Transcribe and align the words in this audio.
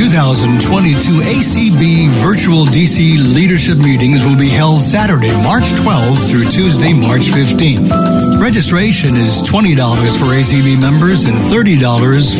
2022 0.00 1.20
ACB 1.28 2.08
virtual 2.24 2.64
DC 2.64 3.20
leadership 3.36 3.76
meetings 3.76 4.24
will 4.24 4.32
be 4.34 4.48
held 4.48 4.80
Saturday, 4.80 5.28
March 5.44 5.76
12th 5.76 6.24
through 6.24 6.48
Tuesday, 6.48 6.96
March 6.96 7.28
15th. 7.28 7.92
Registration 8.40 9.12
is 9.12 9.44
$20 9.44 9.76
for 10.16 10.32
ACB 10.32 10.80
members 10.80 11.28
and 11.28 11.36
$30 11.36 11.76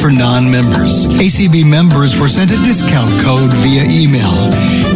for 0.01 0.09
non-members. 0.09 1.04
ACB 1.21 1.69
members 1.69 2.17
were 2.19 2.33
sent 2.33 2.49
a 2.51 2.57
discount 2.65 3.12
code 3.20 3.52
via 3.61 3.84
email. 3.84 4.32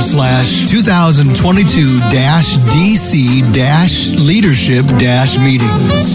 slash 0.00 0.66
2022 0.70 1.98
dash 2.12 2.56
DC 2.58 3.40
dash 3.54 4.10
leadership 4.10 4.84
dash 4.98 5.38
meetings. 5.38 6.14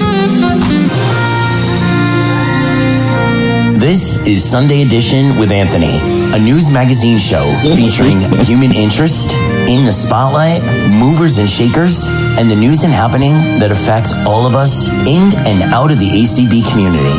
This 3.80 4.17
is 4.27 4.44
Sunday 4.44 4.81
Edition 4.81 5.38
with 5.38 5.52
Anthony, 5.52 6.00
a 6.33 6.39
news 6.39 6.69
magazine 6.71 7.17
show 7.17 7.43
featuring 7.75 8.19
human 8.45 8.71
interest 8.71 9.33
in 9.67 9.83
the 9.85 9.91
spotlight, 9.91 10.61
movers 10.91 11.39
and 11.39 11.49
shakers, 11.49 12.07
and 12.38 12.49
the 12.52 12.55
news 12.55 12.83
and 12.83 12.93
happening 12.93 13.33
that 13.59 13.71
affect 13.71 14.13
all 14.27 14.45
of 14.45 14.53
us 14.53 14.89
in 15.07 15.35
and 15.47 15.63
out 15.73 15.91
of 15.91 15.97
the 15.97 16.07
ACB 16.07 16.69
community. 16.69 17.09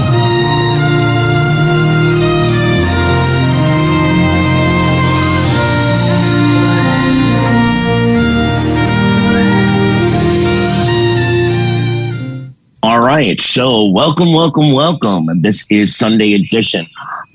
All 12.82 13.00
right. 13.00 13.40
So, 13.40 13.86
welcome, 13.86 14.32
welcome, 14.32 14.72
welcome. 14.72 15.42
This 15.42 15.66
is 15.70 15.94
Sunday 15.96 16.32
edition. 16.34 16.86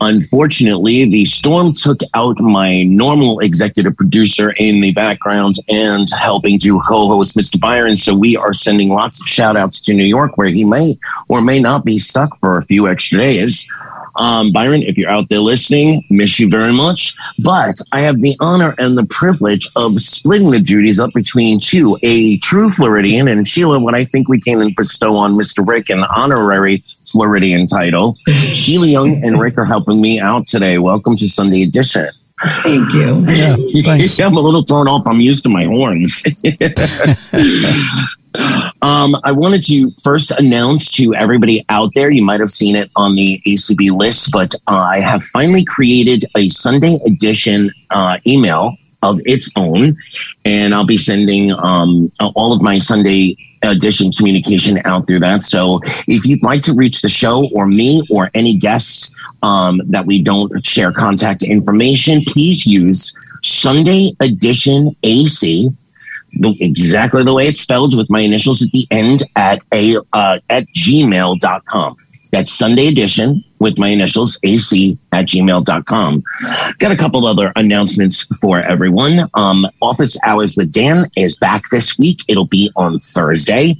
Unfortunately, 0.01 1.05
the 1.05 1.23
storm 1.25 1.71
took 1.71 1.99
out 2.13 2.39
my 2.39 2.83
normal 2.83 3.39
executive 3.39 3.95
producer 3.95 4.51
in 4.59 4.81
the 4.81 4.91
background 4.91 5.55
and 5.69 6.07
helping 6.19 6.59
to 6.59 6.81
co 6.81 7.07
host 7.07 7.37
Mr. 7.37 7.59
Byron. 7.59 7.95
So, 7.95 8.13
we 8.13 8.35
are 8.35 8.53
sending 8.53 8.89
lots 8.89 9.21
of 9.21 9.27
shout 9.27 9.55
outs 9.55 9.79
to 9.81 9.93
New 9.93 10.05
York 10.05 10.37
where 10.37 10.49
he 10.49 10.65
may 10.65 10.97
or 11.29 11.41
may 11.41 11.59
not 11.59 11.85
be 11.85 11.97
stuck 11.97 12.37
for 12.39 12.57
a 12.57 12.65
few 12.65 12.87
extra 12.87 13.19
days. 13.19 13.65
Um, 14.17 14.51
Byron, 14.51 14.83
if 14.83 14.97
you're 14.97 15.09
out 15.09 15.29
there 15.29 15.39
listening, 15.39 16.05
miss 16.09 16.39
you 16.39 16.49
very 16.49 16.71
much. 16.71 17.15
But 17.39 17.75
I 17.91 18.01
have 18.01 18.21
the 18.21 18.35
honor 18.39 18.73
and 18.77 18.97
the 18.97 19.05
privilege 19.05 19.69
of 19.75 19.99
splitting 19.99 20.51
the 20.51 20.59
duties 20.59 20.99
up 20.99 21.11
between 21.13 21.59
two, 21.59 21.97
a 22.03 22.37
true 22.39 22.69
Floridian 22.69 23.27
and 23.27 23.47
Sheila, 23.47 23.79
what 23.79 23.95
I 23.95 24.05
think 24.05 24.27
we 24.27 24.39
can 24.39 24.73
bestow 24.75 25.15
on 25.15 25.35
Mr. 25.35 25.67
Rick 25.67 25.89
an 25.89 26.03
honorary 26.03 26.83
Floridian 27.07 27.67
title. 27.67 28.17
Sheila 28.27 28.87
Young 28.87 29.23
and 29.23 29.39
Rick 29.41 29.57
are 29.57 29.65
helping 29.65 30.01
me 30.01 30.19
out 30.19 30.47
today. 30.47 30.77
Welcome 30.77 31.15
to 31.17 31.27
Sunday 31.27 31.63
Edition. 31.63 32.07
Thank 32.63 32.93
you. 32.93 33.25
Yeah. 33.27 33.55
I'm 34.25 34.37
a 34.37 34.41
little 34.41 34.63
thrown 34.63 34.87
off. 34.87 35.07
I'm 35.07 35.21
used 35.21 35.43
to 35.43 35.49
my 35.49 35.63
horns. 35.63 36.23
um, 38.81 39.15
I 39.23 39.31
wanted 39.31 39.63
to 39.63 39.89
first 40.03 40.31
announce 40.31 40.91
to 40.93 41.15
everybody 41.15 41.65
out 41.69 41.91
there, 41.95 42.11
you 42.11 42.23
might 42.23 42.39
have 42.39 42.51
seen 42.51 42.75
it 42.75 42.89
on 42.95 43.15
the 43.15 43.41
ACB 43.47 43.91
list, 43.91 44.31
but 44.31 44.53
uh, 44.67 44.75
I 44.75 44.99
have 44.99 45.23
finally 45.23 45.63
created 45.63 46.25
a 46.35 46.49
Sunday 46.49 46.99
edition 47.05 47.69
uh, 47.91 48.17
email 48.27 48.75
of 49.05 49.21
its 49.25 49.51
own. 49.55 49.97
And 50.43 50.73
I'll 50.73 50.85
be 50.85 50.97
sending 50.97 51.51
um, 51.53 52.11
all 52.19 52.53
of 52.53 52.61
my 52.61 52.79
Sunday 52.79 53.37
edition 53.63 54.11
communication 54.11 54.79
out 54.85 55.07
through 55.07 55.19
that. 55.19 55.43
So 55.43 55.79
if 56.07 56.25
you'd 56.25 56.43
like 56.43 56.61
to 56.63 56.73
reach 56.73 57.01
the 57.01 57.09
show 57.09 57.47
or 57.53 57.65
me 57.67 58.03
or 58.09 58.29
any 58.33 58.53
guests 58.53 59.15
um, 59.41 59.81
that 59.85 60.05
we 60.05 60.21
don't 60.21 60.65
share 60.65 60.91
contact 60.91 61.43
information, 61.43 62.21
please 62.27 62.65
use 62.65 63.13
Sunday 63.43 64.13
edition 64.19 64.91
AC 65.03 65.69
exactly 66.43 67.23
the 67.23 67.33
way 67.33 67.47
it's 67.47 67.61
spelled 67.61 67.95
with 67.95 68.09
my 68.09 68.19
initials 68.19 68.61
at 68.61 68.69
the 68.71 68.85
end 68.91 69.23
at 69.37 69.61
a 69.73 69.97
uh, 70.11 70.37
at 70.49 70.65
gmail.com 70.75 71.95
that's 72.31 72.51
sunday 72.51 72.87
edition 72.87 73.41
with 73.59 73.77
my 73.77 73.87
initials 73.89 74.39
ac 74.43 74.97
at 75.11 75.25
gmail.com 75.25 76.23
got 76.79 76.91
a 76.91 76.95
couple 76.95 77.25
other 77.25 77.51
announcements 77.55 78.25
for 78.37 78.59
everyone. 78.61 79.21
Um, 79.33 79.67
office 79.81 80.17
hours 80.23 80.55
with 80.57 80.71
dan 80.71 81.05
is 81.15 81.37
back 81.37 81.63
this 81.71 81.97
week. 81.97 82.21
It'll 82.27 82.45
be 82.45 82.71
on 82.75 82.99
thursday. 82.99 83.75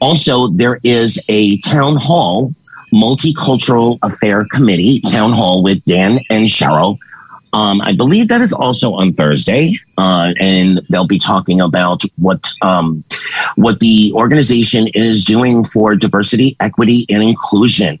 Also 0.00 0.48
there 0.48 0.80
is 0.82 1.22
a 1.28 1.58
town 1.58 1.96
hall 1.96 2.54
multicultural 2.92 3.98
affair 4.02 4.44
committee 4.50 5.00
town 5.02 5.30
hall 5.30 5.62
with 5.62 5.82
dan 5.84 6.18
and 6.28 6.46
cheryl 6.46 6.98
um, 7.52 7.80
I 7.82 7.92
believe 7.92 8.28
that 8.28 8.40
is 8.40 8.52
also 8.52 8.92
on 8.94 9.12
Thursday, 9.12 9.76
uh, 9.98 10.32
and 10.38 10.80
they'll 10.88 11.06
be 11.06 11.18
talking 11.18 11.60
about 11.60 12.02
what 12.16 12.52
um, 12.62 13.02
what 13.56 13.80
the 13.80 14.12
organization 14.14 14.88
is 14.94 15.24
doing 15.24 15.64
for 15.64 15.96
diversity, 15.96 16.56
equity, 16.60 17.06
and 17.08 17.22
inclusion, 17.22 17.98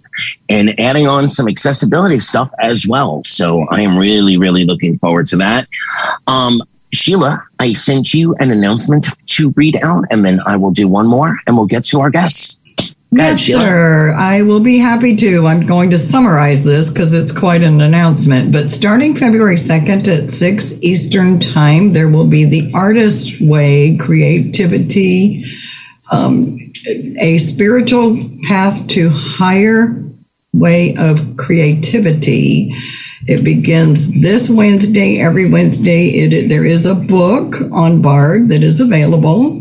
and 0.48 0.78
adding 0.78 1.08
on 1.08 1.28
some 1.28 1.48
accessibility 1.48 2.20
stuff 2.20 2.50
as 2.60 2.86
well. 2.86 3.22
So 3.24 3.66
I 3.70 3.82
am 3.82 3.96
really, 3.96 4.36
really 4.36 4.64
looking 4.64 4.96
forward 4.96 5.26
to 5.26 5.36
that. 5.38 5.68
Um, 6.26 6.62
Sheila, 6.92 7.42
I 7.58 7.74
sent 7.74 8.14
you 8.14 8.34
an 8.40 8.50
announcement 8.50 9.06
to 9.26 9.52
read 9.56 9.78
out, 9.82 10.04
and 10.10 10.24
then 10.24 10.40
I 10.46 10.56
will 10.56 10.72
do 10.72 10.88
one 10.88 11.06
more, 11.06 11.36
and 11.46 11.56
we'll 11.56 11.66
get 11.66 11.84
to 11.86 12.00
our 12.00 12.10
guests. 12.10 12.60
Yes, 13.12 13.40
Sheila. 13.40 13.60
sir. 13.60 14.14
I 14.16 14.42
will 14.42 14.60
be 14.60 14.78
happy 14.78 15.16
to. 15.16 15.46
I'm 15.46 15.66
going 15.66 15.90
to 15.90 15.98
summarize 15.98 16.64
this 16.64 16.90
because 16.90 17.12
it's 17.12 17.32
quite 17.32 17.62
an 17.62 17.80
announcement. 17.80 18.52
But 18.52 18.70
starting 18.70 19.16
February 19.16 19.56
2nd 19.56 20.06
at 20.06 20.30
6 20.30 20.72
Eastern 20.80 21.40
Time, 21.40 21.92
there 21.92 22.08
will 22.08 22.26
be 22.26 22.44
the 22.44 22.70
Artist 22.72 23.40
Way 23.40 23.96
Creativity, 23.96 25.44
um, 26.12 26.72
a 27.18 27.38
spiritual 27.38 28.30
path 28.44 28.86
to 28.88 29.08
higher 29.08 30.04
way 30.52 30.94
of 30.96 31.36
creativity. 31.36 32.72
It 33.26 33.42
begins 33.42 34.20
this 34.20 34.48
Wednesday, 34.48 35.20
every 35.20 35.48
Wednesday. 35.48 36.08
It, 36.10 36.48
there 36.48 36.64
is 36.64 36.86
a 36.86 36.94
book 36.94 37.56
on 37.72 38.02
Bard 38.02 38.48
that 38.50 38.62
is 38.62 38.80
available. 38.80 39.59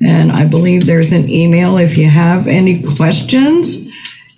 And 0.00 0.30
I 0.30 0.46
believe 0.46 0.86
there's 0.86 1.12
an 1.12 1.28
email 1.28 1.76
if 1.76 1.96
you 1.96 2.08
have 2.08 2.46
any 2.46 2.82
questions. 2.82 3.78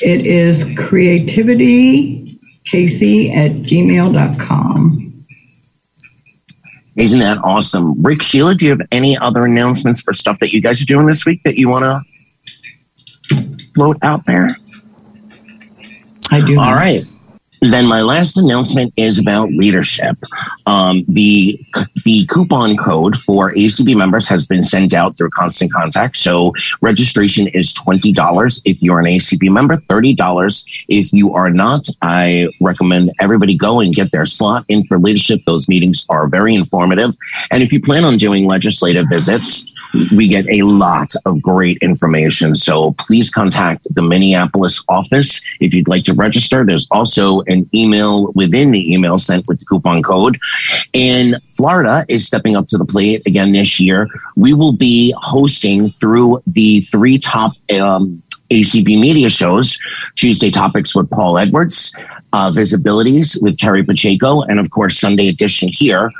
It 0.00 0.26
is 0.26 0.65
creativitykc 0.65 3.37
at 3.37 3.53
gmail.com. 3.62 5.26
Isn't 6.97 7.20
that 7.20 7.38
awesome? 7.44 8.03
Rick, 8.03 8.22
Sheila, 8.22 8.54
do 8.54 8.66
you 8.66 8.72
have 8.72 8.87
any 8.91 9.16
other 9.16 9.44
announcements 9.44 10.03
for 10.03 10.12
stuff 10.12 10.38
that 10.41 10.53
you 10.53 10.60
guys 10.60 10.82
are 10.82 10.87
doing 10.87 11.06
this 11.06 11.25
week 11.25 11.43
that 11.44 11.56
you 11.56 11.69
want 11.69 11.84
to 11.84 13.60
float 13.75 13.97
out 14.03 14.26
there? 14.26 14.49
I 16.31 16.41
do. 16.41 16.59
All 16.59 16.75
right. 16.75 17.04
Then 17.60 17.87
my 17.87 18.00
last 18.00 18.38
announcement 18.38 18.93
is 18.97 19.19
about 19.19 19.50
leadership. 19.50 20.16
Um, 20.66 21.04
the 21.09 21.60
the 22.04 22.26
coupon 22.26 22.76
code 22.76 23.19
for 23.19 23.53
ACB 23.53 23.94
members 23.97 24.26
has 24.28 24.47
been 24.47 24.62
sent 24.62 24.94
out 24.94 25.16
through 25.16 25.31
Constant 25.31 25.72
Contact. 25.72 26.16
So 26.16 26.54
registration 26.81 27.49
is 27.49 27.75
twenty 27.75 28.12
dollars 28.12 28.62
if 28.64 28.82
you're 28.82 28.99
an 28.99 29.05
ACB 29.05 29.52
member, 29.52 29.76
thirty 29.88 30.14
dollars 30.14 30.64
if 30.88 31.12
you 31.12 31.35
are 31.35 31.50
not. 31.50 31.87
I 32.00 32.49
recommend 32.61 33.12
everybody 33.20 33.56
go 33.56 33.81
and 33.81 33.94
get 33.94 34.11
their 34.11 34.25
slot 34.25 34.64
in 34.69 34.87
for 34.87 34.99
leadership. 34.99 35.43
Those 35.44 35.69
meetings 35.69 36.06
are 36.08 36.29
very 36.29 36.55
informative, 36.55 37.14
and 37.50 37.62
if 37.62 37.75
you 37.75 37.81
plan 37.82 38.05
on 38.05 38.17
doing 38.17 38.46
legislative 38.46 39.06
visits, 39.11 39.70
we 40.12 40.29
get 40.29 40.46
a 40.49 40.62
lot 40.62 41.12
of 41.26 41.43
great 41.43 41.79
information. 41.79 42.55
So 42.55 42.93
please 42.93 43.31
contact 43.31 43.87
the 43.94 44.02
Minneapolis 44.02 44.82
office 44.88 45.43
if 45.61 45.75
you'd 45.75 45.88
like 45.88 46.05
to 46.05 46.14
register. 46.14 46.64
There's 46.64 46.88
also 46.90 47.40
an 47.50 47.69
email 47.75 48.32
within 48.35 48.70
the 48.70 48.93
email 48.93 49.19
sent 49.19 49.44
with 49.49 49.58
the 49.58 49.64
coupon 49.67 50.02
code. 50.02 50.38
And 50.94 51.37
Florida 51.56 52.05
is 52.08 52.26
stepping 52.26 52.56
up 52.56 52.67
to 52.69 52.79
the 52.79 52.85
plate 52.85 53.23
again 53.26 53.52
this 53.52 53.81
year. 53.81 54.08
We 54.37 54.55
will 54.55 54.73
be 54.73 55.14
hosting 55.19 55.91
through 55.91 56.43
the 56.47 56.81
three 56.82 57.19
top 57.19 57.52
um, 57.81 58.23
ACB 58.50 59.00
media 59.00 59.31
shows 59.31 59.79
Tuesday 60.17 60.50
Topics 60.50 60.94
with 60.94 61.08
Paul 61.11 61.38
Edwards, 61.38 61.94
uh, 62.32 62.50
Visibilities 62.50 63.41
with 63.41 63.58
Terry 63.58 63.85
Pacheco, 63.85 64.43
and 64.43 64.58
of 64.58 64.70
course, 64.70 64.99
Sunday 64.99 65.29
Edition 65.29 65.69
here. 65.73 66.11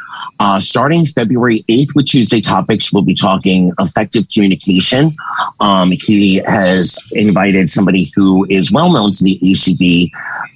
Uh, 0.41 0.59
starting 0.59 1.05
February 1.05 1.67
8th 1.69 1.95
with 1.95 2.07
Tuesday 2.07 2.41
Topics, 2.41 2.95
we'll 2.95 3.03
be 3.03 3.15
talking 3.15 3.75
effective 3.79 4.27
communication. 4.33 5.11
Um, 5.61 5.91
he 5.93 6.37
has 6.47 6.99
invited 7.13 7.69
somebody 7.69 8.11
who 8.17 8.47
is 8.49 8.73
well 8.73 8.91
known 8.91 9.13
to 9.13 9.23
the 9.23 9.39
ACB 9.43 10.11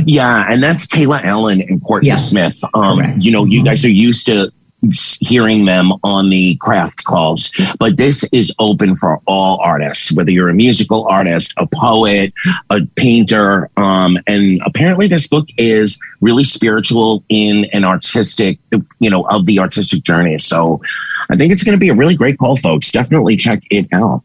Yeah, 0.06 0.46
and 0.50 0.62
that's 0.64 0.88
Kayla 0.88 1.22
Allen 1.24 1.62
and 1.62 1.84
Courtney 1.84 2.10
yeah, 2.10 2.16
Smith. 2.16 2.64
Um, 2.74 3.02
you 3.20 3.32
know, 3.32 3.46
you 3.46 3.64
guys 3.66 3.84
are 3.84 3.90
used 3.90 4.26
to 4.28 4.50
hearing 4.92 5.66
them 5.66 5.92
on 6.04 6.30
the 6.30 6.56
craft 6.58 7.06
calls. 7.06 7.52
But 7.80 7.98
this 7.98 8.28
is 8.32 8.54
open 8.60 8.96
for 8.96 9.22
all 9.26 9.60
artists, 9.62 10.12
whether 10.12 10.32
you're 10.32 10.50
a 10.50 10.54
musical 10.54 11.08
artist, 11.08 11.54
a 11.58 11.68
poet, 11.68 12.34
a 12.70 12.82
painter. 12.96 13.70
Um, 13.78 14.18
and 14.28 14.62
apparently, 14.66 15.08
this 15.08 15.28
book 15.28 15.48
is 15.58 16.00
really 16.22 16.44
spiritual 16.44 17.24
in 17.30 17.66
an 17.74 17.84
artistic, 17.84 18.60
you 19.00 19.10
know, 19.10 19.24
of 19.28 19.46
the 19.46 19.60
artistic 19.60 20.04
journey. 20.04 20.38
So 20.38 20.82
I 21.30 21.36
think 21.36 21.54
it's 21.54 21.64
going 21.64 21.74
to 21.74 21.80
be 21.80 21.90
a 21.90 21.96
really 21.96 22.16
great 22.16 22.38
call, 22.38 22.58
folks. 22.58 22.92
Definitely 22.92 23.36
check 23.36 23.64
it 23.72 23.88
out. 23.94 24.24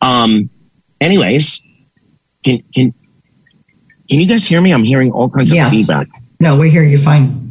Um, 0.00 0.50
anyways, 1.00 1.62
can, 2.44 2.62
can, 2.74 2.92
can 4.08 4.20
you 4.20 4.26
guys 4.26 4.46
hear 4.46 4.60
me? 4.60 4.72
I'm 4.72 4.84
hearing 4.84 5.10
all 5.12 5.28
kinds 5.28 5.52
yes. 5.52 5.66
of 5.66 5.72
feedback. 5.72 6.08
No, 6.38 6.58
we 6.58 6.70
hear 6.70 6.82
you 6.82 6.98
fine. 6.98 7.45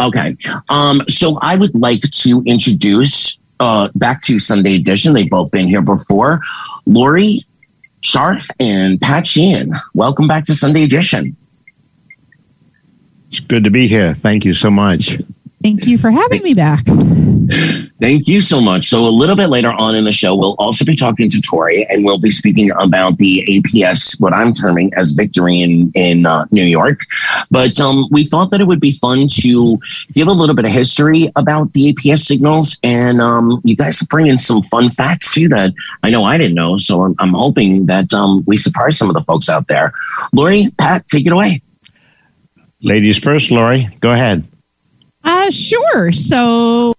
Okay. 0.00 0.36
Um, 0.68 1.02
so 1.08 1.38
I 1.42 1.56
would 1.56 1.74
like 1.74 2.02
to 2.02 2.42
introduce 2.46 3.38
uh, 3.60 3.88
back 3.94 4.22
to 4.22 4.38
Sunday 4.38 4.76
Edition. 4.76 5.12
They've 5.12 5.28
both 5.28 5.50
been 5.50 5.68
here 5.68 5.82
before. 5.82 6.40
Lori 6.86 7.44
Scharf 8.02 8.48
and 8.58 9.00
Pat 9.00 9.26
Sheehan. 9.26 9.74
Welcome 9.94 10.26
back 10.26 10.44
to 10.46 10.54
Sunday 10.54 10.84
Edition. 10.84 11.36
It's 13.28 13.40
good 13.40 13.62
to 13.64 13.70
be 13.70 13.86
here. 13.86 14.14
Thank 14.14 14.44
you 14.44 14.54
so 14.54 14.70
much. 14.70 15.18
Thank 15.62 15.86
you 15.86 15.98
for 15.98 16.10
having 16.10 16.42
me 16.42 16.54
back. 16.54 16.84
Thank 18.00 18.28
you 18.28 18.40
so 18.40 18.60
much. 18.60 18.86
So, 18.88 19.06
a 19.06 19.10
little 19.10 19.36
bit 19.36 19.48
later 19.48 19.70
on 19.70 19.94
in 19.94 20.04
the 20.04 20.12
show, 20.12 20.34
we'll 20.34 20.54
also 20.58 20.84
be 20.84 20.94
talking 20.94 21.28
to 21.28 21.40
Tori 21.40 21.86
and 21.90 22.04
we'll 22.04 22.18
be 22.18 22.30
speaking 22.30 22.70
about 22.78 23.18
the 23.18 23.44
APS, 23.48 24.18
what 24.20 24.32
I'm 24.32 24.52
terming 24.52 24.94
as 24.94 25.12
victory 25.12 25.60
in, 25.60 25.90
in 25.94 26.24
uh, 26.24 26.46
New 26.50 26.64
York. 26.64 27.00
But 27.50 27.78
um, 27.78 28.06
we 28.10 28.24
thought 28.24 28.50
that 28.52 28.60
it 28.60 28.66
would 28.68 28.80
be 28.80 28.92
fun 28.92 29.28
to 29.40 29.78
give 30.14 30.28
a 30.28 30.32
little 30.32 30.54
bit 30.54 30.64
of 30.64 30.70
history 30.70 31.30
about 31.36 31.72
the 31.72 31.92
APS 31.92 32.20
signals. 32.20 32.78
And 32.82 33.20
um, 33.20 33.60
you 33.64 33.76
guys 33.76 34.00
bring 34.02 34.28
in 34.28 34.38
some 34.38 34.62
fun 34.62 34.90
facts 34.92 35.34
too 35.34 35.48
that 35.48 35.74
I 36.02 36.10
know 36.10 36.24
I 36.24 36.38
didn't 36.38 36.54
know. 36.54 36.78
So, 36.78 37.02
I'm, 37.02 37.14
I'm 37.18 37.34
hoping 37.34 37.86
that 37.86 38.14
um, 38.14 38.44
we 38.46 38.56
surprise 38.56 38.96
some 38.96 39.10
of 39.10 39.14
the 39.14 39.24
folks 39.24 39.48
out 39.48 39.66
there. 39.66 39.92
Lori, 40.32 40.70
Pat, 40.78 41.06
take 41.08 41.26
it 41.26 41.32
away. 41.32 41.62
Ladies 42.82 43.18
first, 43.18 43.50
Lori, 43.50 43.88
go 44.00 44.12
ahead. 44.12 44.49
Uh, 45.22 45.50
sure. 45.50 46.12
So 46.12 46.94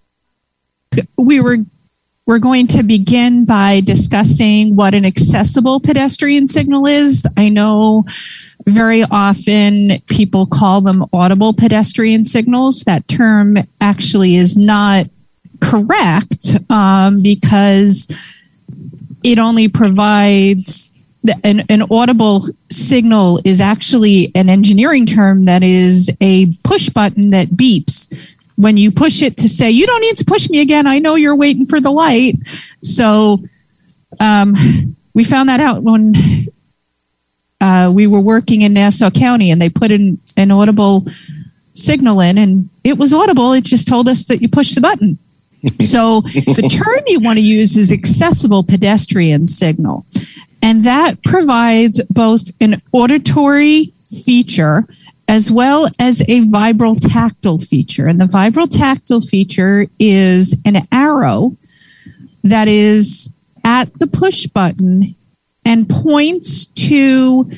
we 1.16 1.40
were 1.40 1.58
we're 2.24 2.38
going 2.38 2.68
to 2.68 2.84
begin 2.84 3.44
by 3.44 3.80
discussing 3.80 4.76
what 4.76 4.94
an 4.94 5.04
accessible 5.04 5.80
pedestrian 5.80 6.46
signal 6.46 6.86
is. 6.86 7.26
I 7.36 7.48
know 7.48 8.04
very 8.66 9.02
often 9.02 10.00
people 10.06 10.46
call 10.46 10.80
them 10.80 11.04
audible 11.12 11.52
pedestrian 11.52 12.24
signals. 12.24 12.82
That 12.82 13.08
term 13.08 13.56
actually 13.80 14.36
is 14.36 14.56
not 14.56 15.06
correct 15.60 16.56
um, 16.70 17.22
because 17.22 18.10
it 19.24 19.38
only 19.38 19.68
provides 19.68 20.91
an, 21.44 21.60
an 21.68 21.82
audible 21.90 22.46
signal 22.70 23.40
is 23.44 23.60
actually 23.60 24.32
an 24.34 24.48
engineering 24.48 25.06
term 25.06 25.44
that 25.44 25.62
is 25.62 26.10
a 26.20 26.46
push 26.64 26.88
button 26.88 27.30
that 27.30 27.50
beeps. 27.50 28.12
When 28.56 28.76
you 28.76 28.92
push 28.92 29.22
it 29.22 29.36
to 29.38 29.48
say 29.48 29.70
you 29.70 29.86
don't 29.86 30.00
need 30.00 30.16
to 30.18 30.24
push 30.24 30.48
me 30.50 30.60
again. 30.60 30.86
I 30.86 30.98
know 30.98 31.14
you're 31.14 31.36
waiting 31.36 31.66
for 31.66 31.80
the 31.80 31.90
light. 31.90 32.36
So 32.82 33.42
um, 34.20 34.96
we 35.14 35.24
found 35.24 35.48
that 35.48 35.60
out 35.60 35.82
when 35.82 36.14
uh, 37.60 37.90
we 37.92 38.06
were 38.06 38.20
working 38.20 38.62
in 38.62 38.72
nassau 38.72 39.10
county 39.10 39.50
and 39.50 39.60
they 39.60 39.68
put 39.70 39.90
in 39.90 40.20
an 40.36 40.50
audible 40.50 41.06
signal 41.74 42.20
in 42.20 42.36
and 42.36 42.68
it 42.84 42.98
was 42.98 43.12
audible. 43.12 43.52
It 43.52 43.64
just 43.64 43.88
told 43.88 44.08
us 44.08 44.24
that 44.26 44.42
you 44.42 44.48
push 44.48 44.74
the 44.74 44.80
button. 44.80 45.18
So 45.80 46.22
the 46.22 46.68
term 46.68 47.04
you 47.06 47.20
want 47.20 47.38
to 47.38 47.44
use 47.44 47.76
is 47.76 47.92
accessible 47.92 48.64
pedestrian 48.64 49.46
signal 49.46 50.04
and 50.62 50.84
that 50.84 51.22
provides 51.24 52.00
both 52.04 52.50
an 52.60 52.80
auditory 52.92 53.92
feature 54.24 54.86
as 55.28 55.50
well 55.50 55.88
as 55.98 56.20
a 56.22 56.42
vibrotactile 56.42 57.66
feature. 57.66 58.06
And 58.06 58.20
the 58.20 58.26
vibrotactile 58.26 59.28
feature 59.28 59.86
is 59.98 60.54
an 60.64 60.86
arrow 60.92 61.56
that 62.44 62.68
is 62.68 63.32
at 63.64 63.98
the 63.98 64.06
push 64.06 64.46
button 64.46 65.14
and 65.64 65.88
points 65.88 66.66
to 66.66 67.50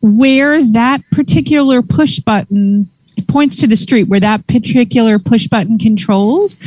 where 0.00 0.62
that 0.72 1.02
particular 1.10 1.82
push 1.82 2.18
button 2.18 2.90
points 3.28 3.56
to 3.56 3.66
the 3.66 3.76
street 3.76 4.08
where 4.08 4.20
that 4.20 4.46
particular 4.46 5.18
push 5.18 5.46
button 5.46 5.78
controls 5.78 6.58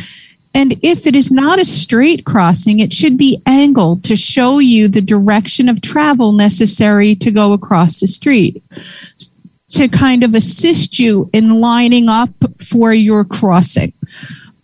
and 0.60 0.78
if 0.84 1.08
it 1.08 1.16
is 1.16 1.32
not 1.32 1.58
a 1.58 1.63
straight 1.63 2.25
crossing, 2.25 2.82
it 2.82 2.92
should 2.92 3.18
be 3.18 3.42
angled 3.46 4.04
to 4.04 4.18
show 4.18 4.60
you 4.60 4.89
the 4.89 5.00
direction 5.00 5.70
of 5.70 5.82
travel 5.82 6.34
necessary 6.34 7.16
to 7.16 7.32
go 7.32 7.54
across 7.54 8.01
the 8.01 8.08
street 8.08 8.62
to 9.70 9.88
kind 9.88 10.22
of 10.22 10.36
assist 10.36 11.00
you 11.00 11.30
in 11.32 11.62
lining 11.62 12.10
up 12.10 12.32
for 12.62 12.94
your 12.94 13.24
crossing. 13.24 13.94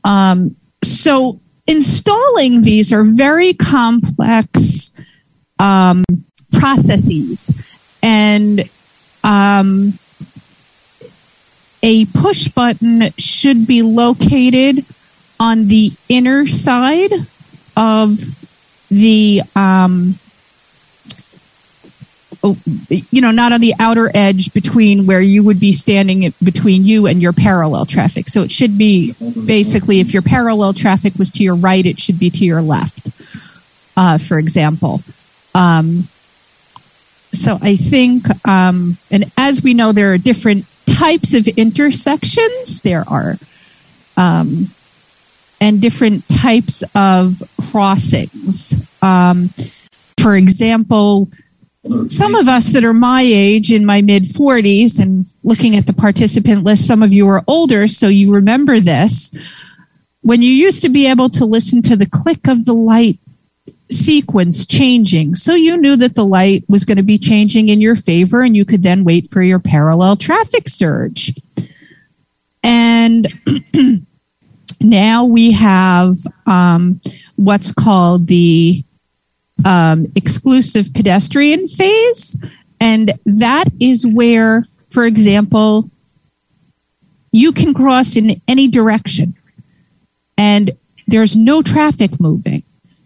Um, 0.04 0.58
so, 0.84 1.40
installing 1.66 2.64
these 2.64 2.92
are 2.92 3.06
very 3.06 3.54
complex 3.54 4.92
um, 5.60 6.04
processes, 6.52 7.54
and 8.04 8.70
um, 9.24 9.98
a 11.82 12.04
push 12.08 12.50
button 12.50 13.14
should 13.18 13.66
be 13.66 13.82
located 13.82 14.86
on 15.40 15.68
the 15.68 15.92
inner 16.10 16.48
side 16.48 17.12
of 17.76 18.20
the 18.90 19.42
um, 19.56 20.16
oh, 22.44 22.58
you 22.90 23.22
know 23.22 23.32
not 23.32 23.52
on 23.52 23.62
the 23.62 23.74
outer 23.80 24.10
edge 24.14 24.54
between 24.54 25.08
where 25.08 25.22
you 25.22 25.44
would 25.44 25.60
be 25.60 25.72
standing 25.72 26.34
between 26.44 26.86
you 26.86 27.08
and 27.08 27.22
your 27.22 27.34
parallel 27.34 27.86
traffic. 27.86 28.30
So 28.30 28.42
it 28.44 28.52
should 28.52 28.78
be 28.78 29.14
basically 29.46 30.00
if 30.00 30.14
your 30.14 30.22
parallel 30.22 30.74
traffic 30.74 31.16
was 31.16 31.30
to 31.32 31.44
your 31.44 31.56
right 31.56 31.86
it 31.86 32.00
should 32.00 32.20
be 32.20 32.30
to 32.30 32.46
your 32.46 32.62
left 32.62 33.10
uh, 33.98 34.18
for 34.18 34.40
example. 34.40 35.02
Um, 35.54 36.08
so 37.32 37.60
i 37.62 37.76
think 37.76 38.24
um, 38.48 38.98
and 39.12 39.30
as 39.38 39.62
we 39.62 39.74
know 39.74 39.92
there 39.92 40.14
are 40.14 40.18
different 40.18 40.66
types 40.96 41.34
of 41.34 41.48
intersections. 41.48 42.82
There 42.82 43.04
are, 43.08 43.36
um, 44.18 44.72
and 45.62 45.82
different 45.82 46.28
types 46.30 46.84
of 46.94 47.42
crossings. 47.72 48.74
Um, 49.02 49.50
for 50.18 50.36
example, 50.36 51.30
some 52.08 52.34
of 52.34 52.48
us 52.48 52.72
that 52.74 52.84
are 52.84 52.94
my 52.94 53.22
age 53.22 53.72
in 53.72 53.86
my 53.86 54.02
mid 54.02 54.24
40s 54.24 55.00
and 55.00 55.26
looking 55.44 55.76
at 55.76 55.86
the 55.86 55.94
participant 55.94 56.64
list, 56.64 56.88
some 56.88 57.04
of 57.04 57.14
you 57.14 57.28
are 57.28 57.44
older, 57.48 57.88
so 57.88 58.08
you 58.08 58.32
remember 58.34 58.80
this. 58.80 59.32
When 60.22 60.42
you 60.42 60.50
used 60.50 60.82
to 60.82 60.90
be 60.90 61.08
able 61.08 61.30
to 61.32 61.46
listen 61.46 61.84
to 61.84 61.96
the 61.96 62.08
click 62.08 62.48
of 62.48 62.66
the 62.66 62.74
light 62.74 63.20
sequence 63.92 64.66
changing, 64.66 65.36
so 65.36 65.54
you 65.54 65.78
knew 65.78 65.96
that 65.98 66.16
the 66.16 66.26
light 66.26 66.64
was 66.68 66.86
going 66.86 66.98
to 66.98 67.04
be 67.04 67.20
changing 67.20 67.70
in 67.70 67.80
your 67.82 67.96
favor, 67.96 68.42
and 68.42 68.56
you 68.56 68.66
could 68.66 68.82
then 68.82 69.04
wait 69.04 69.30
for 69.30 69.44
your 69.44 69.60
parallel 69.60 70.16
traffic 70.16 70.68
surge. 70.68 71.36
And 72.64 73.28
now 74.82 75.26
we 75.26 75.52
have 75.52 76.16
um, 76.46 77.02
what's 77.36 77.72
called 77.72 78.28
the 78.28 78.84
um, 79.64 80.12
exclusive 80.16 80.94
pedestrian 80.94 81.68
phase. 81.68 82.36
And 82.80 83.14
that 83.26 83.66
is 83.80 84.06
where, 84.06 84.66
for 84.90 85.06
example, 85.06 85.90
you 87.32 87.52
can 87.52 87.74
cross 87.74 88.16
in 88.16 88.42
any 88.48 88.68
direction 88.68 89.36
and 90.38 90.72
there's 91.08 91.36
no 91.36 91.62
traffic 91.62 92.20
moving. 92.20 92.64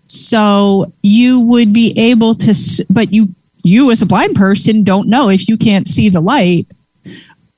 So 0.08 0.92
you 1.04 1.40
would 1.40 1.72
be 1.72 1.94
able 1.98 2.34
to, 2.36 2.86
but 2.90 3.14
you, 3.14 3.36
you 3.64 3.92
as 3.92 4.02
a 4.02 4.06
blind 4.06 4.36
person 4.36 4.84
don't 4.84 5.08
know 5.08 5.30
if 5.30 5.48
you 5.48 5.58
can't 5.58 5.88
see 5.88 6.10
the 6.10 6.22
light 6.22 6.68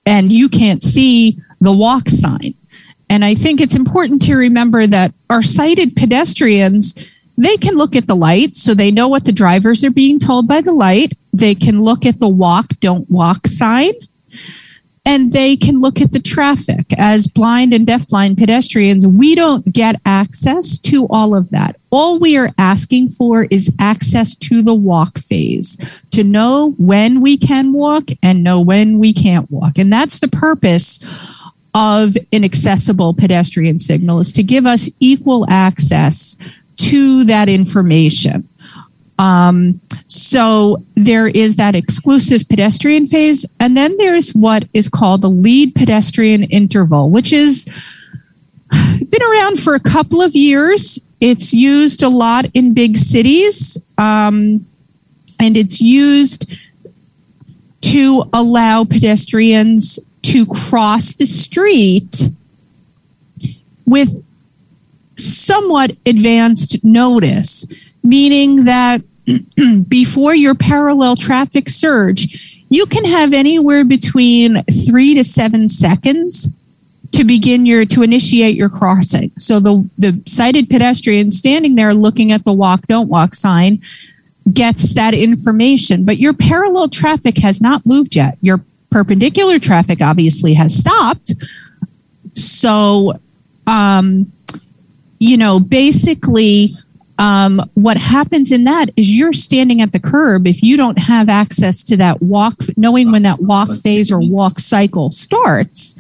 and 0.06 0.32
you 0.32 0.50
can't 0.50 0.84
see 0.84 1.40
the 1.62 1.72
walk 1.72 2.10
sign. 2.10 2.56
And 3.12 3.26
I 3.26 3.36
think 3.36 3.60
it's 3.60 3.76
important 3.76 4.22
to 4.22 4.36
remember 4.38 4.88
that 4.88 5.14
our 5.30 5.42
sighted 5.42 5.98
pedestrians 5.98 6.96
they 7.38 7.58
can 7.58 7.76
look 7.76 7.96
at 7.96 8.08
the 8.08 8.16
light 8.16 8.56
so 8.56 8.74
they 8.74 8.92
know 8.92 9.08
what 9.08 9.26
the 9.26 9.32
drivers 9.32 9.84
are 9.84 9.92
being 9.92 10.18
told 10.18 10.48
by 10.48 10.62
the 10.62 10.74
light. 10.74 11.18
They 11.34 11.56
can 11.56 11.82
look 11.82 12.06
at 12.06 12.20
the 12.20 12.30
walk, 12.30 12.80
don't 12.80 13.10
walk 13.10 13.48
sign. 13.48 13.94
And 15.04 15.34
they 15.34 15.58
can 15.58 15.82
look 15.82 16.00
at 16.00 16.12
the 16.12 16.20
traffic. 16.20 16.86
As 16.98 17.28
blind 17.28 17.74
and 17.74 17.88
deafblind 17.88 18.38
pedestrians, 18.38 19.08
we 19.08 19.34
don't 19.34 19.74
get 19.74 20.00
access 20.06 20.78
to 20.80 21.08
all 21.08 21.36
of 21.36 21.50
that. 21.50 21.78
All 21.90 22.20
we 22.20 22.38
are 22.38 22.52
asking 22.60 23.10
for 23.10 23.46
is 23.46 23.74
access 23.80 24.36
to 24.36 24.62
the 24.62 24.76
walk 24.76 25.18
phase 25.18 25.76
to 26.12 26.24
know 26.24 26.76
when 26.78 27.20
we 27.20 27.38
can 27.38 27.74
walk 27.74 28.10
and 28.22 28.44
know 28.44 28.62
when 28.62 29.00
we 29.00 29.12
can't 29.12 29.50
walk. 29.50 29.80
And 29.80 29.92
that's 29.92 30.20
the 30.20 30.28
purpose 30.28 31.00
of 31.74 32.18
an 32.34 32.44
accessible 32.44 33.14
pedestrian 33.14 33.80
signal 33.80 34.20
is 34.20 34.32
to 34.34 34.44
give 34.44 34.66
us 34.66 34.90
equal 35.00 35.46
access 35.50 36.38
to 36.78 37.24
that 37.26 37.48
information. 37.48 38.48
Um, 39.20 39.80
so 40.08 40.84
there 40.96 41.28
is 41.28 41.56
that 41.58 41.76
exclusive 41.76 42.50
pedestrian 42.50 43.06
phase, 43.06 43.46
and 43.60 43.78
then 43.78 43.96
there's 43.98 44.32
what 44.32 44.68
is 44.74 44.90
called 44.90 45.22
the 45.22 45.30
lead 45.30 45.76
pedestrian 45.76 46.44
interval, 46.44 47.10
which 47.10 47.32
is 47.32 47.66
been 48.72 49.22
around 49.22 49.60
for 49.60 49.76
a 49.76 49.80
couple 49.80 50.22
of 50.22 50.36
years. 50.36 51.00
It's 51.20 51.54
used 51.54 52.02
a 52.02 52.10
lot 52.10 52.46
in 52.56 52.74
big 52.74 52.98
cities, 52.98 53.78
um, 54.00 54.66
and 55.40 55.56
it's 55.56 55.80
used 55.80 56.52
to 57.82 58.24
allow 58.34 58.86
pedestrians 58.86 60.00
to 60.24 60.46
cross 60.46 61.14
the 61.14 61.26
street 61.26 62.30
with 63.86 64.26
somewhat 65.18 65.96
advanced 66.06 66.84
notice, 66.84 67.66
meaning 68.04 68.66
that 68.66 69.02
before 69.88 70.36
your 70.36 70.56
parallel 70.56 71.16
traffic 71.16 71.70
surge, 71.70 72.64
you 72.70 72.86
can 72.86 73.06
have 73.06 73.34
anywhere 73.34 73.84
between 73.84 74.64
three 74.64 75.14
to 75.14 75.24
seven 75.24 75.68
seconds 75.68 76.48
to 77.12 77.26
begin 77.26 77.66
your 77.66 77.86
to 77.86 78.04
initiate 78.04 78.56
your 78.56 78.70
crossing. 78.70 79.32
So 79.38 79.60
the 79.60 79.90
the 79.98 80.22
sighted 80.26 80.70
pedestrian 80.70 81.32
standing 81.32 81.76
there 81.76 81.94
looking 81.94 82.32
at 82.32 82.46
the 82.46 82.54
walk 82.54 82.88
don't 82.88 83.10
walk 83.10 83.36
sign 83.36 83.82
gets 84.52 84.94
that 84.94 85.14
information, 85.14 86.06
but 86.06 86.18
your 86.18 86.34
parallel 86.34 86.90
traffic 86.90 87.38
has 87.40 87.62
not 87.62 87.86
moved 87.86 88.16
yet. 88.16 88.38
Your 88.42 88.64
perpendicular 88.92 89.58
traffic 89.58 90.02
obviously 90.02 90.54
has 90.54 90.76
stopped. 90.76 91.34
So 92.34 93.20
um, 93.68 94.32
you 95.20 95.38
know, 95.38 95.60
basically, 95.60 96.76
um, 97.20 97.62
what 97.76 97.96
happens 97.98 98.52
in 98.52 98.64
that 98.64 98.90
is 98.96 99.16
you're 99.16 99.34
standing 99.34 99.80
at 99.80 99.92
the 99.92 100.00
curb 100.00 100.48
if 100.48 100.64
you 100.64 100.76
don't 100.76 100.98
have 100.98 101.30
access 101.30 101.84
to 101.84 101.98
that 101.98 102.24
walk, 102.24 102.56
knowing 102.76 103.12
when 103.12 103.22
that 103.22 103.40
walk 103.40 103.76
phase 103.76 104.12
or 104.12 104.20
walk 104.20 104.60
cycle 104.60 105.12
starts. 105.12 105.96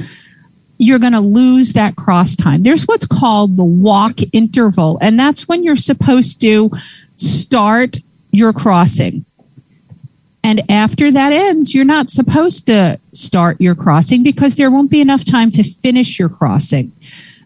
You're 0.80 0.98
going 0.98 1.14
to 1.14 1.20
lose 1.20 1.74
that 1.74 1.96
cross 1.96 2.36
time. 2.36 2.64
There's 2.64 2.86
what's 2.86 3.06
called 3.06 3.56
the 3.56 3.64
walk 3.64 4.18
interval, 4.34 4.98
and 5.00 5.20
that's 5.20 5.48
when 5.48 5.64
you're 5.64 5.76
supposed 5.76 6.42
to 6.42 6.72
start 7.18 7.98
your 8.32 8.52
crossing. 8.52 9.24
And 10.44 10.62
after 10.70 11.12
that 11.12 11.34
ends, 11.34 11.74
you're 11.74 11.86
not 11.86 12.10
supposed 12.10 12.66
to 12.68 13.00
start 13.14 13.62
your 13.62 13.76
crossing 13.76 14.24
because 14.24 14.56
there 14.56 14.72
won't 14.72 14.90
be 14.90 15.02
enough 15.02 15.24
time 15.24 15.52
to 15.52 15.64
finish 15.64 16.18
your 16.18 16.30
crossing. 16.30 16.92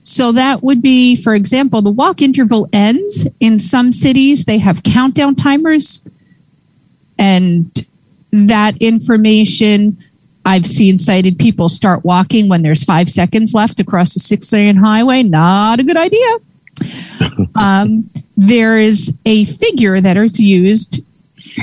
So 0.04 0.32
that 0.34 0.64
would 0.64 0.82
be, 0.82 1.16
for 1.16 1.34
example, 1.34 1.82
the 1.82 1.92
walk 1.92 2.22
interval 2.22 2.70
ends. 2.72 3.28
In 3.40 3.60
some 3.60 3.92
cities, 3.92 4.46
they 4.46 4.60
have 4.60 4.84
countdown 4.84 5.36
timers. 5.36 6.04
And 7.18 7.72
that 8.32 8.78
information, 8.78 9.98
I've 10.46 10.68
seen 10.68 10.98
sighted 10.98 11.40
people 11.40 11.70
start 11.70 12.06
walking 12.06 12.50
when 12.50 12.62
there's 12.62 12.84
five 12.84 13.10
seconds 13.10 13.54
left 13.54 13.80
across 13.80 14.16
a 14.16 14.20
six 14.20 14.52
lane 14.54 14.78
highway. 14.78 15.24
Not 15.24 15.80
a 15.80 15.84
good 15.84 15.98
idea. 15.98 16.38
um, 17.56 18.10
there 18.38 18.78
is 18.78 19.16
a 19.26 19.46
figure 19.46 20.02
that 20.02 20.18
is 20.18 20.40
used 20.40 21.05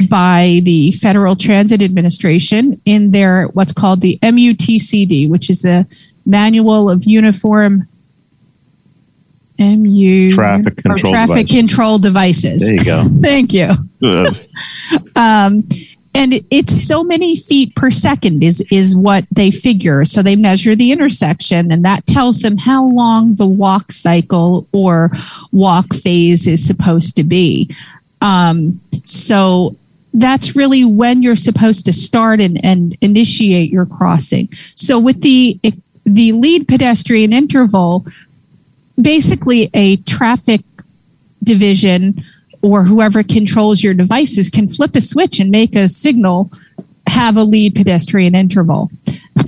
by 0.09 0.61
the 0.65 0.93
Federal 0.93 1.37
Transit 1.37 1.83
Administration 1.83 2.81
in 2.85 3.11
their 3.11 3.47
what's 3.49 3.73
called 3.73 4.01
the 4.01 4.19
MUTCD, 4.23 5.29
which 5.29 5.51
is 5.51 5.63
the 5.63 5.87
Manual 6.25 6.91
of 6.91 7.05
Uniform 7.05 7.89
MU 9.59 10.33
traffic 10.33 10.77
control 10.77 11.13
traffic 11.13 11.47
device. 11.47 11.57
control 11.57 11.99
devices. 11.99 12.63
There 12.63 12.75
you 12.75 12.85
go. 12.85 13.05
Thank 13.21 13.53
you. 13.53 13.71
um, 15.17 15.69
and 16.15 16.45
it's 16.51 16.87
so 16.87 17.03
many 17.03 17.37
feet 17.37 17.75
per 17.75 17.91
second 17.91 18.43
is 18.45 18.65
is 18.71 18.95
what 18.95 19.25
they 19.31 19.51
figure. 19.51 20.05
So 20.05 20.23
they 20.23 20.37
measure 20.37 20.77
the 20.77 20.93
intersection, 20.93 21.73
and 21.73 21.85
that 21.85 22.07
tells 22.07 22.41
them 22.41 22.59
how 22.59 22.85
long 22.87 23.37
the 23.37 23.47
walk 23.47 23.93
cycle 23.93 24.67
or 24.73 25.11
walk 25.53 25.95
phase 25.95 26.47
is 26.47 26.65
supposed 26.65 27.17
to 27.17 27.25
be. 27.25 27.75
Um, 28.23 28.81
so 29.05 29.77
that's 30.15 30.57
really 30.57 30.85
when 30.85 31.23
you're 31.23 31.37
supposed 31.37 31.85
to 31.87 31.93
start 31.93 32.41
and, 32.41 32.65
and 32.65 32.97
initiate 33.01 33.71
your 33.71 33.85
crossing. 33.85 34.49
So 34.75 34.99
with 34.99 35.21
the 35.21 35.61
the 36.05 36.33
lead 36.33 36.67
pedestrian 36.67 37.33
interval, 37.33 38.05
basically 39.01 39.71
a 39.73 39.97
traffic 39.99 40.63
division 41.43 42.25
or 42.61 42.85
whoever 42.85 43.23
controls 43.23 43.83
your 43.83 43.95
devices 43.95 44.51
can 44.51 44.69
flip 44.69 44.97
a 44.97 45.01
switch 45.01 45.39
and 45.39 45.51
make 45.51 45.75
a 45.77 45.89
signal 45.89 46.51
have 47.07 47.37
a 47.37 47.43
lead 47.43 47.75
pedestrian 47.75 48.35
interval. 48.35 48.91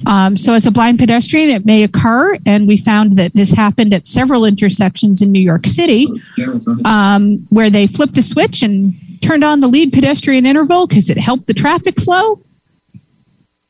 Um, 0.07 0.37
so, 0.37 0.55
as 0.55 0.67
a 0.67 0.71
blind 0.71 0.99
pedestrian, 0.99 1.51
it 1.51 1.65
may 1.65 1.83
occur, 1.83 2.39
and 2.47 2.67
we 2.67 2.77
found 2.77 3.17
that 3.19 3.35
this 3.35 3.51
happened 3.53 3.93
at 3.93 4.07
several 4.07 4.45
intersections 4.45 5.21
in 5.23 5.33
New 5.33 5.43
York 5.43 5.67
City, 5.67 6.09
um, 6.85 7.47
where 7.51 7.71
they 7.71 7.87
flipped 7.87 8.17
a 8.19 8.23
switch 8.23 8.63
and 8.63 8.95
turned 9.21 9.45
on 9.45 9.61
the 9.61 9.69
lead 9.69 9.93
pedestrian 9.93 10.47
interval 10.47 10.87
because 10.87 11.11
it 11.11 11.19
helped 11.19 11.47
the 11.47 11.55
traffic 11.55 12.01
flow. 12.01 12.43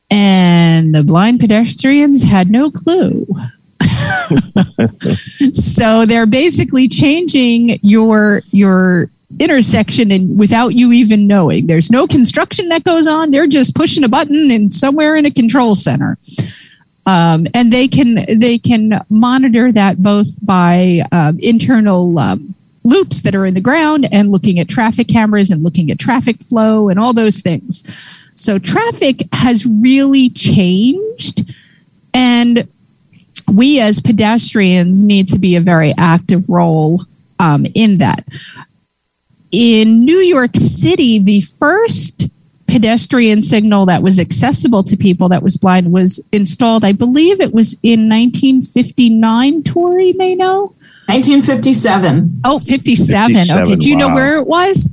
And 0.09 0.93
the 0.93 1.03
blind 1.03 1.39
pedestrians 1.39 2.23
had 2.23 2.49
no 2.49 2.69
clue. 2.71 3.27
so 5.53 6.05
they're 6.05 6.25
basically 6.25 6.87
changing 6.87 7.79
your 7.81 8.41
your 8.51 9.09
intersection 9.39 10.11
and 10.11 10.39
without 10.39 10.75
you 10.75 10.91
even 10.91 11.27
knowing. 11.27 11.67
There's 11.67 11.91
no 11.91 12.07
construction 12.07 12.69
that 12.69 12.83
goes 12.83 13.07
on. 13.07 13.31
They're 13.31 13.47
just 13.47 13.75
pushing 13.75 14.03
a 14.03 14.09
button 14.09 14.51
and 14.51 14.71
somewhere 14.71 15.15
in 15.15 15.25
a 15.25 15.31
control 15.31 15.75
center. 15.75 16.17
Um, 17.05 17.47
and 17.53 17.71
they 17.71 17.87
can 17.87 18.25
they 18.39 18.57
can 18.57 19.01
monitor 19.09 19.71
that 19.71 20.01
both 20.01 20.27
by 20.43 21.05
uh, 21.11 21.33
internal 21.39 22.17
um, 22.17 22.55
loops 22.83 23.21
that 23.21 23.35
are 23.35 23.45
in 23.45 23.53
the 23.53 23.61
ground 23.61 24.07
and 24.11 24.31
looking 24.31 24.59
at 24.59 24.67
traffic 24.67 25.07
cameras 25.07 25.51
and 25.51 25.63
looking 25.63 25.91
at 25.91 25.99
traffic 25.99 26.41
flow 26.41 26.89
and 26.89 26.99
all 26.99 27.13
those 27.13 27.41
things. 27.41 27.83
So 28.35 28.59
traffic 28.59 29.21
has 29.33 29.65
really 29.65 30.29
changed 30.29 31.51
And 32.15 32.67
we 33.47 33.81
as 33.81 33.99
pedestrians 33.99 35.03
need 35.03 35.27
to 35.27 35.37
be 35.37 35.55
a 35.55 35.61
very 35.61 35.93
active 35.97 36.49
role 36.49 37.03
um, 37.39 37.67
in 37.75 37.97
that. 37.97 38.25
In 39.51 40.03
New 40.03 40.19
York 40.19 40.55
City, 40.55 41.19
the 41.19 41.41
first 41.41 42.29
pedestrian 42.67 43.41
signal 43.41 43.85
that 43.85 44.01
was 44.01 44.19
accessible 44.19 44.83
to 44.83 44.97
people 44.97 45.29
that 45.29 45.43
was 45.43 45.57
blind 45.57 45.91
was 45.91 46.19
installed, 46.31 46.83
I 46.83 46.91
believe 46.91 47.39
it 47.39 47.53
was 47.53 47.73
in 47.83 48.09
1959, 48.09 49.63
Tori 49.63 50.13
may 50.13 50.35
know. 50.35 50.73
1957. 51.07 52.41
Oh, 52.43 52.59
57. 52.59 53.33
57 53.35 53.51
okay. 53.51 53.75
Do 53.75 53.89
you 53.89 53.95
wow. 53.95 54.07
know 54.07 54.13
where 54.15 54.37
it 54.37 54.47
was? 54.47 54.89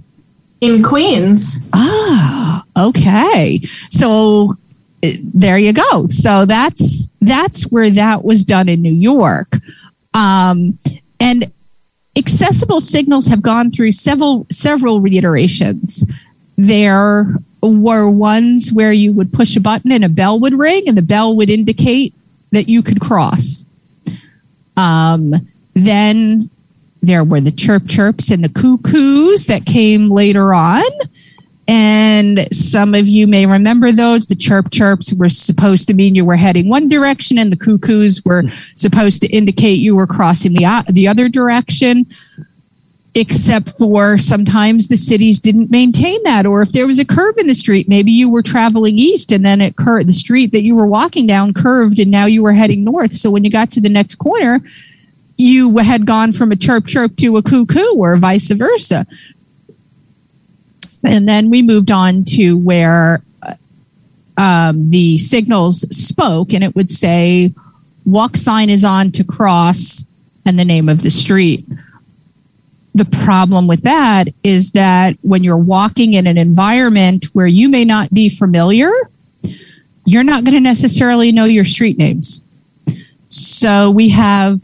In 0.61 0.83
Queens. 0.83 1.59
Ah, 1.73 2.65
okay. 2.79 3.67
So 3.91 4.57
eh, 5.03 5.17
there 5.21 5.59
you 5.59 5.73
go. 5.73 6.07
So 6.09 6.45
that's 6.45 7.09
that's 7.21 7.65
where 7.65 7.91
that 7.91 8.23
was 8.23 8.45
done 8.45 8.69
in 8.69 8.83
New 8.83 8.93
York. 8.93 9.57
Um, 10.15 10.79
and 11.19 11.51
accessible 12.17 12.81
signals 12.81 13.27
have 13.27 13.43
gone 13.43 13.71
through 13.71 13.93
several 13.93 14.47
several 14.51 15.01
reiterations. 15.01 16.05
There 16.57 17.37
were 17.63 18.09
ones 18.11 18.73
where 18.73 18.93
you 18.93 19.13
would 19.13 19.33
push 19.33 19.57
a 19.57 19.61
button 19.61 19.93
and 19.93 20.05
a 20.05 20.09
bell 20.09 20.39
would 20.41 20.55
ring, 20.55 20.85
and 20.87 20.97
the 20.97 21.03
bell 21.03 21.35
would 21.37 21.51
indicate 21.51 22.15
that 22.51 22.69
you 22.69 22.83
could 22.83 23.01
cross. 23.01 23.65
Um, 24.77 25.49
then 25.75 26.51
there 27.03 27.25
were 27.25 27.41
the 27.41 27.51
chirp 27.51 27.89
chirps 27.89 28.31
and 28.31 28.45
the 28.45 28.49
cuckoos 28.49 29.47
that 29.47 29.67
came 29.67 30.11
later 30.11 30.55
on. 30.55 30.85
And 31.75 32.55
some 32.55 32.95
of 32.95 33.09
you 33.09 33.27
may 33.27 33.47
remember 33.47 33.93
those. 33.93 34.27
The 34.27 34.35
chirp 34.35 34.71
chirps 34.71 35.11
were 35.15 35.31
supposed 35.31 35.89
to 35.89 35.95
mean 35.95 36.15
you 36.15 36.23
were 36.23 36.37
heading 36.37 36.69
one 36.69 36.87
direction, 36.87 37.39
and 37.39 37.51
the 37.51 37.57
cuckoos 37.57 38.23
were 38.27 38.43
supposed 38.77 39.23
to 39.23 39.29
indicate 39.29 39.81
you 39.81 39.97
were 39.97 40.07
crossing 40.07 40.53
the, 40.53 40.85
the 40.91 41.09
other 41.09 41.31
direction. 41.31 42.05
Except 43.15 43.71
for 43.79 44.19
sometimes 44.19 44.89
the 44.89 44.99
cities 44.99 45.41
didn't 45.41 45.71
maintain 45.71 46.23
that, 46.25 46.45
or 46.45 46.61
if 46.61 46.73
there 46.73 46.87
was 46.87 46.99
a 46.99 47.07
curve 47.07 47.39
in 47.39 47.47
the 47.47 47.55
street, 47.55 47.89
maybe 47.89 48.13
you 48.13 48.29
were 48.29 48.43
traveling 48.43 48.99
east 48.99 49.33
and 49.33 49.43
then 49.43 49.63
it 49.63 49.77
cur- 49.77 50.05
the 50.05 50.13
street 50.13 50.53
that 50.53 50.63
you 50.63 50.75
were 50.75 50.87
walking 50.87 51.27
down 51.27 51.55
curved 51.55 51.99
and 51.99 52.11
now 52.11 52.27
you 52.27 52.43
were 52.43 52.53
heading 52.53 52.85
north. 52.85 53.15
So 53.15 53.31
when 53.31 53.45
you 53.45 53.51
got 53.51 53.71
to 53.71 53.81
the 53.81 53.89
next 53.89 54.17
corner, 54.17 54.61
you 55.39 55.79
had 55.79 56.05
gone 56.05 56.35
from 56.35 56.53
a 56.53 56.57
chirp 56.57 56.87
chirp 56.87 57.17
to 57.17 57.39
a 57.39 57.43
cuckoo 57.43 57.95
or 57.97 58.17
vice 58.19 58.51
versa. 58.51 59.07
And 61.05 61.29
then 61.29 61.51
we 61.51 61.63
moved 61.63 61.91
on 61.91 62.25
to 62.27 62.57
where 62.57 63.23
um, 64.37 64.91
the 64.91 65.19
signals 65.19 65.81
spoke, 65.97 66.53
and 66.53 66.65
it 66.65 66.75
would 66.75 66.91
say, 66.91 67.53
walk 68.05 68.37
sign 68.37 68.71
is 68.71 68.85
on 68.85 69.13
to 69.13 69.25
cross 69.25 70.05
and 70.45 70.59
the 70.59 70.65
name 70.65 70.89
of 70.89 71.03
the 71.03 71.11
street. 71.11 71.67
The 72.95 73.05
problem 73.05 73.67
with 73.67 73.83
that 73.83 74.29
is 74.43 74.73
that 74.73 75.17
when 75.23 75.45
you're 75.45 75.57
walking 75.57 76.13
in 76.15 76.27
an 76.27 76.37
environment 76.37 77.27
where 77.33 77.47
you 77.47 77.69
may 77.69 77.85
not 77.85 78.13
be 78.13 78.29
familiar, 78.29 78.93
you're 80.05 80.25
not 80.25 80.45
going 80.45 80.55
to 80.55 80.61
necessarily 80.61 81.33
know 81.33 81.45
your 81.45 81.65
street 81.65 81.97
names. 81.97 82.45
So 83.29 83.91
we 83.91 84.11
have 84.11 84.63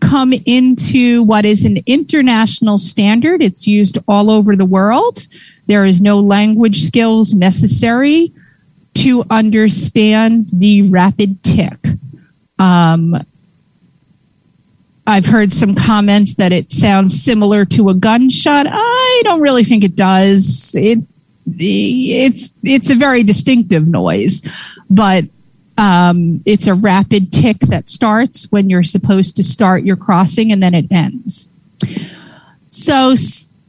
come 0.00 0.32
into 0.32 1.22
what 1.22 1.44
is 1.44 1.64
an 1.64 1.78
international 1.86 2.78
standard. 2.78 3.42
It's 3.42 3.66
used 3.66 3.98
all 4.08 4.30
over 4.30 4.56
the 4.56 4.64
world. 4.64 5.26
There 5.68 5.84
is 5.84 6.00
no 6.00 6.18
language 6.18 6.82
skills 6.82 7.34
necessary 7.34 8.32
to 8.94 9.24
understand 9.30 10.48
the 10.52 10.82
rapid 10.82 11.42
tick. 11.44 11.78
Um, 12.58 13.14
I've 15.06 15.26
heard 15.26 15.52
some 15.52 15.74
comments 15.74 16.34
that 16.34 16.52
it 16.52 16.70
sounds 16.70 17.22
similar 17.22 17.64
to 17.66 17.90
a 17.90 17.94
gunshot. 17.94 18.66
I 18.68 19.20
don't 19.24 19.40
really 19.40 19.62
think 19.62 19.84
it 19.84 19.94
does. 19.94 20.74
It 20.74 20.98
it's 21.56 22.52
it's 22.62 22.90
a 22.90 22.94
very 22.94 23.22
distinctive 23.22 23.88
noise, 23.88 24.42
but 24.90 25.24
um, 25.78 26.42
it's 26.44 26.66
a 26.66 26.74
rapid 26.74 27.32
tick 27.32 27.60
that 27.60 27.88
starts 27.88 28.50
when 28.50 28.68
you're 28.68 28.82
supposed 28.82 29.36
to 29.36 29.44
start 29.44 29.84
your 29.84 29.96
crossing 29.96 30.50
and 30.50 30.62
then 30.62 30.74
it 30.74 30.86
ends. 30.90 31.48
So, 32.70 33.14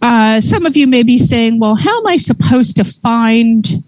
uh, 0.01 0.41
some 0.41 0.65
of 0.65 0.77
you 0.77 0.87
may 0.87 1.03
be 1.03 1.17
saying, 1.17 1.59
well, 1.59 1.75
how 1.75 1.99
am 1.99 2.07
I 2.07 2.17
supposed 2.17 2.75
to 2.77 2.83
find 2.83 3.83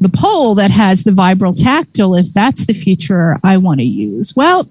the 0.00 0.08
pole 0.08 0.54
that 0.54 0.70
has 0.70 1.04
the 1.04 1.10
vibrotactile 1.10 2.18
if 2.18 2.32
that's 2.32 2.66
the 2.66 2.72
feature 2.72 3.38
I 3.44 3.58
want 3.58 3.80
to 3.80 3.86
use? 3.86 4.34
Well, 4.34 4.68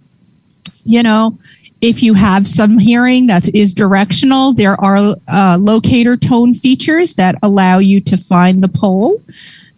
you 0.84 1.04
know, 1.04 1.38
if 1.82 2.04
you 2.04 2.16
have 2.16 2.48
some 2.48 2.78
hearing 2.78 3.28
that 3.28 3.54
is 3.56 3.74
directional, 3.74 4.54
there 4.54 4.80
are 4.82 5.16
uh, 5.28 5.58
locator 5.60 6.18
tone 6.18 6.54
features 6.54 7.16
that 7.16 7.36
allow 7.42 7.78
you 7.78 8.02
to 8.02 8.18
find 8.18 8.64
the 8.64 8.68
pole 8.68 9.22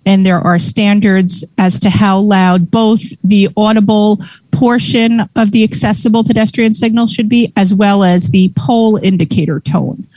and 0.06 0.26
there 0.26 0.40
are 0.40 0.58
standards 0.58 1.44
as 1.58 1.80
to 1.80 1.90
how 1.90 2.20
loud 2.20 2.72
both 2.72 3.02
the 3.24 3.50
audible 3.56 4.20
portion 4.52 5.22
of 5.36 5.52
the 5.52 5.64
accessible 5.64 6.24
pedestrian 6.24 6.74
signal 6.74 7.08
should 7.08 7.30
be, 7.30 7.54
as 7.56 7.74
well 7.74 8.04
as 8.04 8.30
the 8.30 8.52
pole 8.56 8.98
indicator 8.98 9.60
tone. 9.60 10.08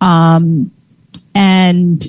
Um, 0.00 0.70
and 1.34 2.06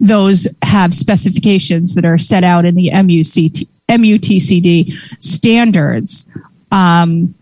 those 0.00 0.46
have 0.62 0.94
specifications 0.94 1.94
that 1.94 2.04
are 2.04 2.18
set 2.18 2.44
out 2.44 2.64
in 2.64 2.74
the 2.74 2.90
MUCT, 2.90 3.66
MUTCD 3.88 4.92
standards. 5.22 6.26
Um, 6.70 7.34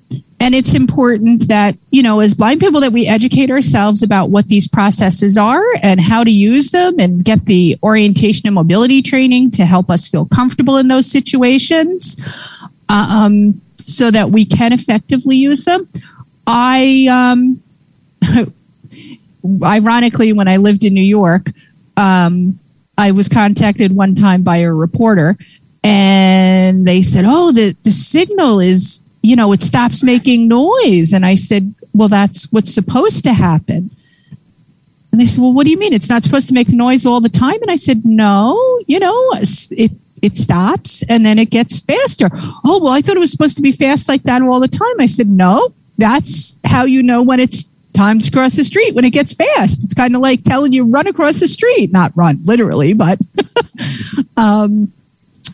and 0.43 0.57
it's 0.57 0.75
important 0.75 1.47
that, 1.47 1.77
you 1.91 2.03
know, 2.03 2.19
as 2.19 2.35
blind 2.35 2.61
people, 2.61 2.81
that 2.81 2.93
we 2.93 3.07
educate 3.07 3.49
ourselves 3.49 4.03
about 4.03 4.31
what 4.31 4.49
these 4.49 4.67
processes 4.67 5.39
are 5.39 5.63
and 5.83 6.01
how 6.01 6.25
to 6.25 6.33
use 6.33 6.71
them 6.71 6.99
and 6.99 7.25
get 7.25 7.45
the 7.47 7.79
orientation 7.83 8.49
and 8.49 8.55
mobility 8.55 9.03
training 9.03 9.53
to 9.53 9.65
help 9.65 9.89
us 9.89 10.09
feel 10.09 10.27
comfortable 10.27 10.79
in 10.79 10.89
those 10.89 11.09
situations 11.09 12.21
um, 12.89 13.61
so 13.87 14.11
that 14.11 14.31
we 14.31 14.45
can 14.45 14.73
effectively 14.73 15.37
use 15.37 15.65
them. 15.65 15.89
I, 16.47 17.07
um, 17.09 17.63
ironically, 19.63 20.33
when 20.33 20.49
I 20.49 20.57
lived 20.57 20.85
in 20.85 20.95
New 20.95 21.01
York, 21.01 21.47
um, 21.97 22.59
I 22.99 23.11
was 23.11 23.29
contacted 23.29 23.95
one 23.95 24.15
time 24.15 24.43
by 24.43 24.59
a 24.59 24.73
reporter 24.73 25.37
and 25.83 26.87
they 26.87 27.03
said, 27.03 27.25
Oh, 27.27 27.53
the, 27.53 27.77
the 27.83 27.91
signal 27.91 28.61
is 28.61 29.03
you 29.23 29.37
know, 29.37 29.53
it 29.53 29.63
stops 29.63 30.03
making 30.03 30.49
noise. 30.49 31.13
And 31.13 31.25
I 31.25 31.37
said, 31.37 31.75
well, 31.95 32.09
that's 32.09 32.51
what's 32.53 32.75
supposed 32.75 33.25
to 33.25 33.33
happen. 33.33 33.91
And 35.11 35.21
they 35.21 35.27
said, 35.27 35.41
well, 35.41 35.53
what 35.53 35.65
do 35.65 35.71
you 35.71 35.79
mean? 35.79 35.93
It's 35.93 36.09
not 36.09 36.25
supposed 36.25 36.49
to 36.49 36.55
make 36.55 36.69
noise 36.69 37.07
all 37.07 37.21
the 37.21 37.29
time? 37.29 37.61
And 37.63 37.71
I 37.71 37.77
said, 37.77 38.05
no, 38.05 38.81
you 38.87 38.99
know, 38.99 39.31
it, 39.33 39.93
it 40.23 40.39
stops 40.39 41.03
and 41.09 41.25
then 41.25 41.39
it 41.39 41.51
gets 41.51 41.79
faster. 41.79 42.31
Oh, 42.33 42.81
well, 42.83 42.93
I 42.93 43.01
thought 43.01 43.17
it 43.17 43.21
was 43.21 43.31
supposed 43.31 43.57
to 43.57 43.63
be 43.63 43.73
fast 43.73 44.09
like 44.09 44.23
that 44.25 44.43
all 44.43 44.59
the 44.59 44.69
time. 44.69 44.95
I 44.99 45.07
said, 45.07 45.29
no, 45.29 45.75
that's 45.99 46.57
how 46.65 46.85
you 46.85 47.03
know 47.03 47.23
when 47.23 47.41
it's 47.41 47.65
time 47.93 48.21
to 48.21 48.31
cross 48.31 48.55
the 48.55 48.65
street 48.65 48.95
when 48.95 49.05
it 49.05 49.11
gets 49.11 49.33
fast. 49.33 49.85
It's 49.85 49.95
kind 49.95 50.15
of 50.15 50.23
like 50.23 50.45
telling 50.45 50.73
you 50.73 50.85
run 50.85 51.07
across 51.07 51.41
the 51.41 51.49
street, 51.49 51.93
not 51.93 52.13
run 52.17 52.41
literally, 52.45 52.95
but, 52.95 53.19
um, 54.37 54.93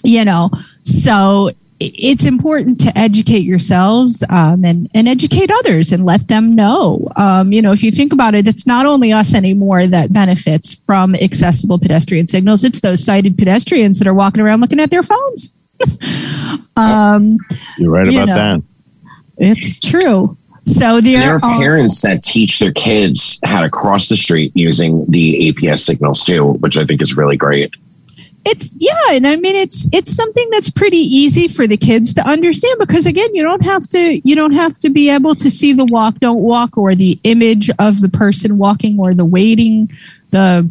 you 0.02 0.24
know, 0.24 0.50
so 0.82 1.50
it's 1.80 2.24
important 2.24 2.80
to 2.80 2.98
educate 2.98 3.44
yourselves 3.44 4.24
um, 4.30 4.64
and, 4.64 4.90
and 4.94 5.08
educate 5.08 5.50
others 5.50 5.92
and 5.92 6.04
let 6.04 6.26
them 6.26 6.54
know. 6.54 7.08
Um, 7.16 7.52
you 7.52 7.62
know, 7.62 7.72
if 7.72 7.82
you 7.82 7.92
think 7.92 8.12
about 8.12 8.34
it, 8.34 8.48
it's 8.48 8.66
not 8.66 8.84
only 8.84 9.12
us 9.12 9.32
anymore 9.34 9.86
that 9.86 10.12
benefits 10.12 10.74
from 10.74 11.14
accessible 11.14 11.78
pedestrian 11.78 12.26
signals, 12.26 12.64
it's 12.64 12.80
those 12.80 13.04
sighted 13.04 13.38
pedestrians 13.38 13.98
that 13.98 14.08
are 14.08 14.14
walking 14.14 14.40
around 14.40 14.60
looking 14.60 14.80
at 14.80 14.90
their 14.90 15.04
phones. 15.04 15.52
um, 16.76 17.38
You're 17.76 17.92
right 17.92 18.10
you 18.10 18.22
about 18.22 18.26
know, 18.26 18.34
that. 18.34 18.62
It's 19.36 19.78
true. 19.78 20.37
So 20.68 21.00
there, 21.00 21.20
there 21.20 21.34
are, 21.34 21.44
are 21.44 21.58
parents 21.58 22.02
that 22.02 22.22
teach 22.22 22.58
their 22.58 22.72
kids 22.72 23.38
how 23.44 23.62
to 23.62 23.70
cross 23.70 24.08
the 24.08 24.16
street 24.16 24.52
using 24.54 25.06
the 25.08 25.52
APS 25.52 25.80
signals 25.80 26.24
too, 26.24 26.52
which 26.54 26.76
I 26.76 26.84
think 26.84 27.02
is 27.02 27.16
really 27.16 27.36
great. 27.36 27.72
It's 28.44 28.76
yeah 28.78 29.10
and 29.10 29.26
i 29.26 29.36
mean 29.36 29.56
it's 29.56 29.88
it's 29.92 30.14
something 30.14 30.48
that's 30.50 30.70
pretty 30.70 30.96
easy 30.96 31.48
for 31.48 31.66
the 31.66 31.76
kids 31.76 32.14
to 32.14 32.26
understand 32.26 32.78
because 32.78 33.04
again 33.04 33.34
you 33.34 33.42
don't 33.42 33.62
have 33.62 33.86
to 33.90 34.26
you 34.26 34.34
don't 34.34 34.52
have 34.52 34.78
to 34.78 34.88
be 34.88 35.10
able 35.10 35.34
to 35.34 35.50
see 35.50 35.74
the 35.74 35.84
walk 35.84 36.18
don't 36.20 36.40
walk 36.40 36.78
or 36.78 36.94
the 36.94 37.20
image 37.24 37.68
of 37.78 38.00
the 38.00 38.08
person 38.08 38.56
walking 38.56 38.98
or 38.98 39.12
the 39.12 39.24
waiting 39.24 39.90
the 40.30 40.70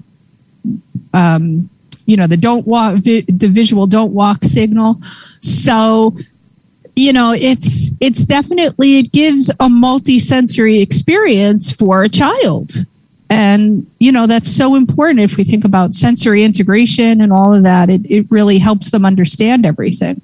um 1.14 1.70
you 2.08 2.18
know 2.18 2.26
the 2.26 2.38
don't 2.38 2.66
walk 2.66 2.98
vi- 3.04 3.26
the 3.28 3.48
visual 3.48 3.86
don't 3.86 4.14
walk 4.14 4.44
signal. 4.44 5.00
So 5.42 6.18
you 6.98 7.14
know 7.14 7.32
it's 7.32 7.92
it's 8.00 8.24
definitely 8.26 8.98
it 8.98 9.12
gives 9.12 9.52
a 9.60 9.70
multi-sensory 9.70 10.80
experience 10.82 11.72
for 11.72 12.04
a 12.04 12.10
child 12.10 12.86
and, 13.30 13.90
you 14.00 14.12
know, 14.12 14.26
that's 14.26 14.50
so 14.50 14.76
important 14.76 15.20
if 15.20 15.38
we 15.38 15.44
think 15.44 15.66
about 15.66 15.94
sensory 15.94 16.44
integration 16.44 17.22
and 17.22 17.34
all 17.34 17.54
of 17.54 17.64
that. 17.64 17.90
It, 17.90 18.10
it 18.10 18.28
really 18.30 18.58
helps 18.58 18.92
them 18.92 19.06
understand 19.06 19.66
everything. 19.66 20.22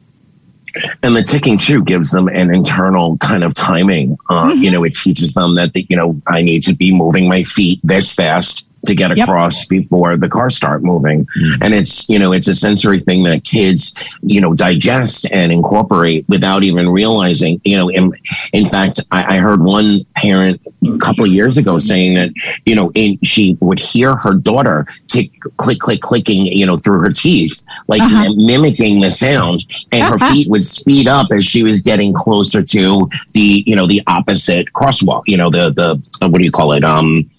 and 1.04 1.16
the 1.16 1.22
ticking 1.22 1.58
too 1.58 1.84
gives 1.84 2.12
them 2.12 2.28
an 2.30 2.54
internal 2.54 3.18
kind 3.18 3.44
of 3.44 3.54
timing. 3.54 4.18
Uh, 4.30 4.52
mm-hmm. 4.52 4.64
You 4.64 4.72
know, 4.72 4.84
it 4.84 4.96
teaches 4.96 5.34
them 5.34 5.56
that 5.56 5.74
the, 5.74 5.86
you 5.90 5.98
know 5.98 6.20
I 6.28 6.42
need 6.42 6.64
to 6.64 6.74
be 6.74 6.94
moving 6.94 7.28
my 7.28 7.44
feet 7.44 7.80
this 7.84 8.14
fast 8.16 8.68
to 8.86 8.96
get 8.96 9.18
across 9.18 9.62
yep. 9.62 9.70
before 9.70 10.18
the 10.18 10.28
cars 10.28 10.56
start 10.56 10.84
moving. 10.84 11.26
Mm-hmm. 11.26 11.64
And 11.64 11.74
it's, 11.74 12.10
you 12.10 12.20
know, 12.20 12.34
it's 12.34 12.48
a 12.48 12.56
sensory 12.56 13.00
thing 13.00 13.24
that 13.24 13.44
kids, 13.44 13.94
you 14.22 14.42
know, 14.42 14.54
digest 14.54 15.26
and 15.32 15.52
incorporate 15.52 16.26
without 16.28 16.64
even 16.64 16.90
realizing, 16.90 17.62
you 17.64 17.78
know, 17.78 17.90
in, 17.90 18.14
in 18.52 18.68
fact, 18.68 19.02
I, 19.12 19.38
I 19.38 19.40
heard 19.40 19.62
one 19.62 20.06
parent 20.16 20.62
a 20.86 20.98
couple 20.98 21.24
of 21.24 21.32
years 21.32 21.58
ago 21.58 21.80
saying 21.80 22.16
that, 22.16 22.32
you 22.66 22.76
know, 22.76 22.92
in, 22.96 23.18
she 23.24 23.58
would 23.62 23.80
hear 23.80 24.16
her 24.16 24.34
daughter 24.34 24.86
tick, 25.08 25.32
click, 25.58 25.80
click, 25.80 26.02
clicking, 26.02 26.46
you 26.46 26.66
know, 26.66 26.78
through 26.78 27.00
her 27.00 27.12
teeth, 27.12 27.64
like 27.88 28.02
uh-huh. 28.02 28.34
mimicking 28.36 29.00
the 29.00 29.12
sound 29.12 29.66
and 29.92 30.04
her 30.04 30.20
feet 30.32 30.50
would 30.50 30.66
speed 30.66 31.08
up 31.08 31.32
as 31.32 31.46
she 31.46 31.64
was 31.64 31.82
getting 31.82 32.14
closer 32.14 32.62
to 32.62 33.10
the, 33.34 33.64
you 33.66 33.76
know, 33.76 33.88
the 33.88 34.02
opposite 34.08 34.68
crosswalk, 34.74 35.24
you 35.26 35.38
know, 35.38 35.50
the, 35.50 35.72
the, 35.72 36.28
what 36.28 36.40
do 36.40 36.44
you 36.44 36.52
call 36.52 36.74
it? 36.74 36.84
Um, 36.84 37.30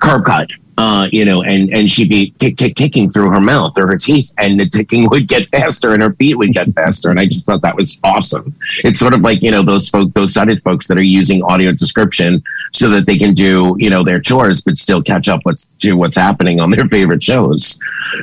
curb 0.00 0.24
cut 0.24 0.50
uh, 0.78 1.08
you 1.10 1.24
know, 1.24 1.42
and 1.42 1.74
and 1.74 1.90
she'd 1.90 2.08
be 2.08 2.30
tick 2.38 2.56
tick 2.56 2.76
ticking 2.76 3.10
through 3.10 3.30
her 3.30 3.40
mouth 3.40 3.76
or 3.76 3.88
her 3.88 3.96
teeth, 3.96 4.32
and 4.38 4.58
the 4.60 4.68
ticking 4.68 5.08
would 5.10 5.26
get 5.26 5.48
faster, 5.56 5.92
and 5.92 6.00
her 6.00 6.12
feet 6.14 6.38
would 6.38 6.52
get 6.52 6.72
faster, 6.72 7.10
and 7.10 7.18
I 7.18 7.26
just 7.26 7.44
thought 7.44 7.62
that 7.62 7.74
was 7.74 7.98
awesome. 8.04 8.54
It's 8.84 9.00
sort 9.00 9.12
of 9.12 9.20
like 9.22 9.42
you 9.42 9.50
know 9.50 9.62
those 9.62 9.88
folk, 9.88 10.14
those 10.14 10.32
sighted 10.32 10.62
folks 10.62 10.86
that 10.86 10.96
are 10.96 11.02
using 11.02 11.42
audio 11.42 11.72
description 11.72 12.44
so 12.72 12.88
that 12.90 13.06
they 13.06 13.18
can 13.18 13.34
do 13.34 13.74
you 13.80 13.90
know 13.90 14.04
their 14.04 14.20
chores, 14.20 14.62
but 14.62 14.78
still 14.78 15.02
catch 15.02 15.28
up 15.28 15.40
what's 15.42 15.66
to 15.78 15.94
what's 15.94 16.16
happening 16.16 16.60
on 16.60 16.70
their 16.70 16.86
favorite 16.96 17.24
shows. 17.24 17.76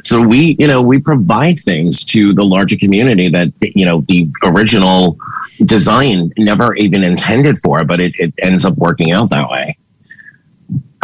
So 0.06 0.22
we 0.22 0.56
you 0.58 0.68
know 0.68 0.82
we 0.82 1.00
provide 1.00 1.60
things 1.60 2.06
to 2.06 2.34
the 2.34 2.46
larger 2.46 2.78
community 2.78 3.28
that 3.28 3.52
you 3.62 3.86
know 3.86 4.00
the 4.08 4.32
original 4.46 5.18
design 5.66 6.32
never 6.38 6.74
even 6.76 7.04
intended 7.04 7.58
for, 7.58 7.84
but 7.84 8.00
it, 8.00 8.14
it 8.18 8.34
ends 8.42 8.64
up 8.64 8.78
working 8.78 9.12
out 9.12 9.30
that 9.32 9.50
way. 9.50 9.78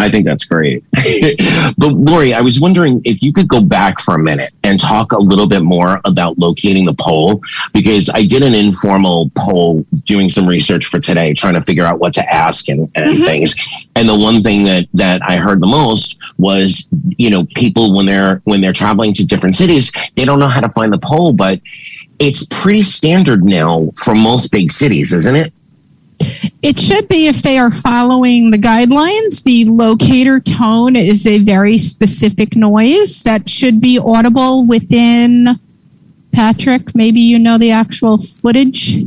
I 0.02 0.10
think 0.10 0.26
that's 0.26 0.46
great. 0.46 0.84
but 1.78 1.94
Lori, 1.94 2.34
I 2.34 2.42
was 2.42 2.60
wondering 2.60 3.02
if 3.06 3.22
you 3.22 3.32
could 3.32 3.48
go 3.48 3.62
back 3.62 4.00
for 4.00 4.16
a 4.16 4.20
minute 4.20 4.54
and 4.64 4.80
talk 4.80 5.12
a 5.12 5.18
little 5.18 5.48
bit 5.48 5.62
more 5.62 6.02
about 6.06 6.38
locating 6.38 6.86
the 6.86 6.94
pole, 6.94 7.42
because 7.74 8.10
I 8.10 8.24
did 8.24 8.42
an 8.42 8.54
informal 8.54 9.32
poll 9.38 9.86
doing 10.06 10.28
some 10.28 10.48
research 10.48 10.88
for 10.88 11.00
today, 11.00 11.34
trying 11.34 11.54
to 11.54 11.62
figure 11.62 11.86
out 11.86 12.00
what 12.00 12.14
to 12.14 12.34
ask 12.34 12.68
and, 12.70 12.92
and 12.96 13.16
mm-hmm. 13.16 13.24
things. 13.24 13.56
And 13.96 14.10
the 14.10 14.18
one 14.18 14.42
thing 14.42 14.64
that 14.66 14.88
that 14.94 15.22
I 15.24 15.38
heard 15.38 15.62
the 15.62 15.68
most 15.68 16.18
was, 16.38 16.90
you 17.18 17.30
know, 17.30 17.46
people 17.56 17.96
when 17.96 18.06
they're 18.06 18.42
when 18.46 18.62
they're 18.62 18.74
traveling 18.74 19.14
to 19.14 19.26
different 19.26 19.56
cities, 19.56 19.92
they 20.16 20.26
don't 20.26 20.40
know 20.40 20.48
how 20.48 20.62
to 20.62 20.70
find 20.70 20.92
the 20.92 21.00
pole, 21.00 21.34
but 21.34 21.62
it's 22.20 22.46
pretty 22.48 22.82
standard 22.82 23.44
now 23.44 23.90
for 24.04 24.14
most 24.14 24.52
big 24.52 24.72
cities, 24.72 25.14
isn't 25.14 25.36
it? 25.36 25.54
It 26.62 26.80
should 26.80 27.08
be 27.08 27.28
if 27.28 27.42
they 27.42 27.58
are 27.58 27.72
following 27.72 28.52
the 28.52 28.58
guidelines. 28.58 29.44
The 29.44 29.66
locator 29.66 30.40
tone 30.40 30.96
is 30.96 31.26
a 31.26 31.40
very 31.40 31.78
specific 31.78 32.56
noise 32.56 33.24
that 33.24 33.50
should 33.50 33.82
be 33.82 33.98
audible 33.98 34.66
within, 34.66 35.60
Patrick, 36.32 36.94
maybe 36.96 37.20
you 37.20 37.40
know 37.40 37.58
the 37.58 37.72
actual 37.72 38.18
footage. 38.18 39.04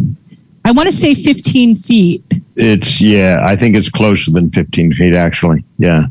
I 0.64 0.72
want 0.72 0.88
to 0.88 0.94
say 0.94 1.14
15 1.14 1.77
feet. 1.77 2.24
It's, 2.57 3.00
yeah, 3.00 3.42
I 3.44 3.55
think 3.57 3.77
it's 3.77 3.90
closer 3.90 4.31
than 4.31 4.50
15 4.50 4.94
feet, 4.94 5.14
actually. 5.14 5.64
Yeah. 5.79 6.07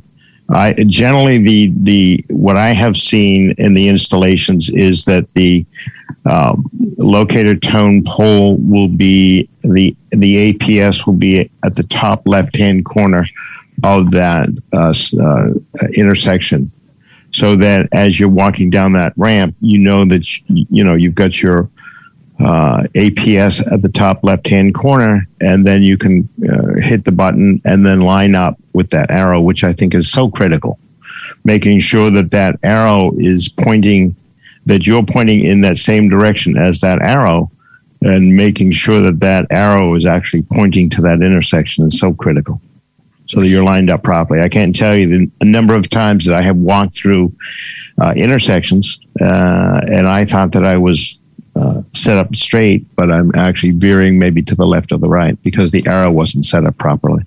I 0.54 0.74
generally 0.88 1.38
the 1.38 1.74
the 1.78 2.26
what 2.30 2.58
I 2.58 2.70
have 2.70 2.98
seen 2.98 3.56
in 3.58 3.74
the 3.74 3.88
installations 3.88 4.70
is 4.70 5.06
that 5.06 5.30
the 5.34 5.66
um, 6.26 6.70
locator 6.98 7.56
tone 7.56 8.04
pole 8.06 8.58
will 8.58 8.88
be 8.88 9.50
the 9.62 9.96
the 10.12 10.54
APS 10.54 11.06
will 11.06 11.16
be 11.16 11.50
at 11.66 11.76
the 11.76 11.84
top 11.84 12.28
left 12.28 12.56
hand 12.56 12.86
corner 12.86 13.28
of 13.84 14.12
that 14.12 14.50
uh, 14.72 14.94
uh, 15.22 15.88
intersection, 15.94 16.72
so 17.32 17.56
that 17.56 17.90
as 17.92 18.20
you're 18.20 18.30
walking 18.30 18.70
down 18.70 18.94
that 18.94 19.14
ramp, 19.18 19.56
you 19.60 19.80
know 19.80 20.06
that 20.06 20.38
you, 20.48 20.66
you 20.70 20.84
know 20.84 20.94
you've 20.94 21.16
got 21.16 21.42
your 21.42 21.70
uh, 22.40 22.84
APS 22.96 23.72
at 23.72 23.82
the 23.82 23.90
top 23.90 24.24
left 24.24 24.48
hand 24.48 24.74
corner, 24.74 25.28
and 25.40 25.66
then 25.66 25.82
you 25.82 25.98
can 25.98 26.28
uh, 26.50 26.80
hit 26.80 27.06
the 27.06 27.12
button 27.12 27.62
and 27.66 27.86
then 27.86 28.02
line 28.02 28.36
up 28.36 28.58
with 28.74 28.90
that 28.90 29.12
arrow, 29.12 29.42
which 29.42 29.64
I 29.64 29.74
think 29.74 29.94
is 29.94 30.12
so 30.12 30.30
critical. 30.30 30.80
Making 31.44 31.80
sure 31.80 32.10
that 32.12 32.32
that 32.32 32.60
arrow 32.64 33.12
is 33.18 33.50
pointing 33.50 34.16
that 34.66 34.88
you're 34.88 35.04
pointing 35.04 35.46
in 35.46 35.62
that 35.62 35.78
same 35.78 36.10
direction 36.10 36.58
as 36.58 36.80
that 36.80 37.02
arrow 37.02 37.52
and 38.02 38.36
making 38.36 38.72
sure 38.72 39.02
that 39.02 39.20
that 39.20 39.48
arrow 39.50 39.96
is 39.96 40.06
actually 40.06 40.42
pointing 40.44 40.90
to 40.90 41.02
that 41.02 41.22
intersection 41.22 41.86
is 41.86 42.00
so 42.00 42.14
critical 42.14 42.62
so 43.28 43.40
that 43.40 43.48
you're 43.48 43.64
lined 43.64 43.90
up 43.90 44.04
properly. 44.04 44.42
I 44.42 44.50
can't 44.50 44.76
tell 44.76 44.96
you 44.96 45.30
the 45.40 45.46
number 45.46 45.76
of 45.76 45.90
times 45.90 46.26
that 46.26 46.36
I 46.36 46.44
have 46.44 46.58
walked 46.58 46.94
through 46.94 47.34
uh, 48.02 48.14
intersections 48.16 49.00
uh, 49.22 49.82
and 49.88 50.08
I 50.08 50.26
thought 50.26 50.52
that 50.54 50.66
I 50.66 50.78
was 50.78 51.20
uh, 51.56 51.84
set 51.94 52.18
up 52.18 52.36
straight, 52.36 52.86
but 52.96 53.12
I'm 53.12 53.32
actually 53.36 53.72
veering 53.72 54.18
maybe 54.18 54.42
to 54.44 54.56
the 54.56 54.66
left 54.66 54.92
or 54.92 54.98
the 54.98 55.08
right 55.08 55.42
because 55.44 55.72
the 55.72 55.86
arrow 55.88 56.12
wasn't 56.12 56.46
set 56.46 56.66
up 56.66 56.78
properly. 56.78 57.24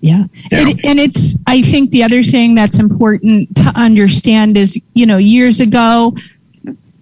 Yeah. 0.00 0.26
and, 0.52 1.00
it's, 1.00 1.36
I 1.46 1.62
think 1.62 1.90
the 1.90 2.04
other 2.04 2.22
thing 2.22 2.54
that's 2.54 2.78
important 2.78 3.56
to 3.56 3.72
understand 3.74 4.56
is, 4.56 4.80
you 4.94 5.06
know, 5.06 5.16
years 5.16 5.58
ago, 5.58 6.14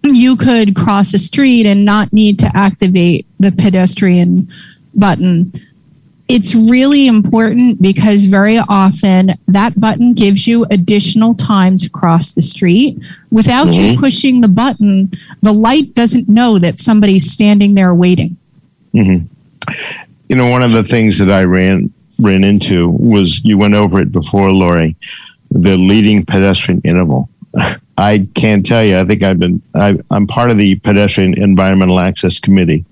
you 0.03 0.37
could 0.37 0.75
cross 0.75 1.13
a 1.13 1.19
street 1.19 1.67
and 1.67 1.85
not 1.85 2.13
need 2.13 2.39
to 2.39 2.51
activate 2.55 3.27
the 3.41 3.53
pedestrian 3.53 4.51
button. 4.95 5.61
It's 6.27 6.55
really 6.55 7.07
important 7.07 7.83
because 7.83 8.25
very 8.25 8.59
often 8.59 9.33
that 9.47 9.79
button 9.79 10.15
gives 10.15 10.47
you 10.47 10.65
additional 10.71 11.35
time 11.35 11.77
to 11.79 11.91
cross 11.91 12.33
the 12.33 12.41
street. 12.41 12.99
Without 13.31 13.67
mm-hmm. 13.67 13.93
you 13.93 13.99
pushing 13.99 14.41
the 14.41 14.49
button, 14.49 15.13
the 15.43 15.53
light 15.53 15.95
doesn't 15.95 16.29
know 16.29 16.59
that 16.59 16.81
somebody's 16.81 17.31
standing 17.31 17.75
there 17.75 17.95
waiting. 17.95 18.39
Mm-hmm. 18.95 19.27
You 20.29 20.37
know, 20.37 20.51
one 20.51 20.63
of 20.63 20.73
the 20.73 20.83
things 20.83 21.19
that 21.19 21.31
I 21.31 21.45
ran 21.45 21.93
ran 22.19 22.45
into 22.45 22.89
was 22.89 23.45
you 23.45 23.59
went 23.59 23.75
over 23.75 23.99
it 23.99 24.11
before, 24.11 24.51
Lori, 24.51 24.97
the 25.51 25.77
leading 25.77 26.25
pedestrian 26.25 26.81
interval. 26.85 27.29
I 27.97 28.27
can't 28.35 28.67
tell 28.67 28.85
you. 28.85 28.99
I 28.99 29.05
think 29.05 29.23
I've 29.23 29.39
been. 29.39 29.63
I, 29.75 29.99
am 30.11 30.27
part 30.27 30.51
of 30.51 30.59
the 30.59 30.77
Pedestrian 30.77 31.41
Environmental 31.41 32.01
Access 32.01 32.41
Committee. 32.41 32.85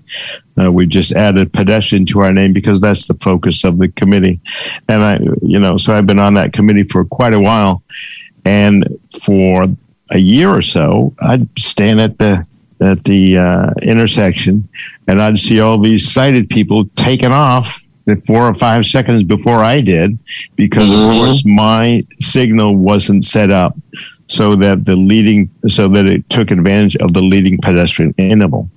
Uh, 0.57 0.71
we 0.71 0.85
just 0.85 1.11
added 1.11 1.51
pedestrian 1.51 2.05
to 2.07 2.19
our 2.21 2.31
name 2.31 2.53
because 2.53 2.79
that's 2.79 3.07
the 3.07 3.15
focus 3.15 3.63
of 3.63 3.79
the 3.79 3.89
committee, 3.89 4.39
and 4.87 5.03
I, 5.03 5.19
you 5.41 5.59
know, 5.59 5.77
so 5.77 5.93
I've 5.93 6.07
been 6.07 6.19
on 6.19 6.35
that 6.35 6.53
committee 6.53 6.83
for 6.83 7.03
quite 7.05 7.33
a 7.33 7.39
while, 7.39 7.83
and 8.45 8.87
for 9.21 9.65
a 10.11 10.17
year 10.17 10.49
or 10.49 10.61
so, 10.61 11.13
I'd 11.19 11.47
stand 11.59 11.99
at 11.99 12.17
the 12.19 12.47
at 12.79 13.03
the 13.03 13.37
uh, 13.37 13.71
intersection, 13.81 14.67
and 15.07 15.21
I'd 15.21 15.39
see 15.39 15.59
all 15.59 15.79
these 15.79 16.09
sighted 16.09 16.49
people 16.49 16.85
taking 16.95 17.31
off 17.31 17.81
four 18.27 18.47
or 18.47 18.55
five 18.55 18.85
seconds 18.85 19.23
before 19.23 19.63
I 19.63 19.81
did, 19.81 20.17
because 20.55 20.89
mm-hmm. 20.89 21.09
of 21.09 21.15
course 21.15 21.43
my 21.45 22.05
signal 22.19 22.75
wasn't 22.75 23.25
set 23.25 23.51
up 23.51 23.75
so 24.33 24.55
that 24.55 24.85
the 24.85 24.95
leading 24.95 25.49
so 25.67 25.87
that 25.87 26.05
it 26.07 26.27
took 26.29 26.49
advantage 26.49 26.95
of 26.97 27.13
the 27.13 27.21
leading 27.21 27.57
pedestrian 27.59 28.13
interval 28.17 28.67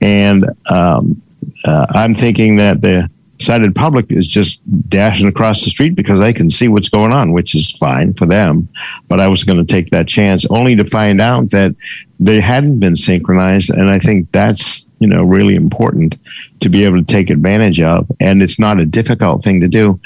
and 0.00 0.44
um, 0.66 1.22
uh, 1.64 1.86
i'm 1.90 2.12
thinking 2.12 2.56
that 2.56 2.80
the 2.80 3.08
sighted 3.38 3.74
public 3.74 4.10
is 4.10 4.26
just 4.26 4.60
dashing 4.88 5.28
across 5.28 5.62
the 5.62 5.70
street 5.70 5.94
because 5.94 6.18
they 6.18 6.32
can 6.32 6.48
see 6.48 6.68
what's 6.68 6.88
going 6.88 7.12
on 7.12 7.32
which 7.32 7.54
is 7.54 7.72
fine 7.72 8.14
for 8.14 8.26
them. 8.26 8.68
But 9.08 9.20
i 9.20 9.28
was 9.28 9.44
going 9.44 9.58
to 9.58 9.72
take 9.72 9.90
that 9.90 10.08
chance 10.08 10.46
only 10.50 10.76
to 10.76 10.84
find 10.84 11.20
out 11.20 11.50
that 11.50 11.74
they 12.18 12.40
hadn't 12.40 12.80
been 12.80 12.96
synchronized. 12.96 13.70
And 13.70 13.88
i 13.90 13.98
think 13.98 14.30
that's 14.30 14.86
you 14.98 15.08
know 15.08 15.22
really 15.22 15.54
important 15.54 16.18
to 16.60 16.68
be 16.68 16.84
able 16.84 16.98
to 16.98 17.04
take 17.04 17.30
advantage 17.30 17.80
of. 17.80 18.10
And 18.20 18.42
it's 18.42 18.58
not 18.58 18.80
a 18.80 18.86
difficult 18.86 19.44
thing 19.44 19.60
to 19.60 19.68
do. 19.68 20.00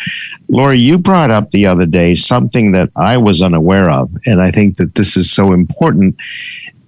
Lori, 0.49 0.79
you 0.79 0.99
brought 0.99 1.31
up 1.31 1.51
the 1.51 1.67
other 1.67 1.87
day 1.87 2.15
something 2.15 2.73
that 2.73 2.91
I 2.97 3.17
was 3.17 3.43
unaware 3.43 3.91
of, 3.91 4.11
and 4.27 4.41
I 4.43 4.51
think 4.51 4.77
that 4.77 4.95
this 4.95 5.17
is 5.17 5.31
so 5.31 5.53
important. 5.53 6.17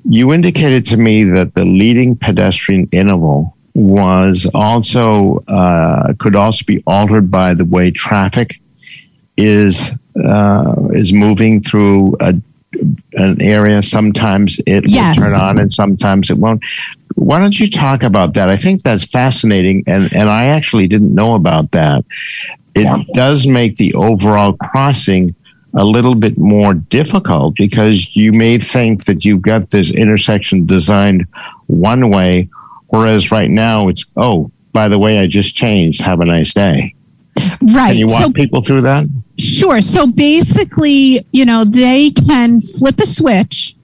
You 0.05 0.33
indicated 0.33 0.85
to 0.87 0.96
me 0.96 1.22
that 1.24 1.55
the 1.55 1.64
leading 1.64 2.16
pedestrian 2.16 2.88
interval 2.90 3.57
was 3.74 4.48
also 4.54 5.42
uh, 5.48 6.12
could 6.18 6.37
also 6.37 6.64
be 6.64 6.82
altered 6.87 7.30
by 7.30 7.54
the 7.54 7.64
way 7.64 7.90
traffic 7.90 8.61
is 9.37 9.92
uh, 10.22 10.88
is 10.92 11.12
moving 11.12 11.61
through 11.61 12.16
a, 12.20 12.35
an 13.14 13.40
area. 13.40 13.82
Sometimes 13.82 14.61
it 14.66 14.88
yes. 14.88 15.16
will 15.16 15.24
turn 15.24 15.35
on, 15.35 15.58
and 15.58 15.72
sometimes 15.72 16.30
it 16.30 16.38
won't. 16.38 16.62
Why 17.14 17.38
don't 17.38 17.58
you 17.58 17.70
talk 17.70 18.02
about 18.02 18.35
that? 18.35 18.48
I 18.48 18.56
think 18.56 18.82
that's 18.82 19.04
fascinating, 19.04 19.85
and 19.87 20.12
and 20.14 20.28
I 20.28 20.44
actually 20.44 20.87
didn't 20.87 21.14
know 21.14 21.35
about 21.35 21.70
that 21.70 22.04
it 22.74 22.85
yeah. 22.85 23.02
does 23.12 23.46
make 23.46 23.76
the 23.76 23.92
overall 23.94 24.54
crossing 24.54 25.35
a 25.74 25.85
little 25.85 26.14
bit 26.14 26.38
more 26.38 26.74
difficult 26.74 27.56
because 27.56 28.14
you 28.14 28.32
may 28.32 28.58
think 28.58 29.04
that 29.04 29.24
you've 29.24 29.42
got 29.42 29.70
this 29.70 29.90
intersection 29.90 30.66
designed 30.66 31.26
one 31.66 32.11
way 32.11 32.48
Whereas 32.92 33.33
right 33.33 33.48
now 33.48 33.88
it's, 33.88 34.05
oh, 34.18 34.50
by 34.74 34.88
the 34.88 34.98
way, 34.98 35.18
I 35.18 35.26
just 35.26 35.57
changed. 35.57 36.02
Have 36.02 36.20
a 36.20 36.26
nice 36.26 36.52
day. 36.52 36.94
Right. 37.62 37.92
Can 37.92 37.96
you 37.96 38.07
walk 38.07 38.22
So 38.22 38.33
people 38.33 38.62
through 38.62 38.83
that? 38.83 39.09
Sure. 39.38 39.81
So 39.81 40.07
basically, 40.07 41.26
you 41.33 41.46
know, 41.46 41.64
they 41.64 42.11
can 42.11 42.61
flip 42.61 43.00
a 43.00 43.07
switch, 43.07 43.74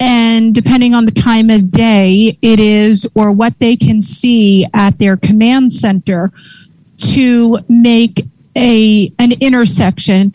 and 0.00 0.52
depending 0.52 0.94
on 0.94 1.04
the 1.04 1.12
time 1.12 1.48
of 1.48 1.70
day 1.70 2.36
it 2.42 2.58
is, 2.58 3.06
or 3.14 3.30
what 3.30 3.56
they 3.60 3.76
can 3.76 4.02
see 4.02 4.66
at 4.74 4.98
their 4.98 5.16
command 5.16 5.72
center, 5.72 6.32
to 7.14 7.60
make 7.68 8.26
a 8.56 9.12
an 9.20 9.30
intersection 9.40 10.32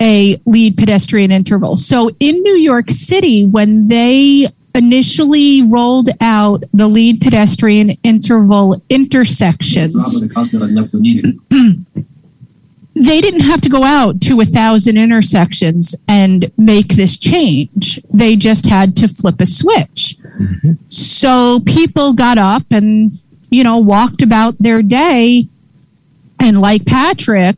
a 0.00 0.40
lead 0.46 0.78
pedestrian 0.78 1.30
interval. 1.30 1.76
So 1.76 2.10
in 2.18 2.42
New 2.42 2.56
York 2.56 2.88
City, 2.88 3.46
when 3.46 3.88
they 3.88 4.48
initially 4.74 5.62
rolled 5.62 6.10
out 6.20 6.64
the 6.72 6.88
lead 6.88 7.20
pedestrian 7.20 7.90
interval 8.02 8.82
intersections, 8.88 10.22
they 12.94 13.20
didn't 13.20 13.40
have 13.40 13.60
to 13.62 13.68
go 13.68 13.84
out 13.84 14.20
to 14.22 14.40
a 14.40 14.44
thousand 14.44 14.98
intersections 14.98 15.94
and 16.08 16.50
make 16.56 16.88
this 16.88 17.16
change. 17.16 18.00
They 18.12 18.36
just 18.36 18.66
had 18.66 18.96
to 18.98 19.08
flip 19.08 19.40
a 19.40 19.46
switch. 19.46 20.16
Mm-hmm. 20.38 20.72
So 20.88 21.60
people 21.60 22.12
got 22.12 22.38
up 22.38 22.64
and, 22.70 23.12
you 23.50 23.64
know, 23.64 23.78
walked 23.78 24.22
about 24.22 24.58
their 24.58 24.82
day. 24.82 25.48
And 26.40 26.60
like 26.60 26.84
Patrick, 26.84 27.56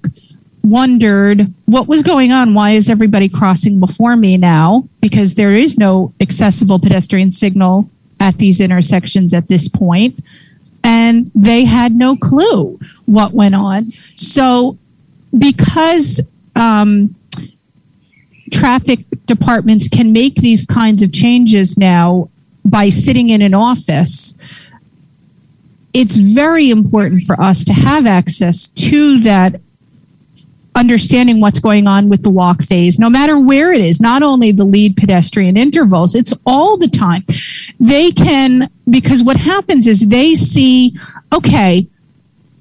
wondered 0.65 1.53
what 1.67 1.87
was 1.87 2.03
going 2.03 2.33
on. 2.33 2.55
Why 2.55 2.71
is 2.71 2.89
everybody 2.89 3.29
crossing 3.29 3.79
before 3.79 4.17
me 4.17 4.37
now? 4.37 4.89
Because 5.01 5.35
there 5.35 5.53
is 5.53 5.79
no 5.79 6.13
accessible 6.21 6.79
pedestrian 6.79 7.31
signal 7.31 7.89
at 8.19 8.39
these 8.39 8.61
intersections 8.61 9.35
at 9.35 9.49
this 9.49 9.69
point. 9.69 10.19
And 10.83 11.31
they 11.35 11.65
had 11.65 11.95
no 11.95 12.17
clue 12.17 12.79
what 13.07 13.33
went 13.33 13.55
on. 13.55 13.83
So 14.15 14.79
because 15.37 16.21
um, 16.57 17.15
traffic 18.51 19.01
departments 19.27 19.89
can 19.89 20.13
make 20.13 20.37
these 20.37 20.67
kinds 20.67 21.03
of 21.03 21.13
changes 21.13 21.77
now 21.77 22.31
by 22.65 22.89
sitting 22.89 23.31
in 23.31 23.43
an 23.43 23.55
office, 23.55 24.35
it's 25.93 26.17
very 26.17 26.71
important 26.71 27.25
for 27.25 27.41
us 27.41 27.65
to 27.65 27.73
have 27.73 28.07
access 28.07 28.69
to 28.69 29.21
that 29.21 29.61
understanding 30.75 31.41
what's 31.41 31.61
going 31.61 31.87
on 31.87 32.09
with 32.09 32.23
the 32.23 32.31
walk 32.31 32.63
phase, 32.63 32.99
no 32.99 33.09
matter 33.09 33.39
where 33.39 33.73
it 33.73 33.81
is, 33.81 34.01
not 34.01 34.23
only 34.23 34.51
the 34.51 34.65
lead 34.65 34.97
pedestrian 34.97 35.57
intervals, 35.57 36.15
it's 36.15 36.35
all 36.45 36.77
the 36.77 36.89
time. 36.89 37.25
They 37.79 38.11
can, 38.11 38.71
because 38.89 39.23
what 39.23 39.37
happens 39.37 39.87
is 39.87 40.09
they 40.09 40.35
see, 40.35 40.99
okay, 41.33 41.87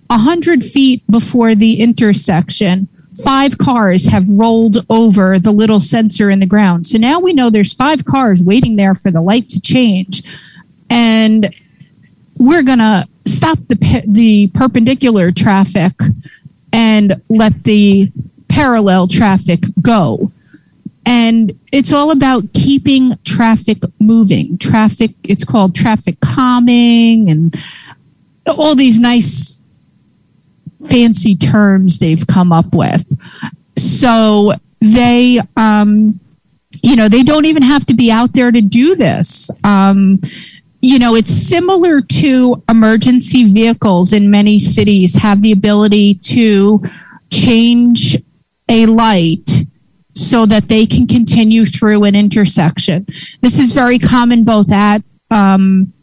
100 0.08 0.63
feet 0.63 1.04
before 1.10 1.56
the 1.56 1.80
intersection, 1.80 2.88
five 3.23 3.58
cars 3.58 4.08
have 4.08 4.28
rolled 4.30 4.86
over 4.89 5.39
the 5.39 5.52
little 5.52 5.80
sensor 5.80 6.30
in 6.30 6.39
the 6.39 6.45
ground. 6.45 6.86
So 6.88 6.97
now 6.97 7.19
we 7.19 7.34
know 7.34 7.49
there's 7.49 7.73
five 7.73 8.06
cars 8.06 8.41
waiting 8.41 8.76
there 8.76 8.95
for 8.95 9.12
the 9.12 9.21
light 9.21 9.49
to 9.49 9.62
change. 9.62 10.23
And 10.89 11.54
we're 12.38 12.63
going 12.63 12.80
to 12.80 13.08
stop 13.26 13.58
the, 13.67 14.04
the 14.08 14.47
perpendicular 14.54 15.32
traffic 15.32 15.93
and 16.74 17.22
let 17.30 17.64
the 17.64 18.12
parallel 18.50 19.08
traffic 19.08 19.62
go. 19.82 20.32
And 21.06 21.58
it's 21.72 21.94
all 21.94 22.12
about 22.12 22.54
keeping 22.54 23.18
traffic 23.24 23.80
moving. 24.00 24.58
Traffic, 24.58 25.12
it's 25.24 25.44
called 25.44 25.76
traffic 25.76 26.20
calming 26.22 27.30
and 27.30 27.56
all 28.48 28.76
these 28.76 29.00
nice 29.00 29.62
fancy 30.88 31.36
terms 31.36 32.00
they've 32.00 32.26
come 32.26 32.52
up 32.52 32.74
with. 32.74 33.06
So 33.78 34.54
they, 34.80 35.40
um, 35.56 36.20
you 36.82 36.96
know, 36.96 37.08
they 37.08 37.24
don't 37.24 37.46
even 37.46 37.64
have 37.64 37.86
to 37.88 37.94
be 37.94 38.12
out 38.12 38.34
there 38.34 38.52
to 38.52 38.62
do 38.62 38.96
this. 38.96 39.50
Um, 39.64 40.22
you 40.84 41.00
know, 41.00 41.15
it's 41.15 41.32
similar 41.32 42.02
to 42.02 42.62
emergency 42.67 43.46
vehicles 43.46 44.12
in 44.12 44.30
many 44.30 44.60
cities 44.60 45.15
have 45.15 45.41
the 45.41 45.54
ability 45.54 46.15
to 46.15 46.84
change 47.32 48.22
a 48.67 48.86
light 48.86 49.50
so 50.13 50.46
that 50.46 50.67
they 50.67 50.86
can 50.86 51.08
continue 51.08 51.65
through 51.65 52.04
an 52.04 52.15
intersection. 52.15 53.06
This 53.39 53.58
is 53.60 53.72
very 53.72 53.98
common 53.98 54.43
both 54.43 54.74
at 54.74 55.02
um, 55.32 55.93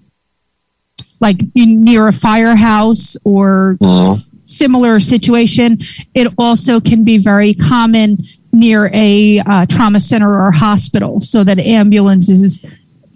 like 1.21 1.43
near 1.55 2.09
a 2.09 2.13
firehouse 2.13 3.19
or 3.23 3.77
s- 3.83 4.31
similar 4.45 4.99
situation. 4.99 5.79
It 6.15 6.33
also 6.39 6.81
can 6.81 7.05
be 7.05 7.19
very 7.19 7.53
common 7.53 8.17
near 8.51 8.91
a 8.95 9.41
uh, 9.41 9.67
trauma 9.67 10.01
center 10.01 10.33
or 10.43 10.53
hospital 10.53 11.21
so 11.21 11.45
that 11.45 11.59
ambulances 11.59 12.65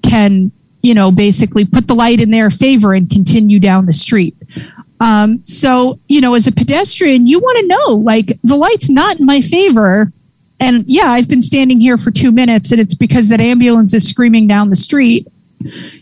can 0.03 0.53
you 0.85 0.93
know, 0.93 1.11
basically 1.11 1.65
put 1.65 1.89
the 1.89 1.95
light 1.95 2.21
in 2.21 2.31
their 2.31 2.51
favor 2.51 2.93
and 2.93 3.09
continue 3.09 3.59
down 3.59 3.87
the 3.87 3.93
street. 3.93 4.37
Um, 5.01 5.41
so, 5.47 5.99
you 6.09 6.21
know, 6.21 6.35
as 6.35 6.47
a 6.47 6.53
pedestrian, 6.53 7.27
you 7.27 7.41
want 7.41 7.59
to 7.59 7.67
know 7.67 7.95
like 7.95 8.39
the 8.45 8.55
light's 8.55 8.91
not 8.91 9.19
in 9.19 9.25
my 9.25 9.41
favor. 9.41 10.13
And 10.61 10.85
yeah, 10.87 11.07
I've 11.07 11.27
been 11.27 11.41
standing 11.41 11.81
here 11.81 11.97
for 11.97 12.11
two 12.11 12.31
minutes 12.31 12.71
and 12.71 12.79
it's 12.79 12.93
because 12.93 13.31
that 13.31 13.41
ambulance 13.41 13.95
is 13.95 14.07
screaming 14.07 14.47
down 14.47 14.69
the 14.69 14.77
street. 14.77 15.27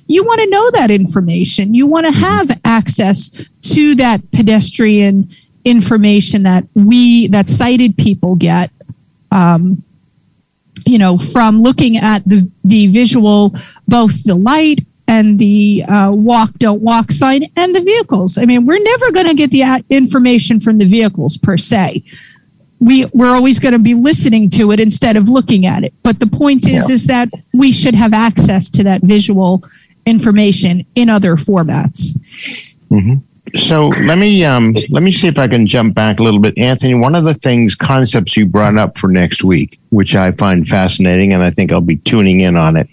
You 0.09 0.25
want 0.25 0.41
to 0.41 0.51
know 0.51 0.71
that 0.73 0.91
information. 0.91 1.75
You 1.75 1.87
want 1.87 2.07
to 2.07 2.13
have 2.13 2.61
access 2.65 3.31
to 3.63 3.95
that 3.95 4.33
pedestrian 4.33 5.31
information 5.65 6.43
that 6.43 6.65
we, 6.75 7.29
that 7.29 7.49
sighted 7.49 7.97
people 7.97 8.35
get. 8.35 8.73
Um, 9.31 9.85
you 10.87 10.99
know, 10.99 11.19
from 11.19 11.63
looking 11.63 11.97
at 11.97 12.25
the 12.29 12.51
the 12.65 12.87
visual, 12.89 13.55
both 13.89 14.23
the 14.25 14.35
light 14.35 14.85
and 15.09 15.39
the 15.39 15.85
uh, 15.89 16.11
walk 16.13 16.51
don't 16.59 16.81
walk 16.81 17.11
sign 17.13 17.51
and 17.57 17.75
the 17.75 17.81
vehicles. 17.81 18.39
I 18.39 18.45
mean, 18.45 18.67
we're 18.67 18.83
never 18.83 19.11
going 19.13 19.27
to 19.27 19.35
get 19.35 19.51
the 19.51 19.85
information 19.91 20.61
from 20.61 20.79
the 20.79 20.87
vehicles 20.87 21.37
per 21.37 21.57
se. 21.57 22.05
We 22.81 23.05
we're 23.13 23.35
always 23.35 23.59
going 23.59 23.73
to 23.75 23.79
be 23.79 23.95
listening 23.95 24.51
to 24.51 24.73
it 24.73 24.81
instead 24.81 25.17
of 25.17 25.29
looking 25.29 25.67
at 25.67 25.85
it. 25.85 25.93
But 26.03 26.19
the 26.21 26.27
point 26.27 26.67
is, 26.67 26.89
Yeah. 26.89 26.95
is 26.95 27.07
that 27.07 27.29
we 27.53 27.73
should 27.73 27.95
have 27.95 28.13
access 28.13 28.71
to 28.71 28.83
that 28.85 29.03
visual 29.03 29.63
information 30.07 30.85
in 30.95 31.09
other 31.09 31.37
formats. 31.37 32.17
So 33.55 33.89
let 33.89 34.19
me 34.19 34.45
um, 34.45 34.75
let 34.89 35.03
me 35.03 35.13
see 35.13 35.29
if 35.29 35.39
I 35.39 35.47
can 35.47 35.67
jump 35.67 35.95
back 35.95 36.21
a 36.21 36.23
little 36.23 36.41
bit, 36.41 36.57
Anthony. 36.57 36.95
One 36.95 37.15
of 37.15 37.25
the 37.25 37.35
things 37.35 37.75
concepts 37.75 38.35
you 38.35 38.47
brought 38.47 38.79
up 38.79 38.97
for 38.97 39.09
next 39.09 39.45
week, 39.45 39.79
which 39.91 40.15
I 40.15 40.33
find 40.33 40.67
fascinating, 40.67 41.35
and 41.35 41.43
I 41.43 41.51
think 41.51 41.71
I'll 41.71 41.83
be 41.83 41.99
tuning 41.99 42.41
in 42.41 42.57
on 42.57 42.77
it, 42.77 42.89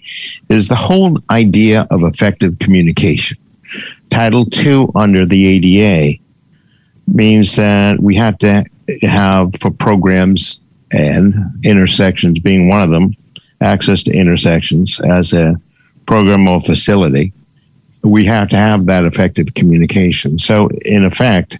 is 0.50 0.68
the 0.68 0.74
whole 0.74 1.18
idea 1.30 1.86
of 1.90 2.02
effective 2.02 2.58
communication. 2.58 3.38
Title 4.10 4.44
two 4.44 4.92
under 4.94 5.24
the 5.24 5.46
ADA 5.46 6.20
means 7.06 7.56
that 7.56 7.98
we 7.98 8.14
have 8.16 8.36
to 8.38 8.64
have 9.00 9.52
for 9.62 9.70
programs 9.70 10.60
and 10.92 11.34
intersections 11.64 12.38
being 12.38 12.68
one 12.68 12.82
of 12.82 12.90
them, 12.90 13.16
access 13.62 14.02
to 14.02 14.12
intersections 14.12 15.00
as 15.00 15.32
a 15.32 15.58
program 16.04 16.46
or 16.48 16.60
facility 16.60 17.32
we 18.02 18.24
have 18.24 18.48
to 18.50 18.56
have 18.56 18.86
that 18.86 19.04
effective 19.04 19.54
communication. 19.54 20.38
So, 20.38 20.68
in 20.84 21.04
effect, 21.04 21.58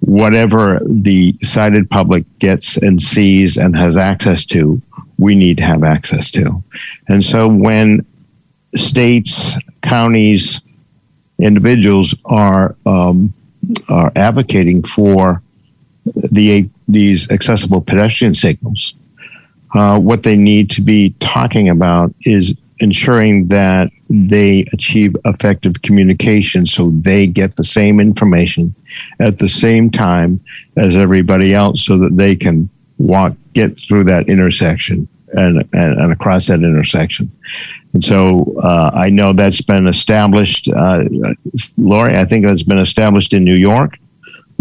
whatever 0.00 0.80
the 0.84 1.36
sighted 1.42 1.90
public 1.90 2.24
gets 2.38 2.76
and 2.76 3.00
sees 3.00 3.56
and 3.56 3.76
has 3.76 3.96
access 3.96 4.46
to, 4.46 4.80
we 5.18 5.34
need 5.34 5.58
to 5.58 5.64
have 5.64 5.82
access 5.82 6.30
to. 6.32 6.62
And 7.08 7.24
so, 7.24 7.48
when 7.48 8.06
states, 8.74 9.56
counties, 9.82 10.60
individuals 11.38 12.14
are 12.24 12.76
um, 12.86 13.32
are 13.88 14.12
advocating 14.16 14.82
for 14.82 15.42
the 16.04 16.68
these 16.88 17.30
accessible 17.30 17.80
pedestrian 17.80 18.34
signals, 18.34 18.94
uh, 19.74 19.98
what 19.98 20.22
they 20.22 20.36
need 20.36 20.70
to 20.70 20.80
be 20.80 21.10
talking 21.18 21.68
about 21.68 22.14
is 22.24 22.56
ensuring 22.78 23.48
that 23.48 23.90
they 24.08 24.64
achieve 24.72 25.16
effective 25.24 25.82
communication 25.82 26.64
so 26.64 26.90
they 26.90 27.26
get 27.26 27.56
the 27.56 27.64
same 27.64 27.98
information 27.98 28.74
at 29.18 29.38
the 29.38 29.48
same 29.48 29.90
time 29.90 30.40
as 30.76 30.96
everybody 30.96 31.54
else 31.54 31.84
so 31.84 31.98
that 31.98 32.16
they 32.16 32.36
can 32.36 32.68
walk 32.98 33.34
get 33.52 33.78
through 33.78 34.04
that 34.04 34.28
intersection 34.28 35.08
and, 35.32 35.58
and, 35.72 36.00
and 36.00 36.12
across 36.12 36.46
that 36.46 36.62
intersection. 36.62 37.30
And 37.92 38.04
so 38.04 38.54
uh, 38.62 38.90
i 38.94 39.08
know 39.08 39.32
that's 39.32 39.62
been 39.62 39.88
established 39.88 40.68
uh, 40.68 41.04
lori 41.76 42.14
i 42.14 42.24
think 42.24 42.44
that's 42.44 42.62
been 42.62 42.78
established 42.78 43.32
in 43.32 43.44
new 43.44 43.54
york. 43.54 43.98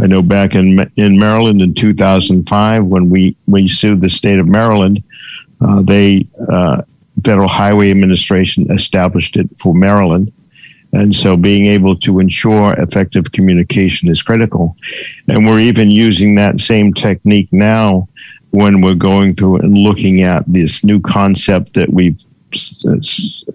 I 0.02 0.08
know 0.08 0.22
back 0.22 0.56
in 0.56 0.92
in 0.98 1.18
Maryland 1.18 1.62
in 1.62 1.74
2005 1.74 2.86
when 2.86 3.10
we 3.10 3.36
we 3.48 3.68
sued 3.68 4.02
the 4.02 4.10
state 4.10 4.40
of 4.40 4.48
Maryland, 4.48 5.02
uh, 5.62 5.82
they 5.84 6.28
uh, 6.50 6.82
Federal 7.24 7.48
Highway 7.48 7.92
Administration 7.92 8.70
established 8.72 9.38
it 9.38 9.50
for 9.60 9.74
Maryland, 9.74 10.32
And 10.96 11.14
so 11.14 11.36
being 11.36 11.66
able 11.66 11.96
to 11.98 12.20
ensure 12.20 12.74
effective 12.74 13.32
communication 13.34 14.10
is 14.10 14.24
critical. 14.24 14.78
And 15.28 15.46
we're 15.46 15.60
even 15.60 15.92
using 15.92 16.36
that 16.36 16.62
same 16.62 16.94
technique 16.94 17.50
now 17.52 18.08
when 18.52 18.82
we're 18.82 18.96
going 18.96 19.36
through 19.36 19.58
and 19.58 19.78
looking 19.78 20.24
at 20.24 20.46
this 20.48 20.86
new 20.86 21.02
concept 21.02 21.74
that 21.74 21.90
we've 21.90 22.18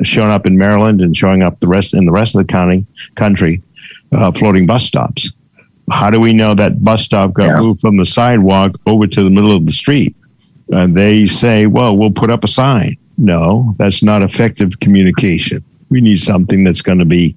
shown 0.02 0.30
up 0.30 0.44
in 0.44 0.58
Maryland 0.58 1.00
and 1.00 1.16
showing 1.16 1.42
up 1.42 1.58
the 1.60 1.66
rest 1.66 1.94
in 1.94 2.04
the 2.04 2.12
rest 2.12 2.34
of 2.34 2.46
the 2.46 2.52
county 2.52 2.84
country, 3.14 3.62
uh, 4.12 4.30
floating 4.32 4.66
bus 4.66 4.84
stops. 4.84 5.32
How 5.90 6.10
do 6.10 6.20
we 6.20 6.34
know 6.34 6.52
that 6.54 6.84
bus 6.84 7.02
stop 7.02 7.32
got 7.32 7.46
yeah. 7.46 7.60
moved 7.60 7.80
from 7.80 7.96
the 7.96 8.04
sidewalk 8.04 8.72
over 8.86 9.06
to 9.06 9.22
the 9.24 9.30
middle 9.30 9.56
of 9.56 9.64
the 9.64 9.72
street? 9.72 10.14
And 10.72 10.94
they 10.94 11.26
say, 11.26 11.64
"Well, 11.66 11.96
we'll 11.96 12.12
put 12.12 12.30
up 12.30 12.44
a 12.44 12.48
sign." 12.48 12.96
No, 13.20 13.74
that's 13.78 14.02
not 14.02 14.22
effective 14.22 14.80
communication. 14.80 15.62
We 15.90 16.00
need 16.00 16.20
something 16.20 16.64
that's 16.64 16.80
going 16.80 17.00
to 17.00 17.04
be 17.04 17.36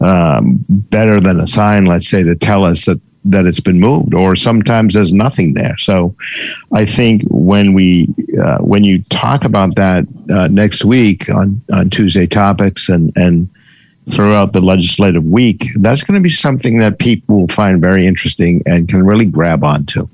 um, 0.00 0.64
better 0.68 1.20
than 1.20 1.38
a 1.38 1.46
sign, 1.46 1.84
let's 1.84 2.08
say, 2.08 2.22
to 2.22 2.34
tell 2.34 2.64
us 2.64 2.86
that 2.86 2.98
that 3.24 3.44
it's 3.44 3.60
been 3.60 3.78
moved, 3.78 4.14
or 4.14 4.34
sometimes 4.36 4.94
there's 4.94 5.12
nothing 5.12 5.52
there. 5.52 5.76
So, 5.76 6.16
I 6.72 6.86
think 6.86 7.22
when 7.28 7.74
we 7.74 8.08
uh, 8.42 8.58
when 8.58 8.84
you 8.84 9.02
talk 9.10 9.44
about 9.44 9.74
that 9.74 10.06
uh, 10.30 10.48
next 10.48 10.82
week 10.84 11.28
on 11.28 11.60
on 11.70 11.90
Tuesday 11.90 12.26
topics 12.26 12.88
and 12.88 13.12
and 13.14 13.50
throughout 14.08 14.54
the 14.54 14.60
legislative 14.60 15.24
week, 15.24 15.66
that's 15.80 16.02
going 16.02 16.14
to 16.14 16.22
be 16.22 16.30
something 16.30 16.78
that 16.78 16.98
people 16.98 17.40
will 17.40 17.48
find 17.48 17.82
very 17.82 18.06
interesting 18.06 18.62
and 18.64 18.88
can 18.88 19.04
really 19.04 19.26
grab 19.26 19.62
onto. 19.62 20.08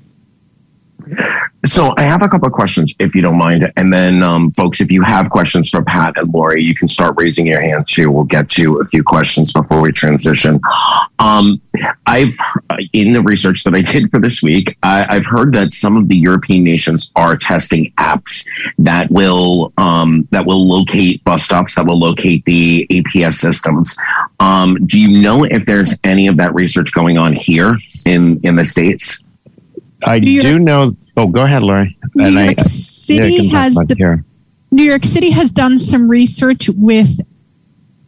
So 1.65 1.93
I 1.97 2.03
have 2.03 2.21
a 2.21 2.27
couple 2.27 2.47
of 2.47 2.53
questions, 2.53 2.93
if 2.99 3.15
you 3.15 3.21
don't 3.21 3.37
mind. 3.37 3.71
And 3.75 3.91
then, 3.91 4.21
um, 4.21 4.51
folks, 4.51 4.81
if 4.81 4.91
you 4.91 5.01
have 5.01 5.29
questions 5.29 5.69
for 5.69 5.83
Pat 5.83 6.13
and 6.17 6.31
Lori, 6.31 6.63
you 6.63 6.75
can 6.75 6.87
start 6.87 7.15
raising 7.17 7.47
your 7.47 7.61
hand 7.61 7.87
too. 7.87 8.11
We'll 8.11 8.23
get 8.23 8.49
to 8.51 8.77
a 8.77 8.85
few 8.85 9.03
questions 9.03 9.51
before 9.51 9.81
we 9.81 9.91
transition. 9.91 10.59
Um, 11.19 11.61
I've, 12.05 12.35
in 12.93 13.13
the 13.13 13.21
research 13.21 13.63
that 13.63 13.75
I 13.75 13.81
did 13.81 14.11
for 14.11 14.19
this 14.19 14.43
week, 14.43 14.77
I, 14.83 15.11
have 15.13 15.25
heard 15.25 15.53
that 15.53 15.73
some 15.73 15.97
of 15.97 16.07
the 16.07 16.15
European 16.15 16.63
nations 16.63 17.11
are 17.15 17.35
testing 17.35 17.91
apps 17.97 18.47
that 18.77 19.09
will 19.09 19.73
um, 19.77 20.27
that 20.31 20.45
will 20.45 20.67
locate 20.67 21.23
bus 21.23 21.43
stops, 21.43 21.75
that 21.75 21.85
will 21.85 21.99
locate 21.99 22.45
the 22.45 22.85
APS 22.91 23.35
systems. 23.35 23.97
Um, 24.39 24.85
do 24.85 24.99
you 24.99 25.21
know 25.21 25.43
if 25.45 25.65
there's 25.65 25.97
any 26.03 26.27
of 26.27 26.37
that 26.37 26.53
research 26.53 26.93
going 26.93 27.17
on 27.17 27.33
here 27.33 27.77
in 28.05 28.39
in 28.43 28.55
the 28.55 28.65
states? 28.65 29.24
I 30.03 30.19
do 30.19 30.59
know. 30.59 30.95
Oh, 31.17 31.27
go 31.27 31.43
ahead, 31.43 31.63
Lori. 31.63 31.97
New 32.13 32.25
and 32.25 32.35
York 32.35 32.55
I, 32.59 32.63
City 32.63 33.35
yeah, 33.35 33.59
has 33.59 33.75
the, 33.75 34.23
New 34.71 34.83
York 34.83 35.05
City 35.05 35.29
has 35.31 35.49
done 35.49 35.77
some 35.77 36.09
research 36.09 36.69
with 36.69 37.21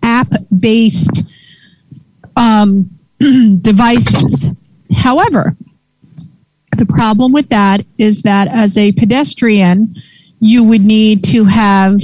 app-based 0.03 1.23
um, 2.35 2.89
devices. 3.61 4.49
However, 4.93 5.55
the 6.77 6.85
problem 6.85 7.31
with 7.31 7.49
that 7.49 7.85
is 7.97 8.21
that 8.23 8.47
as 8.49 8.77
a 8.77 8.91
pedestrian, 8.91 9.95
you 10.39 10.63
would 10.63 10.85
need 10.85 11.23
to 11.25 11.45
have 11.45 12.01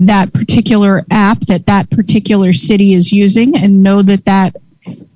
that 0.00 0.32
particular 0.32 1.04
app 1.10 1.40
that 1.40 1.66
that 1.66 1.90
particular 1.90 2.52
city 2.52 2.92
is 2.92 3.12
using 3.12 3.56
and 3.56 3.82
know 3.82 4.02
that 4.02 4.24
that 4.24 4.56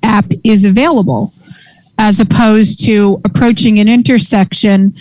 app 0.03 0.27
is 0.45 0.65
available 0.65 1.33
as 1.99 2.21
opposed 2.21 2.85
to 2.85 3.21
approaching 3.25 3.79
an 3.79 3.89
intersection 3.89 4.95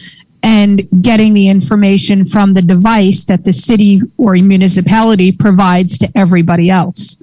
and 0.44 0.88
getting 1.02 1.34
the 1.34 1.50
information 1.50 2.24
from 2.24 2.54
the 2.54 2.62
device 2.62 3.26
that 3.26 3.44
the 3.44 3.52
city 3.54 4.02
or 4.18 4.34
municipality 4.34 5.32
provides 5.32 5.98
to 5.98 6.12
everybody 6.16 6.70
else. 6.70 7.18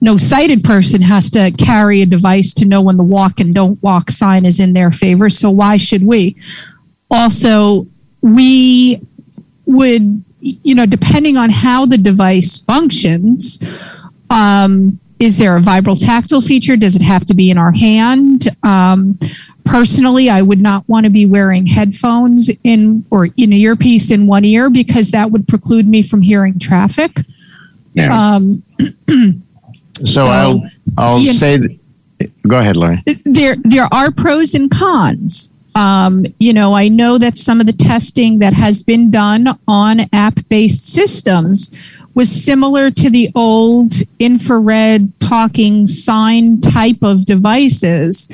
No 0.00 0.16
sighted 0.16 0.62
person 0.62 1.02
has 1.02 1.28
to 1.30 1.50
carry 1.58 2.02
a 2.02 2.06
device 2.06 2.54
to 2.54 2.64
know 2.64 2.80
when 2.80 2.96
the 2.96 3.02
walk 3.02 3.40
and 3.40 3.52
don't 3.52 3.82
walk 3.82 4.10
sign 4.10 4.44
is 4.44 4.60
in 4.60 4.72
their 4.72 4.92
favor. 4.92 5.28
So 5.28 5.50
why 5.50 5.76
should 5.76 6.04
we? 6.04 6.36
Also, 7.10 7.88
we 8.20 9.00
would, 9.66 10.22
you 10.40 10.74
know, 10.76 10.86
depending 10.86 11.36
on 11.36 11.50
how 11.50 11.86
the 11.86 11.98
device 11.98 12.56
functions, 12.56 13.58
um, 14.30 15.00
is 15.18 15.38
there 15.38 15.56
a 15.56 15.60
vibrotactile 15.60 16.46
feature? 16.46 16.76
Does 16.76 16.96
it 16.96 17.02
have 17.02 17.24
to 17.26 17.34
be 17.34 17.50
in 17.50 17.58
our 17.58 17.72
hand? 17.72 18.48
Um, 18.62 19.18
personally, 19.64 20.30
I 20.30 20.42
would 20.42 20.60
not 20.60 20.88
want 20.88 21.04
to 21.04 21.10
be 21.10 21.26
wearing 21.26 21.66
headphones 21.66 22.50
in 22.64 23.04
or 23.10 23.26
in 23.26 23.52
an 23.52 23.52
earpiece 23.52 24.10
in 24.10 24.26
one 24.26 24.44
ear 24.44 24.70
because 24.70 25.10
that 25.10 25.30
would 25.30 25.46
preclude 25.46 25.88
me 25.88 26.02
from 26.02 26.22
hearing 26.22 26.58
traffic. 26.58 27.20
Yeah. 27.94 28.34
Um, 28.34 28.62
so, 28.78 28.92
so, 30.04 30.26
I'll 30.26 30.62
I'll 30.96 31.24
say. 31.32 31.58
Know, 31.58 31.68
go 32.46 32.58
ahead, 32.58 32.76
Larry. 32.76 33.02
There 33.24 33.56
there 33.62 33.88
are 33.92 34.10
pros 34.10 34.54
and 34.54 34.70
cons. 34.70 35.50
Um, 35.74 36.26
you 36.40 36.52
know, 36.52 36.74
I 36.74 36.88
know 36.88 37.18
that 37.18 37.38
some 37.38 37.60
of 37.60 37.66
the 37.66 37.72
testing 37.72 38.40
that 38.40 38.52
has 38.52 38.82
been 38.82 39.10
done 39.10 39.58
on 39.68 40.00
app 40.12 40.40
based 40.48 40.88
systems 40.88 41.72
was 42.18 42.44
similar 42.44 42.90
to 42.90 43.08
the 43.08 43.30
old 43.36 43.92
infrared 44.18 45.12
talking 45.20 45.86
sign 45.86 46.60
type 46.60 47.00
of 47.00 47.24
devices. 47.24 48.28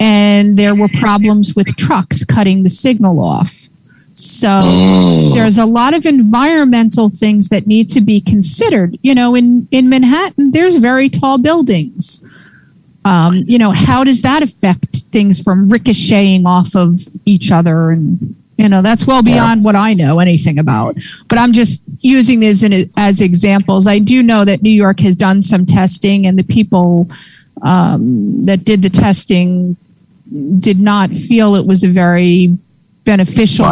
And 0.00 0.58
there 0.58 0.74
were 0.74 0.88
problems 0.88 1.54
with 1.54 1.76
trucks 1.76 2.24
cutting 2.24 2.62
the 2.62 2.70
signal 2.70 3.20
off. 3.20 3.68
So 4.14 4.60
oh. 4.62 5.34
there's 5.34 5.58
a 5.58 5.66
lot 5.66 5.92
of 5.92 6.06
environmental 6.06 7.10
things 7.10 7.50
that 7.50 7.66
need 7.66 7.90
to 7.90 8.00
be 8.00 8.22
considered. 8.22 8.98
You 9.02 9.14
know, 9.14 9.34
in, 9.34 9.68
in 9.70 9.90
Manhattan, 9.90 10.52
there's 10.52 10.76
very 10.76 11.10
tall 11.10 11.36
buildings. 11.36 12.24
Um, 13.04 13.44
you 13.46 13.58
know, 13.58 13.72
how 13.72 14.02
does 14.02 14.22
that 14.22 14.42
affect 14.42 14.96
things 15.12 15.42
from 15.42 15.68
ricocheting 15.68 16.46
off 16.46 16.74
of 16.74 16.94
each 17.26 17.50
other 17.50 17.90
and 17.90 18.34
you 18.56 18.68
know, 18.68 18.82
that's 18.82 19.06
well 19.06 19.22
beyond 19.22 19.60
yeah. 19.60 19.64
what 19.64 19.76
I 19.76 19.94
know 19.94 20.18
anything 20.18 20.58
about. 20.58 20.96
But 21.28 21.38
I'm 21.38 21.52
just 21.52 21.82
using 22.00 22.40
this 22.40 22.62
in, 22.62 22.90
as 22.96 23.20
examples. 23.20 23.86
I 23.86 23.98
do 23.98 24.22
know 24.22 24.44
that 24.44 24.62
New 24.62 24.70
York 24.70 25.00
has 25.00 25.14
done 25.14 25.42
some 25.42 25.66
testing, 25.66 26.26
and 26.26 26.38
the 26.38 26.44
people 26.44 27.08
um, 27.62 28.46
that 28.46 28.64
did 28.64 28.82
the 28.82 28.90
testing 28.90 29.76
did 30.58 30.80
not 30.80 31.10
feel 31.10 31.54
it 31.54 31.66
was 31.66 31.84
a 31.84 31.88
very 31.88 32.56
beneficial 33.04 33.66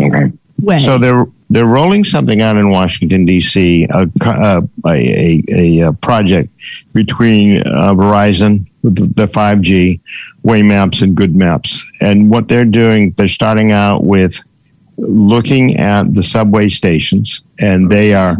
okay. 0.00 0.32
way. 0.60 0.78
So 0.78 0.98
they're 0.98 1.26
they're 1.48 1.66
rolling 1.66 2.04
something 2.04 2.42
out 2.42 2.56
in 2.56 2.70
Washington 2.70 3.24
D.C. 3.24 3.86
A 3.90 4.08
a, 4.22 4.62
a, 4.84 5.80
a 5.80 5.92
project 5.92 6.50
between 6.92 7.58
uh, 7.58 7.94
Verizon 7.94 8.66
the 8.90 9.28
five 9.28 9.60
G 9.60 10.00
Waymaps 10.44 11.02
and 11.02 11.16
Good 11.16 11.34
Maps. 11.34 11.84
And 12.00 12.30
what 12.30 12.48
they're 12.48 12.64
doing, 12.64 13.12
they're 13.16 13.28
starting 13.28 13.72
out 13.72 14.04
with 14.04 14.40
looking 14.98 15.76
at 15.76 16.14
the 16.14 16.22
subway 16.22 16.68
stations 16.68 17.42
and 17.58 17.90
they 17.90 18.14
are 18.14 18.36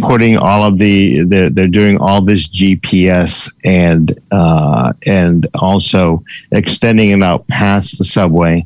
putting 0.00 0.36
all 0.36 0.62
of 0.62 0.78
the 0.78 1.24
they're, 1.24 1.50
they're 1.50 1.66
doing 1.66 1.98
all 1.98 2.20
this 2.20 2.48
gps 2.48 3.52
and 3.64 4.16
uh, 4.30 4.92
and 5.06 5.48
also 5.54 6.22
extending 6.52 7.10
it 7.10 7.22
out 7.22 7.46
past 7.48 7.98
the 7.98 8.04
subway 8.04 8.64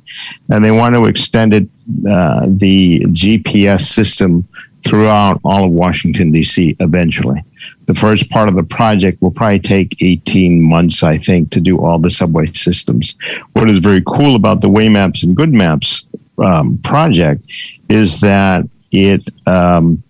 and 0.51 0.63
they 0.63 0.71
want 0.71 0.95
to 0.95 1.07
extend 1.07 1.55
it 1.55 1.67
uh, 2.07 2.45
the 2.49 3.01
gps 3.01 3.81
system 3.81 4.47
throughout 4.85 5.41
all 5.45 5.65
of 5.65 5.71
washington 5.71 6.31
d.c 6.33 6.77
eventually 6.81 7.43
the 7.87 7.95
first 7.95 8.31
part 8.31 8.49
of 8.49 8.55
the 8.55 8.63
project 8.63 9.21
will 9.21 9.31
probably 9.31 9.59
take 9.59 9.97
18 10.01 10.63
months, 10.63 11.03
I 11.03 11.19
think, 11.19 11.51
to 11.51 11.61
do 11.61 11.81
all 11.81 11.99
the 11.99 12.11
subway 12.11 12.47
systems. 12.53 13.17
What 13.55 13.69
is 13.71 13.79
very 13.79 14.03
cool 14.07 14.37
about 14.37 14.61
the 14.61 14.69
Waymaps 14.69 15.25
and 15.25 15.37
Good 15.37 15.53
Maps 15.53 16.07
um, 16.39 16.79
project 16.79 17.45
is 17.89 18.21
that 18.21 18.69
it, 18.93 19.29
um, 19.47 20.03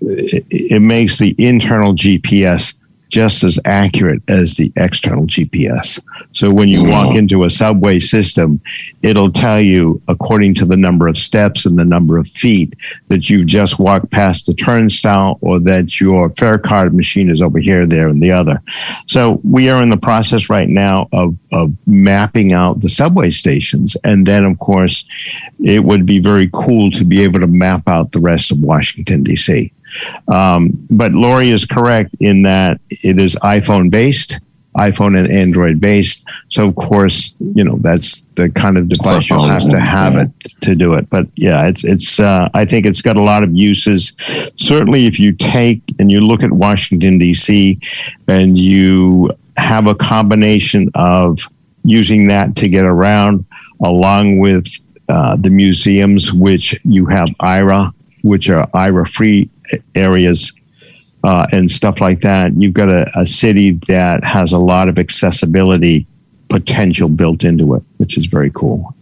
it, 0.00 0.44
it 0.50 0.82
makes 0.82 1.18
the 1.18 1.34
internal 1.38 1.94
GPS 1.94 2.76
just 3.10 3.42
as 3.42 3.58
accurate 3.64 4.22
as 4.28 4.56
the 4.56 4.72
external 4.76 5.26
GPS. 5.26 6.00
So 6.32 6.52
when 6.52 6.68
you 6.68 6.84
walk 6.84 7.16
into 7.16 7.44
a 7.44 7.50
subway 7.50 7.98
system, 7.98 8.60
it'll 9.02 9.32
tell 9.32 9.60
you, 9.60 10.00
according 10.06 10.54
to 10.54 10.64
the 10.64 10.76
number 10.76 11.08
of 11.08 11.18
steps 11.18 11.66
and 11.66 11.76
the 11.76 11.84
number 11.84 12.18
of 12.18 12.28
feet, 12.28 12.74
that 13.08 13.28
you've 13.28 13.48
just 13.48 13.80
walked 13.80 14.10
past 14.10 14.46
the 14.46 14.54
turnstile 14.54 15.38
or 15.42 15.58
that 15.60 16.00
your 16.00 16.30
fare 16.30 16.58
card 16.58 16.94
machine 16.94 17.28
is 17.28 17.42
over 17.42 17.58
here, 17.58 17.84
there, 17.84 18.08
and 18.08 18.22
the 18.22 18.30
other. 18.30 18.62
So 19.06 19.40
we 19.42 19.68
are 19.68 19.82
in 19.82 19.90
the 19.90 19.96
process 19.96 20.48
right 20.48 20.68
now 20.68 21.08
of, 21.12 21.36
of 21.50 21.74
mapping 21.86 22.52
out 22.52 22.80
the 22.80 22.88
subway 22.88 23.32
stations. 23.32 23.96
And 24.04 24.24
then, 24.24 24.44
of 24.44 24.58
course, 24.60 25.04
it 25.58 25.82
would 25.82 26.06
be 26.06 26.20
very 26.20 26.48
cool 26.52 26.92
to 26.92 27.04
be 27.04 27.22
able 27.22 27.40
to 27.40 27.48
map 27.48 27.88
out 27.88 28.12
the 28.12 28.20
rest 28.20 28.52
of 28.52 28.60
Washington, 28.60 29.24
D.C. 29.24 29.72
Um, 30.28 30.86
but 30.90 31.12
Lori 31.12 31.50
is 31.50 31.64
correct 31.66 32.14
in 32.20 32.42
that 32.42 32.80
it 32.90 33.18
is 33.18 33.36
iPhone 33.42 33.90
based 33.90 34.40
iPhone 34.76 35.18
and 35.18 35.30
Android 35.30 35.80
based. 35.80 36.24
So 36.48 36.68
of 36.68 36.76
course, 36.76 37.34
you 37.40 37.64
know 37.64 37.78
that's 37.80 38.22
the 38.36 38.50
kind 38.50 38.76
of 38.76 38.88
device 38.88 39.28
you 39.28 39.42
have 39.42 39.62
to 39.62 39.80
have 39.80 40.16
it 40.16 40.30
to 40.60 40.74
do 40.74 40.94
it. 40.94 41.10
But 41.10 41.26
yeah, 41.34 41.66
it's 41.66 41.84
it's. 41.84 42.20
Uh, 42.20 42.48
I 42.54 42.64
think 42.64 42.86
it's 42.86 43.02
got 43.02 43.16
a 43.16 43.22
lot 43.22 43.42
of 43.42 43.54
uses. 43.54 44.14
Certainly, 44.56 45.06
if 45.06 45.18
you 45.18 45.32
take 45.32 45.82
and 45.98 46.10
you 46.10 46.20
look 46.20 46.42
at 46.42 46.52
Washington 46.52 47.18
D.C. 47.18 47.78
and 48.28 48.58
you 48.58 49.32
have 49.56 49.86
a 49.86 49.94
combination 49.94 50.88
of 50.94 51.38
using 51.84 52.28
that 52.28 52.54
to 52.56 52.68
get 52.68 52.84
around, 52.84 53.44
along 53.82 54.38
with 54.38 54.66
uh, 55.08 55.34
the 55.36 55.50
museums, 55.50 56.32
which 56.32 56.78
you 56.84 57.06
have 57.06 57.28
Aira, 57.42 57.92
which 58.22 58.48
are 58.48 58.66
Aira 58.68 59.08
free 59.08 59.50
areas 59.94 60.52
uh, 61.24 61.46
and 61.52 61.70
stuff 61.70 62.00
like 62.00 62.20
that. 62.20 62.52
You've 62.54 62.74
got 62.74 62.88
a, 62.88 63.10
a 63.18 63.26
city 63.26 63.72
that 63.88 64.24
has 64.24 64.52
a 64.52 64.58
lot 64.58 64.88
of 64.88 64.98
accessibility 64.98 66.06
potential 66.48 67.08
built 67.08 67.44
into 67.44 67.74
it, 67.74 67.82
which 67.98 68.18
is 68.18 68.26
very 68.26 68.50
cool. 68.50 68.94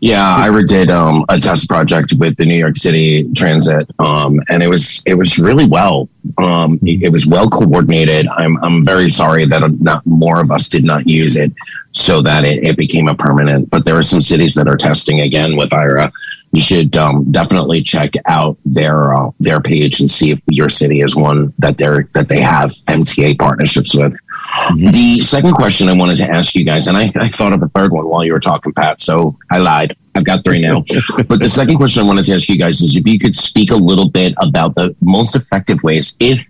Yeah, 0.00 0.46
Aira 0.46 0.66
did 0.66 0.90
um, 0.90 1.24
a 1.30 1.40
test 1.40 1.68
project 1.68 2.14
with 2.18 2.36
the 2.36 2.44
New 2.44 2.56
York 2.56 2.76
City 2.76 3.32
Transit, 3.34 3.88
um, 3.98 4.40
and 4.50 4.62
it 4.62 4.68
was 4.68 5.02
it 5.06 5.14
was 5.14 5.38
really 5.38 5.66
well. 5.66 6.08
Um, 6.36 6.78
it, 6.82 7.10
was 7.10 7.26
well 7.26 7.48
coordinated. 7.48 8.28
I'm 8.28 8.62
I'm 8.62 8.84
very 8.84 9.08
sorry 9.08 9.46
that 9.46 9.80
not 9.80 10.04
more 10.04 10.40
of 10.40 10.50
us 10.50 10.68
did 10.68 10.84
not 10.84 11.08
use 11.08 11.36
it, 11.36 11.50
so 11.92 12.20
that 12.22 12.44
it, 12.44 12.62
it 12.62 12.76
became 12.76 13.08
a 13.08 13.14
permanent. 13.14 13.70
But 13.70 13.86
there 13.86 13.96
are 13.96 14.02
some 14.02 14.20
cities 14.20 14.54
that 14.56 14.68
are 14.68 14.76
testing 14.76 15.22
again 15.22 15.56
with 15.56 15.70
Aira, 15.70 16.12
you 16.56 16.62
should 16.62 16.96
um, 16.96 17.30
definitely 17.30 17.82
check 17.82 18.14
out 18.24 18.56
their 18.64 19.14
uh, 19.14 19.30
their 19.38 19.60
page 19.60 20.00
and 20.00 20.10
see 20.10 20.30
if 20.30 20.40
your 20.48 20.70
city 20.70 21.02
is 21.02 21.14
one 21.14 21.52
that 21.58 21.76
they're 21.76 22.08
that 22.14 22.30
they 22.30 22.40
have 22.40 22.70
MTA 22.88 23.38
partnerships 23.38 23.94
with. 23.94 24.18
Mm-hmm. 24.54 24.90
The 24.90 25.20
second 25.20 25.52
question 25.52 25.86
I 25.88 25.92
wanted 25.92 26.16
to 26.16 26.30
ask 26.30 26.54
you 26.54 26.64
guys, 26.64 26.86
and 26.88 26.96
I, 26.96 27.10
I 27.20 27.28
thought 27.28 27.52
of 27.52 27.62
a 27.62 27.68
third 27.68 27.92
one 27.92 28.08
while 28.08 28.24
you 28.24 28.32
were 28.32 28.40
talking, 28.40 28.72
Pat. 28.72 29.02
So 29.02 29.36
I 29.50 29.58
lied. 29.58 29.94
I've 30.14 30.24
got 30.24 30.44
three 30.44 30.62
now. 30.62 30.82
but 31.28 31.40
the 31.40 31.48
second 31.48 31.76
question 31.76 32.02
I 32.02 32.06
wanted 32.06 32.24
to 32.24 32.34
ask 32.34 32.48
you 32.48 32.56
guys 32.56 32.80
is 32.80 32.96
if 32.96 33.06
you 33.06 33.18
could 33.18 33.36
speak 33.36 33.70
a 33.70 33.76
little 33.76 34.08
bit 34.08 34.32
about 34.40 34.74
the 34.76 34.96
most 35.02 35.36
effective 35.36 35.82
ways 35.82 36.16
if 36.20 36.42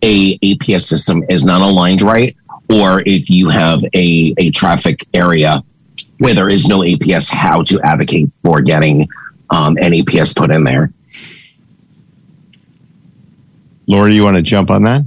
a 0.00 0.38
APS 0.38 0.84
system 0.84 1.22
is 1.28 1.44
not 1.44 1.60
aligned 1.60 2.00
right, 2.00 2.34
or 2.70 3.02
if 3.04 3.28
you 3.28 3.50
have 3.50 3.84
a, 3.92 4.32
a 4.38 4.50
traffic 4.52 5.04
area 5.12 5.62
where 6.16 6.32
there 6.32 6.48
is 6.48 6.66
no 6.66 6.78
APS, 6.78 7.30
how 7.30 7.62
to 7.64 7.78
advocate 7.82 8.32
for 8.42 8.62
getting 8.62 9.06
um, 9.50 9.74
NEPS 9.74 10.34
put 10.34 10.50
in 10.50 10.64
there. 10.64 10.92
Laura, 13.86 14.12
you 14.12 14.22
want 14.22 14.36
to 14.36 14.42
jump 14.42 14.70
on 14.70 14.84
that? 14.84 15.02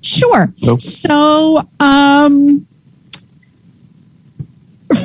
Sure. 0.00 0.52
Nope. 0.62 0.80
So, 0.80 1.68
um, 1.78 2.66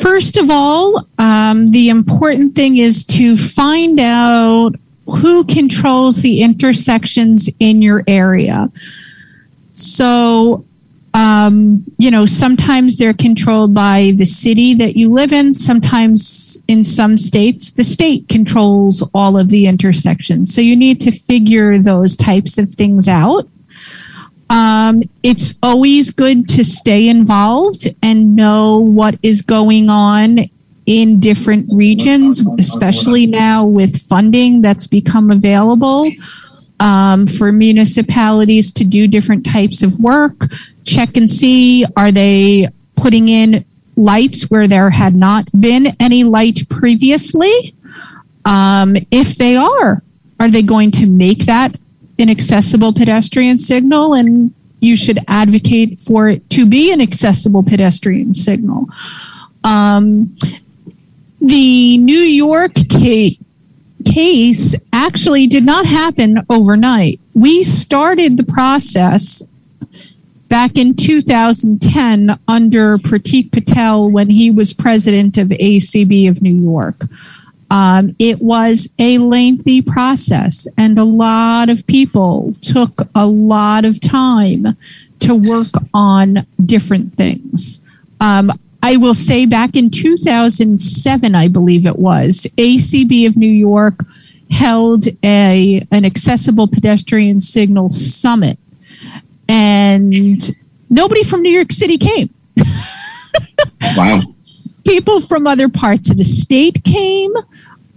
first 0.01 0.37
of 0.37 0.49
all, 0.49 1.07
um, 1.19 1.69
the 1.69 1.89
important 1.89 2.55
thing 2.55 2.77
is 2.77 3.03
to 3.05 3.37
find 3.37 3.99
out 3.99 4.71
who 5.05 5.43
controls 5.43 6.21
the 6.21 6.41
intersections 6.41 7.47
in 7.59 7.81
your 7.83 8.03
area. 8.07 8.71
So, 9.75 10.65
um, 11.17 11.83
you 11.97 12.11
know, 12.11 12.27
sometimes 12.27 12.97
they're 12.97 13.11
controlled 13.11 13.73
by 13.73 14.13
the 14.17 14.25
city 14.25 14.75
that 14.75 14.95
you 14.95 15.11
live 15.11 15.33
in. 15.33 15.51
Sometimes 15.51 16.61
in 16.67 16.83
some 16.83 17.17
states, 17.17 17.71
the 17.71 17.83
state 17.83 18.29
controls 18.29 19.01
all 19.15 19.35
of 19.35 19.49
the 19.49 19.65
intersections. 19.65 20.53
So 20.53 20.61
you 20.61 20.75
need 20.75 21.01
to 21.01 21.11
figure 21.11 21.79
those 21.79 22.15
types 22.15 22.59
of 22.59 22.69
things 22.69 23.07
out. 23.07 23.49
Um, 24.51 25.01
it's 25.23 25.55
always 25.63 26.11
good 26.11 26.47
to 26.49 26.63
stay 26.63 27.07
involved 27.09 27.87
and 28.03 28.35
know 28.35 28.77
what 28.77 29.17
is 29.23 29.41
going 29.41 29.89
on 29.89 30.51
in 30.85 31.19
different 31.19 31.67
regions, 31.73 32.43
especially 32.59 33.25
now 33.25 33.65
with 33.65 34.03
funding 34.03 34.61
that's 34.61 34.85
become 34.85 35.31
available 35.31 36.05
um, 36.79 37.25
for 37.27 37.51
municipalities 37.51 38.71
to 38.73 38.83
do 38.83 39.07
different 39.07 39.45
types 39.45 39.81
of 39.81 39.99
work 39.99 40.45
check 40.87 41.17
and 41.17 41.29
see 41.29 41.85
are 41.95 42.11
they 42.11 42.67
putting 42.95 43.29
in 43.29 43.65
lights 43.95 44.49
where 44.49 44.67
there 44.67 44.89
had 44.89 45.15
not 45.15 45.47
been 45.59 45.87
any 45.99 46.23
light 46.23 46.67
previously? 46.69 47.75
Um, 48.45 48.95
if 49.11 49.35
they 49.35 49.55
are, 49.55 50.01
are 50.39 50.49
they 50.49 50.61
going 50.61 50.91
to 50.91 51.07
make 51.07 51.45
that 51.45 51.75
an 52.17 52.29
accessible 52.29 52.93
pedestrian 52.93 53.57
signal? 53.57 54.13
And 54.13 54.53
you 54.79 54.95
should 54.95 55.19
advocate 55.27 55.99
for 55.99 56.29
it 56.29 56.49
to 56.51 56.65
be 56.65 56.93
an 56.93 57.01
accessible 57.01 57.63
pedestrian 57.63 58.33
signal. 58.33 58.87
Um, 59.63 60.35
the 61.41 61.97
New 61.97 62.19
York 62.19 62.73
case, 62.89 63.37
case 64.13 64.75
actually 64.93 65.47
did 65.47 65.65
not 65.65 65.85
happen 65.85 66.45
overnight. 66.49 67.19
We 67.33 67.63
started 67.63 68.37
the 68.37 68.43
process 68.43 69.43
back 70.49 70.77
in 70.77 70.95
2010 70.95 72.39
under 72.47 72.97
Pratik 72.97 73.51
Patel 73.51 74.09
when 74.09 74.29
he 74.29 74.49
was 74.49 74.73
president 74.73 75.37
of 75.37 75.49
ACB 75.49 76.29
of 76.29 76.41
New 76.41 76.55
York. 76.55 77.03
Um, 77.69 78.15
it 78.17 78.41
was 78.41 78.87
a 78.97 79.17
lengthy 79.17 79.81
process, 79.81 80.67
and 80.77 80.97
a 80.97 81.03
lot 81.03 81.69
of 81.69 81.85
people 81.85 82.53
took 82.61 83.01
a 83.13 83.27
lot 83.27 83.83
of 83.83 83.99
time 83.99 84.77
to 85.19 85.35
work 85.35 85.83
on 85.93 86.45
different 86.63 87.15
things. 87.15 87.79
Um, 88.21 88.51
I 88.87 88.95
will 88.95 89.13
say 89.13 89.45
back 89.45 89.75
in 89.75 89.89
2007, 89.89 91.35
I 91.35 91.49
believe 91.49 91.85
it 91.85 91.99
was, 91.99 92.47
ACB 92.57 93.27
of 93.27 93.35
New 93.35 93.45
York 93.49 93.95
held 94.49 95.07
a 95.25 95.85
an 95.91 96.05
accessible 96.05 96.69
pedestrian 96.69 97.41
signal 97.41 97.89
summit 97.89 98.57
and 99.49 100.41
nobody 100.89 101.25
from 101.25 101.41
New 101.41 101.51
York 101.51 101.73
City 101.73 101.97
came. 101.97 102.33
wow. 103.97 104.21
People 104.85 105.19
from 105.19 105.47
other 105.47 105.67
parts 105.67 106.09
of 106.09 106.15
the 106.15 106.23
state 106.23 106.81
came. 106.85 107.33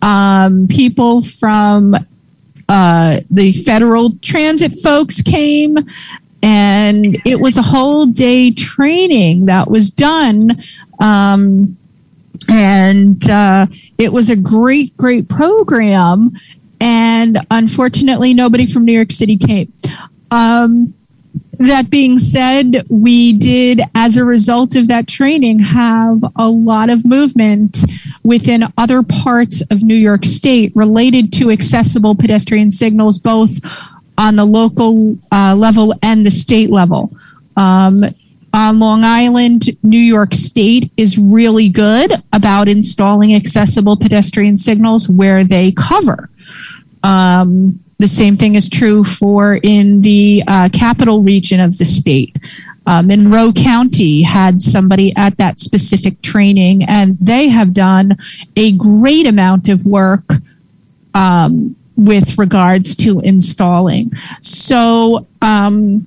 Um, 0.03 0.67
people 0.67 1.23
from 1.23 1.95
uh, 2.69 3.21
the 3.31 3.53
federal 3.63 4.19
transit 4.23 4.81
folks 4.81 5.23
came. 5.23 5.79
And 6.43 7.19
it 7.27 7.41
was 7.41 7.57
a 7.57 7.63
whole 7.63 8.07
day 8.07 8.51
training 8.51 9.47
that 9.47 9.71
was 9.71 9.91
done. 9.91 10.63
Um, 10.99 11.77
and 12.49 13.29
uh, 13.29 13.67
it 13.99 14.13
was 14.13 14.31
a 14.31 14.37
great, 14.37 14.97
great 14.97 15.29
program. 15.29 16.33
And 16.81 17.39
unfortunately, 17.51 18.33
nobody 18.33 18.67
from 18.67 18.85
New 18.85 18.93
York 18.93 19.13
City 19.13 19.37
came. 19.37 19.73
Um, 20.31 20.95
that 21.61 21.91
being 21.91 22.17
said, 22.17 22.87
we 22.89 23.35
did, 23.35 23.83
as 23.95 24.17
a 24.17 24.25
result 24.25 24.75
of 24.77 24.89
that 24.89 25.07
training, 25.07 25.59
have 25.59 26.25
a 26.35 26.49
lot 26.49 26.89
of 26.89 27.05
movement 27.05 27.85
within 28.25 28.65
other 28.79 29.03
parts 29.03 29.61
of 29.71 29.83
New 29.83 29.95
York 29.95 30.25
State 30.25 30.73
related 30.75 31.35
to 31.35 31.51
accessible 31.51 32.15
pedestrian 32.15 32.73
signals, 32.73 33.19
both 33.19 33.61
on 34.21 34.37
the 34.37 34.45
local 34.45 35.17
uh, 35.33 35.55
level 35.57 35.95
and 36.03 36.27
the 36.27 36.31
state 36.31 36.69
level. 36.71 37.11
Um, 37.57 38.05
on 38.53 38.79
Long 38.79 39.03
Island, 39.03 39.63
New 39.83 39.99
York 39.99 40.35
State 40.35 40.93
is 40.97 41.17
really 41.17 41.71
good 41.71 42.13
about 42.33 42.69
installing 42.69 43.35
accessible 43.35 43.97
pedestrian 43.97 44.59
signals 44.59 45.09
where 45.09 45.43
they 45.43 45.73
cover. 45.73 46.29
Um, 47.03 47.83
the 47.99 48.09
same 48.09 48.37
thing 48.37 48.57
is 48.57 48.69
true 48.69 49.05
for 49.05 49.59
in 49.63 50.03
the 50.03 50.43
uh, 50.47 50.69
capital 50.71 51.23
region 51.23 51.59
of 51.59 51.79
the 51.79 51.87
state. 51.87 52.37
Uh, 52.87 53.03
Monroe 53.03 53.53
County 53.53 54.21
had 54.23 54.61
somebody 54.61 55.15
at 55.17 55.39
that 55.39 55.61
specific 55.61 56.21
training, 56.21 56.83
and 56.85 57.17
they 57.21 57.49
have 57.49 57.73
done 57.73 58.19
a 58.57 58.73
great 58.73 59.27
amount 59.27 59.69
of 59.69 59.87
work 59.87 60.25
um, 61.15 61.77
with 62.01 62.39
regards 62.39 62.95
to 62.97 63.21
installing. 63.21 64.11
So, 64.41 65.27
um, 65.43 66.07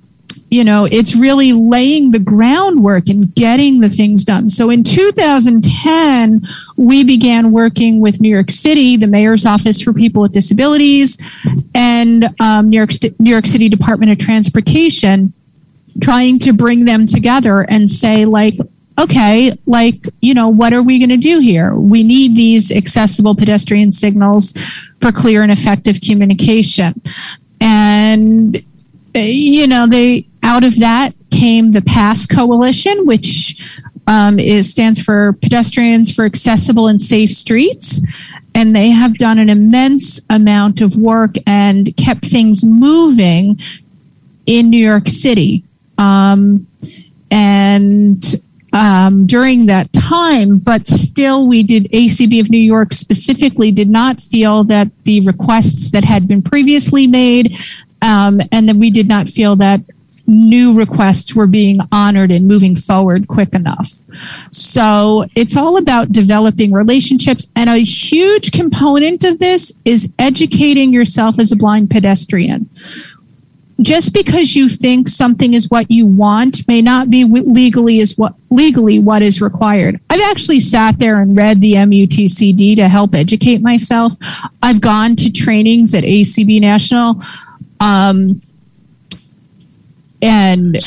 you 0.50 0.64
know, 0.64 0.86
it's 0.86 1.16
really 1.16 1.54
laying 1.54 2.12
the 2.12 2.20
groundwork 2.20 3.10
and 3.10 3.34
getting 3.36 3.80
the 3.80 3.90
things 3.90 4.24
done. 4.24 4.50
So 4.50 4.70
in 4.70 4.84
2010, 4.84 6.48
we 6.78 7.04
began 7.04 7.52
working 7.52 8.00
with 8.00 8.22
New 8.22 8.30
York 8.30 8.50
City, 8.52 8.98
the 8.98 9.08
mayor's 9.08 9.46
office 9.46 9.82
for 9.82 9.94
people 9.94 10.22
with 10.24 10.32
disabilities, 10.32 11.18
and 11.74 12.30
um, 12.40 12.70
New, 12.70 12.78
York 12.78 12.92
St- 12.92 13.20
New 13.20 13.32
York 13.32 13.46
City 13.46 13.70
Department 13.70 14.12
of 14.12 14.18
Transportation, 14.18 15.32
trying 16.02 16.40
to 16.40 16.54
bring 16.54 16.86
them 16.86 17.06
together 17.06 17.66
and 17.70 17.90
say, 17.90 18.26
like, 18.26 18.56
okay, 19.00 19.58
like, 19.66 20.06
you 20.22 20.34
know, 20.34 20.50
what 20.50 20.74
are 20.74 20.84
we 20.84 21.00
going 21.00 21.10
to 21.10 21.18
do 21.18 21.40
here? 21.40 21.74
We 21.76 22.04
need 22.04 22.36
these 22.36 22.72
accessible 22.72 23.36
pedestrian 23.36 23.92
signals 23.92 24.54
for 25.04 25.12
clear 25.12 25.42
and 25.42 25.52
effective 25.52 26.00
communication. 26.00 27.02
And, 27.60 28.64
you 29.14 29.68
know, 29.68 29.86
they, 29.86 30.28
out 30.42 30.64
of 30.64 30.80
that 30.80 31.14
came 31.30 31.74
the 31.74 31.82
PASS 31.82 32.26
Coalition, 32.26 33.06
which 33.06 33.58
um, 34.08 34.40
is, 34.40 34.70
stands 34.70 35.02
for 35.02 35.34
Pedestrians 35.34 36.10
for 36.10 36.24
Accessible 36.24 36.88
and 36.88 37.02
Safe 37.02 37.32
Streets. 37.32 38.00
And 38.56 38.74
they 38.74 38.92
have 38.92 39.18
done 39.18 39.40
an 39.40 39.50
immense 39.50 40.22
amount 40.30 40.80
of 40.80 40.96
work 40.96 41.36
and 41.46 41.96
kept 41.98 42.26
things 42.26 42.64
moving 42.64 43.60
in 44.46 44.70
New 44.70 44.78
York 44.86 45.10
City. 45.10 45.66
Um, 45.98 46.66
and 47.30 48.24
um, 48.74 49.26
during 49.28 49.68
that 49.68 49.94
time, 49.94 50.58
but 50.58 50.88
still, 50.88 51.48
we 51.48 51.64
did 51.64 51.86
ACB 51.92 52.42
of 52.42 52.50
New 52.50 52.58
York 52.58 52.92
specifically 52.92 53.72
did 53.72 53.90
not 53.90 54.20
feel 54.20 54.64
that 54.66 54.90
the 55.04 55.22
requests 55.22 55.92
that 55.92 56.04
had 56.04 56.28
been 56.28 56.42
previously 56.42 57.08
made, 57.08 57.58
um, 58.02 58.42
and 58.52 58.68
that 58.68 58.76
we 58.76 58.90
did 58.90 59.08
not 59.08 59.30
feel 59.30 59.56
that 59.58 59.82
new 60.26 60.74
requests 60.74 61.36
were 61.36 61.48
being 61.48 61.80
honored 61.92 62.32
and 62.32 62.48
moving 62.48 62.76
forward 62.76 63.28
quick 63.28 63.54
enough. 63.54 63.92
So 64.52 65.26
it's 65.36 65.58
all 65.58 65.78
about 65.78 66.12
developing 66.12 66.72
relationships. 66.72 67.48
And 67.56 67.70
a 67.70 67.78
huge 67.78 68.52
component 68.52 69.24
of 69.24 69.40
this 69.40 69.72
is 69.84 70.12
educating 70.18 70.94
yourself 70.94 71.40
as 71.40 71.52
a 71.52 71.56
blind 71.58 71.90
pedestrian. 71.90 72.70
Just 73.82 74.14
because 74.14 74.56
you 74.56 74.70
think 74.70 75.08
something 75.08 75.54
is 75.54 75.70
what 75.70 75.90
you 75.90 76.06
want 76.06 76.68
may 76.68 76.82
not 76.82 77.10
be 77.10 77.24
legally 77.24 78.00
is 78.00 78.18
what 78.18 78.36
legally 78.52 79.00
what 79.00 79.22
is 79.22 79.42
required. 79.42 80.00
I've 80.10 80.22
actually 80.22 80.60
sat 80.60 81.00
there 81.00 81.22
and 81.22 81.36
read 81.36 81.60
the 81.60 81.74
MUTCD 81.74 82.76
to 82.76 82.88
help 82.88 83.16
educate 83.16 83.62
myself. 83.62 84.14
I've 84.62 84.80
gone 84.80 85.16
to 85.18 85.32
trainings 85.32 85.94
at 85.96 86.04
ACB 86.04 86.62
National. 86.62 87.22
Um, 87.80 88.42
and 90.22 90.78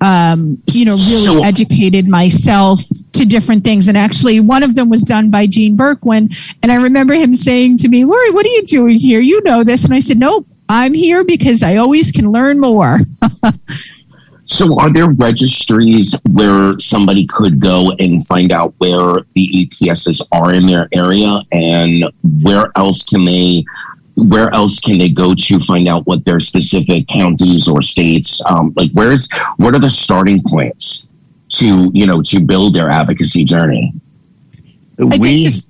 um, 0.00 0.62
you 0.72 0.84
know, 0.84 0.96
really 1.08 1.42
educated 1.42 2.06
myself 2.06 2.82
to 3.12 3.24
different 3.24 3.64
things. 3.64 3.88
And 3.88 3.96
actually, 3.96 4.40
one 4.40 4.62
of 4.62 4.74
them 4.74 4.90
was 4.90 5.02
done 5.02 5.30
by 5.30 5.46
Gene 5.46 5.76
Berkwin. 5.76 6.36
And 6.62 6.70
I 6.70 6.76
remember 6.76 7.14
him 7.14 7.34
saying 7.34 7.78
to 7.78 7.88
me, 7.88 8.04
Lori, 8.04 8.30
what 8.30 8.44
are 8.44 8.50
you 8.50 8.62
doing 8.64 8.98
here? 8.98 9.20
You 9.20 9.42
know 9.42 9.64
this. 9.64 9.84
And 9.84 9.94
I 9.94 10.00
said, 10.00 10.18
Nope, 10.18 10.46
I'm 10.68 10.94
here 10.94 11.24
because 11.24 11.62
I 11.62 11.76
always 11.76 12.10
can 12.10 12.32
learn 12.32 12.58
more. 12.58 13.00
so, 14.44 14.78
are 14.80 14.92
there 14.92 15.10
registries 15.10 16.18
where 16.30 16.78
somebody 16.78 17.26
could 17.26 17.60
go 17.60 17.92
and 17.98 18.26
find 18.26 18.52
out 18.52 18.74
where 18.78 19.20
the 19.34 19.68
APSs 19.70 20.20
are 20.32 20.52
in 20.52 20.66
their 20.66 20.88
area? 20.92 21.40
And 21.52 22.04
where 22.42 22.72
else 22.76 23.04
can 23.04 23.24
they 23.24 23.64
where 24.16 24.52
else 24.54 24.80
can 24.80 24.98
they 24.98 25.10
go 25.10 25.34
to 25.34 25.60
find 25.60 25.86
out 25.86 26.06
what 26.06 26.24
their 26.24 26.40
specific 26.40 27.06
counties 27.06 27.68
or 27.68 27.82
states 27.82 28.42
um, 28.46 28.72
like 28.74 28.90
where's 28.92 29.28
what 29.58 29.74
are 29.74 29.78
the 29.78 29.90
starting 29.90 30.42
points 30.42 31.12
to 31.50 31.90
you 31.92 32.06
know 32.06 32.22
to 32.22 32.40
build 32.40 32.74
their 32.74 32.88
advocacy 32.88 33.44
journey 33.44 33.92
we 34.98 35.44
this, 35.44 35.65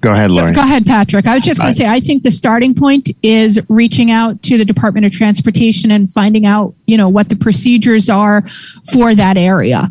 go 0.00 0.12
ahead 0.12 0.30
Lori. 0.30 0.52
go 0.52 0.62
ahead 0.62 0.86
patrick 0.86 1.26
i 1.26 1.34
was 1.34 1.44
just 1.44 1.58
going 1.58 1.72
to 1.72 1.76
say 1.76 1.86
i 1.86 2.00
think 2.00 2.22
the 2.22 2.30
starting 2.30 2.74
point 2.74 3.10
is 3.22 3.60
reaching 3.68 4.10
out 4.10 4.42
to 4.42 4.56
the 4.58 4.64
department 4.64 5.06
of 5.06 5.12
transportation 5.12 5.90
and 5.90 6.10
finding 6.10 6.46
out 6.46 6.74
you 6.86 6.96
know 6.96 7.08
what 7.08 7.28
the 7.28 7.36
procedures 7.36 8.08
are 8.08 8.42
for 8.92 9.14
that 9.14 9.36
area 9.36 9.90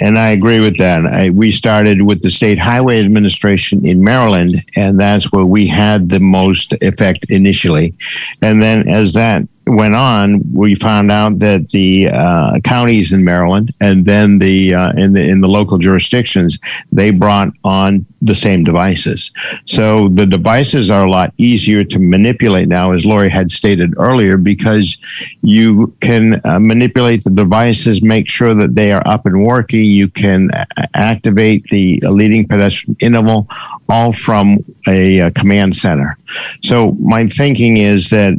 and 0.00 0.18
I 0.18 0.30
agree 0.30 0.60
with 0.60 0.76
that. 0.78 1.06
I, 1.06 1.30
we 1.30 1.50
started 1.50 2.02
with 2.02 2.22
the 2.22 2.30
State 2.30 2.58
Highway 2.58 3.00
Administration 3.00 3.86
in 3.86 4.02
Maryland, 4.02 4.56
and 4.76 4.98
that's 4.98 5.32
where 5.32 5.44
we 5.44 5.66
had 5.66 6.08
the 6.08 6.20
most 6.20 6.74
effect 6.80 7.26
initially. 7.30 7.94
And 8.42 8.62
then 8.62 8.88
as 8.88 9.14
that 9.14 9.42
went 9.70 9.94
on, 9.94 10.42
we 10.52 10.74
found 10.74 11.10
out 11.10 11.38
that 11.38 11.68
the 11.68 12.08
uh, 12.08 12.60
counties 12.60 13.12
in 13.12 13.24
Maryland 13.24 13.72
and 13.80 14.04
then 14.04 14.38
the 14.38 14.74
uh, 14.74 14.92
in 14.92 15.12
the 15.12 15.20
in 15.20 15.40
the 15.40 15.48
local 15.48 15.78
jurisdictions 15.78 16.58
they 16.92 17.10
brought 17.10 17.48
on 17.64 18.06
the 18.22 18.34
same 18.34 18.64
devices. 18.64 19.32
So 19.64 20.08
the 20.08 20.26
devices 20.26 20.90
are 20.90 21.06
a 21.06 21.10
lot 21.10 21.32
easier 21.38 21.84
to 21.84 21.98
manipulate 21.98 22.68
now, 22.68 22.92
as 22.92 23.06
Lori 23.06 23.30
had 23.30 23.50
stated 23.50 23.94
earlier, 23.96 24.36
because 24.36 24.98
you 25.40 25.94
can 26.00 26.40
uh, 26.44 26.60
manipulate 26.60 27.24
the 27.24 27.30
devices, 27.30 28.02
make 28.02 28.28
sure 28.28 28.54
that 28.54 28.74
they 28.74 28.92
are 28.92 29.02
up 29.06 29.24
and 29.26 29.44
working. 29.44 29.84
You 29.84 30.08
can 30.08 30.50
activate 30.94 31.64
the 31.70 32.00
leading 32.02 32.46
pedestrian 32.46 32.96
interval, 33.00 33.48
all 33.88 34.12
from 34.12 34.64
a, 34.86 35.18
a 35.20 35.30
command 35.30 35.74
center. 35.74 36.18
So 36.62 36.92
my 37.00 37.26
thinking 37.26 37.76
is 37.76 38.10
that 38.10 38.34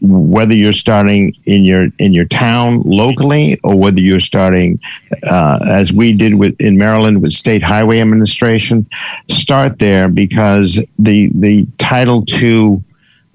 whether 0.00 0.54
you're 0.54 0.72
starting 0.72 1.34
in 1.44 1.64
your 1.64 1.88
in 1.98 2.12
your 2.12 2.26
town 2.26 2.82
locally, 2.84 3.58
or 3.62 3.78
whether 3.78 4.00
you're 4.00 4.20
starting 4.20 4.80
uh, 5.24 5.58
as 5.66 5.92
we 5.92 6.12
did 6.12 6.34
with 6.34 6.60
in 6.60 6.76
Maryland 6.76 7.22
with 7.22 7.32
State 7.32 7.62
Highway 7.62 8.00
Administration, 8.00 8.86
start 9.28 9.78
there 9.78 10.08
because 10.08 10.82
the 10.98 11.30
the 11.34 11.66
Title 11.78 12.22
II 12.40 12.82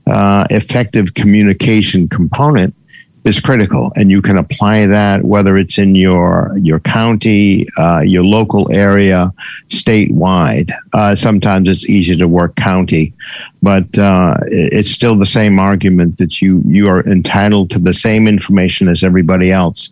uh, 0.08 0.48
effective 0.50 1.14
communication 1.14 2.08
component 2.08 2.74
is 3.28 3.40
critical, 3.40 3.92
and 3.96 4.10
you 4.10 4.22
can 4.22 4.38
apply 4.38 4.86
that 4.86 5.24
whether 5.24 5.58
it's 5.58 5.78
in 5.78 5.94
your 5.94 6.54
your 6.58 6.80
county, 6.80 7.68
uh, 7.78 8.00
your 8.00 8.24
local 8.24 8.72
area, 8.72 9.34
statewide. 9.68 10.72
Uh, 10.94 11.14
sometimes 11.14 11.70
it's 11.70 11.90
easier 11.90 12.16
to 12.16 12.28
work 12.28 12.56
county, 12.56 13.14
but 13.62 13.98
uh, 14.00 14.38
it's 14.48 14.90
still 14.90 15.16
the 15.16 15.26
same 15.26 15.60
argument 15.60 16.18
that 16.18 16.42
you 16.42 16.64
you 16.66 16.88
are 16.88 17.06
entitled 17.08 17.70
to 17.72 17.80
the 17.80 17.94
same 17.94 18.28
information 18.28 18.88
as 18.88 19.04
everybody 19.04 19.52
else 19.52 19.90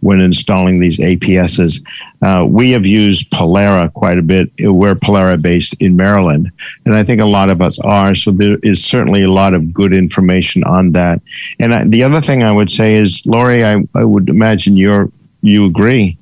when 0.00 0.20
installing 0.20 0.80
these 0.80 0.98
APSs. 0.98 1.82
Uh, 2.22 2.46
we 2.48 2.70
have 2.70 2.86
used 2.86 3.30
Polara 3.30 3.92
quite 3.92 4.18
a 4.18 4.22
bit. 4.22 4.50
We're 4.58 4.94
Polara 4.94 5.40
based 5.40 5.74
in 5.80 5.96
Maryland, 5.96 6.50
and 6.84 6.94
I 6.94 7.02
think 7.04 7.20
a 7.20 7.26
lot 7.26 7.50
of 7.50 7.62
us 7.62 7.78
are. 7.80 8.14
So 8.14 8.30
there 8.30 8.58
is 8.62 8.84
certainly 8.84 9.22
a 9.22 9.30
lot 9.30 9.54
of 9.54 9.72
good 9.72 9.92
information 9.92 10.64
on 10.64 10.92
that. 10.92 11.20
And 11.60 11.72
I, 11.72 11.84
the 11.84 12.02
other 12.02 12.20
thing 12.20 12.42
I 12.42 12.52
would 12.52 12.70
say 12.70 12.94
is, 12.94 13.22
Lori, 13.26 13.64
I, 13.64 13.86
I 13.94 14.04
would 14.04 14.28
imagine 14.28 14.76
you're 14.76 15.10
you 15.40 15.66
agree 15.66 16.18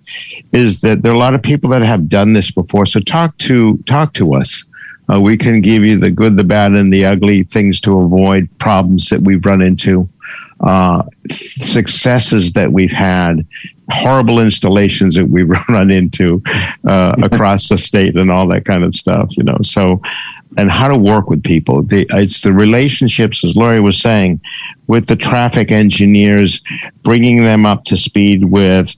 is 0.53 0.81
that 0.83 1.03
there 1.03 1.12
are 1.12 1.14
a 1.14 1.18
lot 1.18 1.35
of 1.35 1.43
people 1.43 1.70
that 1.70 1.83
have 1.83 2.09
done 2.09 2.33
this 2.33 2.51
before. 2.51 2.87
So 2.87 3.01
talk 3.01 3.37
to 3.39 3.79
talk 3.87 4.12
to 4.14 4.35
us. 4.35 4.64
Uh, 5.11 5.20
we 5.20 5.37
can 5.37 5.61
give 5.61 5.85
you 5.85 5.99
the 5.99 6.11
good, 6.11 6.37
the 6.37 6.45
bad, 6.45 6.72
and 6.72 6.93
the 6.93 7.07
ugly 7.07 7.45
things 7.45 7.81
to 7.81 7.99
avoid 8.01 8.49
problems 8.59 9.09
that 9.09 9.20
we've 9.20 9.45
run 9.47 9.62
into 9.62 10.09
uh, 10.61 11.02
successes 11.30 12.52
that 12.52 12.70
we've 12.70 12.92
had, 12.92 13.46
horrible 13.90 14.40
installations 14.40 15.14
that 15.14 15.26
we've 15.26 15.48
run 15.68 15.90
into 15.90 16.42
uh, 16.86 17.14
across 17.22 17.68
the 17.68 17.78
state, 17.78 18.16
and 18.16 18.30
all 18.30 18.48
that 18.48 18.64
kind 18.64 18.84
of 18.84 18.94
stuff. 18.94 19.36
You 19.36 19.44
know, 19.44 19.59
so 19.62 20.00
and 20.57 20.70
how 20.70 20.88
to 20.88 20.96
work 20.96 21.28
with 21.28 21.42
people. 21.42 21.82
The, 21.82 22.07
it's 22.11 22.40
the 22.40 22.52
relationships, 22.52 23.44
as 23.44 23.57
Lori 23.57 23.80
was 23.80 24.00
saying, 24.00 24.40
with 24.86 25.07
the 25.07 25.16
traffic 25.16 25.70
engineers, 25.70 26.61
bringing 27.02 27.44
them 27.44 27.66
up 27.66 27.84
to 27.84 27.96
speed 27.96 28.44
with, 28.44 28.96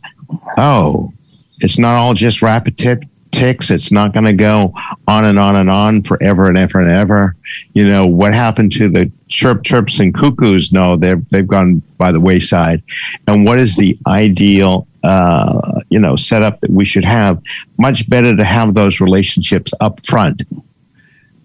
oh, 0.56 1.12
it's 1.60 1.78
not 1.78 1.96
all 1.96 2.14
just 2.14 2.42
rapid 2.42 2.78
tip 2.78 3.02
ticks. 3.38 3.70
It's 3.70 3.92
not 3.92 4.12
going 4.12 4.26
to 4.26 4.32
go 4.32 4.72
on 5.06 5.24
and 5.24 5.38
on 5.38 5.56
and 5.56 5.70
on 5.70 6.02
forever 6.02 6.48
and 6.48 6.58
ever 6.58 6.80
and 6.80 6.90
ever. 6.90 7.36
You 7.74 7.86
know 7.86 8.06
what 8.06 8.34
happened 8.34 8.72
to 8.72 8.88
the 8.88 9.10
chirp 9.28 9.64
chirps 9.64 10.00
and 10.00 10.14
cuckoos? 10.14 10.72
No, 10.72 10.96
they've 10.96 11.26
they've 11.30 11.46
gone 11.46 11.80
by 11.96 12.12
the 12.12 12.20
wayside. 12.20 12.82
And 13.26 13.44
what 13.44 13.58
is 13.58 13.76
the 13.76 13.98
ideal? 14.06 14.86
Uh, 15.04 15.80
you 15.90 16.00
know, 16.00 16.16
setup 16.16 16.58
that 16.58 16.70
we 16.70 16.84
should 16.84 17.04
have. 17.04 17.40
Much 17.78 18.10
better 18.10 18.36
to 18.36 18.44
have 18.44 18.74
those 18.74 19.00
relationships 19.00 19.72
up 19.80 20.04
front 20.04 20.42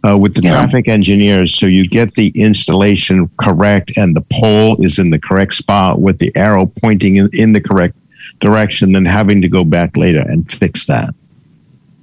uh, 0.08 0.18
with 0.18 0.34
the 0.34 0.42
yeah. 0.42 0.52
traffic 0.52 0.88
engineers 0.88 1.56
so 1.56 1.66
you 1.66 1.86
get 1.86 2.14
the 2.16 2.32
installation 2.36 3.30
correct 3.40 3.92
and 3.96 4.16
the 4.16 4.24
pole 4.32 4.76
is 4.84 5.00
in 5.00 5.10
the 5.10 5.20
correct 5.20 5.54
spot 5.54 6.00
with 6.00 6.18
the 6.18 6.32
arrow 6.36 6.66
pointing 6.66 7.18
in, 7.18 7.30
in 7.34 7.54
the 7.54 7.62
correct 7.62 7.96
direction 8.40 8.92
than 8.92 9.06
having 9.06 9.42
to 9.42 9.48
go 9.48 9.64
back 9.64 9.96
later 9.96 10.22
and 10.22 10.52
fix 10.52 10.86
that 10.88 11.14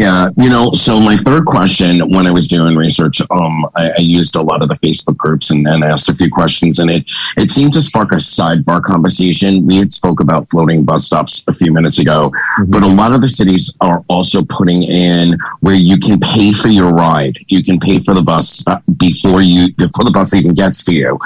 yeah, 0.00 0.30
you 0.38 0.48
know, 0.48 0.72
so 0.72 0.98
my 0.98 1.18
third 1.18 1.44
question 1.44 1.98
when 2.10 2.26
I 2.26 2.30
was 2.30 2.48
doing 2.48 2.74
research, 2.74 3.20
um, 3.30 3.66
I, 3.76 3.90
I 3.90 4.00
used 4.00 4.34
a 4.34 4.40
lot 4.40 4.62
of 4.62 4.70
the 4.70 4.74
Facebook 4.76 5.18
groups 5.18 5.50
and, 5.50 5.66
and 5.66 5.84
asked 5.84 6.08
a 6.08 6.14
few 6.14 6.30
questions, 6.30 6.78
and 6.78 6.90
it 6.90 7.04
it 7.36 7.50
seemed 7.50 7.74
to 7.74 7.82
spark 7.82 8.12
a 8.12 8.14
sidebar 8.16 8.82
conversation. 8.82 9.66
We 9.66 9.76
had 9.76 9.92
spoke 9.92 10.20
about 10.20 10.48
floating 10.48 10.84
bus 10.84 11.04
stops 11.04 11.44
a 11.48 11.52
few 11.52 11.70
minutes 11.70 11.98
ago, 11.98 12.30
mm-hmm. 12.30 12.70
but 12.70 12.82
a 12.82 12.86
lot 12.86 13.14
of 13.14 13.20
the 13.20 13.28
cities 13.28 13.76
are 13.82 14.02
also 14.08 14.42
putting 14.42 14.84
in 14.84 15.36
where 15.60 15.74
you 15.74 15.98
can 15.98 16.18
pay 16.18 16.54
for 16.54 16.68
your 16.68 16.94
ride. 16.94 17.36
You 17.48 17.62
can 17.62 17.78
pay 17.78 18.00
for 18.00 18.14
the 18.14 18.22
bus 18.22 18.64
uh, 18.66 18.80
before 18.96 19.42
you 19.42 19.74
before 19.74 20.06
the 20.06 20.12
bus 20.12 20.32
even 20.32 20.54
gets 20.54 20.82
to 20.84 20.94
you, 20.94 21.18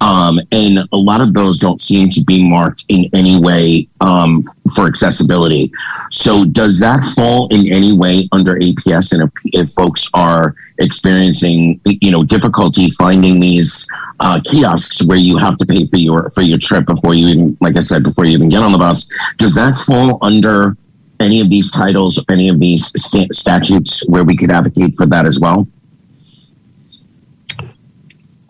um, 0.00 0.40
and 0.52 0.78
a 0.78 0.96
lot 0.96 1.20
of 1.20 1.34
those 1.34 1.58
don't 1.58 1.82
seem 1.82 2.08
to 2.08 2.24
be 2.24 2.42
marked 2.48 2.86
in 2.88 3.10
any 3.12 3.38
way 3.38 3.88
um, 4.00 4.42
for 4.74 4.86
accessibility. 4.86 5.70
So, 6.10 6.46
does 6.46 6.80
that 6.80 7.04
fall 7.14 7.48
in 7.48 7.70
any 7.70 7.92
way? 7.92 8.21
Under 8.32 8.54
APS, 8.56 9.12
and 9.12 9.22
if, 9.22 9.30
if 9.46 9.70
folks 9.72 10.08
are 10.14 10.54
experiencing 10.78 11.80
you 11.84 12.10
know 12.10 12.22
difficulty 12.24 12.90
finding 12.90 13.40
these 13.40 13.86
uh, 14.20 14.40
kiosks 14.44 15.04
where 15.04 15.18
you 15.18 15.36
have 15.38 15.56
to 15.58 15.66
pay 15.66 15.86
for 15.86 15.96
your 15.96 16.30
for 16.30 16.42
your 16.42 16.58
trip 16.58 16.86
before 16.86 17.14
you 17.14 17.26
even, 17.28 17.56
like 17.60 17.76
I 17.76 17.80
said, 17.80 18.02
before 18.02 18.24
you 18.24 18.32
even 18.32 18.48
get 18.48 18.62
on 18.62 18.72
the 18.72 18.78
bus. 18.78 19.06
Does 19.38 19.54
that 19.54 19.76
fall 19.76 20.18
under 20.22 20.76
any 21.20 21.40
of 21.40 21.48
these 21.50 21.70
titles, 21.70 22.18
or 22.18 22.24
any 22.30 22.48
of 22.48 22.58
these 22.58 22.86
st- 23.00 23.34
statutes 23.34 24.06
where 24.08 24.24
we 24.24 24.36
could 24.36 24.50
advocate 24.50 24.96
for 24.96 25.06
that 25.06 25.26
as 25.26 25.38
well? 25.38 25.68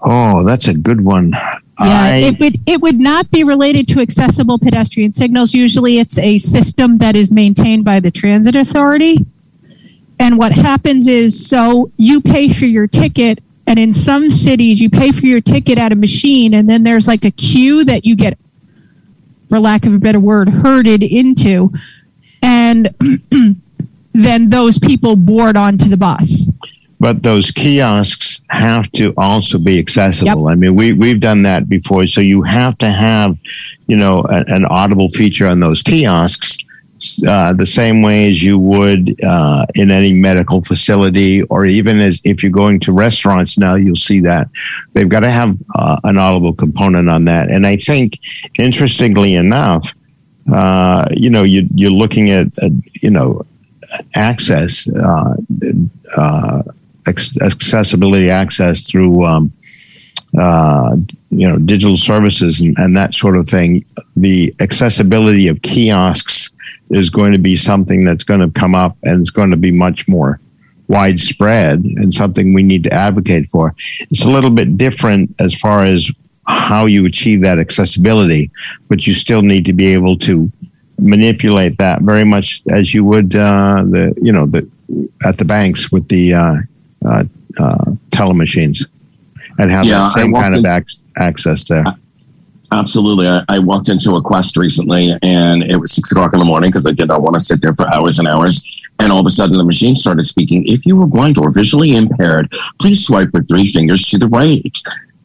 Oh, 0.00 0.42
that's 0.44 0.68
a 0.68 0.74
good 0.74 1.00
one. 1.00 1.30
Yeah, 1.30 1.58
I- 1.78 2.16
it 2.16 2.40
would 2.40 2.60
it 2.66 2.80
would 2.80 2.98
not 3.00 3.30
be 3.30 3.44
related 3.44 3.88
to 3.88 4.00
accessible 4.00 4.58
pedestrian 4.58 5.14
signals. 5.14 5.54
Usually, 5.54 5.98
it's 5.98 6.18
a 6.18 6.38
system 6.38 6.98
that 6.98 7.16
is 7.16 7.30
maintained 7.30 7.84
by 7.84 8.00
the 8.00 8.10
transit 8.10 8.54
authority. 8.56 9.24
And 10.22 10.38
what 10.38 10.52
happens 10.52 11.08
is, 11.08 11.48
so 11.48 11.90
you 11.96 12.20
pay 12.20 12.48
for 12.48 12.64
your 12.64 12.86
ticket, 12.86 13.42
and 13.66 13.76
in 13.76 13.92
some 13.92 14.30
cities, 14.30 14.80
you 14.80 14.88
pay 14.88 15.10
for 15.10 15.26
your 15.26 15.40
ticket 15.40 15.78
at 15.78 15.90
a 15.90 15.96
machine, 15.96 16.54
and 16.54 16.68
then 16.68 16.84
there's 16.84 17.08
like 17.08 17.24
a 17.24 17.32
queue 17.32 17.84
that 17.84 18.04
you 18.04 18.14
get, 18.14 18.38
for 19.48 19.58
lack 19.58 19.84
of 19.84 19.92
a 19.92 19.98
better 19.98 20.20
word, 20.20 20.48
herded 20.48 21.02
into, 21.02 21.72
and 22.40 22.94
then 24.12 24.48
those 24.48 24.78
people 24.78 25.16
board 25.16 25.56
onto 25.56 25.88
the 25.88 25.96
bus. 25.96 26.48
but 27.00 27.20
those 27.24 27.50
kiosks 27.50 28.42
have 28.48 28.88
to 28.92 29.12
also 29.16 29.58
be 29.58 29.76
accessible. 29.80 30.46
I 30.46 30.54
mean, 30.54 30.76
we 30.76 30.92
we've 30.92 31.18
done 31.18 31.42
that 31.42 31.68
before, 31.68 32.06
so 32.06 32.20
you 32.20 32.42
have 32.42 32.78
to 32.78 32.88
have, 32.88 33.36
you 33.88 33.96
know, 33.96 34.24
a, 34.30 34.44
an 34.46 34.64
audible 34.66 35.08
feature 35.08 35.48
on 35.48 35.58
those 35.58 35.82
kiosks. 35.82 36.56
Uh, 37.26 37.52
the 37.52 37.66
same 37.66 38.02
way 38.02 38.28
as 38.28 38.42
you 38.42 38.58
would 38.58 39.02
uh, 39.24 39.66
in 39.74 39.90
any 39.90 40.12
medical 40.12 40.62
facility, 40.62 41.42
or 41.44 41.66
even 41.66 41.98
as 42.00 42.20
if 42.24 42.42
you're 42.42 42.52
going 42.52 42.78
to 42.80 42.92
restaurants 42.92 43.58
now, 43.58 43.74
you'll 43.74 43.96
see 43.96 44.20
that 44.20 44.48
they've 44.92 45.08
got 45.08 45.20
to 45.20 45.30
have 45.30 45.56
uh, 45.74 45.98
an 46.04 46.16
audible 46.18 46.52
component 46.52 47.08
on 47.08 47.24
that. 47.24 47.50
And 47.50 47.66
I 47.66 47.76
think, 47.76 48.18
interestingly 48.58 49.34
enough, 49.34 49.94
uh, 50.52 51.06
you 51.12 51.30
know, 51.30 51.42
you, 51.42 51.66
you're 51.74 51.90
looking 51.90 52.30
at, 52.30 52.46
uh, 52.62 52.70
you 53.02 53.10
know, 53.10 53.44
access, 54.14 54.88
accessibility 57.06 58.30
access 58.30 58.88
through, 58.88 59.24
um, 59.24 59.52
uh, 60.38 60.96
you 61.30 61.48
know, 61.48 61.58
digital 61.58 61.96
services 61.96 62.60
and, 62.60 62.76
and 62.78 62.96
that 62.96 63.14
sort 63.14 63.36
of 63.36 63.48
thing. 63.48 63.84
The 64.16 64.54
accessibility 64.60 65.48
of 65.48 65.60
kiosks 65.62 66.50
is 66.90 67.10
going 67.10 67.32
to 67.32 67.38
be 67.38 67.56
something 67.56 68.04
that's 68.04 68.24
going 68.24 68.40
to 68.40 68.50
come 68.58 68.74
up 68.74 68.96
and 69.02 69.20
it's 69.20 69.30
going 69.30 69.50
to 69.50 69.56
be 69.56 69.70
much 69.70 70.08
more 70.08 70.40
widespread 70.88 71.82
and 71.84 72.12
something 72.12 72.52
we 72.52 72.62
need 72.62 72.84
to 72.84 72.92
advocate 72.92 73.48
for. 73.50 73.74
It's 74.10 74.24
a 74.24 74.30
little 74.30 74.50
bit 74.50 74.76
different 74.76 75.34
as 75.38 75.54
far 75.54 75.84
as 75.84 76.10
how 76.46 76.86
you 76.86 77.06
achieve 77.06 77.40
that 77.42 77.58
accessibility, 77.58 78.50
but 78.88 79.06
you 79.06 79.14
still 79.14 79.42
need 79.42 79.64
to 79.64 79.72
be 79.72 79.86
able 79.86 80.18
to 80.18 80.50
manipulate 80.98 81.78
that 81.78 82.02
very 82.02 82.24
much 82.24 82.62
as 82.68 82.94
you 82.94 83.04
would 83.04 83.34
uh, 83.34 83.82
the 83.88 84.14
you 84.22 84.32
know 84.32 84.46
the 84.46 84.68
at 85.24 85.36
the 85.38 85.44
banks 85.44 85.90
with 85.90 86.06
the 86.08 86.34
uh, 86.34 86.56
uh, 87.04 87.24
uh, 87.58 87.92
telemachines 88.10 88.86
and 89.58 89.70
have 89.70 89.84
Yeah, 89.84 89.98
that 90.00 90.08
same 90.10 90.32
kind 90.34 90.54
of 90.54 90.64
ac- 90.64 91.00
access 91.16 91.64
there. 91.64 91.84
Absolutely. 92.70 93.28
I, 93.28 93.42
I 93.50 93.58
walked 93.58 93.88
into 93.90 94.16
a 94.16 94.22
Quest 94.22 94.56
recently 94.56 95.16
and 95.22 95.62
it 95.62 95.76
was 95.76 95.92
six 95.92 96.10
o'clock 96.12 96.32
in 96.32 96.38
the 96.38 96.44
morning 96.46 96.70
because 96.70 96.86
I 96.86 96.92
did 96.92 97.08
not 97.08 97.20
want 97.22 97.34
to 97.34 97.40
sit 97.40 97.60
there 97.60 97.74
for 97.74 97.86
hours 97.92 98.18
and 98.18 98.26
hours. 98.26 98.64
And 98.98 99.12
all 99.12 99.20
of 99.20 99.26
a 99.26 99.30
sudden 99.30 99.58
the 99.58 99.64
machine 99.64 99.94
started 99.94 100.24
speaking. 100.24 100.66
If 100.66 100.86
you 100.86 100.96
were 100.96 101.06
blind 101.06 101.36
or 101.36 101.50
visually 101.50 101.96
impaired, 101.96 102.50
please 102.80 103.04
swipe 103.06 103.30
with 103.34 103.46
three 103.48 103.70
fingers 103.70 104.06
to 104.06 104.18
the 104.18 104.28
right. 104.28 104.64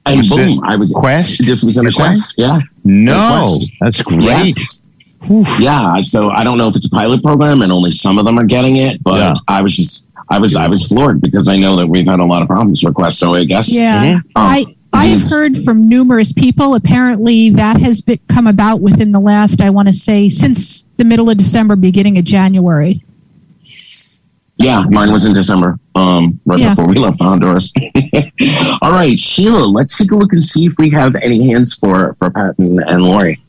And 0.06 0.18
Was 0.18 0.30
boom, 0.30 0.60
I 0.64 0.76
was 0.76 0.92
Quest? 0.92 1.46
This 1.46 1.64
was 1.64 1.78
in 1.78 1.88
a 1.88 1.92
Quest? 1.94 2.36
Quest. 2.36 2.38
Yeah. 2.38 2.60
No, 2.84 3.44
Quest. 3.44 3.72
that's 3.80 4.02
great. 4.02 4.24
Yes. 4.24 4.84
Yeah. 5.60 6.02
So 6.02 6.30
I 6.32 6.44
don't 6.44 6.58
know 6.58 6.68
if 6.70 6.76
it's 6.76 6.88
a 6.88 6.90
pilot 6.90 7.24
program 7.24 7.62
and 7.62 7.72
only 7.72 7.92
some 7.92 8.18
of 8.18 8.26
them 8.26 8.38
are 8.40 8.46
getting 8.46 8.78
it, 8.78 9.02
but 9.04 9.16
Yeah. 9.16 9.36
I 9.48 9.62
was 9.62 9.76
just 9.76 10.07
I 10.30 10.40
was 10.40 10.56
I 10.56 10.68
was 10.68 10.88
floored 10.88 11.22
because 11.22 11.48
I 11.48 11.58
know 11.58 11.76
that 11.78 11.88
we've 11.88 12.06
had 12.08 12.20
a 12.20 12.26
lot 12.26 12.42
of 12.42 12.48
problems 12.48 12.84
with 12.84 12.94
Quest. 12.96 13.20
So 13.20 13.34
I 13.34 13.44
guess 13.46 13.74
Yeah, 13.74 14.04
Mhm. 14.06 14.16
Um, 14.16 14.22
I 14.36 14.66
I 14.94 15.06
have 15.08 15.22
heard 15.30 15.58
from 15.64 15.88
numerous 15.88 16.32
people. 16.34 16.74
Apparently, 16.76 17.50
that 17.52 17.80
has 17.82 18.02
be- 18.02 18.20
come 18.28 18.48
about 18.48 18.82
within 18.82 19.12
the 19.12 19.20
last, 19.20 19.62
I 19.62 19.70
want 19.70 19.90
to 19.90 19.94
say, 19.94 20.28
since 20.30 20.86
the 20.98 21.04
middle 21.04 21.30
of 21.30 21.38
December, 21.38 21.76
beginning 21.76 22.18
of 22.18 22.24
January. 22.26 23.02
Yeah, 24.60 24.86
mine 24.90 25.12
was 25.12 25.26
in 25.26 25.34
December, 25.34 25.78
um, 25.94 26.40
right 26.46 26.58
Yeah. 26.60 26.70
before 26.74 26.88
we 26.88 26.96
left 26.96 27.22
Honduras. 27.22 27.72
All 28.82 28.92
right, 28.92 29.20
Sheila, 29.20 29.66
let's 29.66 29.96
take 29.98 30.12
a 30.12 30.16
look 30.16 30.34
and 30.34 30.44
see 30.44 30.66
if 30.66 30.74
we 30.80 30.90
have 30.92 31.16
any 31.22 31.52
hands 31.52 31.76
for 31.76 32.16
for 32.18 32.32
Pat 32.32 32.58
and, 32.58 32.80
and 32.88 33.04
Lori. 33.04 33.40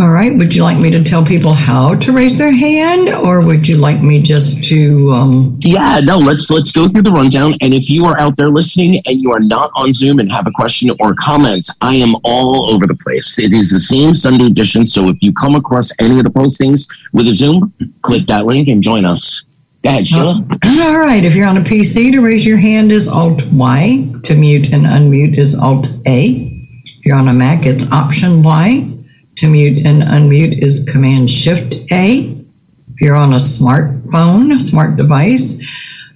All 0.00 0.08
right. 0.08 0.36
Would 0.36 0.54
you 0.54 0.62
like 0.62 0.78
me 0.78 0.90
to 0.90 1.04
tell 1.04 1.22
people 1.24 1.52
how 1.52 1.94
to 1.96 2.12
raise 2.12 2.38
their 2.38 2.50
hand, 2.50 3.10
or 3.10 3.42
would 3.42 3.68
you 3.68 3.76
like 3.76 4.02
me 4.02 4.22
just 4.22 4.64
to? 4.64 5.12
Um, 5.12 5.58
Yeah, 5.60 6.00
no, 6.02 6.18
let's 6.18 6.50
let's 6.50 6.72
go 6.72 6.88
through 6.88 7.02
the 7.02 7.12
rundown. 7.12 7.54
And 7.60 7.74
if 7.74 7.90
you 7.90 8.06
are 8.06 8.18
out 8.18 8.36
there 8.38 8.48
listening 8.48 9.02
and 9.06 9.20
you 9.20 9.32
are 9.32 9.40
not 9.40 9.70
on 9.74 9.92
Zoom 9.92 10.18
and 10.18 10.32
have 10.32 10.46
a 10.46 10.50
question 10.52 10.90
or 10.98 11.14
comment, 11.16 11.68
I 11.82 11.94
am 11.96 12.14
all 12.24 12.72
over 12.72 12.86
the 12.86 12.94
place. 12.96 13.38
It 13.38 13.52
is 13.52 13.70
the 13.70 13.78
same 13.78 14.14
Sunday 14.14 14.46
edition, 14.46 14.86
so 14.86 15.10
if 15.10 15.18
you 15.20 15.30
come 15.32 15.54
across 15.56 15.90
any 15.98 16.16
of 16.16 16.24
the 16.24 16.30
postings 16.30 16.88
with 17.12 17.28
a 17.28 17.34
Zoom, 17.34 17.74
click 18.00 18.26
that 18.28 18.46
link 18.46 18.68
and 18.68 18.82
join 18.82 19.04
us. 19.04 19.44
Go 19.84 19.90
ahead, 19.90 20.08
Sheila. 20.08 20.46
all 20.80 20.98
right. 20.98 21.22
If 21.22 21.34
you're 21.34 21.46
on 21.46 21.58
a 21.58 21.62
PC, 21.62 22.12
to 22.12 22.20
raise 22.20 22.46
your 22.46 22.56
hand 22.56 22.92
is 22.92 23.08
Alt 23.08 23.44
Y. 23.52 24.08
To 24.24 24.34
mute 24.34 24.72
and 24.72 24.86
unmute 24.86 25.36
is 25.36 25.54
Alt 25.54 25.86
A. 26.06 26.48
If 26.84 27.04
you're 27.04 27.16
on 27.16 27.28
a 27.28 27.34
Mac, 27.34 27.66
it's 27.66 27.90
Option 27.92 28.42
Y. 28.42 28.88
To 29.36 29.48
mute 29.48 29.84
and 29.84 30.02
unmute 30.02 30.62
is 30.62 30.84
Command 30.84 31.30
Shift 31.30 31.74
A. 31.90 32.44
If 32.80 33.00
you're 33.00 33.16
on 33.16 33.32
a 33.32 33.36
smartphone, 33.36 34.60
smart 34.60 34.96
device, 34.96 35.56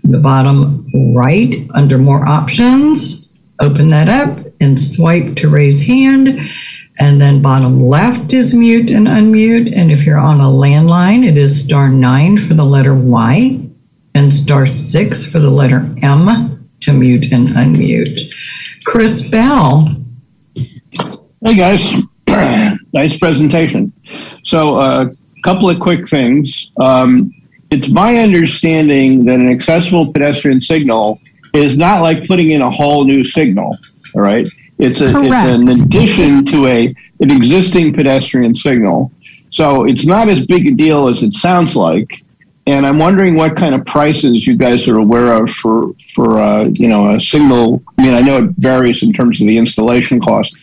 the 0.04 0.20
bottom 0.20 0.86
right 1.14 1.66
under 1.74 1.98
More 1.98 2.26
Options, 2.26 3.28
open 3.60 3.90
that 3.90 4.08
up 4.08 4.46
and 4.60 4.80
swipe 4.80 5.36
to 5.36 5.48
raise 5.48 5.86
hand. 5.86 6.38
And 6.98 7.20
then 7.20 7.42
bottom 7.42 7.80
left 7.80 8.32
is 8.32 8.54
mute 8.54 8.90
and 8.90 9.06
unmute. 9.06 9.72
And 9.74 9.90
if 9.90 10.06
you're 10.06 10.18
on 10.18 10.40
a 10.40 10.44
landline, 10.44 11.26
it 11.26 11.36
is 11.36 11.60
star 11.60 11.88
nine 11.88 12.38
for 12.38 12.54
the 12.54 12.64
letter 12.64 12.94
Y 12.94 13.60
and 14.14 14.32
star 14.32 14.66
six 14.66 15.24
for 15.24 15.38
the 15.38 15.50
letter 15.50 15.86
M 16.02 16.70
to 16.80 16.92
mute 16.92 17.32
and 17.32 17.48
unmute. 17.48 18.32
Chris 18.84 19.26
Bell. 19.28 20.02
Hey 20.54 21.56
guys, 21.56 21.94
nice 22.94 23.16
presentation. 23.16 23.92
So, 24.44 24.78
a 24.78 25.10
couple 25.44 25.68
of 25.68 25.80
quick 25.80 26.08
things. 26.08 26.72
Um, 26.78 27.32
it's 27.70 27.88
my 27.88 28.18
understanding 28.18 29.24
that 29.24 29.34
an 29.34 29.48
accessible 29.48 30.12
pedestrian 30.12 30.60
signal 30.60 31.20
is 31.52 31.76
not 31.76 32.00
like 32.02 32.26
putting 32.28 32.50
in 32.50 32.62
a 32.62 32.70
whole 32.70 33.04
new 33.04 33.24
signal. 33.24 33.76
All 34.14 34.22
right, 34.22 34.46
it's 34.78 35.00
a 35.00 35.08
it's 35.22 35.34
an 35.34 35.68
addition 35.68 36.44
to 36.46 36.66
a 36.66 36.94
an 37.20 37.30
existing 37.30 37.92
pedestrian 37.92 38.54
signal. 38.54 39.12
So 39.50 39.84
it's 39.84 40.04
not 40.04 40.28
as 40.28 40.44
big 40.46 40.66
a 40.66 40.72
deal 40.72 41.08
as 41.08 41.22
it 41.22 41.34
sounds 41.34 41.76
like. 41.76 42.22
And 42.66 42.84
I'm 42.84 42.98
wondering 42.98 43.36
what 43.36 43.56
kind 43.56 43.74
of 43.74 43.86
prices 43.86 44.44
you 44.44 44.56
guys 44.56 44.88
are 44.88 44.98
aware 44.98 45.32
of 45.32 45.50
for 45.50 45.92
for 46.14 46.40
uh, 46.40 46.64
you 46.64 46.88
know 46.88 47.14
a 47.14 47.20
signal. 47.20 47.82
I 47.98 48.02
mean, 48.02 48.14
I 48.14 48.20
know 48.20 48.44
it 48.44 48.50
varies 48.58 49.02
in 49.02 49.12
terms 49.12 49.40
of 49.40 49.46
the 49.46 49.56
installation 49.56 50.20
cost, 50.20 50.54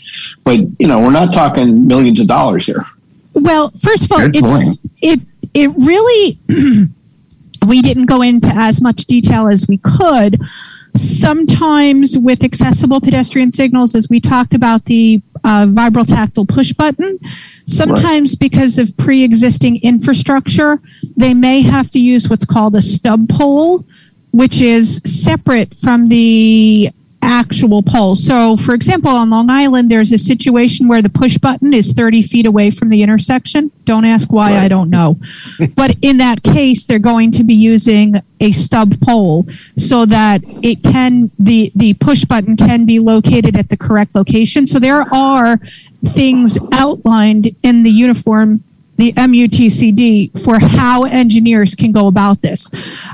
but 0.43 0.59
you 0.80 0.88
know 0.88 0.99
we're 0.99 1.11
not 1.11 1.34
talking 1.34 1.88
millions 1.88 2.20
of 2.20 2.28
dollars 2.28 2.66
here. 2.66 2.86
Well, 3.34 3.72
first 3.72 4.05
of 4.05 4.11
all, 4.11 4.20
Good 4.20 4.38
it's 4.38 4.47
point. 4.47 4.80
it 5.01 5.20
it 5.53 5.70
really 5.76 6.38
we 7.68 7.82
didn't 7.82 8.05
go 8.05 8.22
into 8.22 8.49
as 8.49 8.82
much 8.82 9.05
detail 9.05 9.47
as 9.47 9.68
we 9.68 9.78
could. 9.78 10.39
Sometimes 10.95 12.18
with 12.18 12.43
accessible 12.43 13.01
pedestrian 13.01 13.51
signals, 13.51 13.95
as 13.95 14.09
we 14.09 14.20
talked 14.20 14.53
about 14.53 14.86
the 14.86 15.24
uh, 15.43 15.66
vibrotactile 15.66 16.47
push 16.47 16.72
button, 16.72 17.18
sometimes 17.66 18.36
because 18.36 18.78
of 18.78 18.95
pre-existing 18.95 19.82
infrastructure, 19.82 20.80
they 21.18 21.34
may 21.34 21.61
have 21.64 21.89
to 21.91 21.99
use 21.99 22.30
what's 22.30 22.45
called 22.45 22.76
a 22.76 22.82
stub 22.82 23.28
pole, 23.28 23.84
which 24.32 24.61
is 24.61 25.01
separate 25.03 25.74
from 25.74 26.09
the 26.09 26.91
actual 27.24 27.82
pole. 27.82 28.16
So, 28.16 28.58
for 28.58 28.74
example, 28.74 29.10
on 29.10 29.30
Long 29.30 29.50
Island, 29.50 29.90
there's 29.90 30.12
a 30.12 30.18
situation 30.18 30.88
where 30.88 31.02
the 31.02 31.10
push 31.10 31.38
button 31.38 31.74
is 31.74 31.94
30 31.94 32.22
feet 32.24 32.46
away 32.46 32.70
from 32.70 32.90
the 32.90 33.02
intersection. 33.02 33.72
Don't 33.86 34.06
ask 34.06 34.32
why, 34.32 34.58
I 34.58 34.68
don't 34.68 34.90
know. 34.90 35.20
but 35.76 35.96
in 36.02 36.18
that 36.18 36.44
case, 36.44 36.86
they're 36.86 37.00
going 37.00 37.32
to 37.32 37.44
be 37.44 37.54
using 37.54 38.22
a 38.40 38.52
stub 38.52 39.00
pole 39.02 39.48
so 39.78 40.06
that 40.06 40.42
it 40.62 40.84
can, 40.84 41.32
the, 41.40 41.72
the 41.76 41.94
push 41.96 42.26
button 42.26 42.58
can 42.58 42.86
be 42.86 43.00
located 43.00 43.56
at 43.56 43.70
the 43.70 43.78
correct 43.78 44.16
location. 44.16 44.68
So 44.68 44.80
there 44.80 45.02
are 45.14 45.58
things 46.06 46.58
outlined 46.72 47.56
in 47.64 47.84
the 47.84 47.92
uniform 47.92 48.64
the 48.98 49.12
MUTCD 49.14 50.39
for 50.44 50.60
how 50.60 51.04
engineers 51.04 51.76
can 51.76 51.91
go 51.91 52.08
about 52.08 52.41
this. 52.41 52.70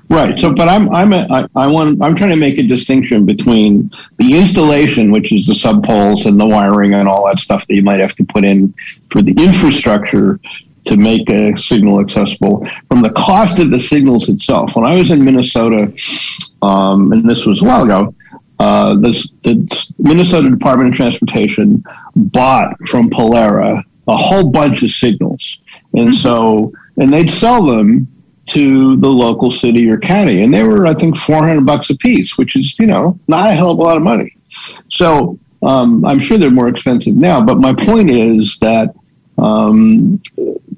Right. 0.09 0.37
So, 0.37 0.53
but 0.53 0.67
I'm 0.67 0.93
I'm 0.93 1.13
a, 1.13 1.27
I, 1.31 1.47
I 1.55 1.67
want 1.67 2.01
I'm 2.01 2.15
trying 2.15 2.31
to 2.31 2.35
make 2.35 2.59
a 2.59 2.63
distinction 2.63 3.25
between 3.25 3.89
the 4.17 4.37
installation, 4.37 5.11
which 5.11 5.31
is 5.31 5.47
the 5.47 5.55
stub 5.55 5.85
poles 5.85 6.25
and 6.25 6.39
the 6.39 6.45
wiring 6.45 6.93
and 6.93 7.07
all 7.07 7.25
that 7.27 7.39
stuff 7.39 7.65
that 7.67 7.73
you 7.73 7.83
might 7.83 7.99
have 7.99 8.15
to 8.15 8.25
put 8.25 8.43
in 8.43 8.73
for 9.09 9.21
the 9.21 9.31
infrastructure 9.31 10.39
to 10.85 10.97
make 10.97 11.29
a 11.29 11.55
signal 11.57 11.99
accessible, 11.99 12.67
from 12.87 13.01
the 13.01 13.11
cost 13.11 13.59
of 13.59 13.69
the 13.69 13.79
signals 13.79 14.29
itself. 14.29 14.75
When 14.75 14.85
I 14.85 14.95
was 14.95 15.11
in 15.11 15.23
Minnesota, 15.23 15.93
um, 16.61 17.11
and 17.11 17.29
this 17.29 17.45
was 17.45 17.61
a 17.61 17.65
while 17.65 17.83
ago, 17.83 18.15
uh, 18.59 18.95
this, 18.95 19.29
the 19.43 19.87
Minnesota 19.99 20.49
Department 20.49 20.91
of 20.91 20.95
Transportation 20.95 21.83
bought 22.15 22.75
from 22.87 23.09
Polara 23.09 23.83
a 24.07 24.17
whole 24.17 24.49
bunch 24.49 24.83
of 24.83 24.91
signals. 24.91 25.59
And 25.93 26.15
so, 26.15 26.71
and 26.97 27.11
they'd 27.11 27.29
sell 27.29 27.65
them 27.65 28.07
to 28.47 28.95
the 28.97 29.07
local 29.07 29.51
city 29.51 29.89
or 29.89 29.97
county. 29.97 30.41
And 30.43 30.53
they 30.53 30.63
were, 30.63 30.87
I 30.87 30.93
think, 30.93 31.17
400 31.17 31.65
bucks 31.65 31.89
a 31.89 31.95
piece, 31.97 32.37
which 32.37 32.55
is, 32.55 32.77
you 32.79 32.87
know, 32.87 33.19
not 33.27 33.47
a 33.47 33.53
hell 33.53 33.71
of 33.71 33.79
a 33.79 33.81
lot 33.81 33.97
of 33.97 34.03
money. 34.03 34.35
So 34.89 35.39
um, 35.61 36.03
I'm 36.05 36.19
sure 36.19 36.37
they're 36.37 36.51
more 36.51 36.67
expensive 36.67 37.15
now. 37.15 37.43
But 37.43 37.59
my 37.59 37.73
point 37.73 38.09
is 38.09 38.57
that, 38.59 38.93
um, 39.37 40.21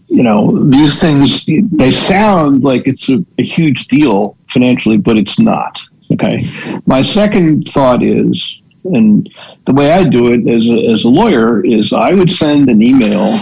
you 0.08 0.24
know, 0.24 0.64
these 0.70 1.00
things, 1.00 1.46
they 1.46 1.92
sound 1.92 2.64
like 2.64 2.88
it's 2.88 3.10
a, 3.10 3.26
a 3.38 3.44
huge 3.44 3.88
deal 3.88 4.38
financially, 4.50 4.98
but 4.98 5.18
it's 5.18 5.40
not. 5.40 5.82
Okay. 6.12 6.46
My 6.86 7.02
second 7.02 7.70
thought 7.70 8.04
is, 8.04 8.62
and 8.84 9.30
the 9.66 9.74
way 9.74 9.92
I 9.92 10.08
do 10.08 10.34
it 10.34 10.48
as 10.48 10.66
a, 10.66 10.94
as 10.94 11.04
a 11.06 11.10
lawyer 11.10 11.64
is 11.64 11.94
I 11.94 12.14
would 12.14 12.32
send 12.32 12.70
an 12.70 12.82
email 12.82 13.40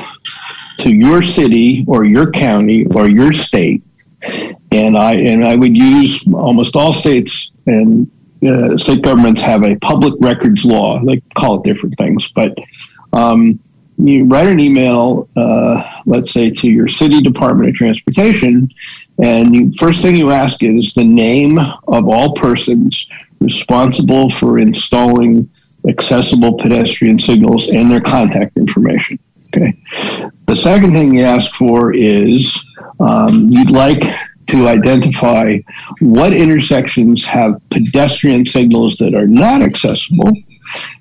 to 0.79 0.93
your 0.93 1.23
city 1.23 1.85
or 1.87 2.05
your 2.05 2.31
county 2.31 2.85
or 2.87 3.07
your 3.07 3.33
state, 3.33 3.83
and 4.71 4.97
I 4.97 5.13
and 5.13 5.45
I 5.45 5.55
would 5.55 5.75
use 5.75 6.23
almost 6.33 6.75
all 6.75 6.93
states 6.93 7.51
and 7.65 8.09
uh, 8.47 8.77
state 8.77 9.01
governments 9.01 9.41
have 9.41 9.63
a 9.63 9.75
public 9.77 10.13
records 10.19 10.65
law. 10.65 11.03
They 11.03 11.21
call 11.35 11.61
it 11.61 11.65
different 11.65 11.97
things, 11.97 12.31
but 12.33 12.57
um, 13.13 13.59
you 13.97 14.25
write 14.25 14.47
an 14.47 14.59
email, 14.59 15.27
uh, 15.35 16.01
let's 16.05 16.31
say 16.31 16.49
to 16.49 16.69
your 16.69 16.87
city 16.87 17.21
department 17.21 17.69
of 17.69 17.75
transportation, 17.75 18.69
and 19.21 19.53
the 19.53 19.77
first 19.77 20.01
thing 20.01 20.15
you 20.15 20.31
ask 20.31 20.63
is 20.63 20.93
the 20.93 21.03
name 21.03 21.59
of 21.87 22.07
all 22.07 22.33
persons 22.33 23.07
responsible 23.41 24.29
for 24.29 24.59
installing 24.59 25.49
accessible 25.87 26.57
pedestrian 26.57 27.19
signals 27.19 27.67
and 27.69 27.89
their 27.91 28.01
contact 28.01 28.57
information. 28.57 29.19
Okay. 29.55 29.73
The 30.47 30.55
second 30.55 30.93
thing 30.93 31.13
you 31.13 31.23
ask 31.23 31.53
for 31.55 31.93
is 31.93 32.63
um, 32.99 33.49
you'd 33.49 33.71
like 33.71 34.03
to 34.49 34.67
identify 34.67 35.59
what 35.99 36.33
intersections 36.33 37.25
have 37.25 37.53
pedestrian 37.69 38.45
signals 38.45 38.97
that 38.97 39.13
are 39.13 39.27
not 39.27 39.61
accessible 39.61 40.31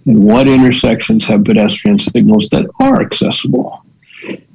and 0.07 0.25
what 0.25 0.49
intersections 0.49 1.27
have 1.27 1.45
pedestrian 1.45 1.99
signals 1.99 2.49
that 2.51 2.67
are 2.81 3.01
accessible. 3.01 3.85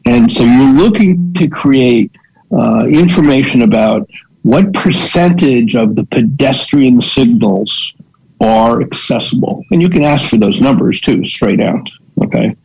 And 0.06 0.32
so 0.32 0.44
you're 0.44 0.74
looking 0.74 1.34
to 1.36 1.48
create 1.48 2.12
uh, 2.52 2.86
information 2.88 3.64
about 3.64 4.10
what 4.44 4.74
percentage 4.74 5.76
of 5.76 5.96
the 5.96 6.06
pedestrian 6.06 7.02
signals 7.02 7.94
are 8.42 8.82
accessible. 8.82 9.64
And 9.72 9.82
you 9.82 9.90
can 9.90 10.04
ask 10.04 10.30
for 10.30 10.38
those 10.38 10.60
numbers 10.60 11.00
too, 11.00 11.26
straight 11.26 11.62
out. 11.62 11.88
Okay. 12.22 12.56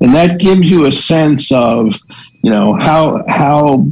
And 0.00 0.14
that 0.14 0.38
gives 0.38 0.70
you 0.70 0.86
a 0.86 0.92
sense 0.92 1.50
of, 1.50 1.94
you 2.42 2.50
know, 2.50 2.74
how, 2.74 3.24
how, 3.28 3.86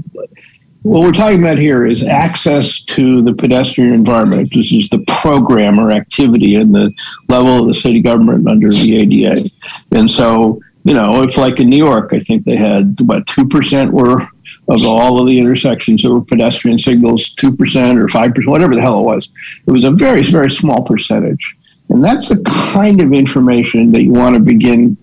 what 0.83 1.03
we're 1.03 1.13
talking 1.13 1.41
about 1.41 1.59
here 1.59 1.87
is 1.87 2.05
access 2.05 2.83
to 2.85 3.23
the 3.23 3.35
pedestrian 3.35 3.93
environment. 3.93 4.51
This 4.55 4.73
is 4.73 4.89
the 4.89 5.05
program 5.07 5.79
or 5.79 5.91
activity 5.91 6.55
in 6.55 6.73
the 6.73 6.93
level 7.29 7.61
of 7.61 7.69
the 7.69 7.75
city 7.75 8.01
government 8.01 8.49
under 8.49 8.71
the 8.71 8.97
ADA. 8.97 9.51
And 9.93 10.11
so, 10.11 10.61
you 10.85 10.95
know, 10.95 11.23
if 11.23 11.37
like 11.37 11.61
in 11.61 11.69
New 11.69 11.77
York, 11.77 12.13
I 12.13 12.21
think 12.21 12.45
they 12.45 12.57
had 12.57 12.97
about 13.01 13.27
2% 13.27 13.91
were 13.91 14.27
of 14.69 14.87
all 14.87 15.19
of 15.21 15.27
the 15.27 15.39
intersections 15.39 16.03
that 16.03 16.11
were 16.11 16.25
pedestrian 16.25 16.79
signals, 16.79 17.35
2% 17.35 18.01
or 18.01 18.07
5%, 18.07 18.47
whatever 18.47 18.75
the 18.75 18.81
hell 18.81 19.01
it 19.01 19.05
was. 19.05 19.29
It 19.67 19.73
was 19.73 19.85
a 19.85 19.91
very, 19.91 20.23
very 20.23 20.51
small 20.51 20.85
percentage. 20.85 21.57
And 21.91 22.05
that's 22.05 22.29
the 22.29 22.43
kind 22.73 23.01
of 23.01 23.13
information 23.13 23.91
that 23.91 24.03
you 24.03 24.13
want 24.13 24.35
to 24.37 24.41
begin 24.41 24.97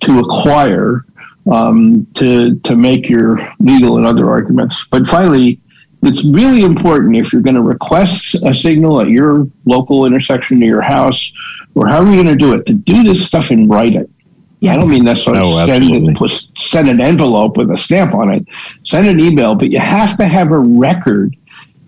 to 0.00 0.20
acquire 0.20 1.00
um, 1.50 2.06
to, 2.14 2.56
to 2.60 2.76
make 2.76 3.08
your 3.08 3.38
legal 3.58 3.96
and 3.96 4.06
other 4.06 4.28
arguments. 4.28 4.84
But 4.90 5.06
finally, 5.06 5.60
it's 6.02 6.24
really 6.24 6.62
important 6.62 7.16
if 7.16 7.32
you're 7.32 7.42
going 7.42 7.56
to 7.56 7.62
request 7.62 8.36
a 8.44 8.54
signal 8.54 9.00
at 9.00 9.08
your 9.08 9.46
local 9.64 10.04
intersection 10.04 10.58
near 10.58 10.68
your 10.68 10.82
house 10.82 11.32
or 11.74 11.86
how 11.86 11.98
are 11.98 12.06
you're 12.06 12.22
going 12.22 12.26
to 12.26 12.36
do 12.36 12.54
it, 12.54 12.66
to 12.66 12.74
do 12.74 13.02
this 13.02 13.24
stuff 13.24 13.50
in 13.50 13.68
writing. 13.68 14.06
Yes. 14.60 14.76
I 14.76 14.80
don't 14.80 14.90
mean 14.90 15.04
necessarily 15.04 15.52
oh, 15.52 15.66
send, 15.66 15.84
it, 15.84 16.48
send 16.56 16.88
an 16.88 17.00
envelope 17.00 17.56
with 17.56 17.70
a 17.70 17.76
stamp 17.76 18.14
on 18.14 18.32
it. 18.32 18.46
Send 18.84 19.06
an 19.06 19.20
email, 19.20 19.54
but 19.54 19.70
you 19.70 19.78
have 19.78 20.16
to 20.16 20.26
have 20.26 20.50
a 20.50 20.58
record 20.58 21.36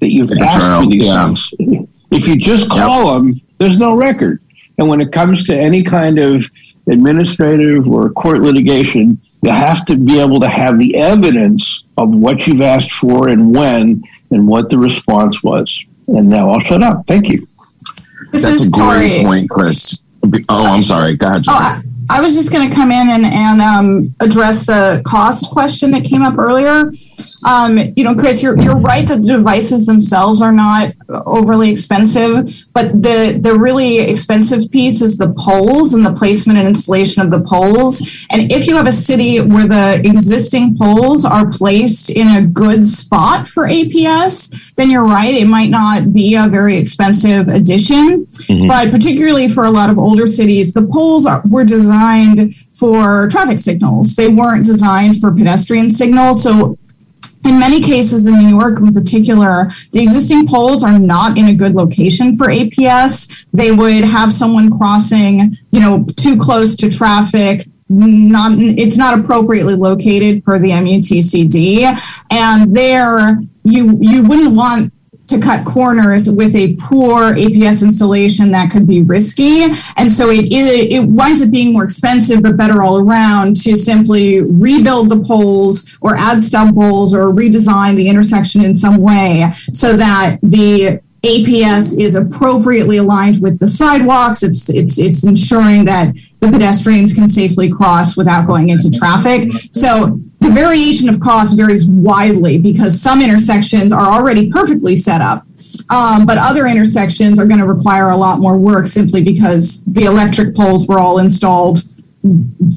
that 0.01 0.11
you've 0.11 0.31
asked 0.33 0.83
for 0.83 0.87
these 0.91 1.05
yeah. 1.05 1.27
things. 1.27 1.91
If 2.11 2.29
you 2.29 2.37
just 2.37 2.71
call 2.71 3.05
yep. 3.05 3.23
them, 3.23 3.41
there's 3.59 3.79
no 3.79 3.97
record. 3.97 4.41
And 4.79 4.89
when 4.89 5.01
it 5.01 5.13
comes 5.13 5.45
to 5.45 5.57
any 5.57 5.83
kind 5.83 6.19
of 6.19 6.45
administrative 6.89 7.87
or 7.89 8.11
court 8.11 8.41
litigation, 8.41 9.21
you 9.43 9.51
have 9.51 9.85
to 9.87 9.97
be 9.97 10.19
able 10.19 10.41
to 10.41 10.49
have 10.49 10.79
the 10.79 10.97
evidence 10.97 11.85
of 11.97 12.11
what 12.11 12.47
you've 12.47 12.61
asked 12.61 12.93
for 12.93 13.29
and 13.29 13.55
when 13.55 14.03
and 14.31 14.47
what 14.47 14.71
the 14.71 14.79
response 14.79 15.43
was. 15.43 15.85
And 16.09 16.29
now 16.29 16.51
I'll 16.51 16.61
shut 16.61 16.83
up. 16.83 17.07
Thank 17.07 17.29
you. 17.29 17.47
This 18.33 18.43
That's 18.43 18.69
a 18.69 18.71
great 18.71 19.19
Tori. 19.19 19.25
point, 19.25 19.51
Chris. 19.51 20.01
Oh, 20.49 20.65
I'm 20.65 20.85
sorry. 20.85 21.17
Go 21.17 21.29
ahead. 21.29 21.45
Oh, 21.49 21.81
I 22.11 22.21
was 22.21 22.35
just 22.35 22.51
going 22.51 22.69
to 22.69 22.75
come 22.75 22.91
in 22.91 23.09
and, 23.11 23.25
and 23.25 23.61
um, 23.61 24.15
address 24.21 24.67
the 24.67 25.03
cost 25.07 25.51
question 25.51 25.91
that 25.93 26.05
came 26.05 26.23
up 26.23 26.39
earlier. 26.39 26.91
Um, 27.47 27.79
you 27.97 28.05
know, 28.05 28.15
Chris, 28.15 28.43
you're, 28.43 28.59
you're 28.59 28.79
right 28.79 29.07
that 29.07 29.23
the 29.23 29.29
devices 29.29 29.87
themselves 29.87 30.43
are 30.43 30.53
not 30.53 30.93
overly 31.09 31.71
expensive, 31.71 32.65
but 32.73 32.91
the, 32.93 33.39
the 33.41 33.55
really 33.59 34.01
expensive 34.01 34.71
piece 34.71 35.01
is 35.01 35.19
the 35.19 35.33
poles 35.39 35.95
and 35.95 36.05
the 36.05 36.13
placement 36.13 36.59
and 36.59 36.67
installation 36.67 37.23
of 37.23 37.31
the 37.31 37.41
poles. 37.41 38.27
And 38.31 38.51
if 38.53 38.67
you 38.67 38.77
have 38.77 38.87
a 38.87 38.93
city 38.93 39.41
where 39.41 39.67
the 39.67 40.03
existing 40.05 40.77
poles 40.77 41.25
are 41.25 41.49
placed 41.49 42.11
in 42.11 42.29
a 42.29 42.47
good 42.47 42.87
spot 42.87 43.49
for 43.49 43.69
APS, 43.69 44.75
then 44.75 44.91
you're 44.91 45.07
right, 45.07 45.35
it 45.35 45.47
might 45.47 45.71
not 45.71 46.13
be 46.13 46.35
a 46.35 46.49
very 46.49 46.77
expensive 46.77 47.49
addition. 47.49 48.25
Mm-hmm. 48.25 48.69
But 48.69 48.91
particularly 48.91 49.49
for 49.49 49.65
a 49.65 49.71
lot 49.71 49.91
of 49.91 49.99
older 49.99 50.27
cities, 50.27 50.73
the 50.73 50.87
poles 50.87 51.27
are, 51.27 51.43
were 51.49 51.65
designed 51.65 52.55
for 52.75 53.29
traffic 53.29 53.59
signals. 53.59 54.15
They 54.15 54.29
weren't 54.29 54.65
designed 54.65 55.21
for 55.21 55.33
pedestrian 55.33 55.91
signals. 55.91 56.43
So 56.43 56.79
in 57.45 57.59
many 57.59 57.81
cases 57.81 58.27
in 58.27 58.35
New 58.37 58.49
York 58.49 58.79
in 58.79 58.93
particular, 58.93 59.71
the 59.93 60.03
existing 60.03 60.47
poles 60.47 60.83
are 60.83 60.99
not 60.99 61.39
in 61.39 61.49
a 61.49 61.55
good 61.55 61.75
location 61.75 62.37
for 62.37 62.47
APS. 62.47 63.47
They 63.53 63.73
would 63.73 64.05
have 64.05 64.33
someone 64.33 64.77
crossing, 64.77 65.55
you 65.73 65.81
know, 65.81 66.07
too 66.17 66.37
close 66.39 66.77
to 66.77 66.91
traffic, 66.91 67.67
not 67.89 68.53
it's 68.59 68.99
not 68.99 69.19
appropriately 69.19 69.75
located 69.75 70.45
per 70.45 70.59
the 70.59 70.71
MUTCD 70.71 71.99
and 72.31 72.77
there 72.77 73.41
you 73.65 73.99
you 74.01 74.29
wouldn't 74.29 74.55
want 74.55 74.93
to 75.29 75.39
cut 75.39 75.65
corners 75.67 76.31
with 76.31 76.55
a 76.57 76.75
poor 76.81 77.35
APS 77.35 77.83
installation 77.83 78.51
that 78.53 78.71
could 78.71 78.87
be 78.87 79.03
risky. 79.03 79.63
And 79.97 80.11
so 80.11 80.31
it, 80.31 80.47
it, 80.47 80.93
it 80.93 81.09
winds 81.09 81.43
up 81.43 81.51
being 81.51 81.73
more 81.73 81.85
expensive, 81.85 82.43
but 82.43 82.57
better 82.57 82.83
all 82.83 82.99
around 82.99 83.57
to 83.57 83.77
simply 83.77 84.41
rebuild 84.41 85.11
the 85.11 85.23
poles 85.23 85.99
or 86.01 86.17
add 86.17 86.41
stub 86.41 86.75
poles 86.75 87.15
or 87.15 87.27
redesign 87.27 87.95
the 87.95 88.09
intersection 88.09 88.65
in 88.65 88.75
some 88.75 89.01
way 89.01 89.53
so 89.73 89.97
that 89.97 90.39
the 90.43 91.01
APS 91.23 91.99
is 92.01 92.15
appropriately 92.15 92.99
aligned 92.99 93.43
with 93.43 93.59
the 93.59 93.69
sidewalks. 93.69 94.43
It's, 94.43 94.71
it's, 94.71 94.99
it's 94.99 95.27
ensuring 95.27 95.85
that 95.87 96.15
the 96.41 96.49
pedestrians 96.49 97.13
can 97.13 97.29
safely 97.29 97.69
cross 97.69 98.17
without 98.17 98.47
going 98.47 98.69
into 98.69 98.91
traffic. 98.91 99.51
So 99.73 100.21
the 100.41 100.51
variation 100.51 101.09
of 101.09 101.21
cost 101.21 101.57
varies 101.57 101.87
widely 101.87 102.59
because 102.59 103.01
some 103.01 103.21
intersections 103.21 103.93
are 103.93 104.07
already 104.07 104.51
perfectly 104.51 104.95
set 104.97 105.21
up. 105.21 105.45
Um, 105.91 106.27
but 106.27 106.39
other 106.39 106.67
intersections 106.67 107.39
are 107.39 107.47
going 107.47 107.61
to 107.61 107.67
require 107.67 108.11
a 108.11 108.17
lot 108.17 108.41
more 108.41 108.57
work 108.57 108.87
simply 108.87 109.23
because 109.23 109.83
the 109.85 110.05
electric 110.05 110.55
poles 110.55 110.87
were 110.87 110.99
all 110.99 111.19
installed 111.19 111.83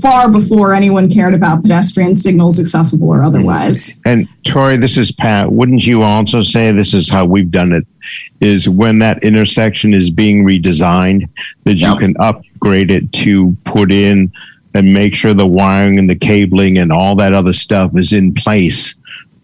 far 0.01 0.31
before 0.31 0.73
anyone 0.73 1.09
cared 1.09 1.33
about 1.33 1.63
pedestrian 1.63 2.15
signals, 2.15 2.59
accessible 2.59 3.09
or 3.09 3.23
otherwise. 3.23 3.99
And 4.05 4.27
Tori, 4.45 4.77
this 4.77 4.97
is 4.97 5.11
Pat. 5.11 5.51
Wouldn't 5.51 5.85
you 5.85 6.03
also 6.03 6.41
say 6.41 6.71
this 6.71 6.93
is 6.93 7.09
how 7.09 7.25
we've 7.25 7.51
done 7.51 7.73
it? 7.73 7.85
Is 8.39 8.69
when 8.69 8.99
that 8.99 9.23
intersection 9.23 9.93
is 9.93 10.09
being 10.09 10.45
redesigned, 10.45 11.27
that 11.63 11.75
you 11.75 11.87
yep. 11.87 11.99
can 11.99 12.15
upgrade 12.19 12.91
it 12.91 13.11
to 13.13 13.55
put 13.63 13.91
in 13.91 14.31
and 14.73 14.93
make 14.93 15.15
sure 15.15 15.33
the 15.33 15.45
wiring 15.47 15.99
and 15.99 16.09
the 16.09 16.15
cabling 16.15 16.77
and 16.77 16.91
all 16.91 17.15
that 17.15 17.33
other 17.33 17.53
stuff 17.53 17.91
is 17.95 18.13
in 18.13 18.33
place 18.33 18.95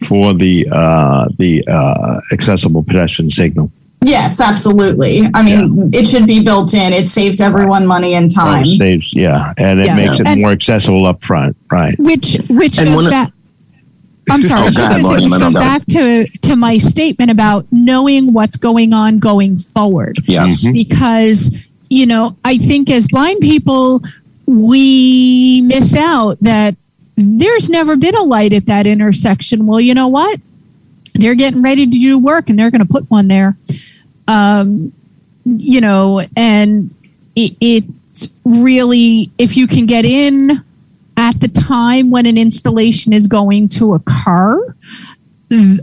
for 0.06 0.32
the 0.32 0.66
uh, 0.70 1.28
the 1.38 1.66
uh, 1.68 2.20
accessible 2.32 2.82
pedestrian 2.82 3.30
signal. 3.30 3.70
Yes, 4.04 4.40
absolutely. 4.40 5.22
I 5.34 5.42
mean, 5.42 5.92
it 5.92 6.06
should 6.06 6.26
be 6.26 6.40
built 6.40 6.72
in. 6.72 6.92
It 6.92 7.08
saves 7.08 7.40
everyone 7.40 7.84
money 7.84 8.14
and 8.14 8.30
time. 8.32 8.64
It 8.64 8.78
saves, 8.78 9.12
yeah, 9.14 9.52
and 9.58 9.80
it 9.80 9.86
Yeah. 9.86 9.96
makes 9.96 10.20
it 10.20 10.26
And- 10.26 10.40
more 10.40 10.52
accessible 10.52 11.04
up 11.04 11.22
front, 11.24 11.56
right? 11.72 11.98
which 11.98 12.36
which 12.48 12.78
And 12.78 12.88
goes 12.88 12.94
one 12.96 13.06
of- 13.06 13.10
back. 13.10 13.32
I'm 14.30 14.42
sorry, 14.42 14.60
Oh, 14.60 14.62
I 14.62 14.66
was 14.66 14.76
go 14.76 14.82
just 14.82 14.92
gonna 15.02 15.18
say, 15.20 15.26
which 15.26 15.40
goes 15.40 15.54
back 15.54 15.86
to 15.86 16.26
to 16.42 16.54
my 16.56 16.76
statement 16.76 17.30
about 17.32 17.66
knowing 17.72 18.32
what's 18.32 18.56
going 18.56 18.92
on 18.92 19.18
going 19.18 19.58
forward. 19.58 20.18
Yes. 20.26 20.64
Mhm. 20.64 20.72
because 20.74 21.50
you 21.90 22.04
know 22.04 22.36
i 22.44 22.58
think 22.58 22.90
as 22.90 23.06
blind 23.06 23.40
people 23.40 24.02
we 24.48 25.60
miss 25.60 25.94
out 25.94 26.40
that 26.40 26.74
there's 27.16 27.68
never 27.68 27.96
been 27.96 28.14
a 28.14 28.22
light 28.22 28.54
at 28.54 28.66
that 28.66 28.86
intersection. 28.86 29.66
Well 29.66 29.80
you 29.80 29.94
know 29.94 30.08
what? 30.08 30.40
They're 31.14 31.34
getting 31.34 31.62
ready 31.62 31.84
to 31.84 31.98
do 31.98 32.18
work 32.18 32.48
and 32.48 32.58
they're 32.58 32.70
going 32.70 32.86
to 32.86 32.90
put 32.90 33.10
one 33.10 33.28
there. 33.28 33.56
Um, 34.26 34.92
you 35.44 35.80
know 35.80 36.22
and 36.36 36.94
it, 37.34 37.56
it's 37.60 38.28
really 38.44 39.30
if 39.38 39.56
you 39.56 39.66
can 39.66 39.86
get 39.86 40.04
in 40.04 40.62
at 41.16 41.40
the 41.40 41.48
time 41.48 42.10
when 42.10 42.26
an 42.26 42.38
installation 42.38 43.12
is 43.12 43.26
going 43.26 43.68
to 43.68 43.94
occur 43.94 44.74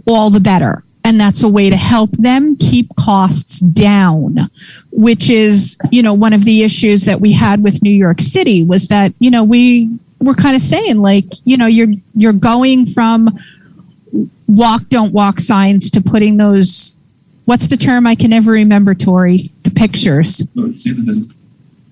all 0.08 0.30
the 0.30 0.40
better 0.40 0.85
and 1.06 1.20
that's 1.22 1.44
a 1.44 1.48
way 1.48 1.70
to 1.70 1.78
help 1.78 2.10
them 2.14 2.56
keep 2.58 2.88
costs 2.98 3.60
down 3.60 4.50
which 4.92 5.30
is 5.30 5.78
you 5.92 6.02
know 6.02 6.14
one 6.14 6.34
of 6.34 6.44
the 6.46 6.64
issues 6.64 7.06
that 7.06 7.22
we 7.22 7.32
had 7.32 7.64
with 7.64 7.82
New 7.84 7.92
York 8.06 8.20
City 8.20 8.64
was 8.64 8.88
that 8.90 9.14
you 9.20 9.30
know 9.32 9.44
we 9.44 9.98
were 10.20 10.34
kind 10.34 10.56
of 10.56 10.62
saying 10.62 10.98
like 10.98 11.26
you 11.46 11.56
know 11.58 11.68
you're 11.68 11.94
you're 12.16 12.34
going 12.34 12.86
from 12.86 13.30
walk 14.48 14.88
don't 14.90 15.14
walk 15.14 15.40
signs 15.40 15.90
to 15.92 16.02
putting 16.02 16.38
those 16.38 16.98
what's 17.46 17.68
the 17.68 17.78
term 17.78 18.08
I 18.08 18.16
can 18.16 18.30
never 18.32 18.52
remember 18.52 18.94
Tori 18.96 19.52
the 19.64 19.72
pictures 19.72 20.42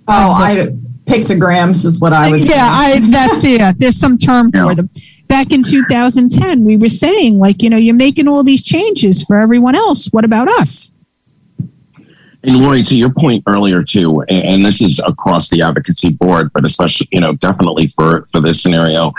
Oh, 0.05 0.32
I 0.34 0.68
pictograms 1.05 1.86
is 1.86 1.99
what 2.01 2.14
I 2.14 2.32
would 2.32 2.43
say. 2.45 2.55
yeah 2.55 2.70
I 2.72 2.99
that's 2.99 3.43
yeah 3.43 3.72
there's 3.76 3.97
some 3.97 4.18
term 4.18 4.49
Yeah. 4.53 4.66
for 4.68 4.76
them 4.76 4.89
back 5.34 5.51
in 5.51 5.63
2010 5.63 6.63
we 6.63 6.77
were 6.77 6.88
saying 6.88 7.39
like 7.39 7.63
you 7.63 7.67
know 7.67 7.75
you're 7.75 7.95
making 7.95 8.27
all 8.27 8.43
these 8.43 8.61
changes 8.61 9.23
for 9.23 9.36
everyone 9.36 9.73
else 9.73 10.05
what 10.11 10.23
about 10.23 10.47
us 10.47 10.93
And 12.43 12.57
Lori, 12.57 12.81
to 12.84 12.95
your 12.95 13.09
point 13.09 13.41
earlier 13.47 13.81
too, 13.81 14.21
and, 14.27 14.65
this 14.65 14.81
is 14.81 14.99
across 15.07 15.49
the 15.49 15.61
advocacy 15.61 16.09
board, 16.09 16.51
but 16.53 16.65
especially, 16.65 17.07
you 17.11 17.21
know, 17.21 17.34
definitely 17.47 17.88
for 17.88 18.25
for 18.31 18.41
this 18.41 18.61
scenario, 18.61 19.13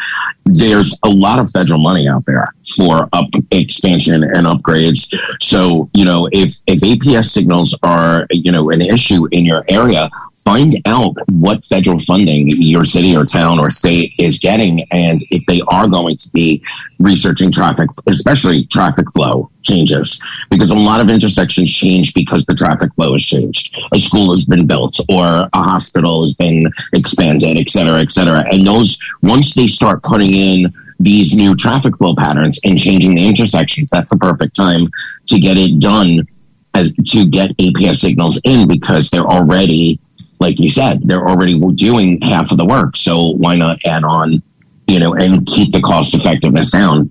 there's 0.44 0.98
a 1.02 1.08
lot 1.08 1.38
of 1.38 1.50
federal 1.50 1.80
money 1.80 2.06
out 2.06 2.24
there 2.26 2.54
for 2.76 3.08
up 3.14 3.28
expansion 3.50 4.22
and 4.22 4.46
upgrades. 4.46 5.00
So, 5.40 5.88
you 5.94 6.04
know, 6.04 6.28
if 6.32 6.50
if 6.66 6.80
APS 6.80 7.26
signals 7.36 7.70
are, 7.82 8.26
you 8.30 8.52
know, 8.52 8.70
an 8.70 8.82
issue 8.82 9.26
in 9.32 9.46
your 9.46 9.64
area, 9.68 10.10
find 10.44 10.76
out 10.86 11.14
what 11.30 11.64
federal 11.64 11.98
funding 11.98 12.48
your 12.48 12.84
city 12.84 13.16
or 13.16 13.24
town 13.24 13.58
or 13.58 13.70
state 13.70 14.12
is 14.18 14.38
getting, 14.38 14.82
and 14.90 15.22
if 15.30 15.44
they 15.46 15.62
are 15.68 15.88
going 15.88 16.16
to 16.16 16.30
be 16.32 16.62
researching 16.98 17.50
traffic, 17.50 17.88
especially 18.06 18.66
traffic 18.66 19.10
flow 19.12 19.50
changes, 19.62 20.20
because 20.50 20.70
a 20.70 20.74
lot 20.74 21.00
of 21.00 21.08
intersections 21.08 21.72
change 21.72 22.12
because 22.14 22.44
the 22.44 22.54
traffic 22.54 22.92
flow 22.94 23.12
has 23.12 23.24
changed. 23.24 23.78
A 23.92 23.98
school 23.98 24.32
has 24.32 24.44
been 24.44 24.66
built 24.66 24.98
or 25.08 25.24
a 25.24 25.48
hospital 25.58 26.22
has 26.22 26.34
been 26.34 26.70
expanded, 26.92 27.56
et 27.58 27.70
cetera, 27.70 28.00
et 28.00 28.10
cetera. 28.10 28.44
And 28.52 28.66
those, 28.66 28.98
once 29.22 29.54
they 29.54 29.68
start 29.68 30.02
putting 30.02 30.34
in 30.34 30.72
these 31.00 31.36
new 31.36 31.56
traffic 31.56 31.96
flow 31.96 32.14
patterns 32.14 32.60
and 32.64 32.78
changing 32.78 33.14
the 33.14 33.26
intersections, 33.26 33.90
that's 33.90 34.10
the 34.10 34.18
perfect 34.18 34.54
time 34.54 34.88
to 35.26 35.38
get 35.40 35.56
it 35.56 35.80
done 35.80 36.26
as 36.74 36.92
to 36.92 37.24
get 37.24 37.56
APS 37.58 37.96
signals 37.96 38.40
in 38.44 38.68
because 38.68 39.10
they're 39.10 39.26
already, 39.26 40.00
like 40.40 40.58
you 40.58 40.70
said, 40.70 41.02
they're 41.04 41.28
already 41.28 41.58
doing 41.72 42.20
half 42.20 42.50
of 42.50 42.58
the 42.58 42.64
work. 42.64 42.96
So 42.96 43.32
why 43.32 43.56
not 43.56 43.78
add 43.86 44.04
on, 44.04 44.42
you 44.86 44.98
know, 44.98 45.14
and 45.14 45.46
keep 45.46 45.72
the 45.72 45.80
cost 45.80 46.14
effectiveness 46.14 46.70
down? 46.70 47.10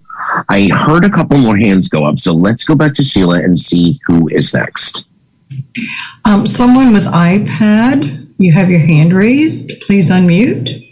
I 0.50 0.70
heard 0.74 1.06
a 1.06 1.10
couple 1.10 1.38
more 1.38 1.58
hands 1.58 1.90
go 1.90 2.06
up, 2.06 2.20
so 2.20 2.34
let's 2.34 2.64
go 2.64 2.76
back 2.76 2.94
to 2.94 3.04
Sheila 3.04 3.40
and 3.40 3.58
see 3.58 4.00
who 4.06 4.28
is 4.30 4.54
next. 4.54 5.08
Um, 6.26 6.48
someone 6.48 6.94
with 6.94 7.06
iPad, 7.06 8.32
you 8.38 8.52
have 8.54 8.70
your 8.70 8.80
hand 8.80 9.14
raised. 9.14 9.82
Please 9.82 10.10
unmute. 10.12 10.83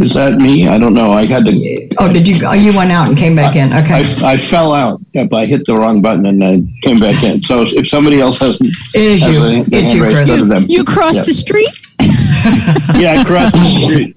Is 0.00 0.12
that 0.14 0.32
me? 0.34 0.66
I 0.66 0.76
don't 0.76 0.92
know. 0.92 1.12
I 1.12 1.24
had 1.24 1.44
to. 1.46 1.88
Oh, 1.98 2.12
did 2.12 2.26
you? 2.26 2.44
Oh, 2.44 2.52
you 2.52 2.76
went 2.76 2.90
out 2.90 3.06
and 3.08 3.16
came 3.16 3.36
back 3.36 3.54
in. 3.54 3.72
Okay, 3.72 4.02
I, 4.24 4.32
I 4.32 4.36
fell 4.36 4.72
out. 4.74 4.98
Yep, 5.12 5.32
I 5.32 5.46
hit 5.46 5.64
the 5.66 5.76
wrong 5.76 6.02
button 6.02 6.26
and 6.26 6.42
I 6.42 6.60
came 6.82 6.98
back 6.98 7.22
in. 7.22 7.44
So 7.44 7.62
if 7.62 7.88
somebody 7.88 8.20
else 8.20 8.40
hasn't, 8.40 8.74
it 8.92 9.00
is 9.00 9.22
has 9.22 9.30
you. 9.32 9.44
a- 9.44 9.62
the 9.64 9.76
It's 9.76 9.94
you, 9.94 10.02
raised, 10.02 10.26
Chris. 10.26 10.40
go 10.40 10.44
them. 10.46 10.66
you 10.68 10.82
crossed 10.84 11.18
Yeah. 11.18 11.22
the 11.22 11.34
street 11.34 11.68
Yeah, 12.00 13.20
I 13.20 13.24
crossed 13.24 13.54
the 13.54 13.68
street. 13.84 14.16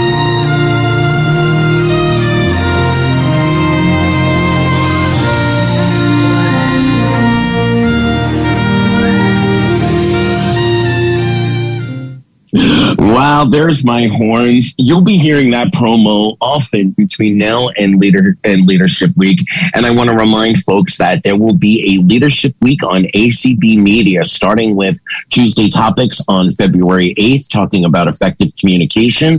Wow, 13.36 13.44
there's 13.44 13.84
my 13.84 14.06
horns. 14.06 14.74
You'll 14.78 15.04
be 15.04 15.18
hearing 15.18 15.50
that 15.50 15.66
promo 15.66 16.38
often 16.40 16.92
between 16.92 17.36
now 17.36 17.68
and 17.76 17.96
leader 17.96 18.38
and 18.44 18.66
leadership 18.66 19.14
week. 19.14 19.46
And 19.74 19.84
I 19.84 19.94
want 19.94 20.08
to 20.08 20.16
remind 20.16 20.62
folks 20.62 20.96
that 20.96 21.22
there 21.22 21.36
will 21.36 21.52
be 21.52 21.98
a 21.98 22.02
leadership 22.02 22.54
week 22.62 22.82
on 22.82 23.02
ACB 23.14 23.76
Media, 23.76 24.24
starting 24.24 24.74
with 24.74 24.98
Tuesday 25.28 25.68
topics 25.68 26.22
on 26.28 26.50
February 26.50 27.14
8th, 27.18 27.50
talking 27.50 27.84
about 27.84 28.08
effective 28.08 28.56
communication. 28.58 29.38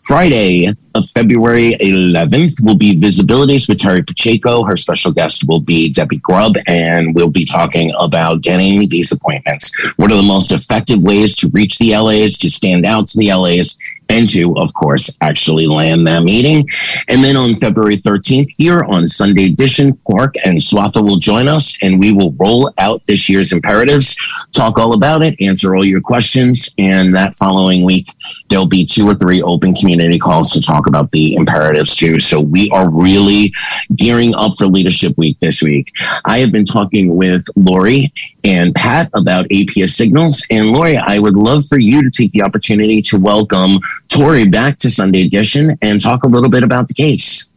Friday 0.00 0.74
of 0.94 1.08
February 1.08 1.76
11th 1.80 2.64
will 2.64 2.76
be 2.76 2.96
visibilities 2.96 3.68
with 3.68 3.78
Terry 3.78 4.02
Pacheco. 4.02 4.64
Her 4.64 4.76
special 4.76 5.12
guest 5.12 5.44
will 5.46 5.60
be 5.60 5.90
Debbie 5.90 6.18
Grubb, 6.18 6.54
and 6.66 7.14
we'll 7.14 7.30
be 7.30 7.44
talking 7.44 7.92
about 7.98 8.42
getting 8.42 8.88
these 8.88 9.12
appointments. 9.12 9.72
What 9.96 10.12
are 10.12 10.16
the 10.16 10.22
most 10.22 10.52
effective 10.52 11.02
ways 11.02 11.36
to 11.36 11.48
reach 11.48 11.78
the 11.78 11.96
LAs, 11.96 12.38
to 12.38 12.48
stand 12.48 12.86
out 12.86 13.08
to 13.08 13.18
the 13.18 13.33
LAs, 13.34 13.78
and 14.08 14.28
to, 14.30 14.56
of 14.58 14.72
course, 14.74 15.16
actually 15.20 15.66
land 15.66 16.06
that 16.06 16.22
meeting. 16.22 16.68
And 17.08 17.22
then 17.22 17.36
on 17.36 17.56
February 17.56 17.96
13th, 17.96 18.48
here 18.56 18.82
on 18.84 19.08
Sunday 19.08 19.46
Edition, 19.46 19.98
Clark 20.06 20.34
and 20.44 20.58
Swatha 20.58 21.02
will 21.02 21.16
join 21.16 21.48
us 21.48 21.76
and 21.82 21.98
we 21.98 22.12
will 22.12 22.32
roll 22.32 22.72
out 22.78 23.02
this 23.06 23.28
year's 23.28 23.52
imperatives, 23.52 24.16
talk 24.52 24.78
all 24.78 24.94
about 24.94 25.22
it, 25.22 25.34
answer 25.40 25.74
all 25.74 25.84
your 25.84 26.00
questions. 26.00 26.70
And 26.78 27.14
that 27.14 27.34
following 27.34 27.84
week, 27.84 28.08
there'll 28.48 28.66
be 28.66 28.84
two 28.84 29.08
or 29.08 29.14
three 29.14 29.42
open 29.42 29.74
community 29.74 30.18
calls 30.18 30.50
to 30.50 30.60
talk 30.60 30.86
about 30.86 31.10
the 31.10 31.34
imperatives 31.34 31.96
too. 31.96 32.20
So 32.20 32.40
we 32.40 32.70
are 32.70 32.90
really 32.90 33.52
gearing 33.96 34.34
up 34.34 34.58
for 34.58 34.66
Leadership 34.66 35.16
Week 35.16 35.38
this 35.40 35.62
week. 35.62 35.92
I 36.24 36.38
have 36.38 36.52
been 36.52 36.64
talking 36.64 37.16
with 37.16 37.44
Lori 37.56 38.12
and 38.44 38.74
Pat 38.74 39.10
about 39.14 39.48
APS 39.48 39.90
signals. 39.90 40.44
And 40.50 40.70
Lori, 40.70 40.96
I 40.96 41.18
would 41.18 41.34
love 41.34 41.66
for 41.66 41.78
you 41.78 42.02
to 42.02 42.10
take 42.10 42.30
the 42.32 42.42
opportunity 42.42 43.00
to 43.02 43.18
welcome 43.18 43.78
Tori 44.08 44.46
back 44.46 44.78
to 44.80 44.90
Sunday 44.90 45.26
Edition 45.26 45.78
and 45.82 46.00
talk 46.00 46.24
a 46.24 46.28
little 46.28 46.50
bit 46.50 46.62
about 46.62 46.86
the 46.86 46.94
case. 46.94 47.50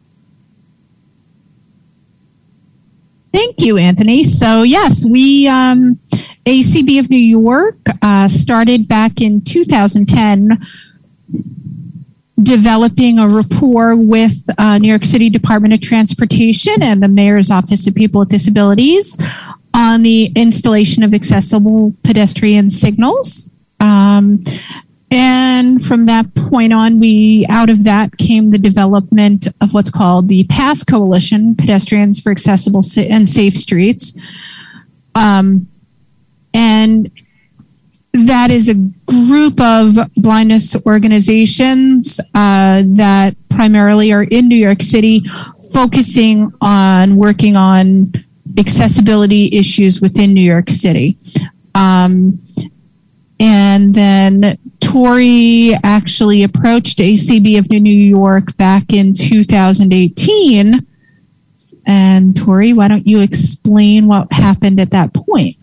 Thank 3.32 3.60
you, 3.60 3.76
Anthony. 3.76 4.24
So, 4.24 4.62
yes, 4.62 5.04
we, 5.04 5.46
um, 5.46 6.00
ACB 6.46 6.98
of 6.98 7.10
New 7.10 7.16
York, 7.18 7.76
uh, 8.00 8.26
started 8.26 8.88
back 8.88 9.20
in 9.20 9.42
2010 9.42 10.66
developing 12.42 13.18
a 13.18 13.28
rapport 13.28 13.96
with 13.96 14.48
uh, 14.58 14.78
New 14.78 14.88
York 14.88 15.04
City 15.04 15.28
Department 15.28 15.74
of 15.74 15.80
Transportation 15.80 16.82
and 16.82 17.02
the 17.02 17.08
Mayor's 17.08 17.50
Office 17.50 17.86
of 17.86 17.94
People 17.94 18.20
with 18.20 18.28
Disabilities 18.28 19.18
on 19.74 20.02
the 20.02 20.32
installation 20.34 21.02
of 21.02 21.14
accessible 21.14 21.94
pedestrian 22.02 22.70
signals. 22.70 23.50
Um, 23.80 24.44
and 25.10 25.82
from 25.84 26.04
that 26.06 26.34
point 26.34 26.72
on, 26.72 27.00
we 27.00 27.46
out 27.48 27.70
of 27.70 27.84
that 27.84 28.18
came 28.18 28.50
the 28.50 28.58
development 28.58 29.46
of 29.60 29.72
what's 29.72 29.90
called 29.90 30.28
the 30.28 30.44
PASS 30.44 30.84
Coalition, 30.84 31.54
Pedestrians 31.54 32.20
for 32.20 32.30
Accessible 32.30 32.82
and 32.98 33.28
Safe 33.28 33.56
Streets. 33.56 34.12
Um, 35.14 35.68
and 36.52 37.10
that 38.12 38.50
is 38.50 38.68
a 38.68 38.74
group 38.74 39.60
of 39.60 39.96
blindness 40.16 40.76
organizations 40.84 42.20
uh, 42.34 42.82
that 42.84 43.36
primarily 43.48 44.12
are 44.12 44.24
in 44.24 44.48
New 44.48 44.56
York 44.56 44.82
City, 44.82 45.22
focusing 45.72 46.52
on 46.60 47.16
working 47.16 47.56
on 47.56 48.12
accessibility 48.58 49.50
issues 49.56 50.00
within 50.00 50.34
New 50.34 50.42
York 50.42 50.68
City. 50.68 51.18
Um, 51.74 52.38
and 53.40 53.94
then 53.94 54.58
Tori 54.80 55.74
actually 55.84 56.42
approached 56.42 56.98
ACB 56.98 57.58
of 57.58 57.70
New 57.70 57.90
York 57.90 58.56
back 58.56 58.92
in 58.92 59.14
2018. 59.14 60.86
And 61.86 62.36
Tori, 62.36 62.72
why 62.72 62.88
don't 62.88 63.06
you 63.06 63.20
explain 63.20 64.08
what 64.08 64.32
happened 64.32 64.80
at 64.80 64.90
that 64.90 65.14
point? 65.14 65.56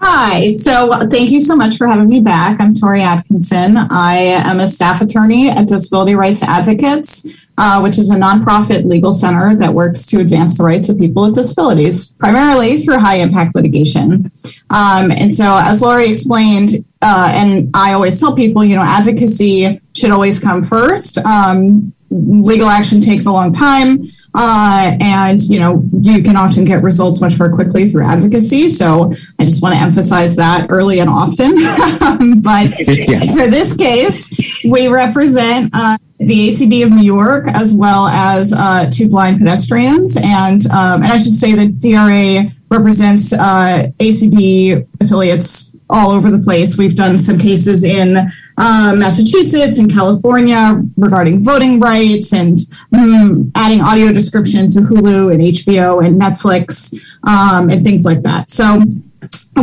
Hi, 0.00 0.50
so 0.50 0.90
thank 1.10 1.30
you 1.30 1.40
so 1.40 1.56
much 1.56 1.76
for 1.76 1.86
having 1.86 2.08
me 2.08 2.20
back. 2.20 2.60
I'm 2.60 2.74
Tori 2.74 3.00
Atkinson. 3.00 3.76
I 3.78 4.16
am 4.44 4.60
a 4.60 4.66
staff 4.66 5.00
attorney 5.00 5.48
at 5.48 5.66
Disability 5.66 6.14
Rights 6.14 6.42
Advocates, 6.42 7.34
uh, 7.58 7.80
which 7.80 7.98
is 7.98 8.10
a 8.10 8.16
nonprofit 8.16 8.84
legal 8.84 9.12
center 9.12 9.54
that 9.54 9.72
works 9.72 10.04
to 10.06 10.20
advance 10.20 10.58
the 10.58 10.64
rights 10.64 10.88
of 10.88 10.98
people 10.98 11.22
with 11.22 11.34
disabilities, 11.34 12.14
primarily 12.14 12.78
through 12.78 12.98
high 12.98 13.16
impact 13.16 13.54
litigation. 13.54 14.30
Um, 14.70 15.10
and 15.10 15.32
so, 15.32 15.58
as 15.62 15.82
Lori 15.82 16.08
explained, 16.08 16.70
uh, 17.02 17.32
and 17.34 17.70
I 17.74 17.92
always 17.92 18.18
tell 18.18 18.34
people, 18.34 18.64
you 18.64 18.76
know, 18.76 18.82
advocacy 18.82 19.80
should 19.96 20.10
always 20.10 20.40
come 20.40 20.62
first. 20.64 21.18
Um, 21.18 21.92
legal 22.10 22.68
action 22.68 23.00
takes 23.00 23.26
a 23.26 23.32
long 23.32 23.52
time. 23.52 24.04
Uh, 24.36 24.96
and 25.00 25.40
you 25.42 25.60
know 25.60 25.88
you 26.00 26.20
can 26.20 26.36
often 26.36 26.64
get 26.64 26.82
results 26.82 27.20
much 27.20 27.38
more 27.38 27.54
quickly 27.54 27.86
through 27.86 28.04
advocacy 28.04 28.68
so 28.68 29.12
i 29.38 29.44
just 29.44 29.62
want 29.62 29.72
to 29.72 29.80
emphasize 29.80 30.34
that 30.34 30.66
early 30.70 30.98
and 30.98 31.08
often 31.08 31.54
but 32.42 32.66
yes. 32.84 33.38
for 33.38 33.48
this 33.48 33.76
case 33.76 34.36
we 34.68 34.88
represent 34.88 35.70
uh, 35.72 35.96
the 36.18 36.48
acb 36.48 36.84
of 36.84 36.90
new 36.90 37.02
york 37.02 37.46
as 37.48 37.74
well 37.74 38.06
as 38.06 38.54
uh, 38.56 38.88
two 38.90 39.08
blind 39.08 39.38
pedestrians 39.38 40.16
and 40.22 40.66
um, 40.66 41.02
and 41.02 41.12
i 41.12 41.18
should 41.18 41.34
say 41.34 41.54
that 41.54 41.78
dra 41.78 42.50
represents 42.70 43.32
uh, 43.32 43.82
acb 43.98 44.86
affiliates 45.00 45.74
all 45.90 46.10
over 46.10 46.30
the 46.30 46.38
place 46.38 46.78
we've 46.78 46.96
done 46.96 47.18
some 47.18 47.38
cases 47.38 47.84
in 47.84 48.16
uh, 48.56 48.94
Massachusetts 48.96 49.78
and 49.78 49.92
California 49.92 50.80
regarding 50.96 51.42
voting 51.42 51.80
rights 51.80 52.32
and 52.32 52.56
mm, 52.92 53.50
adding 53.56 53.80
audio 53.80 54.12
description 54.12 54.70
to 54.70 54.80
Hulu 54.80 55.32
and 55.32 55.42
HBO 55.42 56.06
and 56.06 56.20
Netflix 56.20 56.94
um, 57.24 57.68
and 57.68 57.84
things 57.84 58.04
like 58.04 58.22
that. 58.22 58.50
So 58.50 58.80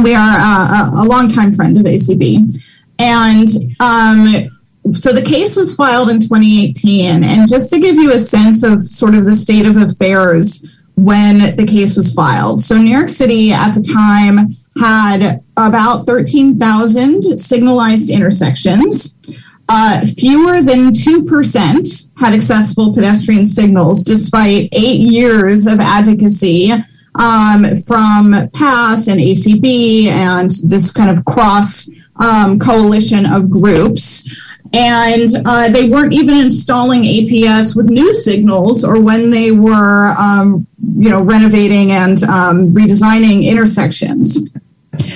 we 0.01 0.13
are 0.13 0.37
uh, 0.37 1.03
a, 1.03 1.05
longtime 1.05 1.53
friend 1.53 1.77
of 1.77 1.83
ACB. 1.83 2.55
And 2.99 3.47
um, 3.79 4.60
so 4.93 5.13
the 5.13 5.21
case 5.21 5.55
was 5.55 5.75
filed 5.75 6.09
in 6.09 6.19
2018. 6.19 7.23
And 7.23 7.47
just 7.47 7.69
to 7.71 7.79
give 7.79 7.95
you 7.95 8.11
a 8.11 8.17
sense 8.17 8.63
of 8.63 8.83
sort 8.83 9.15
of 9.15 9.25
the 9.25 9.35
state 9.35 9.65
of 9.65 9.77
affairs 9.77 10.71
when 10.95 11.55
the 11.55 11.65
case 11.65 11.95
was 11.95 12.13
filed. 12.13 12.61
So 12.61 12.77
New 12.77 12.91
York 12.91 13.07
City 13.07 13.51
at 13.51 13.73
the 13.73 13.81
time 13.81 14.49
had 14.79 15.43
about 15.57 16.05
13,000 16.05 17.39
signalized 17.39 18.09
intersections. 18.09 19.15
Uh, 19.69 20.01
fewer 20.17 20.61
than 20.61 20.91
2% 20.91 22.07
had 22.17 22.33
accessible 22.33 22.93
pedestrian 22.93 23.45
signals, 23.45 24.03
despite 24.03 24.67
eight 24.73 24.99
years 24.99 25.65
of 25.65 25.79
advocacy 25.79 26.71
um, 27.15 27.63
from 27.87 28.33
PASS 28.53 29.07
and 29.07 29.19
ACB 29.19 30.07
and 30.07 30.51
this 30.63 30.91
kind 30.91 31.17
of 31.17 31.23
cross 31.25 31.89
um, 32.17 32.59
coalition 32.59 33.25
of 33.25 33.49
groups. 33.49 34.41
And 34.73 35.29
uh, 35.45 35.69
they 35.71 35.89
weren't 35.89 36.13
even 36.13 36.37
installing 36.37 37.03
APS 37.03 37.75
with 37.75 37.87
new 37.87 38.13
signals 38.13 38.85
or 38.85 39.01
when 39.01 39.29
they 39.29 39.51
were, 39.51 40.13
um, 40.17 40.65
you 40.97 41.09
know, 41.09 41.21
renovating 41.21 41.91
and 41.91 42.23
um, 42.23 42.69
redesigning 42.69 43.43
intersections. 43.43 44.49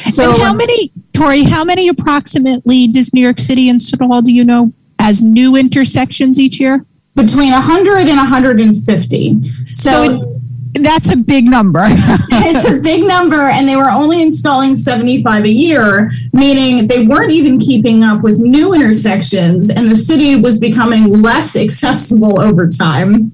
So, 0.10 0.32
and 0.32 0.42
how 0.42 0.54
many, 0.54 0.92
Tori? 1.14 1.44
How 1.44 1.64
many 1.64 1.88
approximately 1.88 2.88
does 2.88 3.14
New 3.14 3.22
York 3.22 3.40
City 3.40 3.70
install? 3.70 4.22
Do 4.22 4.34
you 4.34 4.44
know 4.44 4.74
as 5.00 5.22
new 5.22 5.56
intersections 5.56 6.40
each 6.40 6.60
year? 6.60 6.86
Between 7.16 7.52
100 7.52 8.08
and 8.08 8.18
150. 8.18 9.44
So, 9.72 9.92
so 9.92 10.35
that's 10.84 11.10
a 11.10 11.16
big 11.16 11.46
number. 11.46 11.82
it's 11.86 12.70
a 12.70 12.80
big 12.80 13.08
number, 13.08 13.50
and 13.50 13.68
they 13.68 13.76
were 13.76 13.90
only 13.90 14.22
installing 14.22 14.76
75 14.76 15.44
a 15.44 15.50
year, 15.50 16.12
meaning 16.34 16.88
they 16.88 17.06
weren't 17.06 17.32
even 17.32 17.60
keeping 17.60 18.04
up 18.04 18.24
with 18.24 18.40
new 18.40 18.74
intersections, 18.74 19.70
and 19.70 19.90
the 19.90 19.96
city 19.96 20.36
was 20.36 20.60
becoming 20.60 21.22
less 21.22 21.56
accessible 21.56 22.40
over 22.42 22.68
time. 22.68 23.32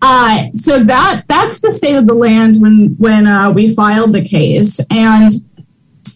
Uh, 0.00 0.44
so 0.52 0.78
that 0.78 1.24
that's 1.26 1.58
the 1.58 1.72
state 1.72 1.96
of 1.96 2.06
the 2.06 2.14
land 2.14 2.62
when 2.62 2.94
when 2.98 3.26
uh, 3.26 3.52
we 3.52 3.74
filed 3.74 4.12
the 4.12 4.22
case, 4.22 4.80
and 4.92 5.32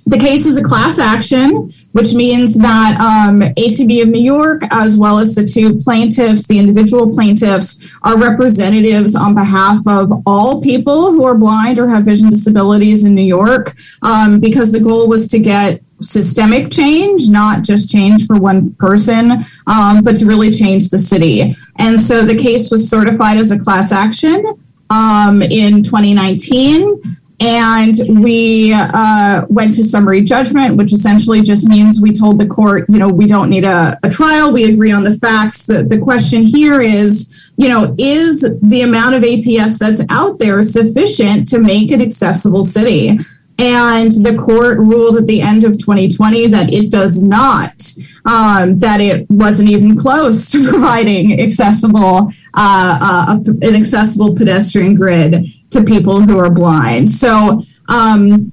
the 0.01 0.19
case 0.19 0.47
is 0.47 0.57
a 0.57 0.63
class 0.63 0.99
action, 0.99 1.71
which 1.93 2.15
means 2.15 2.57
that 2.59 2.97
um, 3.01 3.41
ACB 3.41 4.03
of 4.03 4.09
New 4.09 4.23
York, 4.23 4.63
as 4.71 4.99
well 4.99 5.19
as 5.19 5.35
the 5.35 5.45
two 5.45 5.79
plaintiffs, 5.79 6.47
the 6.47 6.59
individual 6.59 7.13
plaintiffs, 7.13 7.89
are 8.03 8.21
representatives 8.21 9.15
on 9.15 9.35
behalf 9.35 9.79
of 9.87 10.23
all 10.27 10.61
people 10.61 11.13
who 11.13 11.25
are 11.25 11.37
blind 11.37 11.79
or 11.79 11.89
have 11.89 12.05
vision 12.05 12.31
disabilities 12.31 13.05
in 13.05 13.15
New 13.15 13.23
York, 13.23 13.75
um, 14.03 14.41
because 14.41 14.73
the 14.73 14.81
goal 14.81 15.09
was 15.09 15.29
to 15.29 15.39
get 15.39 15.81
systemic 16.01 16.71
change, 16.71 17.29
not 17.29 17.63
just 17.63 17.89
change 17.89 18.27
for 18.27 18.39
one 18.39 18.75
person, 18.75 19.33
um, 19.67 20.03
but 20.03 20.17
to 20.17 20.27
really 20.27 20.51
change 20.51 20.89
the 20.89 20.99
city. 20.99 21.57
And 21.79 22.01
so 22.01 22.23
the 22.23 22.37
case 22.37 22.71
was 22.71 22.89
certified 22.89 23.37
as 23.37 23.51
a 23.51 23.59
class 23.59 23.93
action 23.93 24.45
um, 24.91 25.43
in 25.43 25.83
2019. 25.83 27.01
And 27.43 27.97
we 28.23 28.73
uh, 28.73 29.47
went 29.49 29.75
to 29.75 29.83
summary 29.83 30.23
judgment, 30.23 30.77
which 30.77 30.93
essentially 30.93 31.43
just 31.43 31.69
means 31.69 32.01
we 32.01 32.13
told 32.13 32.39
the 32.39 32.47
court, 32.47 32.89
you 32.89 33.01
know, 33.01 33.09
we 33.09 33.27
don't 33.27 33.51
need 33.51 33.65
a, 33.65 33.99
a 34.05 34.09
trial. 34.09 34.53
We 34.53 34.73
agree 34.73 34.93
on 34.93 35.03
the 35.03 35.17
facts. 35.17 35.67
The, 35.67 35.83
the 35.83 35.99
question 35.99 36.45
here 36.45 36.81
is, 36.81 37.51
you 37.57 37.69
know, 37.69 37.97
is 37.99 38.43
the 38.63 38.83
amount 38.83 39.17
of 39.17 39.25
APS 39.25 39.79
that's 39.79 40.05
out 40.09 40.39
there 40.39 40.63
sufficient 40.63 41.49
to 41.49 41.59
make 41.59 41.91
an 41.91 42.01
accessible 42.01 42.63
city? 42.63 43.19
And 43.59 44.13
the 44.13 44.41
court 44.41 44.79
ruled 44.79 45.17
at 45.17 45.27
the 45.27 45.41
end 45.41 45.65
of 45.65 45.79
2020 45.79 46.47
that 46.47 46.73
it 46.73 46.93
does 46.93 47.25
not, 47.25 47.73
um, 48.25 48.79
that 48.79 49.01
it 49.01 49.29
wasn't 49.31 49.71
even 49.71 49.97
close 49.97 50.49
to 50.53 50.65
providing 50.69 51.41
accessible, 51.41 52.31
uh, 52.55 53.35
uh, 53.35 53.37
an 53.63 53.75
accessible 53.75 54.33
pedestrian 54.33 54.95
grid 54.95 55.45
to 55.73 55.83
people 55.83 56.21
who 56.21 56.39
are 56.39 56.51
blind. 56.51 57.11
So 57.11 57.65
um, 57.89 58.53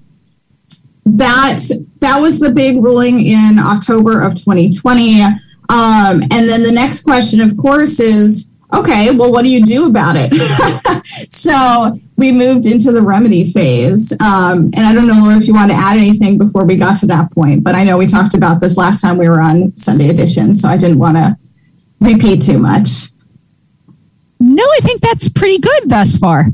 that 1.05 1.59
that 1.99 2.19
was 2.19 2.39
the 2.39 2.51
big 2.51 2.83
ruling 2.83 3.25
in 3.25 3.59
October 3.59 4.21
of 4.21 4.35
2020. 4.35 5.21
Um, 5.23 6.21
and 6.31 6.49
then 6.49 6.63
the 6.63 6.71
next 6.71 7.03
question, 7.03 7.41
of 7.41 7.55
course, 7.57 7.99
is 7.99 8.51
okay, 8.73 9.09
well, 9.15 9.31
what 9.31 9.43
do 9.43 9.49
you 9.49 9.65
do 9.65 9.87
about 9.87 10.15
it? 10.17 10.31
so 11.31 11.97
we 12.17 12.31
moved 12.31 12.65
into 12.65 12.91
the 12.91 13.01
remedy 13.01 13.45
phase. 13.45 14.11
Um, 14.13 14.65
and 14.75 14.81
I 14.81 14.93
don't 14.93 15.07
know, 15.07 15.29
if 15.31 15.47
you 15.47 15.53
want 15.53 15.71
to 15.71 15.77
add 15.77 15.97
anything 15.97 16.37
before 16.37 16.65
we 16.65 16.75
got 16.75 16.99
to 16.99 17.07
that 17.07 17.31
point, 17.31 17.63
but 17.63 17.75
I 17.75 17.83
know 17.83 17.97
we 17.97 18.05
talked 18.05 18.35
about 18.35 18.61
this 18.61 18.77
last 18.77 19.01
time 19.01 19.17
we 19.17 19.27
were 19.27 19.41
on 19.41 19.75
Sunday 19.75 20.09
edition, 20.09 20.53
so 20.53 20.67
I 20.67 20.77
didn't 20.77 20.99
want 20.99 21.17
to 21.17 21.37
repeat 21.99 22.41
too 22.41 22.59
much. 22.59 23.09
No, 24.39 24.63
I 24.63 24.79
think 24.81 25.01
that's 25.01 25.27
pretty 25.29 25.59
good 25.59 25.89
thus 25.89 26.17
far. 26.17 26.45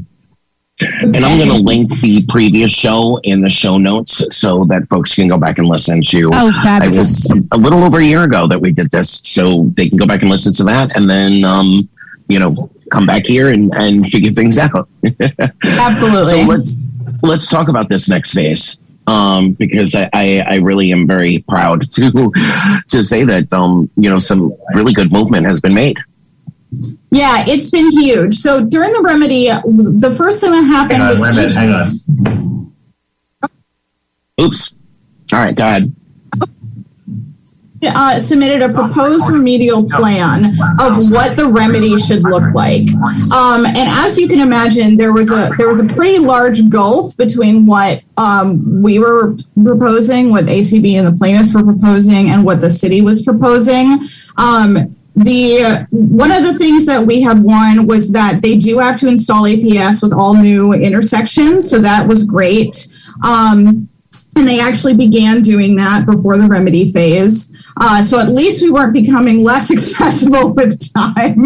And 0.82 1.16
I'm 1.16 1.38
going 1.38 1.50
to 1.50 1.64
link 1.64 1.90
the 2.02 2.26
previous 2.28 2.70
show 2.70 3.18
in 3.24 3.40
the 3.40 3.50
show 3.50 3.78
notes 3.78 4.36
so 4.36 4.66
that 4.66 4.90
folks 4.90 5.16
can 5.16 5.30
go 5.30 5.38
back 5.38 5.58
and 5.58 5.68
listen 5.68 6.02
to. 6.08 6.30
Oh, 6.34 6.52
fabulous. 6.52 7.30
It 7.30 7.34
was 7.34 7.48
a 7.54 7.58
little 7.58 7.82
over 7.84 8.00
a 8.00 8.04
year 8.04 8.24
ago 8.24 8.46
that 8.48 8.60
we 8.60 8.74
did 8.74 8.92
this, 8.92 9.22
so 9.24 9.72
they 9.78 9.88
can 9.88 9.98
go 9.98 10.06
back 10.06 10.22
and 10.22 10.30
listen 10.30 10.52
to 10.54 10.66
that, 10.66 10.98
and 10.98 11.10
then 11.10 11.46
um, 11.46 11.88
you 12.28 12.40
know 12.40 12.70
come 12.92 13.06
back 13.06 13.26
here 13.26 13.52
and, 13.52 13.74
and 13.76 14.06
figure 14.10 14.32
things 14.32 14.58
out. 14.58 14.90
Absolutely. 15.64 16.26
so 16.26 16.46
let's 16.46 16.76
let's 17.24 17.50
talk 17.50 17.70
about 17.70 17.88
this 17.88 18.10
next 18.10 18.34
phase. 18.34 18.80
Um, 19.08 19.52
because 19.52 19.94
I, 19.94 20.10
I, 20.14 20.44
I 20.48 20.58
really 20.58 20.92
am 20.92 21.06
very 21.06 21.38
proud 21.48 21.90
to 21.94 22.12
to 22.90 23.04
say 23.04 23.24
that 23.24 23.54
um, 23.54 23.90
you 23.96 24.10
know 24.10 24.20
some 24.20 24.54
really 24.74 24.92
good 24.92 25.14
movement 25.14 25.46
has 25.46 25.62
been 25.62 25.74
made. 25.74 25.98
Yeah, 27.16 27.46
it's 27.48 27.70
been 27.70 27.90
huge. 27.92 28.36
So 28.36 28.68
during 28.68 28.92
the 28.92 29.02
remedy, 29.02 29.48
the 29.48 30.14
first 30.18 30.42
thing 30.42 30.52
that 30.52 30.64
happened 30.64 30.98
Hang 30.98 31.02
on, 31.02 31.14
was 31.14 31.22
wait 31.22 31.32
a 31.32 31.36
minute, 31.36 31.54
hang 31.54 31.72
on. 33.42 34.42
Oops. 34.42 34.76
All 35.32 35.40
right, 35.40 35.56
go 35.56 35.64
ahead. 35.64 35.96
uh, 37.84 38.20
submitted 38.20 38.62
a 38.62 38.74
proposed 38.74 39.30
remedial 39.30 39.88
plan 39.90 40.48
of 40.82 41.10
what 41.10 41.38
the 41.38 41.48
remedy 41.50 41.96
should 41.98 42.24
look 42.24 42.54
like. 42.54 42.92
Um, 43.32 43.66
and 43.66 43.88
as 44.04 44.18
you 44.18 44.28
can 44.28 44.42
imagine, 44.42 44.98
there 44.98 45.14
was 45.14 45.32
a 45.32 45.56
there 45.58 45.70
was 45.70 45.80
a 45.80 45.86
pretty 45.86 46.20
large 46.20 46.68
gulf 46.70 47.16
between 47.16 47.66
what 47.66 48.04
um, 48.18 48.82
we 48.82 49.00
were 49.00 49.38
proposing, 49.64 50.32
what 50.32 50.48
ACB 50.48 50.96
and 50.96 51.08
the 51.08 51.18
plaintiffs 51.18 51.56
were 51.56 51.64
proposing, 51.64 52.30
and 52.30 52.44
what 52.44 52.60
the 52.60 52.70
city 52.70 53.02
was 53.02 53.24
proposing. 53.24 54.00
Um, 54.38 54.95
the 55.16 55.88
one 55.92 56.32
of 56.32 56.44
the 56.44 56.54
things 56.54 56.86
that 56.86 57.06
we 57.06 57.22
had 57.22 57.42
won 57.42 57.88
was 57.88 58.12
that 58.12 58.42
they 58.42 58.58
do 58.58 58.80
have 58.80 58.98
to 59.00 59.08
install 59.08 59.44
APS 59.44 60.04
with 60.04 60.14
all 60.14 60.36
new 60.36 60.74
intersections, 60.74 61.70
so 61.70 61.80
that 61.80 62.08
was 62.08 62.26
great. 62.26 62.88
Um, 63.26 63.88
and 64.36 64.48
they 64.48 64.60
actually 64.60 64.94
began 64.94 65.42
doing 65.42 65.78
that 65.78 66.06
before 66.06 66.38
the 66.38 66.48
remedy 66.48 66.92
phase. 66.92 67.54
Uh, 67.78 68.02
so 68.02 68.20
at 68.20 68.30
least 68.30 68.62
we 68.62 68.72
weren't 68.72 68.94
becoming 68.94 69.44
less 69.44 69.72
accessible 69.76 70.54
with 70.54 70.94
time. 70.94 71.44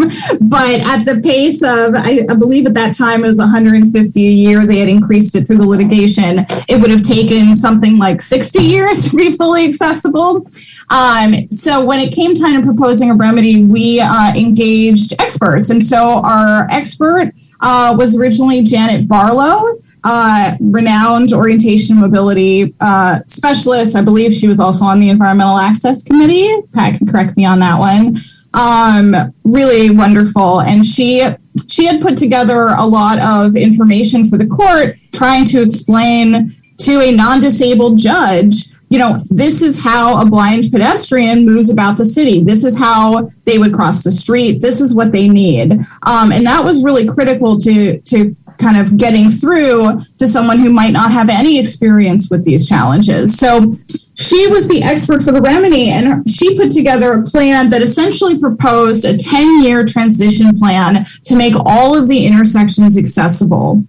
But 0.48 0.80
at 0.80 1.04
the 1.04 1.20
pace 1.22 1.62
of, 1.62 1.94
I, 1.96 2.20
I, 2.30 2.36
believe 2.36 2.66
at 2.66 2.74
that 2.74 2.94
time 2.94 3.24
it 3.24 3.28
was 3.28 3.38
150 3.38 4.20
a 4.20 4.30
year, 4.30 4.66
they 4.66 4.78
had 4.78 4.88
increased 4.88 5.34
it 5.34 5.46
through 5.46 5.58
the 5.58 5.66
litigation. 5.66 6.46
It 6.68 6.80
would 6.80 6.90
have 6.90 7.02
taken 7.02 7.54
something 7.56 7.98
like 7.98 8.22
60 8.22 8.62
years 8.62 9.04
to 9.10 9.16
be 9.16 9.32
fully 9.32 9.64
accessible. 9.64 10.46
Um, 10.90 11.50
so 11.50 11.84
when 11.84 12.00
it 12.00 12.14
came 12.14 12.34
time 12.34 12.60
to 12.60 12.66
proposing 12.66 13.10
a 13.10 13.14
remedy, 13.14 13.64
we 13.64 14.00
uh, 14.00 14.32
engaged 14.36 15.14
experts. 15.20 15.70
And 15.70 15.82
so 15.82 16.20
our 16.24 16.68
expert 16.70 17.32
uh, 17.60 17.94
was 17.98 18.16
originally 18.16 18.62
Janet 18.62 19.08
Barlow 19.08 19.80
uh, 20.04 20.56
renowned 20.60 21.32
orientation 21.32 22.00
mobility 22.00 22.74
uh, 22.80 23.18
specialist. 23.26 23.96
I 23.96 24.02
believe 24.02 24.32
she 24.32 24.48
was 24.48 24.60
also 24.60 24.84
on 24.84 25.00
the 25.00 25.10
Environmental 25.10 25.58
Access 25.58 26.02
Committee. 26.02 26.62
Pat 26.74 26.98
can 26.98 27.06
correct 27.06 27.36
me 27.36 27.44
on 27.44 27.58
that 27.60 27.78
one. 27.78 28.16
Um, 28.52 29.14
really 29.44 29.90
wonderful, 29.90 30.60
and 30.62 30.84
she 30.84 31.24
she 31.68 31.86
had 31.86 32.00
put 32.00 32.16
together 32.16 32.74
a 32.76 32.86
lot 32.86 33.20
of 33.20 33.54
information 33.54 34.24
for 34.24 34.36
the 34.36 34.46
court, 34.46 34.96
trying 35.12 35.44
to 35.46 35.62
explain 35.62 36.54
to 36.78 37.00
a 37.00 37.14
non-disabled 37.14 37.98
judge 37.98 38.70
you 38.90 38.98
know, 38.98 39.22
this 39.30 39.62
is 39.62 39.82
how 39.82 40.20
a 40.20 40.26
blind 40.28 40.70
pedestrian 40.72 41.46
moves 41.46 41.70
about 41.70 41.96
the 41.96 42.04
city. 42.04 42.42
This 42.42 42.64
is 42.64 42.76
how 42.76 43.30
they 43.44 43.56
would 43.56 43.72
cross 43.72 44.02
the 44.02 44.10
street. 44.10 44.60
This 44.60 44.80
is 44.80 44.96
what 44.96 45.12
they 45.12 45.28
need. 45.28 45.72
Um, 45.72 46.32
and 46.32 46.44
that 46.44 46.62
was 46.64 46.82
really 46.82 47.06
critical 47.06 47.56
to, 47.56 48.00
to 48.00 48.36
kind 48.60 48.76
of 48.76 48.96
getting 48.96 49.30
through 49.30 50.02
to 50.18 50.26
someone 50.26 50.58
who 50.58 50.70
might 50.70 50.92
not 50.92 51.10
have 51.12 51.28
any 51.28 51.58
experience 51.58 52.30
with 52.30 52.44
these 52.44 52.68
challenges. 52.68 53.36
So 53.36 53.72
she 54.16 54.46
was 54.48 54.68
the 54.68 54.82
expert 54.82 55.22
for 55.22 55.32
the 55.32 55.40
remedy, 55.40 55.90
and 55.90 56.28
she 56.28 56.56
put 56.56 56.70
together 56.70 57.12
a 57.12 57.22
plan 57.22 57.70
that 57.70 57.82
essentially 57.82 58.38
proposed 58.38 59.04
a 59.04 59.16
10 59.16 59.64
year 59.64 59.84
transition 59.84 60.54
plan 60.56 61.06
to 61.24 61.36
make 61.36 61.54
all 61.64 61.96
of 61.96 62.06
the 62.06 62.26
intersections 62.26 62.98
accessible. 62.98 63.84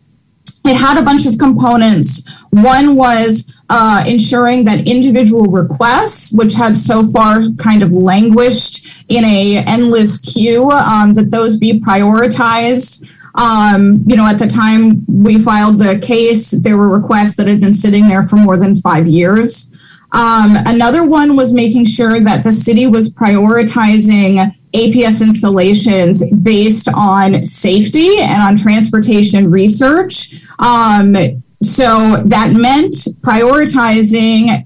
It 0.63 0.76
had 0.76 0.97
a 0.97 1.03
bunch 1.03 1.26
of 1.26 1.39
components. 1.39 2.43
One 2.51 2.95
was 2.95 3.63
uh, 3.69 4.03
ensuring 4.07 4.63
that 4.65 4.88
individual 4.88 5.47
requests, 5.47 6.32
which 6.34 6.53
had 6.53 6.78
so 6.78 7.03
far 7.11 7.41
kind 7.57 7.82
of 7.82 7.91
languished 7.91 9.05
in 9.09 9.26
a 9.26 9.63
endless 9.65 10.19
queue, 10.19 10.69
um, 10.69 11.13
that 11.15 11.32
those 11.32 11.57
be 11.57 11.80
prioritized. 11.80 13.07
Um, 13.36 14.03
you 14.05 14.15
know, 14.15 14.27
at 14.27 14.39
the 14.39 14.47
time 14.47 15.05
we 15.07 15.39
filed 15.39 15.79
the 15.79 15.99
case, 16.05 16.51
there 16.51 16.77
were 16.77 16.89
requests 16.89 17.36
that 17.36 17.47
had 17.47 17.61
been 17.61 17.73
sitting 17.73 18.07
there 18.07 18.23
for 18.23 18.36
more 18.36 18.57
than 18.57 18.75
five 18.75 19.07
years. 19.07 19.71
Um, 20.13 20.55
another 20.65 21.07
one 21.07 21.38
was 21.38 21.53
making 21.53 21.86
sure 21.86 22.19
that 22.19 22.43
the 22.43 22.51
city 22.51 22.88
was 22.88 23.13
prioritizing 23.13 24.53
APS 24.73 25.21
installations 25.21 26.29
based 26.41 26.89
on 26.93 27.43
safety 27.45 28.19
and 28.19 28.41
on 28.41 28.57
transportation 28.57 29.49
research. 29.49 30.45
Um, 30.59 31.15
so 31.63 32.21
that 32.25 32.53
meant 32.53 32.93
prioritizing 33.21 34.65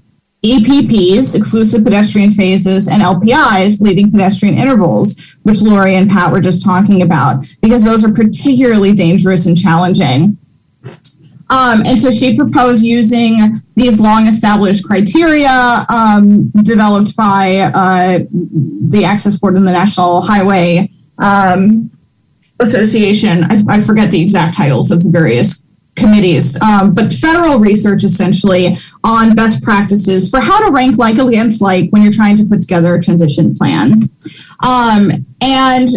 EPPs, 0.52 1.36
exclusive 1.36 1.84
pedestrian 1.84 2.30
phases, 2.30 2.88
and 2.88 3.02
LPIs, 3.02 3.80
leading 3.80 4.10
pedestrian 4.10 4.58
intervals, 4.58 5.36
which 5.42 5.62
Lori 5.62 5.94
and 5.94 6.10
Pat 6.10 6.32
were 6.32 6.40
just 6.40 6.64
talking 6.64 7.02
about, 7.02 7.44
because 7.62 7.84
those 7.84 8.04
are 8.04 8.12
particularly 8.12 8.92
dangerous 8.92 9.46
and 9.46 9.56
challenging. 9.56 10.38
Um, 11.48 11.82
and 11.86 11.96
so 11.98 12.10
she 12.10 12.36
proposed 12.36 12.82
using 12.82 13.38
these 13.76 14.00
long 14.00 14.26
established 14.26 14.84
criteria 14.84 15.84
um, 15.88 16.50
developed 16.62 17.14
by 17.16 17.70
uh, 17.72 18.18
the 18.32 19.04
Access 19.04 19.38
Board 19.38 19.56
and 19.56 19.66
the 19.66 19.72
National 19.72 20.22
Highway 20.22 20.90
um, 21.18 21.90
Association. 22.58 23.44
I, 23.44 23.62
I, 23.68 23.80
forget 23.80 24.10
the 24.10 24.20
exact 24.20 24.56
titles 24.56 24.90
of 24.90 25.04
the 25.04 25.10
various 25.10 25.62
committees, 25.94 26.60
um, 26.62 26.94
but 26.94 27.12
federal 27.12 27.58
research 27.60 28.02
essentially 28.02 28.76
on 29.06 29.36
best 29.36 29.62
practices 29.62 30.28
for 30.28 30.40
how 30.40 30.66
to 30.66 30.72
rank 30.72 30.98
like 30.98 31.16
against 31.16 31.62
like 31.62 31.88
when 31.90 32.02
you're 32.02 32.12
trying 32.12 32.36
to 32.36 32.44
put 32.44 32.60
together 32.60 32.96
a 32.96 33.00
transition 33.00 33.54
plan. 33.54 34.02
Um, 34.64 35.24
and 35.40 35.88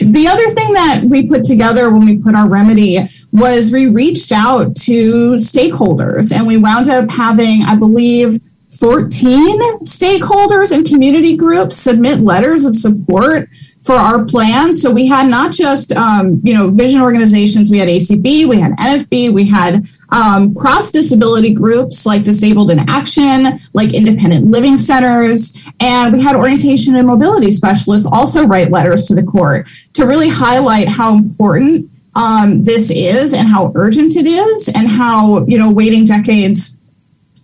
the 0.00 0.26
other 0.30 0.48
thing 0.48 0.72
that 0.72 1.02
we 1.04 1.28
put 1.28 1.44
together 1.44 1.92
when 1.92 2.06
we 2.06 2.16
put 2.16 2.34
our 2.34 2.48
remedy 2.48 2.98
was 3.32 3.70
we 3.70 3.88
reached 3.88 4.32
out 4.32 4.74
to 4.76 5.34
stakeholders 5.34 6.32
and 6.32 6.46
we 6.46 6.56
wound 6.56 6.88
up 6.88 7.10
having, 7.10 7.62
I 7.62 7.76
believe, 7.76 8.40
14 8.78 9.82
stakeholders 9.82 10.74
and 10.74 10.86
community 10.86 11.36
groups 11.36 11.76
submit 11.76 12.20
letters 12.20 12.64
of 12.64 12.74
support 12.74 13.48
for 13.82 13.94
our 13.94 14.24
plan. 14.24 14.72
So 14.72 14.90
we 14.90 15.06
had 15.06 15.28
not 15.28 15.52
just 15.52 15.92
um, 15.92 16.40
you 16.42 16.54
know 16.54 16.70
vision 16.70 17.00
organizations, 17.00 17.70
we 17.70 17.78
had 17.78 17.88
ACB, 17.88 18.46
we 18.46 18.58
had 18.58 18.72
NFB, 18.72 19.32
we 19.32 19.46
had 19.46 19.86
um, 20.10 20.54
cross 20.54 20.90
disability 20.90 21.52
groups 21.52 22.06
like 22.06 22.24
Disabled 22.24 22.70
in 22.70 22.80
Action, 22.88 23.58
like 23.72 23.94
independent 23.94 24.46
living 24.46 24.76
centers, 24.76 25.68
and 25.80 26.12
we 26.12 26.22
had 26.22 26.36
orientation 26.36 26.96
and 26.96 27.06
mobility 27.06 27.50
specialists 27.50 28.06
also 28.10 28.46
write 28.46 28.70
letters 28.70 29.06
to 29.06 29.14
the 29.14 29.24
court 29.24 29.68
to 29.94 30.06
really 30.06 30.28
highlight 30.28 30.88
how 30.88 31.16
important 31.16 31.90
um, 32.16 32.62
this 32.64 32.90
is 32.90 33.32
and 33.32 33.48
how 33.48 33.72
urgent 33.74 34.16
it 34.16 34.26
is, 34.26 34.68
and 34.74 34.88
how 34.88 35.44
you 35.46 35.58
know 35.58 35.70
waiting 35.70 36.04
decades 36.04 36.78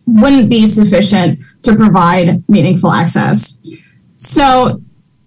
wouldn't 0.07 0.51
be 0.51 0.67
sufficient 0.67 1.39
to 1.63 1.77
provide 1.77 2.43
meaningful 2.49 2.91
access. 2.91 3.59
So 4.17 4.81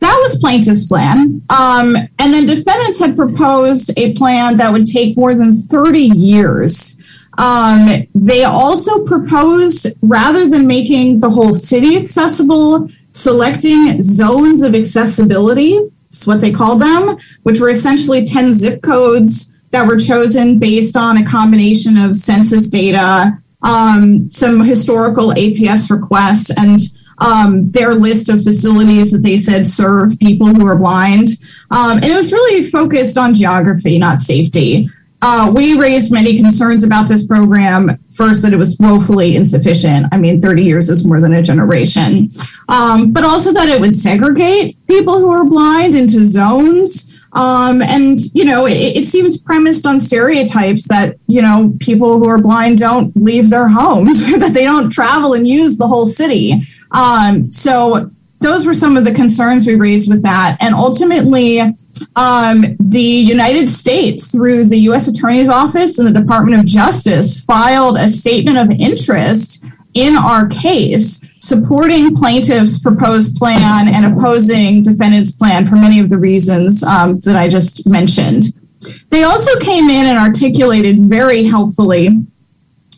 that 0.04 0.20
was 0.22 0.38
plaintiff's 0.38 0.86
plan. 0.86 1.42
Um, 1.50 1.96
and 1.96 2.34
then 2.34 2.46
defendants 2.46 3.00
had 3.00 3.16
proposed 3.16 3.92
a 3.98 4.14
plan 4.14 4.58
that 4.58 4.72
would 4.72 4.86
take 4.86 5.16
more 5.16 5.34
than 5.34 5.54
30 5.54 6.00
years. 6.00 7.00
Um, 7.38 7.88
they 8.14 8.44
also 8.44 9.04
proposed, 9.06 9.88
rather 10.02 10.48
than 10.48 10.68
making 10.68 11.20
the 11.20 11.30
whole 11.30 11.54
city 11.54 11.98
accessible, 11.98 12.90
selecting 13.12 14.02
zones 14.02 14.62
of 14.62 14.76
accessibility, 14.76 15.78
that's 16.14 16.28
what 16.28 16.42
they 16.42 16.52
called 16.52 16.82
them, 16.82 17.18
which 17.42 17.60
were 17.60 17.70
essentially 17.70 18.24
10 18.24 18.52
zip 18.52 18.84
codes 18.84 19.58
that 19.72 19.88
were 19.88 19.98
chosen 19.98 20.60
based 20.60 20.96
on 20.96 21.18
a 21.18 21.26
combination 21.26 21.98
of 21.98 22.16
census 22.16 22.70
data, 22.70 23.36
um, 23.64 24.30
some 24.30 24.64
historical 24.64 25.32
APS 25.32 25.90
requests, 25.90 26.52
and 26.60 26.80
um, 27.18 27.72
their 27.72 27.96
list 27.96 28.30
of 28.30 28.44
facilities 28.44 29.12
that 29.12 29.24
they 29.24 29.38
said 29.38 29.66
serve 29.66 30.20
people 30.20 30.48
who 30.48 30.68
are 30.68 30.78
blind. 30.78 31.30
Um, 31.72 31.98
and 31.98 32.06
it 32.06 32.14
was 32.14 32.32
really 32.32 32.64
focused 32.64 33.18
on 33.18 33.34
geography, 33.34 33.98
not 33.98 34.20
safety. 34.20 34.90
Uh, 35.26 35.50
we 35.56 35.80
raised 35.80 36.12
many 36.12 36.38
concerns 36.38 36.84
about 36.84 37.08
this 37.08 37.26
program. 37.26 37.98
First, 38.12 38.42
that 38.42 38.52
it 38.52 38.58
was 38.58 38.76
woefully 38.78 39.38
insufficient. 39.38 40.08
I 40.12 40.18
mean, 40.18 40.42
30 40.42 40.64
years 40.64 40.90
is 40.90 41.06
more 41.06 41.22
than 41.22 41.34
a 41.34 41.42
generation. 41.42 42.30
Um, 42.68 43.14
but 43.14 43.24
also 43.24 43.54
that 43.54 43.70
it 43.70 43.80
would 43.80 43.96
segregate 43.96 44.86
people 44.86 45.20
who 45.20 45.32
are 45.32 45.46
blind 45.46 45.96
into 45.96 46.26
zones. 46.26 47.22
Um, 47.32 47.82
and, 47.82 48.20
you 48.34 48.44
know, 48.44 48.66
it, 48.66 48.98
it, 48.98 49.06
seems 49.06 49.42
premised 49.42 49.88
on 49.88 50.02
stereotypes 50.02 50.90
that, 50.90 51.18
you 51.28 51.42
know, 51.42 51.74
people 51.80 52.20
who 52.20 52.28
are 52.28 52.38
blind 52.38 52.80
don't 52.80 53.16
leave 53.16 53.50
their 53.50 53.70
homes, 53.70 54.26
that 54.40 54.54
they 54.54 54.66
don't 54.66 54.92
travel 54.92 55.34
and 55.34 55.48
use 55.48 55.78
the 55.78 55.88
whole 55.88 56.06
city. 56.06 56.62
Um, 56.92 57.50
so 57.50 58.12
those 58.42 58.66
were 58.66 58.74
some 58.74 58.98
of 58.98 59.06
the 59.06 59.14
concerns 59.14 59.66
we 59.66 59.76
raised 59.76 60.10
with 60.10 60.22
that. 60.24 60.58
And 60.60 60.76
ultimately, 60.76 61.62
um, 62.16 62.64
the 62.80 63.02
United 63.02 63.70
States, 63.70 64.32
through 64.32 64.66
the 64.66 64.78
U.S. 64.90 65.08
Attorney's 65.08 65.50
Office 65.50 66.00
and 66.00 66.08
the 66.08 66.20
Department 66.20 66.60
of 66.60 66.66
Justice, 66.66 67.44
filed 67.46 67.98
a 67.98 68.10
statement 68.10 68.58
of 68.58 68.70
interest 68.72 69.66
in 69.94 70.16
our 70.16 70.48
case 70.48 71.30
supporting 71.40 72.16
plaintiffs' 72.16 72.80
proposed 72.80 73.36
plan 73.36 73.88
and 73.94 74.14
opposing 74.14 74.82
defendants' 74.82 75.32
plan 75.32 75.66
for 75.66 75.76
many 75.76 76.00
of 76.00 76.10
the 76.10 76.18
reasons 76.18 76.84
um, 76.84 77.20
that 77.20 77.36
I 77.36 77.48
just 77.48 77.88
mentioned. 77.88 78.60
They 79.10 79.24
also 79.24 79.58
came 79.60 79.90
in 79.90 80.08
and 80.08 80.18
articulated 80.18 81.00
very 81.00 81.44
helpfully 81.44 82.10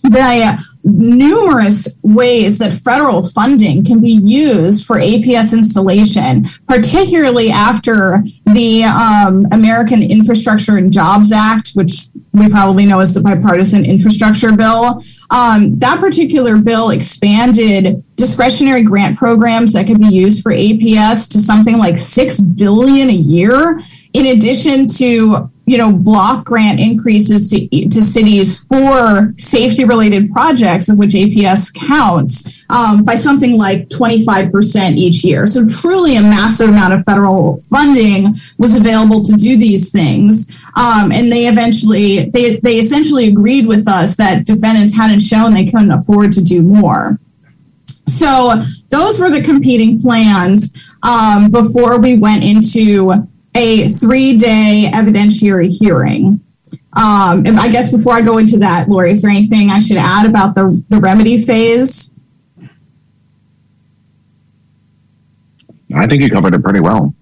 the 0.04 0.58
numerous 0.86 1.98
ways 2.04 2.60
that 2.60 2.72
federal 2.72 3.24
funding 3.24 3.84
can 3.84 4.00
be 4.00 4.22
used 4.24 4.86
for 4.86 4.98
APS 4.98 5.52
installation, 5.52 6.46
particularly 6.68 7.50
after 7.50 8.24
the 8.46 8.84
um, 8.84 9.46
American 9.52 10.04
Infrastructure 10.04 10.78
and 10.78 10.94
Jobs 10.94 11.32
Act, 11.32 11.72
which 11.72 12.10
we 12.34 12.50
probably 12.50 12.86
know 12.86 13.00
as 13.00 13.14
the 13.16 13.22
bipartisan 13.22 13.84
infrastructure 13.84 14.56
bill. 14.56 15.04
Um, 15.32 15.80
that 15.80 15.98
particular 16.00 16.62
bill 16.62 16.92
expanded 16.92 18.04
discretionary 18.16 18.84
grant 18.84 19.18
programs 19.18 19.74
that 19.74 19.88
could 19.88 20.00
be 20.00 20.14
used 20.14 20.44
for 20.44 20.52
APS 20.52 21.28
to 21.32 21.40
something 21.40 21.80
like 21.80 21.98
six 21.98 22.40
billion 22.40 23.10
a 23.10 23.14
year, 23.14 23.80
in 24.14 24.38
addition 24.38 24.86
to 24.88 25.50
you 25.66 25.78
know, 25.78 25.92
block 25.92 26.46
grant 26.46 26.80
increases 26.80 27.50
to, 27.50 27.68
to 27.68 28.02
cities 28.02 28.66
for 28.66 29.34
safety 29.38 29.84
related 29.84 30.32
projects, 30.32 30.90
of 30.90 31.00
which 31.00 31.14
APS 31.14 31.74
counts, 31.74 32.66
um, 32.70 33.04
by 33.04 33.16
something 33.16 33.58
like 33.58 33.90
25% 33.90 34.96
each 34.96 35.24
year. 35.24 35.48
So, 35.48 35.66
truly, 35.66 36.18
a 36.18 36.22
massive 36.22 36.70
amount 36.70 36.94
of 36.94 37.04
federal 37.04 37.58
funding 37.62 38.36
was 38.58 38.76
available 38.76 39.24
to 39.24 39.34
do 39.34 39.58
these 39.58 39.92
things. 39.92 40.64
Um, 40.78 41.12
and 41.12 41.32
they 41.32 41.48
eventually, 41.48 42.30
they, 42.30 42.58
they 42.58 42.76
essentially 42.76 43.28
agreed 43.28 43.66
with 43.66 43.88
us 43.88 44.16
that 44.18 44.46
defendants 44.46 44.96
hadn't 44.96 45.22
shown 45.22 45.54
they 45.54 45.66
couldn't 45.66 45.92
afford 45.92 46.32
to 46.34 46.44
do 46.44 46.62
more. 46.62 47.20
So, 48.08 48.62
those 48.90 49.20
were 49.20 49.32
the 49.32 49.42
competing 49.42 50.00
plans 50.00 50.94
um, 51.02 51.50
before 51.50 52.00
we 52.00 52.18
went 52.18 52.44
into 52.44 53.28
a 53.56 53.88
three 53.88 54.38
day 54.38 54.90
evidentiary 54.94 55.70
hearing. 55.70 56.42
Um, 56.98 57.44
I 57.60 57.70
guess 57.72 57.92
before 57.92 58.14
I 58.14 58.22
go 58.22 58.38
into 58.38 58.58
that, 58.60 58.88
Lori, 58.88 59.12
is 59.12 59.22
there 59.22 59.32
anything 59.32 59.70
I 59.70 59.80
should 59.80 59.98
add 59.98 60.30
about 60.30 60.56
the, 60.56 60.82
the 60.90 61.00
remedy 61.00 61.44
phase? 61.44 62.14
I 65.94 66.08
think 66.08 66.22
you 66.22 66.30
covered 66.30 66.54
it 66.54 66.64
pretty 66.64 66.80
well. 66.82 67.14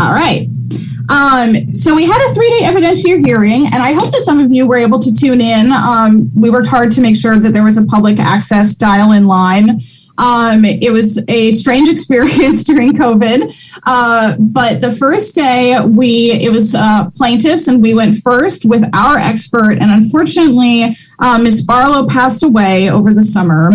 All 0.00 0.12
right. 0.12 0.48
Um, 1.10 1.74
so 1.74 1.94
we 1.94 2.06
had 2.06 2.20
a 2.20 2.32
three 2.32 2.48
day 2.58 2.66
evidentiary 2.66 3.24
hearing, 3.24 3.66
and 3.66 3.76
I 3.76 3.92
hope 3.92 4.10
that 4.10 4.22
some 4.24 4.40
of 4.40 4.52
you 4.52 4.66
were 4.66 4.76
able 4.76 4.98
to 4.98 5.12
tune 5.12 5.40
in. 5.40 5.70
Um, 5.72 6.30
we 6.34 6.50
worked 6.50 6.68
hard 6.68 6.90
to 6.92 7.00
make 7.00 7.16
sure 7.16 7.38
that 7.38 7.52
there 7.52 7.64
was 7.64 7.76
a 7.76 7.84
public 7.84 8.18
access 8.18 8.74
dial 8.74 9.12
in 9.12 9.26
line 9.26 9.80
um, 10.18 10.64
it 10.64 10.92
was 10.92 11.24
a 11.28 11.52
strange 11.52 11.88
experience 11.96 12.64
during 12.70 12.92
COVID. 12.92 13.54
Uh, 13.84 14.36
but 14.38 14.80
the 14.80 14.92
first 14.92 15.34
day, 15.34 15.78
we 15.84 16.32
it 16.32 16.50
was 16.50 16.74
uh, 16.74 17.10
plaintiffs, 17.16 17.68
and 17.68 17.82
we 17.82 17.94
went 17.94 18.16
first 18.16 18.64
with 18.64 18.84
our 18.94 19.16
expert. 19.16 19.78
And 19.80 19.90
unfortunately, 19.90 20.96
uh, 21.18 21.38
Ms. 21.42 21.62
Barlow 21.62 22.06
passed 22.08 22.42
away 22.42 22.90
over 22.90 23.14
the 23.14 23.24
summer. 23.24 23.72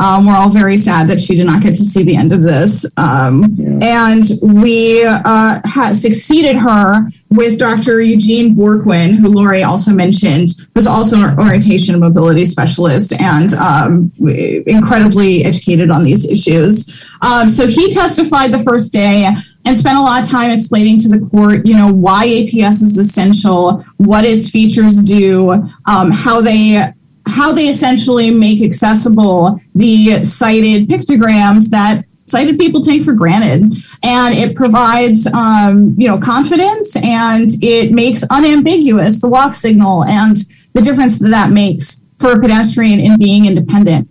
Um, 0.00 0.26
we're 0.26 0.34
all 0.34 0.50
very 0.50 0.76
sad 0.76 1.08
that 1.08 1.20
she 1.20 1.34
did 1.34 1.46
not 1.46 1.62
get 1.62 1.74
to 1.76 1.84
see 1.84 2.02
the 2.04 2.16
end 2.16 2.32
of 2.32 2.42
this. 2.42 2.86
Um, 2.96 3.46
yeah. 3.54 3.78
And 3.82 4.24
we 4.62 5.04
uh, 5.06 5.60
had 5.64 5.94
succeeded 5.94 6.56
her 6.56 7.10
with 7.30 7.58
Dr. 7.58 8.00
Eugene 8.00 8.54
Bourquin, 8.54 9.14
who 9.14 9.28
Lori 9.28 9.62
also 9.62 9.92
mentioned, 9.92 10.50
who's 10.74 10.86
also 10.86 11.16
an 11.16 11.38
orientation 11.38 11.94
and 11.94 12.00
mobility 12.00 12.44
specialist 12.44 13.12
and 13.20 13.52
um, 13.54 14.12
incredibly 14.18 15.44
educated 15.44 15.90
on 15.90 16.04
these 16.04 16.30
issues. 16.30 17.06
Um, 17.20 17.50
so 17.50 17.66
he 17.66 17.90
testified 17.90 18.52
the 18.52 18.60
first 18.60 18.92
day 18.92 19.28
and 19.64 19.76
spent 19.76 19.98
a 19.98 20.00
lot 20.00 20.22
of 20.22 20.28
time 20.28 20.50
explaining 20.50 20.98
to 21.00 21.08
the 21.08 21.28
court, 21.28 21.66
you 21.66 21.74
know, 21.74 21.92
why 21.92 22.26
APS 22.26 22.80
is 22.80 22.96
essential, 22.96 23.84
what 23.98 24.24
its 24.24 24.50
features 24.50 24.98
do, 25.00 25.50
um, 25.86 26.10
how 26.10 26.40
they 26.40 26.82
how 27.28 27.52
they 27.52 27.66
essentially 27.66 28.30
make 28.30 28.62
accessible 28.62 29.60
the 29.74 30.24
sighted 30.24 30.88
pictograms 30.88 31.70
that 31.70 32.02
sighted 32.26 32.58
people 32.58 32.80
take 32.80 33.02
for 33.02 33.14
granted. 33.14 33.62
And 34.02 34.34
it 34.34 34.54
provides 34.54 35.26
um, 35.32 35.94
you 35.98 36.08
know 36.08 36.18
confidence 36.18 36.96
and 36.96 37.50
it 37.62 37.92
makes 37.92 38.24
unambiguous 38.30 39.20
the 39.20 39.28
walk 39.28 39.54
signal 39.54 40.04
and 40.04 40.36
the 40.74 40.82
difference 40.82 41.18
that 41.18 41.30
that 41.30 41.50
makes 41.50 42.04
for 42.18 42.32
a 42.32 42.40
pedestrian 42.40 43.00
in 43.00 43.18
being 43.18 43.46
independent. 43.46 44.08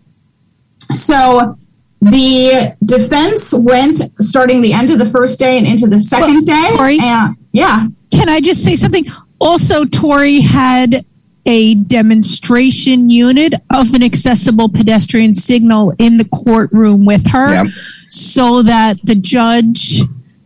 So 0.94 1.54
the 2.02 2.76
defense 2.86 3.54
went 3.54 4.00
starting 4.20 4.62
the 4.62 4.74
end 4.74 4.92
of 4.92 5.00
the 5.00 5.06
first 5.06 5.40
day 5.40 5.58
and 5.58 5.68
into 5.68 5.88
the 5.88 6.00
second 6.00 6.46
day 6.46 6.70
Tori, 6.76 7.00
and 7.02 7.36
yeah. 7.52 7.88
Can 8.12 8.30
i 8.30 8.40
just 8.40 8.64
say 8.64 8.76
something? 8.76 9.06
Also 9.40 9.86
tori 9.86 10.40
had 10.40 11.06
a 11.48 11.76
demonstration 11.76 13.10
unit 13.10 13.54
of 13.74 13.94
an 13.94 14.04
accessible 14.04 14.70
pedestrian 14.70 15.34
signal 15.34 15.94
in 15.98 16.18
the 16.18 16.26
courtroom 16.26 17.06
with 17.06 17.26
her 17.28 17.54
yeah. 17.54 17.64
so 18.10 18.62
that 18.62 18.98
the 19.06 19.16
judge 19.16 20.02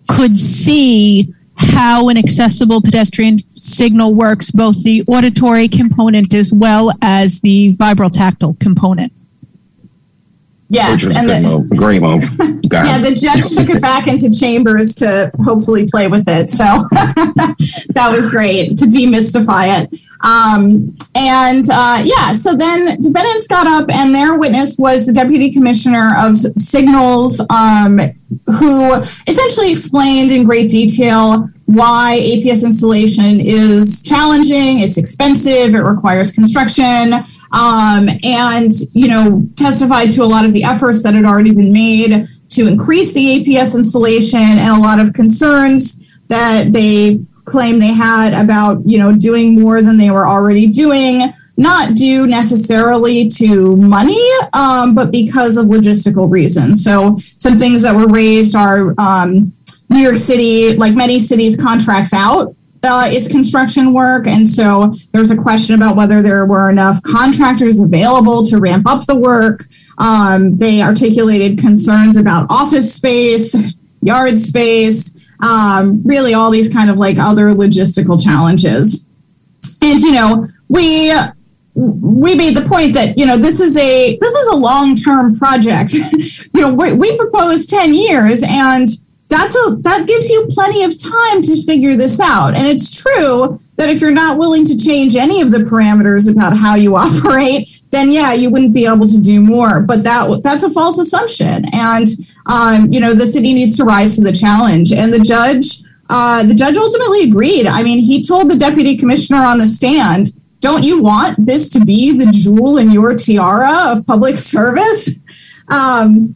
could 0.07 0.37
see 0.37 1.33
how 1.55 2.09
an 2.09 2.17
accessible 2.17 2.81
pedestrian 2.81 3.39
signal 3.39 4.13
works, 4.13 4.51
both 4.51 4.83
the 4.83 5.03
auditory 5.07 5.67
component 5.67 6.33
as 6.33 6.51
well 6.53 6.91
as 7.01 7.41
the 7.41 7.73
vibrotactile 7.73 8.59
component. 8.59 9.11
Yes, 10.69 11.03
and 11.17 11.29
the 11.29 11.49
move. 11.49 11.69
great 11.71 12.01
move. 12.01 12.23
yeah, 12.63 12.97
the 12.99 13.13
judge 13.13 13.53
took 13.53 13.75
it 13.75 13.81
back 13.81 14.07
into 14.07 14.31
chambers 14.31 14.95
to 14.95 15.29
hopefully 15.43 15.85
play 15.85 16.07
with 16.07 16.23
it. 16.27 16.49
So 16.49 16.63
that 17.93 18.09
was 18.09 18.29
great 18.29 18.77
to 18.77 18.85
demystify 18.85 19.83
it. 19.83 20.01
Um, 20.23 20.95
and 21.15 21.65
uh, 21.71 22.01
yeah, 22.03 22.33
so 22.33 22.55
then 22.55 22.85
the 22.85 23.09
defendants 23.09 23.47
got 23.47 23.67
up, 23.67 23.89
and 23.89 24.13
their 24.13 24.37
witness 24.37 24.77
was 24.77 25.05
the 25.05 25.13
deputy 25.13 25.51
commissioner 25.51 26.13
of 26.19 26.37
signals, 26.37 27.39
um, 27.49 27.99
who 28.45 28.93
essentially 29.27 29.71
explained 29.71 30.31
in 30.31 30.43
great 30.43 30.69
detail 30.69 31.49
why 31.65 32.19
APS 32.21 32.63
installation 32.65 33.39
is 33.39 34.01
challenging, 34.01 34.79
it's 34.79 34.97
expensive, 34.97 35.73
it 35.73 35.83
requires 35.83 36.31
construction, 36.31 37.13
um, 37.53 38.09
and 38.23 38.71
you 38.93 39.07
know 39.07 39.47
testified 39.55 40.11
to 40.11 40.21
a 40.21 40.25
lot 40.25 40.45
of 40.45 40.53
the 40.53 40.63
efforts 40.63 41.03
that 41.03 41.13
had 41.13 41.25
already 41.25 41.53
been 41.53 41.71
made 41.71 42.25
to 42.49 42.67
increase 42.67 43.13
the 43.13 43.39
APS 43.39 43.75
installation 43.75 44.39
and 44.39 44.77
a 44.77 44.81
lot 44.81 44.99
of 44.99 45.13
concerns 45.13 45.99
that 46.27 46.69
they 46.71 47.19
claim 47.45 47.79
they 47.79 47.93
had 47.93 48.33
about 48.33 48.81
you 48.85 48.97
know 48.97 49.15
doing 49.15 49.59
more 49.59 49.81
than 49.81 49.97
they 49.97 50.11
were 50.11 50.25
already 50.25 50.67
doing 50.67 51.31
not 51.57 51.95
due 51.95 52.25
necessarily 52.27 53.27
to 53.27 53.75
money 53.77 54.25
um, 54.53 54.95
but 54.95 55.11
because 55.11 55.57
of 55.57 55.67
logistical 55.67 56.29
reasons. 56.31 56.83
So 56.83 57.19
some 57.37 57.59
things 57.59 57.81
that 57.83 57.95
were 57.95 58.07
raised 58.07 58.55
are 58.55 58.95
um, 58.97 59.51
new 59.89 59.99
york 59.99 60.15
city 60.15 60.75
like 60.77 60.95
many 60.95 61.19
cities 61.19 61.61
contracts 61.61 62.13
out 62.13 62.55
uh, 62.83 63.05
its 63.09 63.27
construction 63.27 63.93
work. 63.93 64.25
And 64.25 64.47
so 64.47 64.95
there's 65.11 65.31
a 65.31 65.37
question 65.37 65.75
about 65.75 65.95
whether 65.95 66.21
there 66.21 66.45
were 66.45 66.69
enough 66.69 67.01
contractors 67.03 67.79
available 67.79 68.43
to 68.47 68.57
ramp 68.57 68.87
up 68.87 69.05
the 69.05 69.15
work. 69.15 69.67
Um, 69.99 70.57
they 70.57 70.81
articulated 70.81 71.59
concerns 71.59 72.17
about 72.17 72.47
office 72.49 72.95
space 72.95 73.75
yard 74.01 74.37
space 74.37 75.20
um, 75.41 76.01
really 76.03 76.33
all 76.33 76.51
these 76.51 76.71
kind 76.73 76.89
of 76.89 76.97
like 76.97 77.17
other 77.17 77.51
logistical 77.51 78.21
challenges. 78.23 79.07
And, 79.81 79.99
you 79.99 80.11
know, 80.11 80.47
we 80.67 81.11
we 81.73 82.35
made 82.35 82.55
the 82.55 82.67
point 82.67 82.93
that 82.93 83.17
you 83.17 83.25
know 83.25 83.37
this 83.37 83.59
is 83.59 83.77
a 83.77 84.17
this 84.17 84.33
is 84.33 84.47
a 84.53 84.57
long 84.57 84.95
term 84.95 85.35
project. 85.35 85.93
you 86.53 86.61
know, 86.61 86.73
we, 86.73 86.93
we 86.93 87.17
propose 87.17 87.65
ten 87.65 87.93
years, 87.93 88.43
and 88.45 88.89
that's 89.29 89.55
a 89.55 89.75
that 89.77 90.07
gives 90.07 90.29
you 90.29 90.45
plenty 90.49 90.83
of 90.83 91.01
time 91.01 91.41
to 91.41 91.63
figure 91.63 91.95
this 91.95 92.19
out. 92.19 92.57
And 92.57 92.67
it's 92.67 93.01
true 93.01 93.57
that 93.77 93.89
if 93.89 94.01
you're 94.01 94.11
not 94.11 94.37
willing 94.37 94.65
to 94.65 94.77
change 94.77 95.15
any 95.15 95.41
of 95.41 95.51
the 95.51 95.59
parameters 95.59 96.29
about 96.31 96.55
how 96.55 96.75
you 96.75 96.95
operate, 96.97 97.81
then 97.91 98.11
yeah, 98.11 98.33
you 98.33 98.49
wouldn't 98.49 98.73
be 98.73 98.85
able 98.85 99.07
to 99.07 99.19
do 99.19 99.41
more. 99.41 99.81
But 99.81 100.03
that 100.03 100.41
that's 100.43 100.63
a 100.63 100.69
false 100.69 100.99
assumption, 100.99 101.65
and 101.73 102.07
um, 102.51 102.87
you 102.91 102.99
know 102.99 103.13
the 103.13 103.25
city 103.25 103.53
needs 103.53 103.77
to 103.77 103.83
rise 103.83 104.15
to 104.15 104.21
the 104.21 104.31
challenge. 104.31 104.91
And 104.91 105.13
the 105.13 105.19
judge, 105.19 105.83
uh, 106.09 106.45
the 106.45 106.55
judge 106.55 106.75
ultimately 106.75 107.23
agreed. 107.23 107.67
I 107.67 107.83
mean, 107.83 107.99
he 107.99 108.21
told 108.21 108.49
the 108.49 108.57
deputy 108.57 108.97
commissioner 108.97 109.41
on 109.43 109.57
the 109.57 109.67
stand, 109.67 110.35
"Don't 110.59 110.83
you 110.83 111.01
want 111.01 111.45
this 111.45 111.69
to 111.69 111.85
be 111.85 112.17
the 112.17 112.31
jewel 112.31 112.77
in 112.77 112.91
your 112.91 113.15
tiara 113.15 113.95
of 113.95 114.05
public 114.05 114.35
service?" 114.53 115.19
Um, 115.69 116.35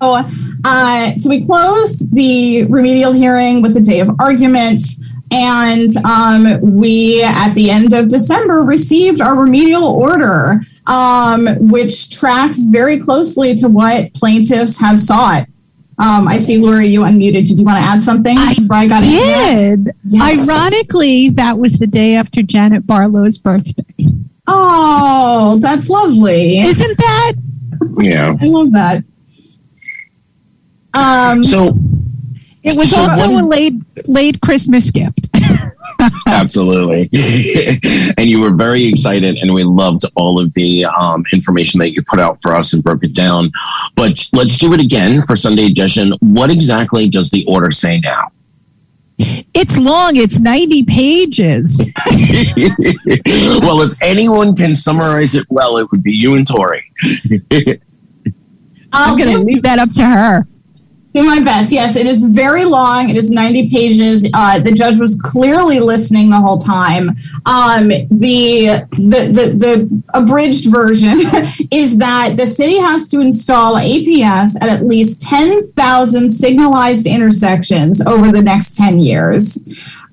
so, 0.00 0.22
uh, 0.64 1.14
so 1.14 1.28
we 1.28 1.44
closed 1.44 2.14
the 2.14 2.64
remedial 2.66 3.12
hearing 3.12 3.62
with 3.62 3.76
a 3.76 3.80
day 3.80 4.00
of 4.00 4.10
argument. 4.20 4.82
And 5.34 5.88
um, 6.04 6.60
we, 6.60 7.22
at 7.24 7.54
the 7.54 7.70
end 7.70 7.94
of 7.94 8.08
December, 8.08 8.62
received 8.62 9.22
our 9.22 9.34
remedial 9.34 9.84
order, 9.84 10.60
um, 10.86 11.46
which 11.70 12.10
tracks 12.10 12.64
very 12.64 12.98
closely 12.98 13.54
to 13.56 13.68
what 13.68 14.12
plaintiffs 14.14 14.80
had 14.80 14.98
sought. 14.98 15.46
Um, 15.98 16.26
I 16.26 16.38
see, 16.38 16.58
Lori, 16.58 16.86
you 16.86 17.00
unmuted. 17.02 17.46
Did 17.46 17.58
you 17.58 17.64
want 17.64 17.78
to 17.78 17.84
add 17.84 18.02
something? 18.02 18.36
I, 18.36 18.56
I 18.70 19.00
did. 19.00 19.90
Yes. 20.04 20.48
Ironically, 20.48 21.28
that 21.30 21.58
was 21.58 21.78
the 21.78 21.86
day 21.86 22.16
after 22.16 22.42
Janet 22.42 22.86
Barlow's 22.86 23.38
birthday. 23.38 23.84
Oh, 24.46 25.58
that's 25.60 25.88
lovely. 25.88 26.58
Isn't 26.58 26.96
that? 26.96 27.32
Yeah. 27.98 28.34
I 28.40 28.46
love 28.46 28.72
that. 28.72 29.04
Um, 30.94 31.44
so 31.44 31.74
it 32.62 32.76
was 32.76 32.90
so 32.90 33.02
also 33.02 33.30
one, 33.30 33.44
a 33.44 33.46
late 33.46 33.74
late 34.06 34.40
Christmas 34.40 34.90
gift. 34.90 35.28
absolutely, 36.26 37.08
and 38.18 38.28
you 38.28 38.40
were 38.40 38.54
very 38.54 38.84
excited, 38.84 39.36
and 39.38 39.52
we 39.52 39.64
loved 39.64 40.04
all 40.14 40.40
of 40.40 40.52
the 40.54 40.84
um, 40.84 41.24
information 41.32 41.78
that 41.80 41.92
you 41.92 42.02
put 42.02 42.20
out 42.20 42.40
for 42.42 42.54
us 42.54 42.72
and 42.72 42.82
broke 42.82 43.04
it 43.04 43.14
down. 43.14 43.50
But 43.96 44.28
let's 44.32 44.58
do 44.58 44.72
it 44.72 44.80
again 44.80 45.22
for 45.22 45.36
Sunday 45.36 45.66
edition. 45.66 46.12
What 46.20 46.50
exactly 46.50 47.08
does 47.08 47.30
the 47.30 47.44
order 47.46 47.70
say 47.70 48.00
now? 48.00 48.32
It's 49.54 49.78
long. 49.78 50.16
It's 50.16 50.38
90 50.40 50.84
pages. 50.84 51.78
well, 53.60 53.82
if 53.82 53.92
anyone 54.02 54.56
can 54.56 54.74
summarize 54.74 55.34
it 55.34 55.46
well, 55.48 55.78
it 55.78 55.90
would 55.90 56.02
be 56.02 56.12
you 56.12 56.34
and 56.34 56.46
Tori. 56.46 56.84
I'm 58.92 59.18
going 59.18 59.36
to 59.36 59.42
leave 59.42 59.62
that 59.62 59.78
up 59.78 59.92
to 59.92 60.04
her. 60.04 60.46
Do 61.14 61.22
my 61.24 61.40
best. 61.44 61.70
Yes, 61.70 61.94
it 61.96 62.06
is 62.06 62.24
very 62.24 62.64
long. 62.64 63.10
It 63.10 63.16
is 63.16 63.30
90 63.30 63.68
pages. 63.68 64.30
Uh, 64.32 64.60
the 64.60 64.72
judge 64.72 64.98
was 64.98 65.20
clearly 65.20 65.78
listening 65.78 66.30
the 66.30 66.40
whole 66.40 66.56
time. 66.56 67.10
Um, 67.44 67.88
the, 67.88 68.86
the, 68.92 69.28
the, 69.28 69.54
the 69.58 70.02
abridged 70.14 70.72
version 70.72 71.18
is 71.70 71.98
that 71.98 72.36
the 72.38 72.46
city 72.46 72.78
has 72.78 73.08
to 73.08 73.20
install 73.20 73.76
APS 73.76 74.56
at 74.62 74.70
at 74.70 74.86
least 74.86 75.20
10,000 75.20 76.30
signalized 76.30 77.06
intersections 77.06 78.04
over 78.06 78.32
the 78.32 78.42
next 78.42 78.76
10 78.76 78.98
years. 78.98 79.58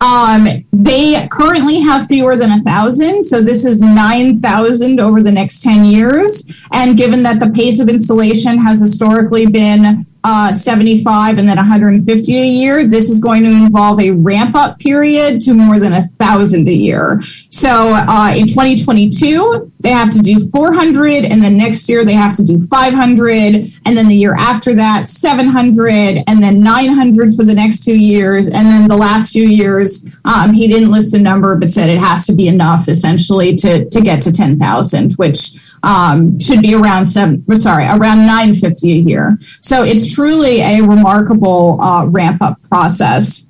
Um, 0.01 0.47
they 0.71 1.27
currently 1.29 1.79
have 1.81 2.07
fewer 2.07 2.35
than 2.35 2.51
a 2.51 2.61
thousand, 2.63 3.23
so 3.23 3.41
this 3.41 3.65
is 3.65 3.81
9,000 3.81 4.99
over 4.99 5.21
the 5.21 5.31
next 5.31 5.61
10 5.61 5.85
years. 5.85 6.61
And 6.73 6.97
given 6.97 7.23
that 7.23 7.39
the 7.39 7.49
pace 7.51 7.79
of 7.79 7.89
installation 7.89 8.57
has 8.59 8.81
historically 8.81 9.45
been 9.45 10.05
uh, 10.23 10.51
75 10.51 11.37
and 11.37 11.47
then 11.47 11.57
150 11.57 12.37
a 12.37 12.45
year. 12.45 12.87
This 12.87 13.09
is 13.09 13.19
going 13.19 13.43
to 13.43 13.49
involve 13.49 13.99
a 13.99 14.11
ramp 14.11 14.55
up 14.55 14.79
period 14.79 15.41
to 15.41 15.53
more 15.53 15.79
than 15.79 15.93
a 15.93 16.03
thousand 16.19 16.67
a 16.67 16.73
year. 16.73 17.21
So 17.59 17.93
uh, 17.93 18.33
in 18.37 18.47
2022, 18.47 19.73
they 19.81 19.89
have 19.89 20.11
to 20.11 20.19
do 20.19 20.39
400, 20.39 21.25
and 21.25 21.43
then 21.43 21.57
next 21.57 21.89
year 21.89 22.05
they 22.05 22.13
have 22.13 22.33
to 22.37 22.43
do 22.43 22.57
500, 22.57 23.73
and 23.85 23.97
then 23.97 24.07
the 24.07 24.15
year 24.15 24.33
after 24.33 24.73
that, 24.75 25.09
700, 25.09 26.23
and 26.25 26.41
then 26.41 26.61
900 26.61 27.33
for 27.33 27.43
the 27.43 27.53
next 27.53 27.83
two 27.83 27.99
years. 27.99 28.45
And 28.47 28.71
then 28.71 28.87
the 28.87 28.95
last 28.95 29.33
few 29.33 29.43
years, 29.43 30.07
um, 30.23 30.53
he 30.53 30.69
didn't 30.69 30.89
list 30.89 31.13
a 31.13 31.19
number, 31.19 31.57
but 31.57 31.69
said 31.69 31.89
it 31.89 31.97
has 31.97 32.25
to 32.27 32.33
be 32.33 32.47
enough 32.47 32.87
essentially 32.87 33.53
to, 33.55 33.89
to 33.89 33.99
get 33.99 34.21
to 34.21 34.31
10,000, 34.31 35.15
which 35.15 35.51
um, 35.83 36.39
should 36.39 36.61
be 36.61 36.75
around 36.75 37.07
seven, 37.07 37.43
sorry, 37.57 37.83
around 37.83 38.19
950 38.19 38.89
a 38.89 39.01
year. 39.01 39.37
So 39.61 39.83
it's 39.83 40.15
truly 40.15 40.61
a 40.61 40.81
remarkable 40.81 41.81
uh, 41.81 42.05
ramp 42.05 42.41
up 42.41 42.61
process. 42.69 43.48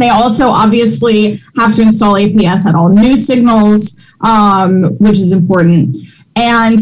They 0.00 0.08
also 0.08 0.48
obviously 0.48 1.42
have 1.56 1.74
to 1.74 1.82
install 1.82 2.14
APS 2.14 2.66
at 2.66 2.74
all 2.74 2.88
new 2.88 3.16
signals, 3.16 4.00
um, 4.22 4.96
which 4.98 5.18
is 5.18 5.32
important. 5.32 5.96
And 6.36 6.78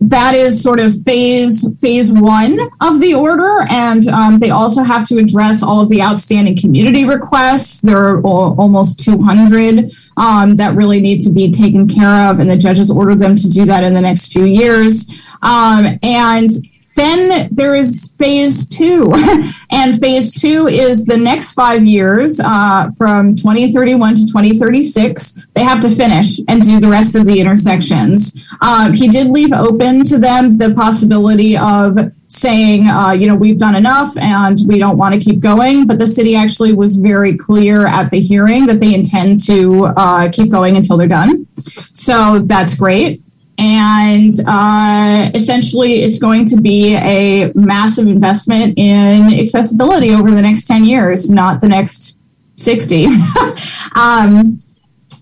that 0.00 0.34
is 0.34 0.62
sort 0.62 0.78
of 0.78 0.94
phase 1.02 1.66
phase 1.80 2.12
one 2.12 2.60
of 2.82 3.00
the 3.00 3.14
order. 3.14 3.66
And 3.70 4.06
um, 4.08 4.38
they 4.38 4.50
also 4.50 4.82
have 4.82 5.06
to 5.08 5.16
address 5.16 5.62
all 5.62 5.80
of 5.80 5.88
the 5.88 6.02
outstanding 6.02 6.56
community 6.56 7.04
requests. 7.04 7.80
There 7.80 7.96
are 7.96 8.22
almost 8.22 9.04
200 9.04 9.90
um, 10.16 10.54
that 10.56 10.76
really 10.76 11.00
need 11.00 11.20
to 11.22 11.32
be 11.32 11.50
taken 11.50 11.88
care 11.88 12.30
of 12.30 12.38
and 12.38 12.50
the 12.50 12.56
judges 12.56 12.90
ordered 12.90 13.18
them 13.18 13.34
to 13.34 13.48
do 13.48 13.64
that 13.64 13.82
in 13.82 13.94
the 13.94 14.00
next 14.00 14.32
few 14.32 14.44
years. 14.44 15.26
Um, 15.42 15.86
and 16.02 16.50
then 16.98 17.48
there 17.52 17.74
is 17.74 18.14
phase 18.18 18.68
two, 18.68 19.12
and 19.70 19.98
phase 20.00 20.32
two 20.32 20.66
is 20.68 21.04
the 21.04 21.16
next 21.16 21.52
five 21.52 21.84
years 21.84 22.40
uh, 22.44 22.90
from 22.96 23.34
2031 23.34 24.16
to 24.16 24.26
2036. 24.26 25.48
They 25.54 25.62
have 25.62 25.80
to 25.80 25.90
finish 25.90 26.40
and 26.48 26.62
do 26.62 26.80
the 26.80 26.88
rest 26.88 27.14
of 27.14 27.26
the 27.26 27.40
intersections. 27.40 28.46
Um, 28.60 28.92
he 28.92 29.08
did 29.08 29.28
leave 29.28 29.52
open 29.52 30.04
to 30.04 30.18
them 30.18 30.58
the 30.58 30.74
possibility 30.74 31.56
of 31.56 31.96
saying, 32.28 32.86
uh, 32.88 33.12
you 33.12 33.26
know, 33.26 33.34
we've 33.34 33.58
done 33.58 33.74
enough 33.74 34.16
and 34.18 34.58
we 34.66 34.78
don't 34.78 34.98
want 34.98 35.14
to 35.14 35.20
keep 35.20 35.40
going. 35.40 35.86
But 35.86 35.98
the 35.98 36.06
city 36.06 36.36
actually 36.36 36.74
was 36.74 36.96
very 36.96 37.36
clear 37.36 37.86
at 37.86 38.10
the 38.10 38.20
hearing 38.20 38.66
that 38.66 38.80
they 38.80 38.94
intend 38.94 39.44
to 39.46 39.92
uh, 39.96 40.28
keep 40.30 40.50
going 40.50 40.76
until 40.76 40.96
they're 40.96 41.08
done. 41.08 41.46
So 41.92 42.38
that's 42.40 42.74
great. 42.76 43.22
And 43.58 44.32
uh, 44.46 45.30
essentially, 45.34 45.94
it's 45.94 46.18
going 46.18 46.44
to 46.46 46.60
be 46.60 46.96
a 46.96 47.52
massive 47.54 48.06
investment 48.06 48.74
in 48.78 49.32
accessibility 49.38 50.10
over 50.10 50.30
the 50.30 50.42
next 50.42 50.66
10 50.66 50.84
years, 50.84 51.28
not 51.28 51.60
the 51.60 51.68
next 51.68 52.16
60. 52.56 53.06
um, 53.96 54.62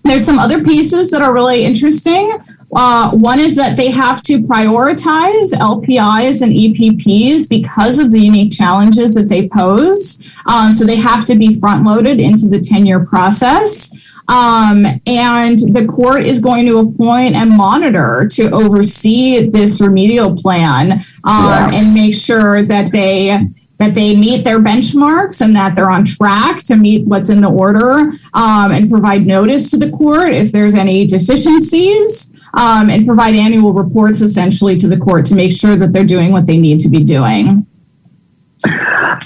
there's 0.03 0.23
some 0.23 0.39
other 0.39 0.63
pieces 0.63 1.09
that 1.11 1.21
are 1.21 1.33
really 1.33 1.65
interesting. 1.65 2.37
Uh, 2.75 3.11
one 3.11 3.39
is 3.39 3.55
that 3.55 3.75
they 3.75 3.91
have 3.91 4.21
to 4.23 4.39
prioritize 4.39 5.51
LPIs 5.53 6.41
and 6.41 6.53
EPPs 6.53 7.49
because 7.49 7.97
of 7.99 8.11
the 8.11 8.19
unique 8.19 8.51
challenges 8.51 9.13
that 9.15 9.29
they 9.29 9.47
pose. 9.49 10.33
Um, 10.45 10.71
so 10.71 10.85
they 10.85 10.95
have 10.95 11.25
to 11.25 11.35
be 11.35 11.59
front 11.59 11.85
loaded 11.85 12.21
into 12.21 12.47
the 12.47 12.59
10 12.59 12.85
year 12.85 13.05
process. 13.05 13.93
Um, 14.29 14.85
and 15.05 15.57
the 15.57 15.87
court 15.89 16.23
is 16.23 16.41
going 16.41 16.65
to 16.65 16.79
appoint 16.79 17.35
a 17.35 17.45
monitor 17.45 18.27
to 18.33 18.49
oversee 18.51 19.49
this 19.49 19.79
remedial 19.79 20.35
plan 20.35 20.91
um, 21.23 21.45
yes. 21.71 21.85
and 21.85 21.93
make 21.93 22.15
sure 22.15 22.63
that 22.63 22.91
they 22.91 23.39
that 23.77 23.93
they 23.93 24.15
meet 24.15 24.43
their 24.43 24.59
benchmarks 24.59 25.39
and 25.39 25.55
that 25.55 25.75
they're 25.75 25.89
on 25.89 26.03
track 26.03 26.63
to 26.63 26.75
meet 26.75 27.05
what's 27.05 27.29
in 27.29 27.41
the 27.41 27.49
order 27.49 28.11
um, 28.33 28.71
and 28.71 28.89
provide 28.89 29.25
notice 29.25 29.69
to 29.69 29.77
the 29.77 29.89
court 29.91 30.33
if 30.33 30.51
there's 30.51 30.73
any 30.73 31.05
deficiencies 31.05 32.33
um, 32.55 32.89
and 32.89 33.05
provide 33.05 33.35
annual 33.35 33.73
reports 33.73 34.21
essentially 34.21 34.75
to 34.75 34.87
the 34.87 34.97
court 34.97 35.25
to 35.25 35.35
make 35.35 35.51
sure 35.51 35.75
that 35.75 35.93
they're 35.93 36.03
doing 36.03 36.31
what 36.31 36.47
they 36.47 36.57
need 36.57 36.79
to 36.79 36.89
be 36.89 37.03
doing. 37.03 37.67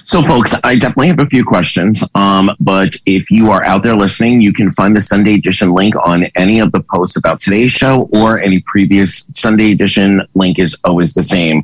So, 0.03 0.21
folks, 0.21 0.55
I 0.63 0.75
definitely 0.75 1.07
have 1.07 1.19
a 1.19 1.25
few 1.25 1.43
questions. 1.43 2.03
Um, 2.15 2.51
but 2.59 2.95
if 3.05 3.31
you 3.31 3.51
are 3.51 3.63
out 3.65 3.83
there 3.83 3.95
listening, 3.95 4.41
you 4.41 4.53
can 4.53 4.71
find 4.71 4.95
the 4.95 5.01
Sunday 5.01 5.35
edition 5.35 5.71
link 5.71 5.95
on 6.05 6.25
any 6.35 6.59
of 6.59 6.71
the 6.71 6.81
posts 6.81 7.17
about 7.17 7.39
today's 7.39 7.71
show 7.71 8.09
or 8.11 8.39
any 8.39 8.61
previous 8.65 9.27
Sunday 9.33 9.71
edition 9.71 10.21
link 10.35 10.59
is 10.59 10.77
always 10.83 11.13
the 11.13 11.23
same. 11.23 11.61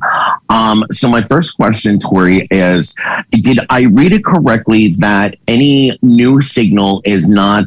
Um, 0.48 0.84
so, 0.90 1.08
my 1.08 1.22
first 1.22 1.56
question, 1.56 1.98
Tori, 1.98 2.46
is 2.50 2.94
Did 3.30 3.60
I 3.70 3.84
read 3.84 4.12
it 4.14 4.24
correctly 4.24 4.88
that 4.98 5.36
any 5.46 5.98
new 6.02 6.40
signal 6.40 7.02
is 7.04 7.28
not? 7.28 7.66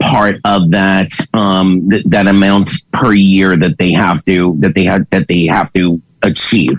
part 0.00 0.36
of 0.44 0.68
that 0.70 1.08
um, 1.32 1.88
th- 1.88 2.04
that 2.06 2.26
amount 2.26 2.68
per 2.90 3.12
year 3.12 3.56
that 3.56 3.78
they 3.78 3.92
have 3.92 4.24
to 4.24 4.56
that 4.58 4.74
they 4.74 4.82
have 4.82 5.08
that 5.10 5.28
they 5.28 5.46
have 5.46 5.72
to 5.72 6.02
achieve. 6.22 6.78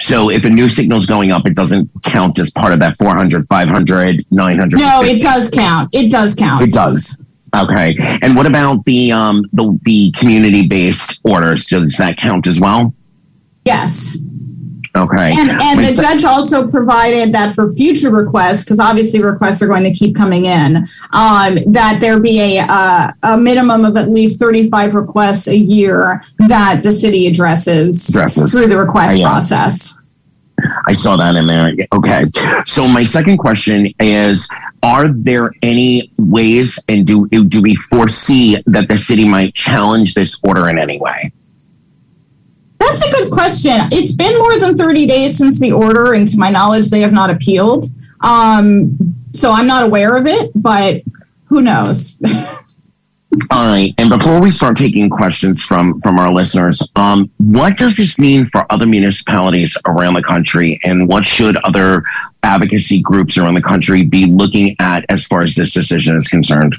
So 0.00 0.30
if 0.30 0.44
a 0.44 0.50
new 0.50 0.68
signal 0.68 0.98
is 0.98 1.06
going 1.06 1.32
up, 1.32 1.46
it 1.46 1.54
doesn't 1.54 1.90
count 2.02 2.38
as 2.38 2.50
part 2.50 2.72
of 2.72 2.80
that 2.80 2.96
400, 2.98 3.46
500, 3.46 4.26
900. 4.30 4.78
No, 4.78 5.02
it 5.02 5.20
does 5.20 5.50
count. 5.50 5.90
It 5.92 6.10
does 6.10 6.34
count. 6.34 6.62
It 6.62 6.72
does. 6.72 7.20
Okay. 7.54 7.96
And 8.22 8.34
what 8.34 8.46
about 8.46 8.84
the 8.84 9.12
um 9.12 9.44
the 9.52 9.78
the 9.82 10.10
community 10.12 10.66
based 10.66 11.20
orders? 11.24 11.66
Does 11.66 11.96
that 11.98 12.16
count 12.16 12.46
as 12.46 12.60
well? 12.60 12.94
Yes. 13.64 14.18
Okay. 14.96 15.32
And, 15.36 15.50
and 15.50 15.80
the 15.80 16.00
judge 16.00 16.24
also 16.24 16.68
provided 16.68 17.34
that 17.34 17.54
for 17.54 17.68
future 17.72 18.12
requests, 18.12 18.64
because 18.64 18.78
obviously 18.78 19.22
requests 19.22 19.60
are 19.60 19.66
going 19.66 19.82
to 19.82 19.92
keep 19.92 20.14
coming 20.14 20.44
in, 20.44 20.76
um, 20.76 21.56
that 21.72 21.98
there 22.00 22.20
be 22.20 22.58
a, 22.58 22.64
uh, 22.68 23.10
a 23.24 23.36
minimum 23.36 23.84
of 23.84 23.96
at 23.96 24.08
least 24.08 24.38
35 24.38 24.94
requests 24.94 25.48
a 25.48 25.56
year 25.56 26.22
that 26.38 26.82
the 26.84 26.92
city 26.92 27.26
addresses 27.26 28.08
Addresses. 28.08 28.52
through 28.52 28.68
the 28.68 28.78
request 28.78 29.16
yeah. 29.16 29.24
process. 29.24 29.98
I 30.86 30.92
saw 30.92 31.16
that 31.16 31.34
in 31.34 31.48
there. 31.48 31.72
Okay. 31.92 32.26
So 32.64 32.86
my 32.86 33.04
second 33.04 33.38
question 33.38 33.92
is 33.98 34.48
are 34.84 35.08
there 35.08 35.50
any 35.62 36.10
ways 36.18 36.78
and 36.88 37.06
do 37.06 37.26
do 37.26 37.60
we 37.60 37.74
foresee 37.74 38.62
that 38.66 38.86
the 38.88 38.96
city 38.96 39.26
might 39.26 39.54
challenge 39.54 40.14
this 40.14 40.38
order 40.44 40.68
in 40.68 40.78
any 40.78 41.00
way? 41.00 41.32
That's 42.86 43.06
a 43.06 43.10
good 43.10 43.30
question. 43.30 43.72
It's 43.92 44.14
been 44.14 44.38
more 44.38 44.58
than 44.58 44.76
30 44.76 45.06
days 45.06 45.38
since 45.38 45.58
the 45.58 45.72
order, 45.72 46.12
and 46.12 46.28
to 46.28 46.38
my 46.38 46.50
knowledge, 46.50 46.90
they 46.90 47.00
have 47.00 47.12
not 47.12 47.30
appealed. 47.30 47.86
Um, 48.22 48.98
so 49.32 49.52
I'm 49.52 49.66
not 49.66 49.86
aware 49.86 50.16
of 50.16 50.26
it, 50.26 50.50
but 50.54 51.02
who 51.46 51.62
knows? 51.62 52.20
All 53.50 53.66
right. 53.66 53.92
And 53.98 54.10
before 54.10 54.40
we 54.40 54.50
start 54.50 54.76
taking 54.76 55.10
questions 55.10 55.64
from 55.64 55.98
from 56.00 56.18
our 56.18 56.32
listeners, 56.32 56.86
um, 56.94 57.30
what 57.38 57.76
does 57.76 57.96
this 57.96 58.18
mean 58.18 58.44
for 58.44 58.70
other 58.70 58.86
municipalities 58.86 59.76
around 59.86 60.14
the 60.14 60.22
country, 60.22 60.78
and 60.84 61.08
what 61.08 61.24
should 61.24 61.56
other 61.64 62.04
advocacy 62.42 63.00
groups 63.00 63.36
around 63.38 63.54
the 63.54 63.62
country 63.62 64.04
be 64.04 64.26
looking 64.26 64.76
at 64.78 65.04
as 65.08 65.26
far 65.26 65.42
as 65.42 65.54
this 65.54 65.72
decision 65.72 66.16
is 66.16 66.28
concerned? 66.28 66.76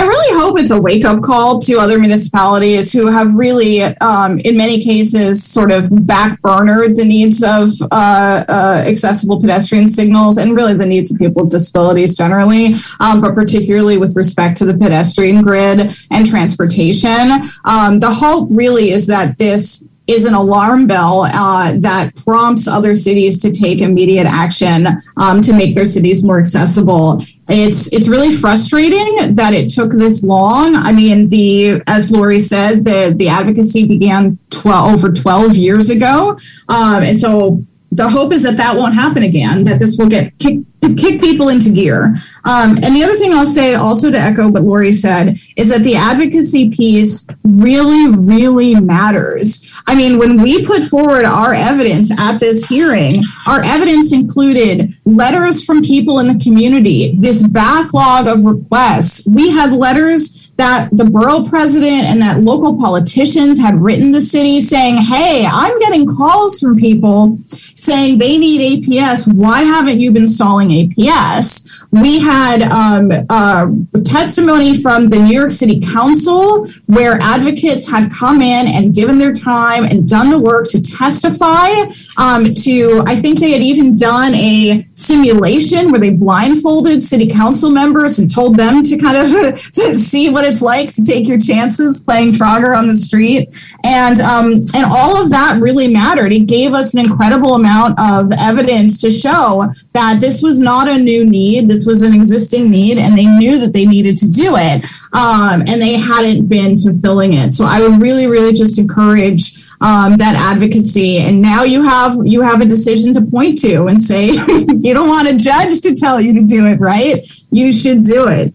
I 0.00 0.04
really 0.04 0.40
hope 0.40 0.58
it's 0.58 0.70
a 0.70 0.80
wake 0.80 1.04
up 1.04 1.22
call 1.22 1.58
to 1.58 1.78
other 1.78 1.98
municipalities 1.98 2.90
who 2.90 3.08
have 3.08 3.34
really, 3.34 3.82
um, 3.82 4.38
in 4.38 4.56
many 4.56 4.82
cases, 4.82 5.44
sort 5.44 5.70
of 5.70 5.90
backburnered 5.90 6.96
the 6.96 7.04
needs 7.04 7.42
of 7.42 7.68
uh, 7.92 8.42
uh, 8.48 8.84
accessible 8.88 9.38
pedestrian 9.38 9.88
signals 9.88 10.38
and 10.38 10.56
really 10.56 10.72
the 10.72 10.86
needs 10.86 11.10
of 11.10 11.18
people 11.18 11.42
with 11.42 11.52
disabilities 11.52 12.14
generally, 12.16 12.76
um, 13.00 13.20
but 13.20 13.34
particularly 13.34 13.98
with 13.98 14.16
respect 14.16 14.56
to 14.56 14.64
the 14.64 14.72
pedestrian 14.72 15.42
grid 15.42 15.94
and 16.10 16.26
transportation. 16.26 17.32
Um, 17.66 18.00
the 18.00 18.10
hope 18.10 18.48
really 18.50 18.92
is 18.92 19.06
that 19.08 19.36
this 19.36 19.86
is 20.06 20.24
an 20.24 20.32
alarm 20.32 20.86
bell 20.86 21.26
uh, 21.26 21.76
that 21.76 22.10
prompts 22.24 22.66
other 22.66 22.94
cities 22.94 23.40
to 23.42 23.50
take 23.50 23.82
immediate 23.82 24.26
action 24.26 24.88
um, 25.18 25.42
to 25.42 25.52
make 25.52 25.74
their 25.74 25.84
cities 25.84 26.24
more 26.24 26.38
accessible. 26.38 27.22
It's 27.50 27.92
it's 27.92 28.08
really 28.08 28.34
frustrating 28.34 29.34
that 29.34 29.52
it 29.52 29.70
took 29.70 29.92
this 29.92 30.22
long. 30.22 30.76
I 30.76 30.92
mean, 30.92 31.28
the 31.28 31.82
as 31.86 32.10
Lori 32.10 32.40
said, 32.40 32.84
the 32.84 33.12
the 33.16 33.28
advocacy 33.28 33.86
began 33.86 34.38
12 34.50 34.94
over 34.94 35.12
12 35.12 35.56
years 35.56 35.90
ago, 35.90 36.38
um, 36.68 37.02
and 37.02 37.18
so 37.18 37.64
the 37.92 38.08
hope 38.08 38.32
is 38.32 38.42
that 38.44 38.56
that 38.56 38.76
won't 38.76 38.94
happen 38.94 39.24
again. 39.24 39.64
That 39.64 39.80
this 39.80 39.98
will 39.98 40.08
get 40.08 40.38
kick, 40.38 40.60
kick 40.96 41.20
people 41.20 41.48
into 41.48 41.70
gear. 41.70 42.14
Um, 42.48 42.76
and 42.82 42.94
the 42.94 43.02
other 43.02 43.16
thing 43.16 43.32
I'll 43.32 43.44
say, 43.44 43.74
also 43.74 44.10
to 44.10 44.16
echo 44.16 44.48
what 44.48 44.62
Lori 44.62 44.92
said, 44.92 45.38
is 45.56 45.68
that 45.70 45.82
the 45.82 45.96
advocacy 45.96 46.70
piece 46.70 47.26
really, 47.42 48.16
really 48.16 48.76
matters. 48.76 49.82
I 49.88 49.96
mean, 49.96 50.18
when 50.18 50.40
we 50.40 50.64
put 50.64 50.84
forward 50.84 51.24
our 51.24 51.52
evidence 51.52 52.16
at 52.18 52.38
this 52.38 52.66
hearing, 52.66 53.24
our 53.48 53.62
evidence 53.64 54.12
included 54.12 54.94
letters 55.04 55.64
from 55.64 55.82
people 55.82 56.20
in 56.20 56.28
the 56.28 56.38
community, 56.38 57.16
this 57.18 57.46
backlog 57.46 58.28
of 58.28 58.44
requests. 58.44 59.26
We 59.26 59.50
had 59.50 59.72
letters 59.72 60.39
that 60.60 60.90
the 60.92 61.06
borough 61.06 61.42
president 61.48 62.04
and 62.04 62.20
that 62.20 62.40
local 62.40 62.76
politicians 62.76 63.58
had 63.58 63.80
written 63.80 64.12
the 64.12 64.20
city 64.20 64.60
saying, 64.60 64.96
Hey, 64.96 65.46
I'm 65.50 65.78
getting 65.78 66.06
calls 66.06 66.60
from 66.60 66.76
people 66.76 67.38
saying 67.74 68.18
they 68.18 68.36
need 68.36 68.84
APS. 68.84 69.32
Why 69.32 69.62
haven't 69.62 70.00
you 70.00 70.12
been 70.12 70.24
installing 70.24 70.68
APS? 70.68 71.69
We 71.90 72.20
had 72.20 72.62
um, 72.62 73.10
uh, 73.28 73.66
testimony 74.04 74.80
from 74.80 75.08
the 75.08 75.18
New 75.18 75.34
York 75.34 75.50
City 75.50 75.80
Council 75.80 76.66
where 76.86 77.18
advocates 77.20 77.88
had 77.88 78.10
come 78.12 78.40
in 78.42 78.66
and 78.68 78.94
given 78.94 79.18
their 79.18 79.32
time 79.32 79.84
and 79.84 80.08
done 80.08 80.30
the 80.30 80.40
work 80.40 80.68
to 80.70 80.80
testify. 80.80 81.68
Um, 82.16 82.54
to, 82.54 83.02
I 83.06 83.16
think 83.16 83.40
they 83.40 83.52
had 83.52 83.62
even 83.62 83.96
done 83.96 84.34
a 84.34 84.86
simulation 84.94 85.90
where 85.90 86.00
they 86.00 86.10
blindfolded 86.10 87.02
city 87.02 87.26
council 87.26 87.70
members 87.70 88.18
and 88.18 88.32
told 88.32 88.56
them 88.56 88.82
to 88.82 88.98
kind 88.98 89.16
of 89.16 89.30
to 89.72 89.94
see 89.96 90.30
what 90.30 90.44
it's 90.44 90.62
like 90.62 90.92
to 90.94 91.04
take 91.04 91.26
your 91.26 91.38
chances 91.38 92.02
playing 92.02 92.32
Frogger 92.32 92.76
on 92.76 92.86
the 92.86 92.96
street. 92.96 93.48
And 93.84 94.20
um, 94.20 94.66
and 94.74 94.84
all 94.90 95.22
of 95.22 95.30
that 95.30 95.58
really 95.60 95.88
mattered. 95.88 96.32
It 96.32 96.46
gave 96.46 96.72
us 96.72 96.94
an 96.94 97.00
incredible 97.00 97.54
amount 97.54 97.98
of 98.00 98.32
evidence 98.38 99.00
to 99.02 99.10
show 99.10 99.72
that 99.92 100.20
this 100.20 100.40
was 100.42 100.60
not 100.60 100.88
a 100.88 100.98
new 100.98 101.24
need. 101.24 101.68
This 101.68 101.84
was 101.84 102.02
an 102.02 102.14
existing 102.14 102.70
need, 102.70 102.98
and 102.98 103.18
they 103.18 103.26
knew 103.26 103.58
that 103.58 103.72
they 103.72 103.86
needed 103.86 104.16
to 104.18 104.30
do 104.30 104.54
it, 104.56 104.84
um, 105.12 105.62
and 105.66 105.82
they 105.82 105.98
hadn't 105.98 106.46
been 106.48 106.76
fulfilling 106.76 107.34
it. 107.34 107.52
So 107.52 107.64
I 107.66 107.80
would 107.80 108.00
really, 108.00 108.26
really 108.26 108.52
just 108.52 108.78
encourage 108.78 109.64
um, 109.80 110.16
that 110.18 110.36
advocacy. 110.36 111.18
And 111.18 111.40
now 111.40 111.64
you 111.64 111.82
have 111.82 112.16
you 112.24 112.42
have 112.42 112.60
a 112.60 112.66
decision 112.66 113.14
to 113.14 113.22
point 113.22 113.58
to 113.62 113.86
and 113.86 114.00
say 114.00 114.26
you 114.78 114.94
don't 114.94 115.08
want 115.08 115.28
a 115.28 115.36
judge 115.36 115.80
to 115.82 115.94
tell 115.94 116.20
you 116.20 116.34
to 116.34 116.42
do 116.42 116.66
it, 116.66 116.78
right? 116.78 117.26
You 117.50 117.72
should 117.72 118.02
do 118.04 118.28
it. 118.28 118.54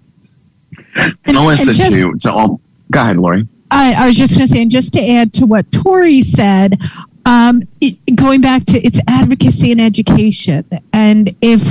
And 1.26 1.38
I'll 1.38 1.50
and 1.50 1.60
this 1.60 1.78
just- 1.78 1.92
to, 1.92 2.14
to 2.20 2.32
all. 2.34 2.62
Go 2.92 3.02
ahead, 3.02 3.18
Lori. 3.18 3.48
I, 3.72 3.94
I 3.94 4.08
was 4.08 4.16
just 4.16 4.36
going 4.36 4.48
to 4.48 4.54
say, 4.54 4.62
and 4.62 4.70
just 4.70 4.94
to 4.94 5.02
add 5.02 5.34
to 5.34 5.46
what 5.48 5.70
Tori 5.72 6.22
said, 6.22 6.78
um, 7.26 7.64
it, 7.82 8.16
going 8.16 8.42
back 8.42 8.66
to 8.66 8.80
its 8.82 9.00
advocacy 9.08 9.72
and 9.72 9.82
education, 9.82 10.66
and 10.94 11.36
if 11.42 11.68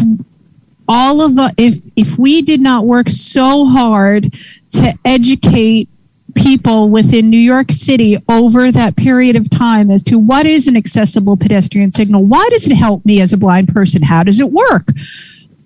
all 0.87 1.23
of 1.23 1.37
the, 1.37 1.55
if 1.57 1.89
if 1.97 2.19
we 2.19 2.43
did 2.43 2.61
not 2.61 2.85
work 2.85 3.09
so 3.09 3.65
hard 3.65 4.35
to 4.71 4.99
educate 5.05 5.89
people 6.35 6.91
within 6.91 7.31
New 7.31 7.39
York 7.39 7.71
City 7.71 8.19
over 8.29 8.73
that 8.73 8.97
period 8.97 9.37
of 9.37 9.49
time 9.49 9.91
as 9.91 10.03
to 10.03 10.19
what 10.19 10.47
is 10.47 10.67
an 10.67 10.77
accessible 10.77 11.37
pedestrian 11.37 11.93
signal, 11.93 12.25
why 12.25 12.47
does 12.51 12.67
it 12.69 12.75
help 12.75 13.05
me 13.05 13.21
as 13.21 13.33
a 13.33 13.37
blind 13.37 13.69
person, 13.69 14.03
how 14.03 14.23
does 14.23 14.41
it 14.41 14.51
work, 14.51 14.89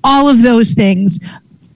all 0.05 0.29
of 0.29 0.43
those 0.43 0.73
things. 0.73 1.19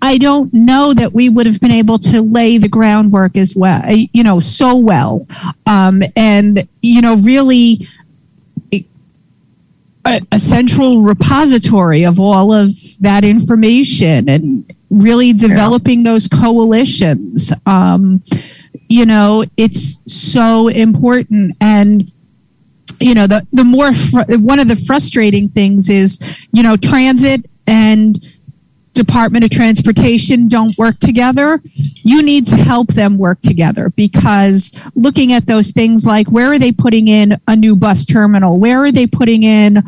I 0.00 0.18
don't 0.18 0.52
know 0.52 0.94
that 0.94 1.12
we 1.12 1.28
would 1.28 1.46
have 1.46 1.60
been 1.60 1.70
able 1.70 1.98
to 2.00 2.22
lay 2.22 2.58
the 2.58 2.68
groundwork 2.68 3.36
as 3.36 3.54
well, 3.54 3.82
you 3.88 4.24
know, 4.24 4.40
so 4.40 4.74
well. 4.74 5.26
Um, 5.64 6.02
and, 6.16 6.66
you 6.82 7.00
know, 7.00 7.14
really 7.14 7.88
a, 10.04 10.20
a 10.32 10.38
central 10.38 11.02
repository 11.02 12.04
of 12.04 12.18
all 12.18 12.52
of 12.52 12.74
that 13.00 13.24
information 13.24 14.28
and 14.28 14.74
really 14.90 15.32
developing 15.32 16.02
those 16.02 16.28
coalitions. 16.28 17.52
Um, 17.66 18.22
you 18.88 19.06
know, 19.06 19.44
it's 19.56 19.98
so 20.12 20.68
important. 20.68 21.56
And, 21.60 22.12
you 23.00 23.14
know, 23.14 23.26
the, 23.26 23.46
the 23.52 23.64
more, 23.64 23.92
fr- 23.94 24.36
one 24.36 24.58
of 24.58 24.68
the 24.68 24.76
frustrating 24.76 25.48
things 25.48 25.88
is, 25.88 26.18
you 26.52 26.62
know, 26.62 26.76
transit 26.76 27.46
and 27.66 28.18
Department 28.94 29.44
of 29.44 29.50
Transportation 29.50 30.48
don't 30.48 30.76
work 30.76 30.98
together, 30.98 31.62
you 31.64 32.22
need 32.22 32.46
to 32.48 32.56
help 32.56 32.88
them 32.88 33.16
work 33.16 33.40
together 33.40 33.90
because 33.90 34.70
looking 34.94 35.32
at 35.32 35.46
those 35.46 35.70
things 35.70 36.04
like 36.04 36.28
where 36.28 36.52
are 36.52 36.58
they 36.58 36.72
putting 36.72 37.08
in 37.08 37.40
a 37.48 37.56
new 37.56 37.74
bus 37.74 38.04
terminal? 38.04 38.58
Where 38.58 38.84
are 38.84 38.92
they 38.92 39.06
putting 39.06 39.44
in, 39.44 39.82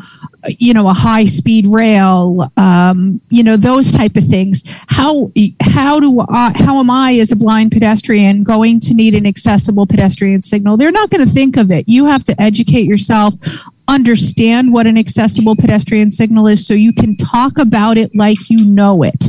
you 0.47 0.73
know, 0.73 0.87
a 0.87 0.93
high 0.93 1.25
speed 1.25 1.67
rail? 1.67 2.51
Um, 2.57 3.21
you 3.29 3.43
know, 3.43 3.57
those 3.57 3.91
type 3.91 4.15
of 4.15 4.25
things. 4.27 4.63
How 4.87 5.31
how 5.61 5.99
do 5.99 6.25
I, 6.27 6.51
how 6.55 6.79
am 6.79 6.89
I 6.89 7.15
as 7.19 7.31
a 7.31 7.35
blind 7.35 7.71
pedestrian 7.71 8.43
going 8.43 8.79
to 8.81 8.93
need 8.93 9.13
an 9.13 9.27
accessible 9.27 9.85
pedestrian 9.85 10.41
signal? 10.41 10.77
They're 10.77 10.91
not 10.91 11.09
going 11.09 11.25
to 11.25 11.31
think 11.31 11.57
of 11.57 11.71
it. 11.71 11.87
You 11.87 12.05
have 12.07 12.23
to 12.25 12.41
educate 12.41 12.85
yourself 12.85 13.35
understand 13.87 14.73
what 14.73 14.87
an 14.87 14.97
accessible 14.97 15.55
pedestrian 15.55 16.11
signal 16.11 16.47
is 16.47 16.65
so 16.65 16.73
you 16.73 16.93
can 16.93 17.15
talk 17.15 17.57
about 17.57 17.97
it 17.97 18.15
like 18.15 18.49
you 18.49 18.65
know 18.65 19.03
it. 19.03 19.25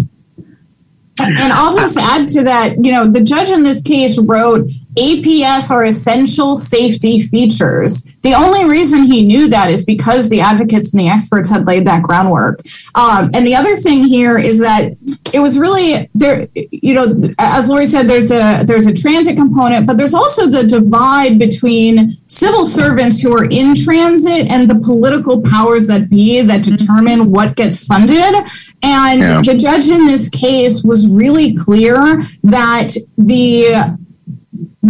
And 1.19 1.53
I'll 1.53 1.75
just 1.75 1.97
add 1.97 2.29
to 2.29 2.45
that, 2.45 2.77
you 2.79 2.93
know, 2.93 3.11
the 3.11 3.23
judge 3.23 3.49
in 3.49 3.63
this 3.63 3.83
case 3.83 4.19
wrote 4.19 4.69
APS 4.97 5.71
are 5.71 5.85
essential 5.85 6.57
safety 6.57 7.21
features. 7.21 8.09
The 8.23 8.35
only 8.35 8.65
reason 8.65 9.05
he 9.05 9.25
knew 9.25 9.49
that 9.51 9.71
is 9.71 9.85
because 9.85 10.29
the 10.29 10.41
advocates 10.41 10.93
and 10.93 11.01
the 11.01 11.09
experts 11.09 11.51
had 11.51 11.67
laid 11.67 11.87
that 11.87 12.03
groundwork. 12.03 12.61
Um, 12.95 13.31
and 13.35 13.47
the 13.47 13.55
other 13.55 13.77
thing 13.77 14.05
here 14.05 14.39
is 14.39 14.59
that 14.61 14.97
it 15.33 15.39
was 15.39 15.59
really 15.59 16.11
there. 16.15 16.49
You 16.55 16.95
know, 16.95 17.07
as 17.39 17.69
Lori 17.69 17.87
said, 17.87 18.05
there's 18.05 18.31
a 18.31 18.65
there's 18.65 18.87
a 18.87 18.93
transit 18.93 19.37
component, 19.37 19.87
but 19.87 19.99
there's 19.99 20.15
also 20.15 20.47
the 20.47 20.67
divide 20.67 21.39
between 21.39 22.17
civil 22.27 22.65
servants 22.65 23.21
who 23.21 23.37
are 23.37 23.45
in 23.45 23.75
transit 23.75 24.51
and 24.51 24.69
the 24.69 24.81
political 24.81 25.43
powers 25.43 25.87
that 25.87 26.11
be 26.11 26.41
that 26.41 26.65
determine 26.65 27.31
what 27.31 27.55
gets 27.55 27.85
funded. 27.85 28.35
And 28.83 29.21
yeah. 29.21 29.43
the 29.43 29.57
judge 29.57 29.89
in 29.89 30.07
this 30.07 30.29
case 30.31 30.83
was 30.83 31.09
really 31.09 31.55
clear 31.55 32.23
that 32.43 32.89
the 33.17 33.99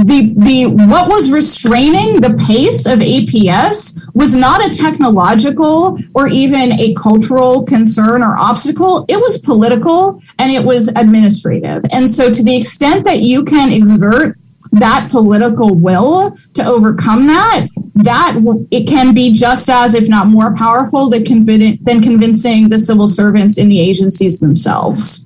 the 0.05 0.35
the 0.37 0.67
what 0.67 1.09
was 1.09 1.31
restraining 1.31 2.21
the 2.21 2.35
pace 2.47 2.87
of 2.87 2.99
APS 2.99 4.07
was 4.15 4.35
not 4.35 4.65
a 4.65 4.71
technological 4.71 5.99
or 6.15 6.29
even 6.29 6.73
a 6.73 6.95
cultural 6.95 7.65
concern 7.65 8.23
or 8.23 8.37
obstacle. 8.37 9.05
It 9.09 9.17
was 9.17 9.39
political 9.39 10.21
and 10.39 10.53
it 10.53 10.65
was 10.65 10.89
administrative. 10.89 11.85
And 11.93 12.09
so, 12.09 12.33
to 12.33 12.43
the 12.43 12.57
extent 12.57 13.05
that 13.05 13.21
you 13.21 13.45
can 13.45 13.73
exert 13.73 14.39
that 14.73 15.09
political 15.11 15.75
will 15.75 16.37
to 16.55 16.63
overcome 16.65 17.27
that, 17.27 17.69
that 17.95 18.39
it 18.71 18.87
can 18.87 19.15
be 19.15 19.33
just 19.33 19.71
as, 19.71 19.95
if 19.95 20.09
not 20.09 20.27
more 20.27 20.55
powerful, 20.55 21.09
than, 21.09 21.25
than 21.25 22.03
convincing 22.03 22.69
the 22.69 22.79
civil 22.79 23.09
servants 23.09 23.59
in 23.59 23.69
the 23.69 23.81
agencies 23.81 24.41
themselves. 24.41 25.26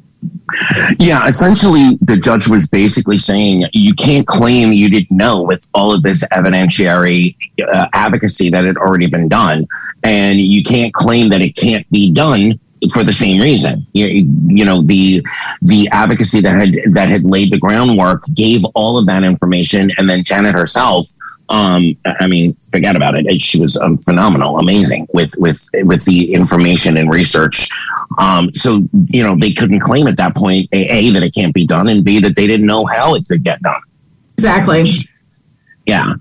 Yeah, 0.98 1.26
essentially, 1.26 1.96
the 2.00 2.16
judge 2.16 2.48
was 2.48 2.68
basically 2.68 3.18
saying 3.18 3.66
you 3.72 3.94
can't 3.94 4.26
claim 4.26 4.72
you 4.72 4.90
didn't 4.90 5.16
know 5.16 5.42
with 5.42 5.66
all 5.74 5.92
of 5.92 6.02
this 6.02 6.24
evidentiary 6.28 7.36
uh, 7.72 7.86
advocacy 7.92 8.50
that 8.50 8.64
had 8.64 8.76
already 8.76 9.06
been 9.06 9.28
done, 9.28 9.66
and 10.02 10.40
you 10.40 10.62
can't 10.62 10.92
claim 10.92 11.28
that 11.30 11.40
it 11.40 11.56
can't 11.56 11.88
be 11.90 12.10
done 12.10 12.58
for 12.92 13.04
the 13.04 13.12
same 13.12 13.40
reason. 13.40 13.86
You, 13.92 14.26
you 14.46 14.64
know, 14.64 14.82
the 14.82 15.24
the 15.62 15.88
advocacy 15.92 16.40
that 16.40 16.56
had 16.56 16.94
that 16.94 17.08
had 17.08 17.24
laid 17.24 17.52
the 17.52 17.58
groundwork 17.58 18.24
gave 18.34 18.64
all 18.74 18.98
of 18.98 19.06
that 19.06 19.24
information, 19.24 19.90
and 19.98 20.10
then 20.10 20.24
Janet 20.24 20.54
herself 20.54 21.06
um, 21.50 21.96
I 22.06 22.28
mean, 22.28 22.56
forget 22.70 22.96
about 22.96 23.16
it. 23.16 23.42
She 23.42 23.60
was 23.60 23.76
um, 23.76 23.98
phenomenal, 23.98 24.58
amazing 24.58 25.08
with 25.12 25.36
with 25.36 25.68
with 25.82 26.04
the 26.04 26.32
information 26.32 26.96
and 26.96 27.10
research. 27.10 27.68
Um, 28.18 28.52
so 28.52 28.80
you 29.08 29.22
know, 29.22 29.36
they 29.38 29.52
couldn't 29.52 29.80
claim 29.80 30.06
at 30.06 30.16
that 30.16 30.34
point 30.34 30.68
a, 30.72 30.86
a 30.86 31.10
that 31.10 31.22
it 31.22 31.34
can't 31.34 31.54
be 31.54 31.66
done, 31.66 31.88
and 31.88 32.04
b 32.04 32.20
that 32.20 32.36
they 32.36 32.46
didn't 32.46 32.66
know 32.66 32.84
how 32.86 33.14
it 33.14 33.26
could 33.28 33.44
get 33.44 33.62
done. 33.62 33.80
Exactly. 34.34 34.86
Yeah. 35.86 36.12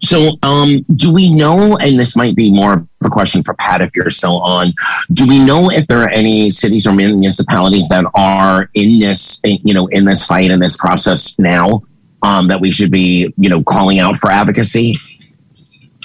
So, 0.00 0.38
um, 0.42 0.86
do 0.94 1.12
we 1.12 1.32
know? 1.32 1.76
And 1.82 2.00
this 2.00 2.16
might 2.16 2.34
be 2.34 2.50
more 2.50 2.74
of 2.74 2.88
a 3.04 3.10
question 3.10 3.42
for 3.42 3.52
Pat 3.54 3.82
if 3.82 3.90
you're 3.94 4.10
still 4.10 4.40
on. 4.40 4.72
Do 5.12 5.26
we 5.26 5.38
know 5.38 5.70
if 5.70 5.86
there 5.86 6.00
are 6.02 6.08
any 6.08 6.50
cities 6.50 6.86
or 6.86 6.94
municipalities 6.94 7.88
that 7.88 8.04
are 8.14 8.70
in 8.74 9.00
this, 9.00 9.40
you 9.44 9.74
know, 9.74 9.86
in 9.88 10.04
this 10.04 10.24
fight 10.24 10.50
in 10.50 10.60
this 10.60 10.76
process 10.76 11.38
now? 11.38 11.82
um, 12.22 12.48
that 12.48 12.60
we 12.60 12.70
should 12.70 12.90
be, 12.90 13.32
you 13.36 13.48
know, 13.48 13.62
calling 13.62 13.98
out 13.98 14.16
for 14.16 14.30
advocacy? 14.30 14.96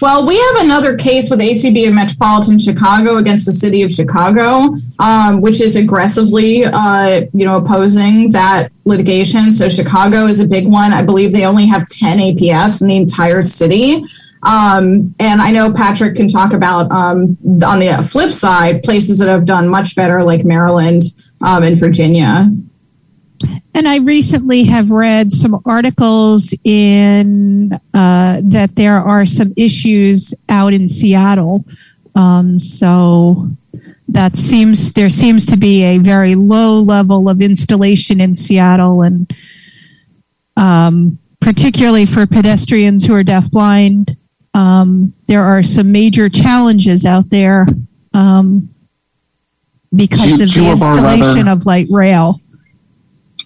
Well, 0.04 0.28
we 0.28 0.38
have 0.38 0.66
another 0.66 0.98
case 0.98 1.30
with 1.30 1.40
ACB 1.40 1.88
of 1.88 1.96
Metropolitan 1.96 2.60
Chicago 2.60 3.20
against 3.20 3.46
the 3.46 3.54
city 3.54 3.84
of 3.84 3.90
Chicago, 3.90 4.76
um, 5.00 5.40
which 5.40 5.62
is 5.62 5.78
aggressively, 5.78 6.66
uh, 6.66 7.22
you 7.34 7.46
know, 7.46 7.56
opposing 7.56 8.30
that 8.32 8.68
litigation. 8.84 9.54
So 9.54 9.70
Chicago 9.70 10.26
is 10.26 10.42
a 10.42 10.48
big 10.48 10.68
one. 10.68 10.92
I 10.92 11.06
believe 11.06 11.32
they 11.32 11.46
only 11.46 11.68
have 11.68 11.88
10 11.88 12.18
APS 12.18 12.82
in 12.82 12.90
the 12.90 12.98
entire 12.98 13.42
city. 13.42 14.04
Um, 14.46 15.16
and 15.22 15.40
I 15.40 15.52
know 15.54 15.72
Patrick 15.72 16.18
can 16.18 16.28
talk 16.28 16.52
about 16.52 16.92
um, 16.92 17.38
on 17.66 17.80
the 17.80 18.06
flip 18.12 18.32
side 18.32 18.84
places 18.84 19.20
that 19.20 19.30
have 19.30 19.46
done 19.46 19.70
much 19.70 19.96
better, 19.96 20.22
like 20.22 20.44
Maryland 20.44 21.04
um, 21.40 21.64
and 21.64 21.80
Virginia. 21.80 22.52
And 23.76 23.88
I 23.88 23.98
recently 23.98 24.66
have 24.66 24.92
read 24.92 25.34
some 25.34 25.60
articles 25.66 26.54
in 26.64 27.74
uh, 27.94 28.42
that 28.44 28.76
there 28.76 28.98
are 28.98 29.26
some 29.26 29.54
issues 29.58 30.34
out 30.48 30.74
in 30.74 30.88
Seattle. 30.88 31.66
Um, 32.16 32.60
so 32.60 33.50
that 34.08 34.38
seems 34.38 34.94
there 34.94 35.10
seems 35.10 35.46
to 35.48 35.58
be 35.58 35.84
a 35.84 35.98
very 35.98 36.36
low 36.36 36.80
level 36.80 37.30
of 37.30 37.42
installation 37.42 38.22
in 38.22 38.36
Seattle, 38.36 39.02
and 39.02 39.34
um, 40.56 41.18
particularly 41.40 42.06
for 42.06 42.28
pedestrians 42.28 43.06
who 43.06 43.16
are 43.16 43.24
deafblind, 43.24 44.16
um, 44.54 45.14
there 45.26 45.44
are 45.44 45.64
some 45.64 45.92
major 45.92 46.30
challenges 46.30 47.06
out 47.06 47.32
there 47.32 47.66
um, 48.14 48.70
because 49.96 50.40
of 50.40 50.54
the 50.54 50.72
installation 50.72 51.48
of 51.48 51.66
light 51.66 51.88
rail. 51.90 52.40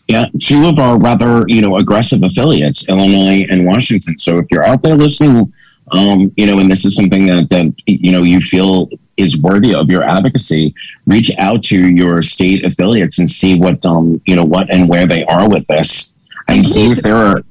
Yeah, 0.07 0.25
two 0.39 0.65
of 0.65 0.79
our 0.79 0.97
rather, 0.97 1.43
you 1.47 1.61
know, 1.61 1.77
aggressive 1.77 2.23
affiliates, 2.23 2.87
Illinois 2.87 3.45
and 3.49 3.65
Washington. 3.65 4.17
So 4.17 4.37
if 4.37 4.45
you're 4.49 4.63
out 4.63 4.81
there 4.81 4.95
listening, 4.95 5.51
um, 5.91 6.31
you 6.35 6.45
know, 6.45 6.59
and 6.59 6.69
this 6.69 6.85
is 6.85 6.95
something 6.95 7.27
that, 7.27 7.49
that 7.49 7.73
you 7.85 8.11
know 8.11 8.23
you 8.23 8.41
feel 8.41 8.89
is 9.17 9.37
worthy 9.37 9.73
of 9.73 9.89
your 9.89 10.03
advocacy, 10.03 10.73
reach 11.05 11.31
out 11.39 11.63
to 11.63 11.87
your 11.89 12.21
state 12.23 12.65
affiliates 12.65 13.19
and 13.19 13.29
see 13.29 13.57
what 13.57 13.85
um, 13.85 14.21
you 14.25 14.35
know, 14.35 14.45
what 14.45 14.69
and 14.69 14.87
where 14.87 15.07
they 15.07 15.23
are 15.25 15.49
with 15.49 15.65
this, 15.67 16.13
and 16.47 16.65
see 16.65 16.85
if 16.85 16.99
there 16.99 17.15
are. 17.15 17.41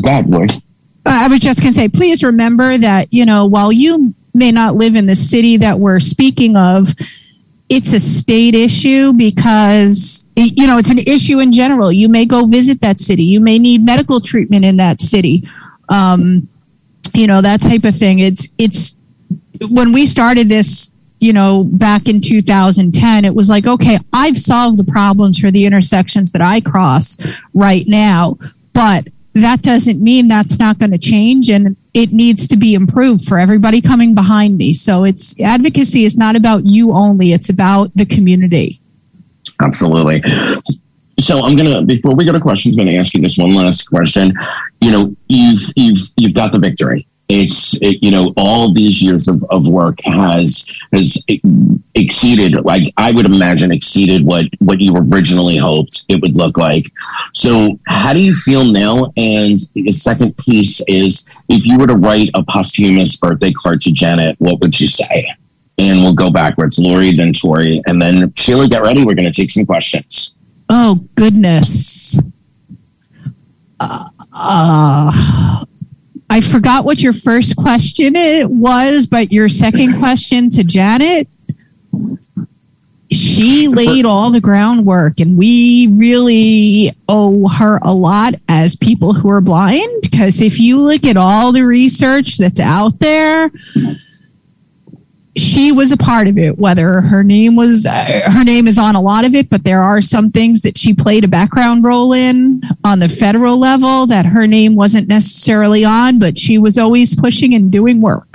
God, 0.00 0.28
Lloyd. 0.28 0.62
I 1.04 1.26
was 1.28 1.40
just 1.40 1.60
going 1.60 1.72
to 1.72 1.80
say, 1.80 1.88
please 1.88 2.22
remember 2.22 2.78
that 2.78 3.12
you 3.12 3.26
know, 3.26 3.46
while 3.46 3.72
you 3.72 4.14
may 4.34 4.52
not 4.52 4.76
live 4.76 4.94
in 4.94 5.06
the 5.06 5.16
city 5.16 5.56
that 5.56 5.78
we're 5.78 6.00
speaking 6.00 6.56
of, 6.56 6.94
it's 7.70 7.92
a 7.92 8.00
state 8.00 8.56
issue 8.56 9.12
because 9.12 10.26
you 10.34 10.66
know 10.66 10.76
it's 10.76 10.90
an 10.90 10.98
issue 10.98 11.38
in 11.38 11.52
general. 11.52 11.92
You 11.92 12.08
may 12.08 12.26
go 12.26 12.44
visit 12.46 12.80
that 12.80 12.98
city. 12.98 13.22
You 13.22 13.40
may 13.40 13.58
need 13.58 13.86
medical 13.86 14.20
treatment 14.20 14.64
in 14.64 14.76
that 14.78 15.00
city. 15.00 15.48
Um, 15.88 16.48
you 17.14 17.28
know 17.28 17.40
that 17.40 17.62
type 17.62 17.84
of 17.84 17.94
thing. 17.94 18.18
It's 18.18 18.48
it's 18.58 18.96
when 19.68 19.92
we 19.92 20.04
started 20.04 20.48
this 20.48 20.90
you 21.20 21.32
know 21.32 21.64
back 21.64 22.08
in 22.08 22.20
2010 22.20 23.26
it 23.26 23.34
was 23.34 23.50
like 23.50 23.66
okay 23.66 23.98
i've 24.14 24.38
solved 24.38 24.78
the 24.78 24.84
problems 24.84 25.38
for 25.38 25.50
the 25.50 25.66
intersections 25.66 26.32
that 26.32 26.40
i 26.40 26.62
cross 26.62 27.18
right 27.52 27.86
now 27.86 28.38
but 28.72 29.06
that 29.34 29.62
doesn't 29.62 30.02
mean 30.02 30.28
that's 30.28 30.58
not 30.58 30.78
going 30.78 30.90
to 30.90 30.98
change 30.98 31.48
and 31.50 31.76
it 31.94 32.12
needs 32.12 32.46
to 32.48 32.56
be 32.56 32.74
improved 32.74 33.24
for 33.24 33.38
everybody 33.38 33.80
coming 33.80 34.14
behind 34.14 34.56
me. 34.58 34.72
So 34.72 35.04
it's 35.04 35.38
advocacy 35.40 36.04
is 36.04 36.16
not 36.16 36.36
about 36.36 36.66
you 36.66 36.92
only, 36.92 37.32
it's 37.32 37.48
about 37.48 37.90
the 37.94 38.06
community. 38.06 38.80
Absolutely. 39.62 40.22
So 41.18 41.44
I'm 41.44 41.54
gonna 41.54 41.82
before 41.82 42.14
we 42.14 42.24
go 42.24 42.32
to 42.32 42.40
questions, 42.40 42.78
I'm 42.78 42.86
gonna 42.86 42.98
ask 42.98 43.12
you 43.12 43.20
this 43.20 43.36
one 43.36 43.52
last 43.52 43.88
question. 43.88 44.32
You 44.80 44.90
know, 44.90 45.16
you've 45.28 45.60
you've 45.76 45.98
you've 46.16 46.34
got 46.34 46.50
the 46.52 46.58
victory 46.58 47.06
it's 47.30 47.80
it, 47.80 48.02
you 48.02 48.10
know 48.10 48.32
all 48.36 48.72
these 48.72 49.02
years 49.02 49.28
of, 49.28 49.44
of 49.50 49.66
work 49.66 49.98
has 50.04 50.70
has 50.92 51.24
exceeded 51.94 52.54
like 52.64 52.92
i 52.96 53.10
would 53.12 53.24
imagine 53.24 53.70
exceeded 53.70 54.24
what 54.24 54.46
what 54.58 54.80
you 54.80 54.94
originally 54.96 55.56
hoped 55.56 56.04
it 56.08 56.20
would 56.22 56.36
look 56.36 56.56
like. 56.56 56.90
So 57.32 57.78
how 57.86 58.12
do 58.12 58.22
you 58.22 58.34
feel 58.34 58.64
now? 58.64 59.12
And 59.16 59.60
the 59.74 59.92
second 59.92 60.36
piece 60.36 60.82
is 60.88 61.24
if 61.48 61.66
you 61.66 61.78
were 61.78 61.86
to 61.86 61.96
write 61.96 62.30
a 62.34 62.42
posthumous 62.42 63.16
birthday 63.16 63.52
card 63.52 63.80
to 63.82 63.92
janet 63.92 64.36
what 64.38 64.60
would 64.60 64.78
you 64.78 64.88
say? 64.88 65.28
And 65.78 66.00
we'll 66.00 66.14
go 66.14 66.30
backwards 66.30 66.78
lori 66.78 67.16
then 67.16 67.32
tori 67.32 67.82
and 67.86 68.00
then 68.00 68.32
sheila 68.34 68.68
get 68.68 68.82
ready. 68.82 69.04
We're 69.04 69.14
going 69.14 69.30
to 69.30 69.32
take 69.32 69.50
some 69.50 69.66
questions. 69.66 70.36
Oh 70.68 71.06
goodness. 71.14 72.18
Uh, 73.78 74.08
uh 74.32 75.64
I 76.32 76.40
forgot 76.40 76.84
what 76.84 77.02
your 77.02 77.12
first 77.12 77.56
question 77.56 78.14
it 78.14 78.48
was, 78.48 79.06
but 79.06 79.32
your 79.32 79.48
second 79.48 79.98
question 79.98 80.48
to 80.50 80.62
Janet, 80.62 81.26
she 83.10 83.66
laid 83.66 84.04
all 84.04 84.30
the 84.30 84.40
groundwork, 84.40 85.18
and 85.18 85.36
we 85.36 85.88
really 85.88 86.92
owe 87.08 87.48
her 87.48 87.80
a 87.82 87.92
lot 87.92 88.34
as 88.48 88.76
people 88.76 89.12
who 89.12 89.28
are 89.28 89.40
blind. 89.40 90.02
Because 90.02 90.40
if 90.40 90.60
you 90.60 90.80
look 90.80 91.04
at 91.04 91.16
all 91.16 91.50
the 91.50 91.66
research 91.66 92.38
that's 92.38 92.60
out 92.60 93.00
there, 93.00 93.50
she 95.36 95.70
was 95.70 95.92
a 95.92 95.96
part 95.96 96.26
of 96.26 96.36
it 96.36 96.58
whether 96.58 97.00
her 97.00 97.22
name 97.22 97.54
was 97.54 97.86
uh, 97.86 98.22
her 98.26 98.44
name 98.44 98.66
is 98.66 98.78
on 98.78 98.96
a 98.96 99.00
lot 99.00 99.24
of 99.24 99.34
it 99.34 99.48
but 99.48 99.62
there 99.62 99.82
are 99.82 100.00
some 100.00 100.30
things 100.30 100.62
that 100.62 100.76
she 100.76 100.92
played 100.92 101.24
a 101.24 101.28
background 101.28 101.84
role 101.84 102.12
in 102.12 102.60
on 102.82 102.98
the 102.98 103.08
federal 103.08 103.56
level 103.56 104.06
that 104.06 104.26
her 104.26 104.46
name 104.46 104.74
wasn't 104.74 105.06
necessarily 105.06 105.84
on 105.84 106.18
but 106.18 106.36
she 106.36 106.58
was 106.58 106.76
always 106.76 107.14
pushing 107.14 107.54
and 107.54 107.70
doing 107.70 108.00
work 108.00 108.28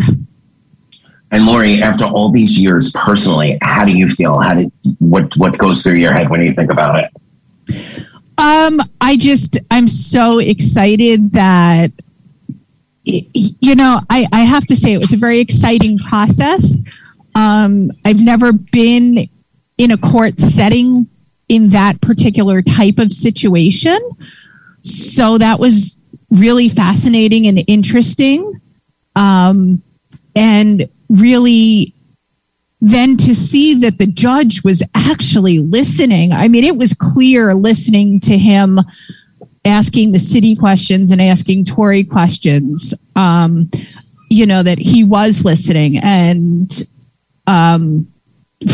and 1.32 1.46
Lori, 1.46 1.82
after 1.82 2.06
all 2.06 2.32
these 2.32 2.58
years 2.58 2.94
personally, 2.94 3.58
how 3.62 3.84
do 3.84 3.94
you 3.94 4.08
feel? 4.08 4.40
How 4.40 4.54
did 4.54 4.72
what 5.00 5.36
what 5.36 5.58
goes 5.58 5.84
through 5.84 5.96
your 5.96 6.14
head 6.14 6.30
when 6.30 6.42
you 6.42 6.54
think 6.54 6.72
about 6.72 7.04
it? 7.04 7.12
Um, 8.38 8.80
I 9.02 9.18
just 9.18 9.58
I'm 9.72 9.90
so 9.90 10.40
excited 10.40 11.34
that 11.34 11.92
you 13.06 13.76
know, 13.76 14.02
I, 14.10 14.26
I 14.32 14.42
have 14.42 14.66
to 14.68 14.76
say 14.76 14.94
it 14.94 14.98
was 14.98 15.14
a 15.14 15.18
very 15.18 15.40
exciting 15.40 15.98
process. 16.00 16.82
Um, 17.36 17.92
I've 18.04 18.22
never 18.22 18.52
been 18.52 19.30
in 19.78 19.92
a 19.92 19.98
court 19.98 20.40
setting 20.40 21.08
in 21.48 21.70
that 21.70 22.02
particular 22.02 22.62
type 22.62 22.98
of 22.98 23.12
situation. 23.12 24.00
So 24.82 25.38
that 25.38 25.60
was 25.60 25.98
really 26.32 26.70
fascinating 26.70 27.48
and 27.48 27.64
interesting. 27.68 28.62
Um, 29.16 29.84
and 30.36 30.90
really 31.10 31.94
then 32.82 33.18
to 33.18 33.34
see 33.34 33.74
that 33.76 33.98
the 33.98 34.06
judge 34.06 34.64
was 34.64 34.84
actually 34.94 35.60
listening. 35.60 36.32
I 36.32 36.48
mean, 36.48 36.64
it 36.64 36.78
was 36.78 36.94
clear 36.94 37.56
listening 37.56 38.20
to 38.22 38.38
him 38.38 38.80
asking 39.66 40.12
the 40.12 40.20
city 40.20 40.56
questions 40.56 41.12
and 41.12 41.22
asking 41.22 41.66
Tori 41.66 42.04
questions, 42.04 42.94
um, 43.16 43.70
you 44.30 44.46
know, 44.46 44.64
that 44.64 44.80
he 44.80 45.04
was 45.04 45.44
listening. 45.44 45.98
And 45.98 46.72
um, 47.48 48.08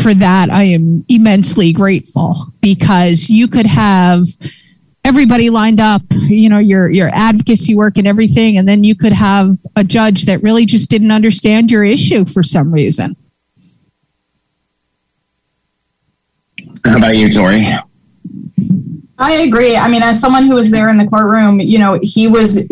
for 0.00 0.14
that, 0.14 0.50
I 0.50 0.64
am 0.64 1.04
immensely 1.08 1.72
grateful 1.72 2.52
because 2.60 3.28
you 3.28 3.48
could 3.48 3.66
have 3.66 4.26
everybody 5.04 5.50
lined 5.50 5.80
up, 5.80 6.02
you 6.10 6.48
know, 6.48 6.58
your 6.58 6.90
your 6.90 7.10
advocacy 7.12 7.74
work 7.74 7.98
and 7.98 8.06
everything, 8.06 8.56
and 8.56 8.68
then 8.68 8.84
you 8.84 8.94
could 8.94 9.12
have 9.12 9.58
a 9.76 9.84
judge 9.84 10.26
that 10.26 10.42
really 10.42 10.66
just 10.66 10.88
didn't 10.90 11.10
understand 11.10 11.70
your 11.70 11.84
issue 11.84 12.24
for 12.24 12.42
some 12.42 12.72
reason. 12.72 13.16
How 16.84 16.98
about 16.98 17.16
you, 17.16 17.30
Tori? 17.30 17.78
I 19.22 19.44
agree. 19.46 19.76
I 19.76 19.88
mean, 19.88 20.02
as 20.02 20.20
someone 20.20 20.46
who 20.46 20.54
was 20.54 20.72
there 20.72 20.88
in 20.88 20.96
the 20.96 21.06
courtroom, 21.06 21.60
you 21.60 21.78
know, 21.78 21.96
he 22.02 22.26
was 22.26 22.66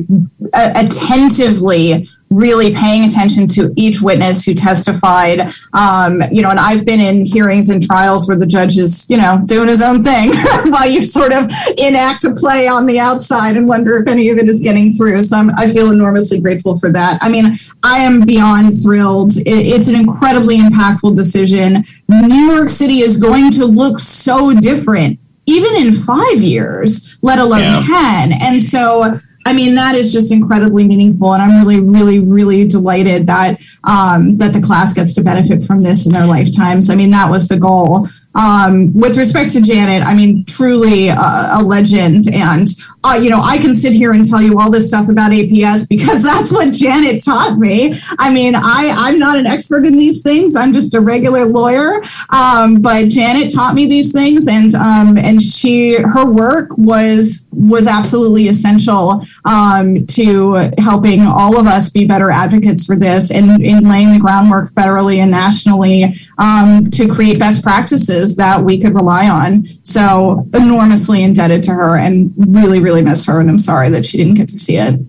uh, 0.52 0.72
attentively 0.74 2.08
really 2.28 2.74
paying 2.74 3.08
attention 3.08 3.46
to 3.48 3.72
each 3.76 4.02
witness 4.02 4.44
who 4.44 4.54
testified. 4.54 5.52
Um, 5.74 6.20
you 6.32 6.42
know, 6.42 6.50
and 6.50 6.58
I've 6.58 6.84
been 6.84 6.98
in 6.98 7.24
hearings 7.24 7.70
and 7.70 7.80
trials 7.80 8.26
where 8.26 8.36
the 8.36 8.48
judge 8.48 8.78
is, 8.78 9.08
you 9.08 9.16
know, 9.16 9.40
doing 9.46 9.68
his 9.68 9.80
own 9.80 10.02
thing 10.02 10.30
while 10.72 10.88
you 10.88 11.02
sort 11.02 11.32
of 11.32 11.44
enact 11.78 12.24
a 12.24 12.34
play 12.34 12.66
on 12.66 12.84
the 12.86 12.98
outside 12.98 13.56
and 13.56 13.68
wonder 13.68 13.98
if 13.98 14.08
any 14.08 14.28
of 14.30 14.38
it 14.38 14.48
is 14.48 14.58
getting 14.58 14.92
through. 14.92 15.18
So 15.18 15.36
I'm, 15.36 15.50
i 15.56 15.68
feel 15.68 15.92
enormously 15.92 16.40
grateful 16.40 16.78
for 16.78 16.90
that. 16.90 17.18
I 17.20 17.28
mean, 17.28 17.54
I 17.84 17.98
am 17.98 18.22
beyond 18.22 18.72
thrilled. 18.82 19.36
It, 19.36 19.44
it's 19.46 19.86
an 19.86 19.94
incredibly 19.94 20.58
impactful 20.58 21.14
decision. 21.14 21.84
New 22.08 22.52
York 22.52 22.70
City 22.70 23.00
is 23.00 23.18
going 23.18 23.52
to 23.52 23.66
look 23.66 24.00
so 24.00 24.52
different 24.54 25.20
even 25.50 25.86
in 25.86 25.94
five 25.94 26.42
years, 26.42 27.18
let 27.22 27.38
alone 27.38 27.60
yeah. 27.60 28.28
10. 28.28 28.32
And 28.42 28.62
so 28.62 29.20
I 29.46 29.54
mean, 29.54 29.74
that 29.74 29.94
is 29.94 30.12
just 30.12 30.30
incredibly 30.30 30.86
meaningful, 30.86 31.32
and 31.32 31.42
I'm 31.42 31.58
really, 31.60 31.80
really, 31.80 32.20
really 32.20 32.68
delighted 32.68 33.26
that 33.26 33.58
um, 33.84 34.36
that 34.36 34.52
the 34.52 34.60
class 34.60 34.92
gets 34.92 35.14
to 35.14 35.24
benefit 35.24 35.62
from 35.62 35.82
this 35.82 36.06
in 36.06 36.12
their 36.12 36.26
lifetimes. 36.26 36.90
I 36.90 36.94
mean, 36.94 37.10
that 37.12 37.30
was 37.30 37.48
the 37.48 37.58
goal. 37.58 38.06
Um, 38.34 38.92
with 38.92 39.16
respect 39.16 39.50
to 39.52 39.60
Janet, 39.60 40.06
I 40.06 40.14
mean, 40.14 40.44
truly 40.44 41.08
a, 41.08 41.14
a 41.14 41.62
legend. 41.64 42.24
And, 42.32 42.68
uh, 43.02 43.18
you 43.20 43.28
know, 43.28 43.40
I 43.42 43.58
can 43.58 43.74
sit 43.74 43.92
here 43.92 44.12
and 44.12 44.24
tell 44.24 44.40
you 44.40 44.60
all 44.60 44.70
this 44.70 44.88
stuff 44.88 45.08
about 45.08 45.32
APS 45.32 45.88
because 45.88 46.22
that's 46.30 46.52
what 46.52 46.72
Janet 46.72 47.24
taught 47.24 47.58
me. 47.58 47.94
I 48.18 48.32
mean, 48.32 48.54
I, 48.54 48.94
I'm 48.96 49.18
not 49.18 49.38
an 49.38 49.46
expert 49.46 49.84
in 49.84 49.96
these 49.96 50.22
things. 50.22 50.54
I'm 50.54 50.72
just 50.72 50.94
a 50.94 51.00
regular 51.00 51.46
lawyer. 51.46 52.00
Um, 52.30 52.80
but 52.80 53.08
Janet 53.08 53.52
taught 53.52 53.74
me 53.74 53.86
these 53.86 54.12
things 54.12 54.46
and, 54.46 54.74
um, 54.74 55.18
and 55.18 55.42
she, 55.42 56.00
her 56.00 56.30
work 56.30 56.76
was, 56.76 57.48
was 57.50 57.88
absolutely 57.88 58.48
essential, 58.48 59.24
um, 59.44 60.06
to 60.06 60.70
helping 60.78 61.22
all 61.22 61.58
of 61.58 61.66
us 61.66 61.90
be 61.90 62.06
better 62.06 62.30
advocates 62.30 62.86
for 62.86 62.96
this 62.96 63.32
and 63.32 63.62
in 63.62 63.88
laying 63.88 64.12
the 64.12 64.18
groundwork 64.18 64.70
federally 64.72 65.16
and 65.16 65.30
nationally, 65.30 66.14
um, 66.40 66.90
to 66.90 67.06
create 67.06 67.38
best 67.38 67.62
practices 67.62 68.36
that 68.36 68.62
we 68.62 68.80
could 68.80 68.94
rely 68.94 69.28
on. 69.28 69.64
So 69.84 70.48
enormously 70.54 71.22
indebted 71.22 71.62
to 71.64 71.72
her 71.72 71.96
and 71.96 72.32
really, 72.36 72.80
really 72.80 73.02
miss 73.02 73.26
her. 73.26 73.40
And 73.40 73.48
I'm 73.48 73.58
sorry 73.58 73.90
that 73.90 74.06
she 74.06 74.16
didn't 74.16 74.34
get 74.34 74.48
to 74.48 74.58
see 74.58 74.76
it. 74.76 75.00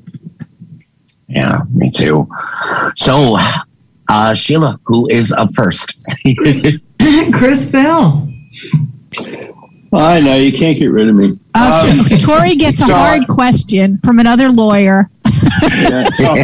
Yeah, 1.28 1.62
me 1.74 1.90
too. 1.90 2.28
So, 2.96 3.38
uh, 4.10 4.34
Sheila, 4.34 4.78
who 4.84 5.08
is 5.08 5.32
up 5.32 5.56
first? 5.56 6.06
Chris 7.34 7.66
Bell. 7.72 8.28
I 9.94 10.22
know 10.22 10.36
you 10.36 10.52
can't 10.58 10.78
get 10.78 10.88
rid 10.88 11.10
of 11.10 11.16
me. 11.16 11.32
Uh, 11.54 12.04
um, 12.10 12.20
Tori 12.20 12.56
gets 12.56 12.80
a 12.82 12.86
hard 12.86 13.28
question 13.28 14.00
from 14.04 14.20
another 14.20 14.50
lawyer. 14.50 15.10
So, 16.18 16.36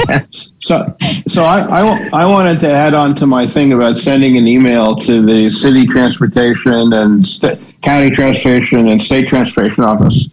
so, 0.59 0.97
so 1.27 1.43
I, 1.43 1.59
I, 1.59 2.09
I, 2.13 2.25
wanted 2.25 2.59
to 2.61 2.69
add 2.69 2.93
on 2.93 3.15
to 3.15 3.27
my 3.27 3.45
thing 3.45 3.73
about 3.73 3.97
sending 3.97 4.37
an 4.37 4.47
email 4.47 4.95
to 4.95 5.25
the 5.25 5.49
city 5.51 5.85
transportation 5.85 6.93
and 6.93 7.25
st- 7.25 7.59
county 7.83 8.09
transportation 8.09 8.87
and 8.87 9.01
state 9.01 9.27
transportation 9.27 9.83
office. 9.83 10.29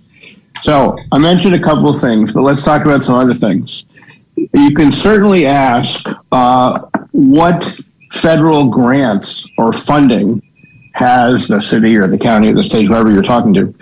So 0.62 0.96
I 1.12 1.18
mentioned 1.18 1.54
a 1.54 1.60
couple 1.60 1.88
of 1.88 2.00
things, 2.00 2.32
but 2.32 2.42
let's 2.42 2.64
talk 2.64 2.84
about 2.84 3.04
some 3.04 3.16
other 3.16 3.34
things. 3.34 3.84
You 4.36 4.74
can 4.74 4.92
certainly 4.92 5.46
ask 5.46 6.06
uh, 6.32 6.80
what 7.12 7.76
federal 8.12 8.68
grants 8.68 9.46
or 9.58 9.72
funding 9.72 10.42
has 10.92 11.48
the 11.48 11.60
city 11.60 11.96
or 11.96 12.06
the 12.06 12.18
county 12.18 12.48
or 12.48 12.54
the 12.54 12.64
state, 12.64 12.86
whoever 12.86 13.10
you're 13.10 13.22
talking 13.22 13.52
to, 13.52 13.74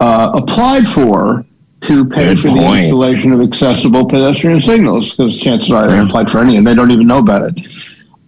uh, 0.00 0.30
applied 0.34 0.86
for 0.86 1.44
to 1.80 2.04
pay 2.04 2.34
Good 2.34 2.40
for 2.40 2.48
point. 2.48 2.60
the 2.60 2.78
installation 2.78 3.32
of 3.32 3.40
accessible 3.40 4.08
pedestrian 4.08 4.60
signals 4.60 5.14
because 5.14 5.40
chances 5.40 5.70
are 5.70 5.86
they're 5.86 6.02
applied 6.02 6.30
for 6.30 6.38
any 6.38 6.56
and 6.56 6.66
they 6.66 6.74
don't 6.74 6.90
even 6.90 7.06
know 7.06 7.18
about 7.18 7.42
it. 7.42 7.66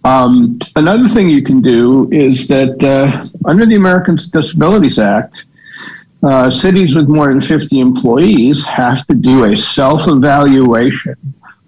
Um, 0.03 0.57
another 0.75 1.07
thing 1.07 1.29
you 1.29 1.43
can 1.43 1.61
do 1.61 2.09
is 2.11 2.47
that 2.47 2.81
uh, 2.83 3.27
under 3.45 3.65
the 3.65 3.75
Americans 3.75 4.25
with 4.25 4.31
Disabilities 4.31 4.97
Act, 4.97 5.45
uh, 6.23 6.49
cities 6.49 6.95
with 6.95 7.09
more 7.09 7.29
than 7.29 7.41
50 7.41 7.79
employees 7.79 8.65
have 8.65 9.05
to 9.07 9.15
do 9.15 9.45
a 9.45 9.57
self 9.57 10.07
evaluation 10.07 11.15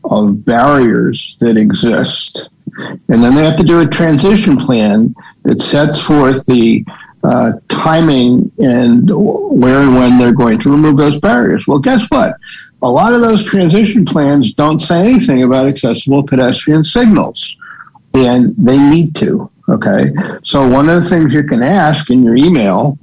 of 0.05 0.45
barriers 0.45 1.38
that 1.39 1.57
exist. 1.57 2.49
And 2.77 3.23
then 3.23 3.35
they 3.35 3.45
have 3.45 3.57
to 3.57 3.64
do 3.64 3.81
a 3.81 3.88
transition 3.88 4.57
plan 4.57 5.15
that 5.43 5.61
sets 5.61 6.01
forth 6.01 6.45
the 6.45 6.84
uh, 7.23 7.53
timing 7.69 8.51
and 8.59 9.09
where 9.13 9.81
and 9.81 9.95
when 9.95 10.17
they're 10.17 10.33
going 10.33 10.59
to 10.59 10.69
remove 10.69 10.97
those 10.97 11.19
barriers. 11.19 11.65
Well, 11.67 11.79
guess 11.79 12.01
what? 12.09 12.35
A 12.81 12.89
lot 12.89 13.13
of 13.13 13.21
those 13.21 13.43
transition 13.45 14.05
plans 14.05 14.53
don't 14.53 14.79
say 14.79 15.05
anything 15.05 15.43
about 15.43 15.67
accessible 15.67 16.23
pedestrian 16.23 16.83
signals, 16.83 17.55
and 18.13 18.53
they 18.57 18.77
need 18.77 19.15
to. 19.15 19.49
Okay. 19.69 20.11
So, 20.43 20.67
one 20.67 20.89
of 20.89 21.01
the 21.01 21.09
things 21.09 21.33
you 21.33 21.43
can 21.43 21.63
ask 21.63 22.09
in 22.09 22.23
your 22.23 22.35
email 22.35 22.97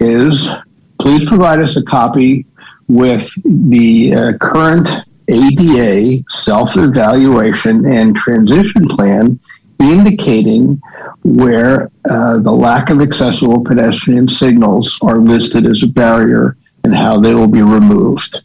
is 0.00 0.50
please 0.98 1.28
provide 1.28 1.60
us 1.60 1.76
a 1.76 1.84
copy 1.84 2.46
with 2.88 3.30
the 3.44 4.14
uh, 4.14 4.32
current 4.38 4.88
ADA 5.28 6.22
self 6.30 6.76
evaluation 6.76 7.84
and 7.84 8.16
transition 8.16 8.88
plan 8.88 9.38
indicating 9.80 10.80
where 11.22 11.90
uh, 12.08 12.38
the 12.38 12.52
lack 12.52 12.90
of 12.90 13.00
accessible 13.00 13.64
pedestrian 13.64 14.28
signals 14.28 14.98
are 15.02 15.18
listed 15.18 15.66
as 15.66 15.82
a 15.82 15.86
barrier 15.86 16.56
and 16.84 16.94
how 16.94 17.18
they 17.18 17.34
will 17.34 17.50
be 17.50 17.62
removed. 17.62 18.42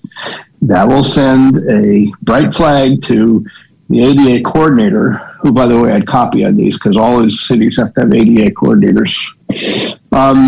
That 0.63 0.87
will 0.87 1.03
send 1.03 1.57
a 1.69 2.11
bright 2.21 2.55
flag 2.55 3.01
to 3.03 3.45
the 3.89 4.03
ADA 4.03 4.43
coordinator, 4.43 5.11
who, 5.41 5.51
by 5.51 5.67
the 5.67 5.79
way, 5.79 5.91
I'd 5.91 6.07
copy 6.07 6.45
on 6.45 6.55
these 6.55 6.77
because 6.77 6.95
all 6.95 7.21
these 7.21 7.41
cities 7.41 7.77
have 7.77 7.93
to 7.95 8.01
have 8.01 8.13
ADA 8.13 8.51
coordinators. 8.51 9.13
Um, 10.11 10.47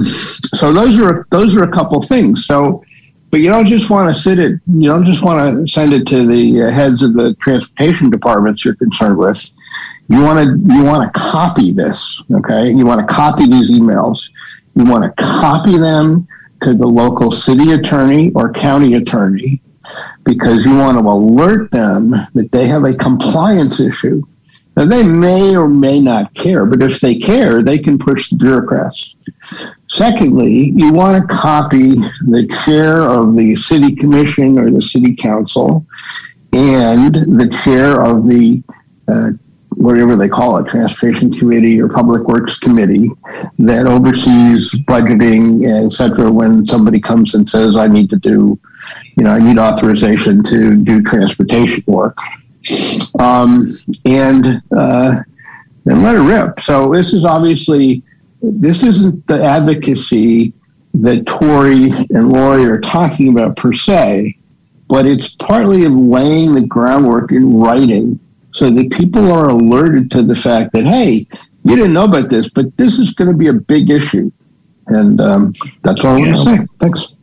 so 0.53 0.71
those 0.71 0.99
are 0.99 1.27
those 1.29 1.55
are 1.55 1.63
a 1.63 1.71
couple 1.71 2.01
things. 2.01 2.45
So, 2.45 2.83
but 3.31 3.41
you 3.41 3.49
don't 3.49 3.67
just 3.67 3.89
want 3.89 4.15
to 4.15 4.21
sit 4.21 4.39
it. 4.39 4.61
You 4.67 4.89
don't 4.89 5.05
just 5.05 5.23
want 5.23 5.67
to 5.67 5.71
send 5.71 5.93
it 5.93 6.07
to 6.07 6.25
the 6.25 6.63
uh, 6.63 6.71
heads 6.71 7.03
of 7.03 7.13
the 7.15 7.35
transportation 7.41 8.09
departments 8.09 8.63
you're 8.63 8.75
concerned 8.75 9.17
with 9.17 9.51
you 10.09 10.21
want 10.21 10.39
to 10.39 10.73
you 10.73 10.83
want 10.83 11.11
to 11.11 11.19
copy 11.19 11.71
this 11.71 12.21
okay? 12.33 12.69
You 12.69 12.85
want 12.85 13.07
to 13.07 13.13
copy 13.13 13.45
these 13.45 13.71
emails. 13.71 14.29
You 14.75 14.85
want 14.85 15.03
to 15.03 15.23
copy 15.23 15.77
them 15.77 16.27
to 16.61 16.73
the 16.73 16.87
local 16.87 17.31
city 17.31 17.71
attorney 17.71 18.31
or 18.33 18.51
county 18.51 18.95
attorney 18.95 19.61
because 20.23 20.65
you 20.65 20.75
want 20.75 20.97
to 20.97 21.01
alert 21.01 21.71
them 21.71 22.09
that 22.33 22.49
they 22.51 22.67
have 22.67 22.83
a 22.83 22.93
compliance 22.93 23.79
issue. 23.79 24.21
Now 24.75 24.85
they 24.85 25.03
may 25.03 25.55
or 25.55 25.69
may 25.69 26.01
not 26.01 26.33
care 26.33 26.65
but 26.65 26.81
if 26.81 26.99
they 26.99 27.15
care 27.15 27.61
they 27.61 27.77
can 27.77 27.97
push 27.97 28.29
the 28.29 28.37
bureaucrats. 28.37 29.15
Secondly 29.87 30.71
you 30.75 30.91
want 30.91 31.21
to 31.21 31.35
copy 31.35 31.95
the 32.25 32.47
chair 32.65 33.01
of 33.01 33.35
the 33.35 33.55
city 33.55 33.95
commission 33.95 34.57
or 34.57 34.69
the 34.71 34.81
city 34.81 35.15
council 35.15 35.85
and 36.53 37.13
the 37.39 37.49
chair 37.63 38.01
of 38.01 38.27
the 38.27 38.63
uh, 39.07 39.31
whatever 39.83 40.15
they 40.15 40.29
call 40.29 40.57
it, 40.57 40.69
Transportation 40.69 41.31
Committee 41.33 41.81
or 41.81 41.89
Public 41.89 42.23
Works 42.27 42.57
Committee 42.57 43.09
that 43.59 43.85
oversees 43.85 44.73
budgeting, 44.85 45.63
et 45.65 45.91
cetera, 45.91 46.31
when 46.31 46.65
somebody 46.65 46.99
comes 46.99 47.35
and 47.35 47.49
says, 47.49 47.75
I 47.75 47.87
need 47.87 48.09
to 48.11 48.15
do, 48.15 48.57
you 49.17 49.23
know, 49.23 49.31
I 49.31 49.39
need 49.39 49.59
authorization 49.59 50.41
to 50.43 50.81
do 50.83 51.03
transportation 51.03 51.83
work. 51.85 52.17
um, 53.19 53.77
and 54.05 54.61
uh, 54.75 55.15
and 55.85 56.03
let 56.03 56.15
it 56.15 56.19
rip. 56.19 56.59
So 56.59 56.93
this 56.93 57.13
is 57.13 57.25
obviously 57.25 58.03
this 58.41 58.83
isn't 58.83 59.25
the 59.27 59.43
advocacy 59.43 60.53
that 60.93 61.25
Tori 61.25 61.89
and 62.09 62.29
Lori 62.29 62.65
are 62.65 62.79
talking 62.79 63.29
about 63.29 63.57
per 63.57 63.73
se, 63.73 64.37
but 64.87 65.05
it's 65.05 65.35
partly 65.35 65.87
laying 65.87 66.53
the 66.53 66.65
groundwork 66.67 67.31
in 67.31 67.57
writing 67.57 68.19
so 68.53 68.69
that 68.69 68.91
people 68.91 69.31
are 69.31 69.49
alerted 69.49 70.11
to 70.11 70.23
the 70.23 70.35
fact 70.35 70.73
that 70.73 70.85
hey, 70.85 71.25
you 71.63 71.75
didn't 71.75 71.93
know 71.93 72.05
about 72.05 72.29
this, 72.29 72.49
but 72.49 72.75
this 72.77 72.99
is 72.99 73.13
going 73.13 73.31
to 73.31 73.37
be 73.37 73.47
a 73.47 73.53
big 73.53 73.89
issue, 73.89 74.31
and 74.87 75.19
um, 75.21 75.53
that's 75.83 76.03
what 76.03 76.07
I 76.07 76.19
want 76.19 76.35
to 76.35 76.37
say. 76.37 76.57
Thanks. 76.79 77.13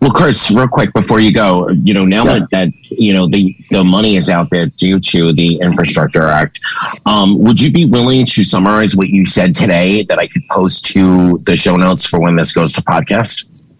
Well, 0.00 0.10
Chris, 0.10 0.50
real 0.50 0.68
quick 0.68 0.92
before 0.92 1.20
you 1.20 1.32
go, 1.32 1.68
you 1.70 1.94
know, 1.94 2.04
now 2.04 2.24
yeah. 2.24 2.46
that, 2.50 2.72
you 2.90 3.14
know 3.14 3.28
the 3.28 3.56
the 3.70 3.82
money 3.82 4.16
is 4.16 4.28
out 4.28 4.50
there 4.50 4.66
due 4.66 4.98
to 5.00 5.32
the 5.32 5.58
Infrastructure 5.60 6.24
Act, 6.24 6.60
um, 7.06 7.38
would 7.38 7.60
you 7.60 7.70
be 7.70 7.86
willing 7.86 8.26
to 8.26 8.44
summarize 8.44 8.96
what 8.96 9.08
you 9.08 9.24
said 9.24 9.54
today 9.54 10.02
that 10.04 10.18
I 10.18 10.26
could 10.26 10.46
post 10.50 10.84
to 10.86 11.38
the 11.38 11.56
show 11.56 11.76
notes 11.76 12.04
for 12.04 12.20
when 12.20 12.34
this 12.34 12.52
goes 12.52 12.72
to 12.74 12.82
podcast? 12.82 13.70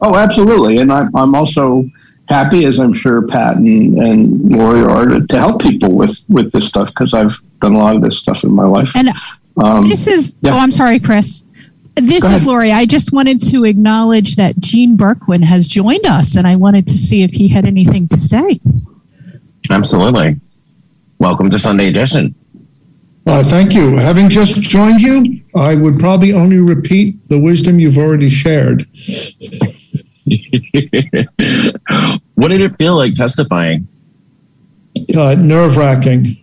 Oh, 0.00 0.16
absolutely, 0.16 0.78
and 0.78 0.92
I'm 0.92 1.14
I'm 1.14 1.34
also 1.34 1.84
happy, 2.28 2.64
as 2.64 2.78
I'm 2.78 2.94
sure 2.94 3.26
Pat 3.26 3.56
and, 3.56 3.98
and 3.98 4.50
Lori 4.50 4.80
are, 4.80 5.06
to, 5.06 5.26
to 5.26 5.38
help 5.38 5.60
people 5.60 5.96
with 5.96 6.24
with 6.28 6.52
this 6.52 6.68
stuff 6.68 6.88
because 6.88 7.14
I've 7.14 7.36
done 7.60 7.74
a 7.74 7.78
lot 7.78 7.96
of 7.96 8.02
this 8.02 8.18
stuff 8.18 8.44
in 8.44 8.54
my 8.54 8.64
life. 8.64 8.90
And 8.94 9.10
um, 9.56 9.88
this 9.88 10.06
is 10.06 10.36
yeah. 10.40 10.52
oh, 10.52 10.58
I'm 10.58 10.72
sorry, 10.72 10.98
Chris. 11.00 11.42
This 11.94 12.24
is 12.24 12.46
Lori. 12.46 12.72
I 12.72 12.86
just 12.86 13.12
wanted 13.12 13.42
to 13.50 13.64
acknowledge 13.64 14.36
that 14.36 14.58
Gene 14.58 14.96
Bourquin 14.96 15.44
has 15.44 15.68
joined 15.68 16.06
us, 16.06 16.36
and 16.36 16.46
I 16.46 16.56
wanted 16.56 16.86
to 16.86 16.96
see 16.96 17.22
if 17.22 17.32
he 17.32 17.48
had 17.48 17.66
anything 17.66 18.08
to 18.08 18.18
say. 18.18 18.60
Absolutely. 19.68 20.40
Welcome 21.18 21.50
to 21.50 21.58
Sunday 21.58 21.88
Edition. 21.88 22.34
Uh, 23.26 23.42
thank 23.42 23.74
you. 23.74 23.96
Having 23.98 24.30
just 24.30 24.60
joined 24.62 25.00
you, 25.00 25.42
I 25.54 25.74
would 25.74 26.00
probably 26.00 26.32
only 26.32 26.58
repeat 26.58 27.28
the 27.28 27.38
wisdom 27.38 27.78
you've 27.78 27.98
already 27.98 28.30
shared. 28.30 28.86
what 32.34 32.48
did 32.48 32.60
it 32.60 32.76
feel 32.76 32.96
like 32.96 33.14
testifying? 33.14 33.88
Uh, 35.16 35.34
Nerve 35.38 35.76
wracking. 35.76 36.36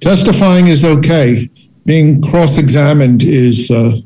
Testifying 0.00 0.68
is 0.68 0.84
okay. 0.84 1.50
Being 1.84 2.22
cross 2.22 2.58
examined 2.58 3.22
is 3.22 3.70
uh, 3.70 3.96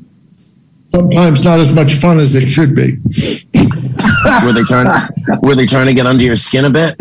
sometimes 0.89 1.43
not 1.43 1.59
as 1.59 1.73
much 1.73 1.95
fun 1.95 2.19
as 2.19 2.35
it 2.35 2.47
should 2.47 2.75
be. 2.75 2.97
were 4.43 4.53
they 4.53 4.63
trying? 4.63 5.09
Were 5.41 5.55
they 5.55 5.65
trying 5.65 5.87
to 5.87 5.93
get 5.93 6.05
under 6.05 6.23
your 6.23 6.35
skin 6.35 6.65
a 6.65 6.69
bit? 6.69 6.95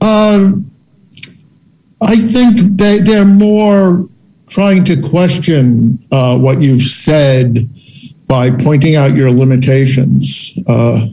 Um, 0.00 0.70
I 2.02 2.16
think 2.16 2.76
they 2.76 2.98
they're 2.98 3.24
more 3.24 4.06
trying 4.48 4.84
to 4.84 5.00
question 5.00 5.98
uh, 6.10 6.38
what 6.38 6.60
you've 6.60 6.82
said 6.82 7.68
by 8.30 8.48
pointing 8.48 8.94
out 8.94 9.16
your 9.16 9.28
limitations. 9.28 10.56
Uh, 10.68 11.04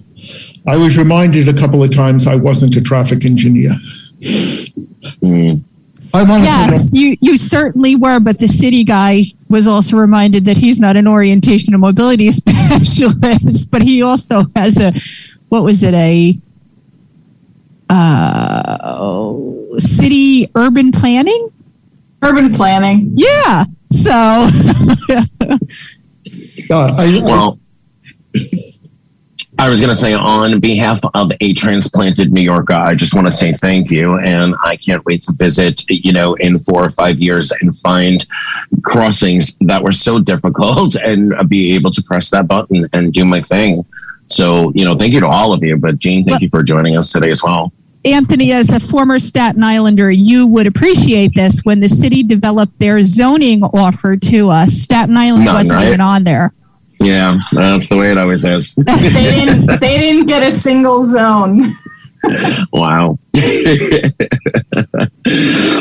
I 0.67 0.77
was 0.77 0.99
reminded 0.99 1.47
a 1.47 1.53
couple 1.53 1.83
of 1.83 1.91
times 1.91 2.27
I 2.27 2.35
wasn't 2.35 2.75
a 2.75 2.81
traffic 2.81 3.25
engineer. 3.25 3.71
Mm. 5.23 5.63
yes, 6.13 6.93
you, 6.93 7.17
you 7.19 7.35
certainly 7.35 7.95
were, 7.95 8.19
but 8.19 8.37
the 8.37 8.47
city 8.47 8.83
guy 8.83 9.23
was 9.49 9.65
also 9.65 9.97
reminded 9.97 10.45
that 10.45 10.57
he's 10.57 10.79
not 10.79 10.95
an 10.95 11.07
orientation 11.07 11.73
and 11.73 11.81
mobility 11.81 12.29
specialist, 12.31 13.71
but 13.71 13.81
he 13.81 14.03
also 14.03 14.43
has 14.55 14.79
a, 14.79 14.93
what 15.49 15.63
was 15.63 15.81
it, 15.81 15.95
a 15.95 16.37
uh, 17.89 19.79
city 19.79 20.51
urban 20.53 20.91
planning? 20.91 21.51
Urban 22.21 22.53
planning. 22.53 23.13
Yeah. 23.15 23.65
So. 23.91 24.49
uh, 26.69 26.93
I, 26.97 27.21
well, 27.23 27.59
I 29.59 29.69
was 29.69 29.79
going 29.79 29.89
to 29.89 29.95
say, 29.95 30.13
on 30.13 30.59
behalf 30.59 31.01
of 31.15 31.31
a 31.41 31.53
transplanted 31.53 32.31
New 32.31 32.41
Yorker, 32.41 32.73
I 32.73 32.93
just 32.93 33.15
want 33.15 33.25
to 33.25 33.31
say 33.31 33.53
thank 33.53 33.89
you. 33.89 34.19
And 34.19 34.53
I 34.63 34.75
can't 34.75 35.03
wait 35.05 35.23
to 35.23 35.33
visit, 35.33 35.83
you 35.89 36.13
know, 36.13 36.35
in 36.35 36.59
four 36.59 36.83
or 36.83 36.91
five 36.91 37.19
years 37.19 37.51
and 37.61 37.75
find 37.75 38.25
crossings 38.83 39.57
that 39.61 39.81
were 39.81 39.91
so 39.91 40.19
difficult 40.19 40.95
and 41.03 41.33
be 41.49 41.73
able 41.73 41.89
to 41.91 42.03
press 42.03 42.29
that 42.29 42.47
button 42.47 42.87
and 42.93 43.11
do 43.11 43.25
my 43.25 43.41
thing. 43.41 43.83
So, 44.27 44.71
you 44.75 44.85
know, 44.85 44.93
thank 44.93 45.13
you 45.13 45.21
to 45.21 45.27
all 45.27 45.53
of 45.53 45.63
you. 45.63 45.77
But, 45.77 45.97
Gene, 45.97 46.23
thank 46.23 46.41
you 46.41 46.49
for 46.49 46.61
joining 46.61 46.95
us 46.95 47.11
today 47.11 47.31
as 47.31 47.41
well. 47.41 47.73
Anthony, 48.13 48.53
as 48.53 48.69
a 48.69 48.79
former 48.79 49.19
Staten 49.19 49.63
Islander, 49.63 50.09
you 50.09 50.47
would 50.47 50.65
appreciate 50.67 51.33
this 51.35 51.61
when 51.63 51.79
the 51.79 51.89
city 51.89 52.23
developed 52.23 52.79
their 52.79 53.03
zoning 53.03 53.63
offer 53.63 54.15
to 54.15 54.49
us. 54.49 54.73
Staten 54.73 55.17
Island 55.17 55.45
None, 55.45 55.55
wasn't 55.55 55.77
right? 55.77 55.87
even 55.87 56.01
on 56.01 56.23
there. 56.23 56.53
Yeah, 56.99 57.37
that's 57.51 57.89
the 57.89 57.97
way 57.97 58.11
it 58.11 58.17
always 58.17 58.45
is. 58.45 58.73
they 58.77 58.93
didn't. 58.95 59.79
They 59.79 59.97
didn't 59.99 60.25
get 60.27 60.41
a 60.41 60.51
single 60.51 61.05
zone. 61.05 61.75
wow. 62.71 63.19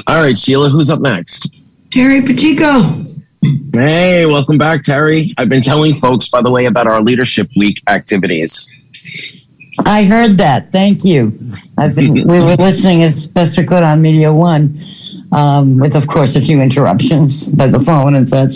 All 0.06 0.22
right, 0.22 0.36
Sheila, 0.36 0.68
who's 0.68 0.90
up 0.90 1.00
next? 1.00 1.72
Terry 1.90 2.22
Pacheco. 2.22 3.06
Hey, 3.72 4.26
welcome 4.26 4.58
back, 4.58 4.82
Terry. 4.82 5.32
I've 5.38 5.48
been 5.48 5.62
telling 5.62 5.94
folks, 5.94 6.28
by 6.28 6.42
the 6.42 6.50
way, 6.50 6.66
about 6.66 6.86
our 6.88 7.00
Leadership 7.00 7.48
Week 7.56 7.80
activities. 7.88 8.68
I 9.84 10.04
heard 10.04 10.38
that. 10.38 10.72
Thank 10.72 11.04
you. 11.04 11.38
I've 11.76 11.94
been. 11.94 12.14
we 12.26 12.40
were 12.40 12.56
listening 12.56 13.02
as 13.02 13.26
best 13.26 13.58
we 13.58 13.64
could 13.64 13.82
on 13.82 14.00
Media 14.00 14.32
One, 14.32 14.78
um, 15.32 15.78
with 15.78 15.94
of 15.94 16.06
course 16.06 16.36
a 16.36 16.40
few 16.40 16.60
interruptions 16.60 17.50
by 17.52 17.66
the 17.66 17.80
phone 17.80 18.14
and 18.14 18.28
such. 18.28 18.54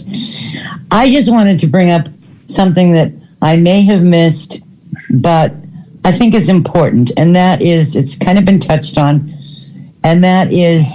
I 0.90 1.10
just 1.10 1.30
wanted 1.30 1.58
to 1.60 1.66
bring 1.66 1.90
up 1.90 2.08
something 2.46 2.92
that 2.92 3.12
I 3.42 3.56
may 3.56 3.82
have 3.82 4.02
missed, 4.02 4.60
but 5.10 5.54
I 6.04 6.12
think 6.12 6.34
is 6.34 6.48
important, 6.48 7.12
and 7.16 7.36
that 7.36 7.60
is 7.60 7.96
it's 7.96 8.16
kind 8.16 8.38
of 8.38 8.44
been 8.44 8.58
touched 8.58 8.96
on, 8.96 9.30
and 10.02 10.24
that 10.24 10.52
is 10.52 10.90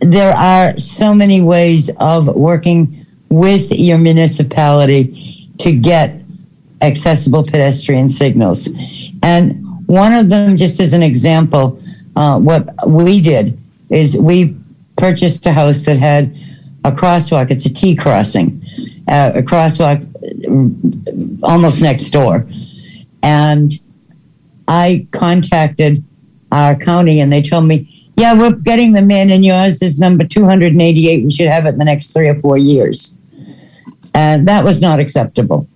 there 0.00 0.34
are 0.34 0.78
so 0.78 1.14
many 1.14 1.40
ways 1.40 1.90
of 1.98 2.26
working 2.26 3.06
with 3.28 3.70
your 3.70 3.98
municipality 3.98 5.48
to 5.58 5.72
get 5.72 6.20
accessible 6.82 7.42
pedestrian 7.42 8.08
signals. 8.08 8.68
And 9.22 9.86
one 9.86 10.12
of 10.12 10.28
them, 10.28 10.56
just 10.56 10.80
as 10.80 10.92
an 10.92 11.02
example, 11.02 11.80
uh, 12.16 12.38
what 12.38 12.68
we 12.86 13.20
did 13.20 13.58
is 13.90 14.16
we 14.16 14.56
purchased 14.96 15.44
a 15.46 15.52
house 15.52 15.84
that 15.84 15.98
had 15.98 16.36
a 16.84 16.92
crosswalk. 16.92 17.50
It's 17.50 17.66
a 17.66 17.72
T 17.72 17.96
crossing, 17.96 18.62
uh, 19.08 19.32
a 19.34 19.42
crosswalk 19.42 20.06
almost 21.42 21.82
next 21.82 22.10
door. 22.10 22.46
And 23.22 23.72
I 24.68 25.06
contacted 25.10 26.04
our 26.52 26.74
county 26.74 27.20
and 27.20 27.32
they 27.32 27.42
told 27.42 27.66
me, 27.66 28.12
yeah, 28.16 28.34
we're 28.34 28.52
getting 28.52 28.92
them 28.92 29.10
in 29.10 29.30
and 29.30 29.44
yours 29.44 29.82
is 29.82 29.98
number 29.98 30.24
288. 30.24 31.24
We 31.24 31.30
should 31.30 31.48
have 31.48 31.66
it 31.66 31.70
in 31.70 31.78
the 31.78 31.84
next 31.84 32.12
three 32.12 32.28
or 32.28 32.34
four 32.36 32.58
years. 32.58 33.16
And 34.14 34.46
that 34.48 34.64
was 34.64 34.82
not 34.82 35.00
acceptable. 35.00 35.68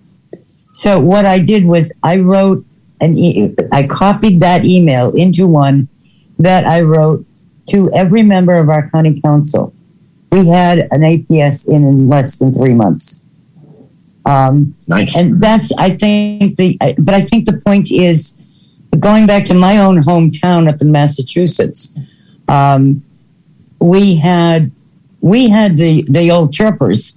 So 0.73 0.99
what 0.99 1.25
I 1.25 1.39
did 1.39 1.65
was 1.65 1.93
I 2.03 2.17
wrote 2.17 2.65
an 3.01 3.17
e- 3.17 3.55
I 3.71 3.87
copied 3.87 4.39
that 4.39 4.65
email 4.65 5.11
into 5.15 5.47
one 5.47 5.87
that 6.39 6.65
I 6.65 6.81
wrote 6.81 7.25
to 7.69 7.91
every 7.93 8.23
member 8.23 8.55
of 8.55 8.69
our 8.69 8.89
county 8.89 9.21
council. 9.21 9.73
We 10.31 10.47
had 10.47 10.79
an 10.91 11.01
APS 11.01 11.67
in 11.67 11.83
in 11.83 12.09
less 12.09 12.37
than 12.39 12.53
three 12.53 12.73
months. 12.73 13.23
Um, 14.25 14.75
nice. 14.87 15.15
And 15.15 15.39
that's, 15.39 15.71
I 15.77 15.91
think, 15.91 16.55
the, 16.55 16.77
but 16.97 17.13
I 17.13 17.21
think 17.21 17.45
the 17.45 17.61
point 17.63 17.91
is 17.91 18.41
going 18.99 19.27
back 19.27 19.45
to 19.45 19.53
my 19.53 19.77
own 19.77 20.01
hometown 20.01 20.67
up 20.67 20.81
in 20.81 20.91
Massachusetts. 20.91 21.97
Um, 22.47 23.03
we 23.79 24.15
had 24.15 24.71
we 25.21 25.49
had 25.49 25.77
the 25.77 26.03
the 26.03 26.31
old 26.31 26.53
chirpers 26.53 27.11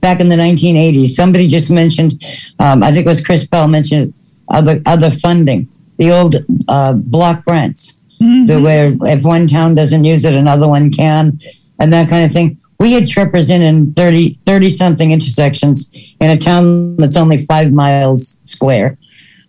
back 0.00 0.20
in 0.20 0.28
the 0.28 0.36
1980s. 0.36 1.08
Somebody 1.08 1.48
just 1.48 1.70
mentioned, 1.70 2.22
um, 2.58 2.82
I 2.82 2.92
think 2.92 3.06
it 3.06 3.08
was 3.08 3.24
Chris 3.24 3.46
Bell 3.46 3.66
mentioned 3.66 4.12
other 4.48 4.80
other 4.86 5.10
funding, 5.10 5.68
the 5.98 6.10
old 6.10 6.36
uh, 6.68 6.92
block 6.92 7.44
grants, 7.44 8.00
mm-hmm. 8.20 8.46
the 8.46 8.60
where 8.60 8.96
if 9.02 9.24
one 9.24 9.46
town 9.46 9.74
doesn't 9.74 10.04
use 10.04 10.24
it, 10.24 10.34
another 10.34 10.68
one 10.68 10.90
can, 10.90 11.38
and 11.78 11.92
that 11.92 12.08
kind 12.08 12.24
of 12.24 12.32
thing 12.32 12.58
we 12.78 12.92
had 12.92 13.06
trippers 13.06 13.50
in 13.50 13.62
in 13.62 13.92
30, 13.94 14.38
30 14.46 14.70
something 14.70 15.10
intersections 15.10 16.16
in 16.20 16.30
a 16.30 16.36
town 16.36 16.96
that's 16.96 17.16
only 17.16 17.38
five 17.38 17.72
miles 17.72 18.40
square. 18.44 18.98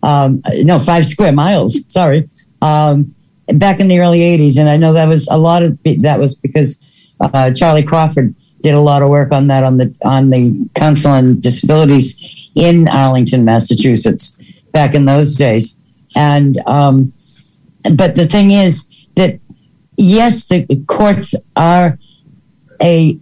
Um, 0.02 0.42
no, 0.58 0.78
five 0.78 1.06
square 1.06 1.32
miles, 1.32 1.90
sorry. 1.92 2.28
Um, 2.62 3.14
back 3.54 3.80
in 3.80 3.88
the 3.88 3.98
early 3.98 4.20
80s. 4.20 4.58
And 4.58 4.68
I 4.68 4.76
know 4.76 4.92
that 4.92 5.08
was 5.08 5.28
a 5.28 5.36
lot 5.36 5.62
of 5.62 5.78
that 5.98 6.18
was 6.18 6.36
because 6.36 7.12
uh, 7.20 7.50
Charlie 7.52 7.82
Crawford 7.82 8.34
did 8.62 8.74
a 8.74 8.80
lot 8.80 9.02
of 9.02 9.08
work 9.08 9.32
on 9.32 9.46
that 9.48 9.64
on 9.64 9.76
the 9.76 9.94
on 10.04 10.30
the 10.30 10.68
Council 10.74 11.10
on 11.10 11.40
Disabilities 11.40 12.50
in 12.54 12.88
Arlington, 12.88 13.44
Massachusetts, 13.44 14.35
back 14.76 14.94
in 14.94 15.06
those 15.06 15.36
days. 15.36 15.74
And 16.14 16.58
um, 16.66 17.10
but 18.00 18.14
the 18.14 18.26
thing 18.26 18.50
is 18.50 18.72
that 19.14 19.40
yes, 19.96 20.44
the 20.46 20.66
courts 20.86 21.34
are 21.56 21.98
a 22.82 23.18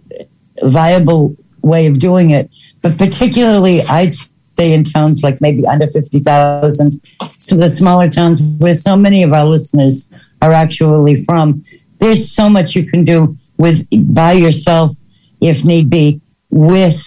viable 0.61 1.37
way 1.61 1.87
of 1.87 1.97
doing 1.97 2.31
it, 2.31 2.49
but 2.81 2.97
particularly 2.97 3.81
I'd 3.83 4.15
say 4.57 4.73
in 4.73 4.83
towns 4.83 5.23
like 5.23 5.39
maybe 5.39 5.65
under 5.65 5.87
50,000, 5.87 7.01
so 7.37 7.55
the 7.55 7.69
smaller 7.69 8.09
towns 8.09 8.41
where 8.59 8.73
so 8.73 8.97
many 8.97 9.23
of 9.23 9.31
our 9.31 9.45
listeners 9.45 10.13
are 10.41 10.51
actually 10.51 11.23
from, 11.23 11.63
there's 11.99 12.29
so 12.29 12.49
much 12.49 12.75
you 12.75 12.85
can 12.85 13.05
do 13.05 13.37
with 13.57 13.87
by 14.13 14.33
yourself 14.33 14.91
if 15.39 15.63
need 15.63 15.89
be 15.89 16.19
with 16.49 16.99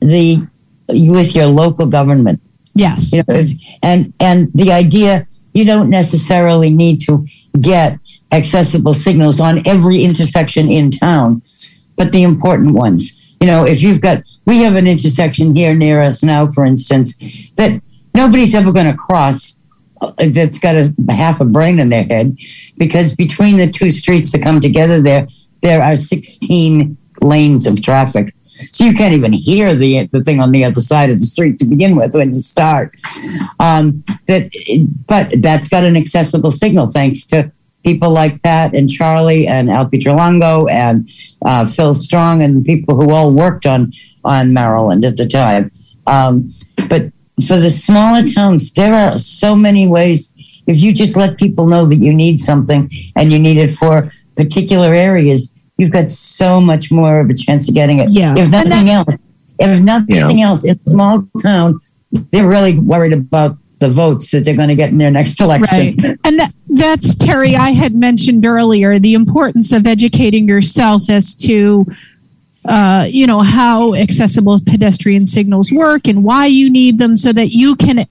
the 0.00 0.46
with 0.88 1.34
your 1.34 1.46
local 1.46 1.86
government 1.86 2.43
Yes. 2.74 3.12
you 3.12 3.22
know, 3.26 3.46
and 3.82 4.12
and 4.20 4.50
the 4.54 4.72
idea 4.72 5.26
you 5.52 5.64
don't 5.64 5.90
necessarily 5.90 6.70
need 6.70 7.00
to 7.02 7.26
get 7.60 7.98
accessible 8.32 8.94
signals 8.94 9.38
on 9.38 9.66
every 9.66 10.02
intersection 10.02 10.68
in 10.68 10.90
town, 10.90 11.42
but 11.96 12.12
the 12.12 12.22
important 12.22 12.74
ones. 12.74 13.20
You 13.40 13.46
know, 13.46 13.64
if 13.64 13.82
you've 13.82 14.00
got 14.00 14.22
we 14.46 14.58
have 14.62 14.74
an 14.74 14.86
intersection 14.86 15.54
here 15.54 15.74
near 15.74 16.00
us 16.00 16.22
now, 16.22 16.48
for 16.48 16.64
instance, 16.64 17.50
that 17.56 17.80
nobody's 18.14 18.54
ever 18.54 18.72
going 18.72 18.90
to 18.90 18.96
cross 18.96 19.58
uh, 20.00 20.12
that's 20.32 20.58
got 20.58 20.74
a 20.74 20.92
half 21.10 21.40
a 21.40 21.44
brain 21.44 21.78
in 21.78 21.88
their 21.88 22.04
head 22.04 22.36
because 22.76 23.14
between 23.14 23.56
the 23.56 23.70
two 23.70 23.90
streets 23.90 24.32
that 24.32 24.42
come 24.42 24.60
together 24.60 25.00
there 25.00 25.26
there 25.62 25.82
are 25.82 25.96
16 25.96 26.96
lanes 27.22 27.66
of 27.66 27.80
traffic 27.82 28.34
so 28.72 28.84
you 28.84 28.92
can't 28.92 29.14
even 29.14 29.32
hear 29.32 29.74
the 29.74 30.06
the 30.06 30.22
thing 30.22 30.40
on 30.40 30.50
the 30.50 30.64
other 30.64 30.80
side 30.80 31.10
of 31.10 31.18
the 31.18 31.26
street 31.26 31.58
to 31.58 31.64
begin 31.64 31.96
with 31.96 32.14
when 32.14 32.32
you 32.32 32.40
start. 32.40 32.94
Um, 33.60 34.04
that, 34.26 34.50
but 35.06 35.30
that's 35.40 35.68
got 35.68 35.84
an 35.84 35.96
accessible 35.96 36.50
signal 36.50 36.88
thanks 36.88 37.26
to 37.26 37.50
people 37.84 38.10
like 38.10 38.42
Pat 38.42 38.74
and 38.74 38.90
Charlie 38.90 39.46
and 39.46 39.70
Al 39.70 39.88
Pietralongo 39.88 40.70
and 40.70 41.08
uh, 41.44 41.66
Phil 41.66 41.94
Strong 41.94 42.42
and 42.42 42.64
people 42.64 42.96
who 42.96 43.10
all 43.10 43.32
worked 43.32 43.66
on 43.66 43.92
on 44.24 44.52
Maryland 44.52 45.04
at 45.04 45.16
the 45.16 45.26
time. 45.26 45.70
Um, 46.06 46.46
but 46.88 47.12
for 47.46 47.58
the 47.58 47.70
smaller 47.70 48.26
towns, 48.26 48.72
there 48.72 48.94
are 48.94 49.18
so 49.18 49.54
many 49.54 49.86
ways. 49.86 50.34
If 50.66 50.78
you 50.78 50.92
just 50.92 51.16
let 51.16 51.36
people 51.36 51.66
know 51.66 51.84
that 51.86 51.96
you 51.96 52.12
need 52.12 52.40
something 52.40 52.90
and 53.16 53.30
you 53.30 53.38
need 53.38 53.58
it 53.58 53.70
for 53.70 54.10
particular 54.34 54.94
areas, 54.94 55.53
you've 55.78 55.90
got 55.90 56.08
so 56.08 56.60
much 56.60 56.90
more 56.90 57.20
of 57.20 57.30
a 57.30 57.34
chance 57.34 57.68
of 57.68 57.74
getting 57.74 57.98
it. 57.98 58.10
Yeah. 58.10 58.32
If 58.36 58.52
And 58.52 58.68
nothing 58.70 58.88
else, 58.90 59.18
if 59.58 59.80
nothing 59.80 60.38
Yeah. 60.38 60.48
else, 60.48 60.64
in 60.64 60.78
a 60.86 60.90
small 60.90 61.26
town, 61.42 61.80
they're 62.30 62.46
really 62.46 62.78
worried 62.78 63.12
about 63.12 63.58
the 63.80 63.88
votes 63.88 64.30
that 64.30 64.44
they're 64.44 64.56
going 64.56 64.68
to 64.68 64.74
get 64.76 64.90
in 64.90 64.98
their 64.98 65.10
next 65.10 65.40
election. 65.40 65.96
Right. 65.98 66.18
And 66.24 66.38
that, 66.38 66.54
that's 66.68 67.14
Terry, 67.16 67.56
I 67.56 67.70
had 67.70 67.94
mentioned 67.94 68.46
earlier 68.46 68.98
the 68.98 69.14
importance 69.14 69.72
of 69.72 69.86
educating 69.86 70.48
yourself 70.48 71.10
as 71.10 71.34
to 71.36 71.84
uh, 72.66 73.06
you 73.10 73.26
know 73.26 73.40
how 73.40 73.94
accessible 73.94 74.58
pedestrian 74.64 75.26
signals 75.26 75.70
work 75.70 76.08
and 76.08 76.24
why 76.24 76.46
you 76.46 76.70
need 76.70 76.98
them 76.98 77.14
so 77.14 77.30
that 77.30 77.48
you 77.48 77.76
can 77.76 78.06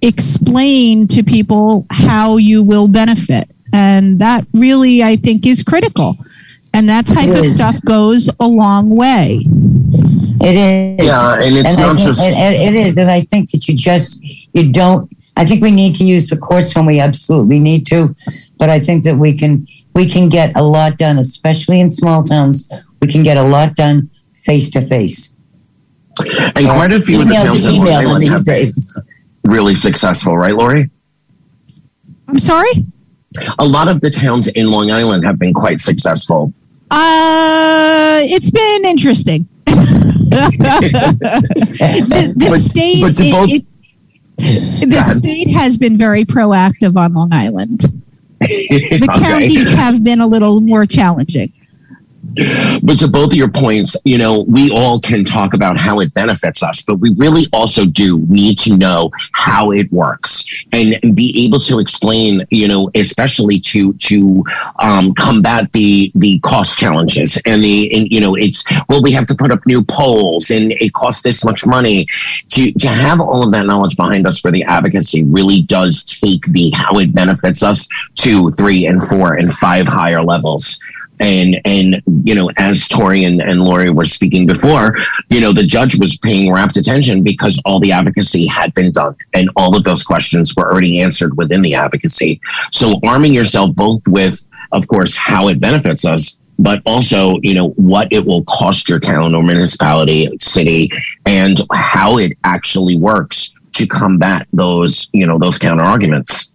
explain 0.00 1.06
to 1.06 1.22
people 1.22 1.84
how 1.90 2.38
you 2.38 2.62
will 2.62 2.88
benefit 2.88 3.50
and 3.74 4.18
that 4.18 4.46
really 4.54 5.02
i 5.02 5.16
think 5.16 5.46
is 5.46 5.62
critical 5.62 6.16
and 6.74 6.88
that 6.88 7.06
type 7.06 7.28
It 7.28 7.38
of 7.38 7.44
is. 7.44 7.54
stuff 7.54 7.76
goes 7.84 8.28
a 8.38 8.46
long 8.46 8.90
way 8.90 9.44
It 10.42 10.56
is. 10.56 11.06
Yeah, 11.06 11.34
and 11.34 11.56
it's 11.56 11.76
I 11.78 11.82
not 11.82 11.96
think- 11.96 12.06
just- 12.06 12.22
and- 12.22 12.56
and 12.56 12.76
it 12.76 12.86
is, 12.86 12.96
and 12.96 13.10
I 13.10 13.20
think 13.22 13.50
that 13.50 13.66
you 13.68 13.74
just 13.74 14.22
you 14.54 14.70
don't. 14.72 15.08
I 15.36 15.44
think 15.46 15.62
we 15.62 15.70
need 15.70 15.94
to 15.96 16.04
use 16.04 16.28
the 16.28 16.36
courts 16.36 16.74
when 16.74 16.86
we 16.86 16.98
absolutely 17.00 17.58
need 17.58 17.86
to, 17.86 18.14
but 18.58 18.68
I 18.70 18.78
think 18.80 19.04
that 19.04 19.18
we 19.18 19.32
can 19.32 19.66
we 19.94 20.06
can 20.06 20.28
get 20.28 20.52
a 20.56 20.62
lot 20.62 20.96
done, 20.98 21.18
especially 21.18 21.80
in 21.80 21.90
small 21.90 22.22
towns. 22.24 22.70
We 23.02 23.08
can 23.08 23.22
get 23.22 23.36
a 23.36 23.42
lot 23.42 23.74
done 23.76 24.08
face 24.34 24.70
to 24.70 24.80
face. 24.86 25.36
And 26.18 26.66
quite 26.68 26.92
a 26.92 27.00
few 27.00 27.20
of 27.22 27.28
the 27.28 27.34
towns 27.34 27.64
in 27.66 27.76
Long 27.76 27.88
Island 27.88 28.22
these 28.22 28.30
have 28.30 28.44
been 28.44 28.70
really 29.44 29.74
successful, 29.74 30.36
right, 30.36 30.54
Lori? 30.54 30.90
i'm 32.28 32.38
sorry 32.38 32.84
A 33.58 33.64
lot 33.64 33.88
of 33.88 34.00
the 34.00 34.10
towns 34.10 34.48
in 34.48 34.66
Long 34.68 34.90
Island 34.90 35.24
have 35.24 35.38
been 35.38 35.54
quite 35.54 35.80
successful. 35.80 36.52
Uh 36.90 38.18
it's 38.22 38.50
been 38.50 38.84
interesting 38.84 39.46
the, 39.66 39.72
the 42.36 42.46
But- 42.50 42.60
state 42.60 43.00
but 43.02 43.20
it- 43.20 43.32
both- 43.32 43.48
it- 43.50 43.64
the 44.90 45.02
state 45.18 45.48
has 45.50 45.76
been 45.76 45.96
very 45.98 46.24
proactive 46.24 46.96
on 46.96 47.12
Long 47.14 47.32
Island. 47.32 47.80
The 48.40 49.06
Okay. 49.10 49.20
counties 49.20 49.68
have 49.74 50.02
been 50.02 50.22
a 50.22 50.26
little 50.26 50.62
more 50.62 50.86
challenging. 50.86 51.52
But 52.34 52.98
to 52.98 53.08
both 53.08 53.32
of 53.32 53.36
your 53.36 53.50
points, 53.50 53.96
you 54.04 54.18
know, 54.18 54.40
we 54.42 54.70
all 54.70 55.00
can 55.00 55.24
talk 55.24 55.54
about 55.54 55.76
how 55.76 56.00
it 56.00 56.14
benefits 56.14 56.62
us, 56.62 56.82
but 56.82 56.96
we 56.96 57.10
really 57.14 57.46
also 57.52 57.84
do 57.84 58.18
need 58.28 58.58
to 58.60 58.76
know 58.76 59.10
how 59.32 59.72
it 59.72 59.90
works 59.92 60.44
and 60.72 60.96
be 61.14 61.44
able 61.44 61.58
to 61.60 61.78
explain, 61.78 62.46
you 62.50 62.68
know, 62.68 62.90
especially 62.94 63.58
to 63.60 63.92
to 63.94 64.44
um, 64.80 65.14
combat 65.14 65.72
the 65.72 66.12
the 66.14 66.38
cost 66.40 66.78
challenges 66.78 67.40
and 67.46 67.62
the 67.62 67.92
and 67.94 68.10
you 68.10 68.20
know, 68.20 68.34
it's 68.34 68.64
well, 68.88 69.02
we 69.02 69.12
have 69.12 69.26
to 69.26 69.34
put 69.34 69.50
up 69.50 69.66
new 69.66 69.82
poles 69.82 70.50
and 70.50 70.72
it 70.72 70.92
costs 70.92 71.22
this 71.22 71.44
much 71.44 71.66
money. 71.66 72.06
To 72.50 72.72
to 72.72 72.88
have 72.88 73.20
all 73.20 73.42
of 73.42 73.52
that 73.52 73.66
knowledge 73.66 73.96
behind 73.96 74.26
us 74.26 74.38
for 74.38 74.50
the 74.50 74.62
advocacy 74.64 75.24
really 75.24 75.62
does 75.62 76.04
take 76.04 76.46
the 76.46 76.70
how 76.70 76.98
it 76.98 77.14
benefits 77.14 77.62
us 77.62 77.88
to 78.16 78.50
three 78.52 78.86
and 78.86 79.02
four 79.02 79.34
and 79.34 79.52
five 79.52 79.88
higher 79.88 80.22
levels 80.22 80.80
and 81.20 81.60
and 81.64 82.02
you 82.24 82.34
know 82.34 82.50
as 82.56 82.88
tori 82.88 83.24
and, 83.24 83.40
and 83.40 83.62
lori 83.62 83.90
were 83.90 84.06
speaking 84.06 84.46
before 84.46 84.96
you 85.28 85.40
know 85.40 85.52
the 85.52 85.62
judge 85.62 85.98
was 85.98 86.18
paying 86.18 86.52
rapt 86.52 86.76
attention 86.76 87.22
because 87.22 87.60
all 87.64 87.78
the 87.78 87.92
advocacy 87.92 88.46
had 88.46 88.72
been 88.74 88.90
done 88.90 89.14
and 89.34 89.50
all 89.54 89.76
of 89.76 89.84
those 89.84 90.02
questions 90.02 90.56
were 90.56 90.70
already 90.72 91.00
answered 91.00 91.36
within 91.36 91.62
the 91.62 91.74
advocacy. 91.74 92.40
So 92.72 92.98
arming 93.04 93.34
yourself 93.34 93.74
both 93.76 94.02
with 94.08 94.46
of 94.72 94.88
course 94.88 95.14
how 95.14 95.48
it 95.48 95.60
benefits 95.60 96.04
us 96.04 96.40
but 96.58 96.82
also 96.86 97.38
you 97.42 97.54
know 97.54 97.70
what 97.70 98.08
it 98.10 98.24
will 98.24 98.44
cost 98.44 98.88
your 98.88 98.98
town 98.98 99.34
or 99.34 99.42
municipality 99.42 100.28
city 100.40 100.90
and 101.26 101.60
how 101.72 102.18
it 102.18 102.36
actually 102.44 102.96
works 102.96 103.54
to 103.72 103.86
combat 103.86 104.46
those 104.52 105.08
you 105.12 105.26
know 105.26 105.38
those 105.38 105.58
counter 105.58 105.84
arguments. 105.84 106.54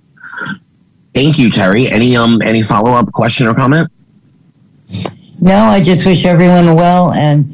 Thank 1.13 1.37
you 1.37 1.49
terry. 1.49 1.87
Any 1.89 2.17
um 2.17 2.41
any 2.41 2.63
follow-up 2.63 3.11
question 3.11 3.47
or 3.47 3.53
comment 3.53 3.89
No, 5.39 5.55
I 5.55 5.81
just 5.81 6.05
wish 6.05 6.25
everyone 6.25 6.75
well 6.75 7.11
and 7.13 7.53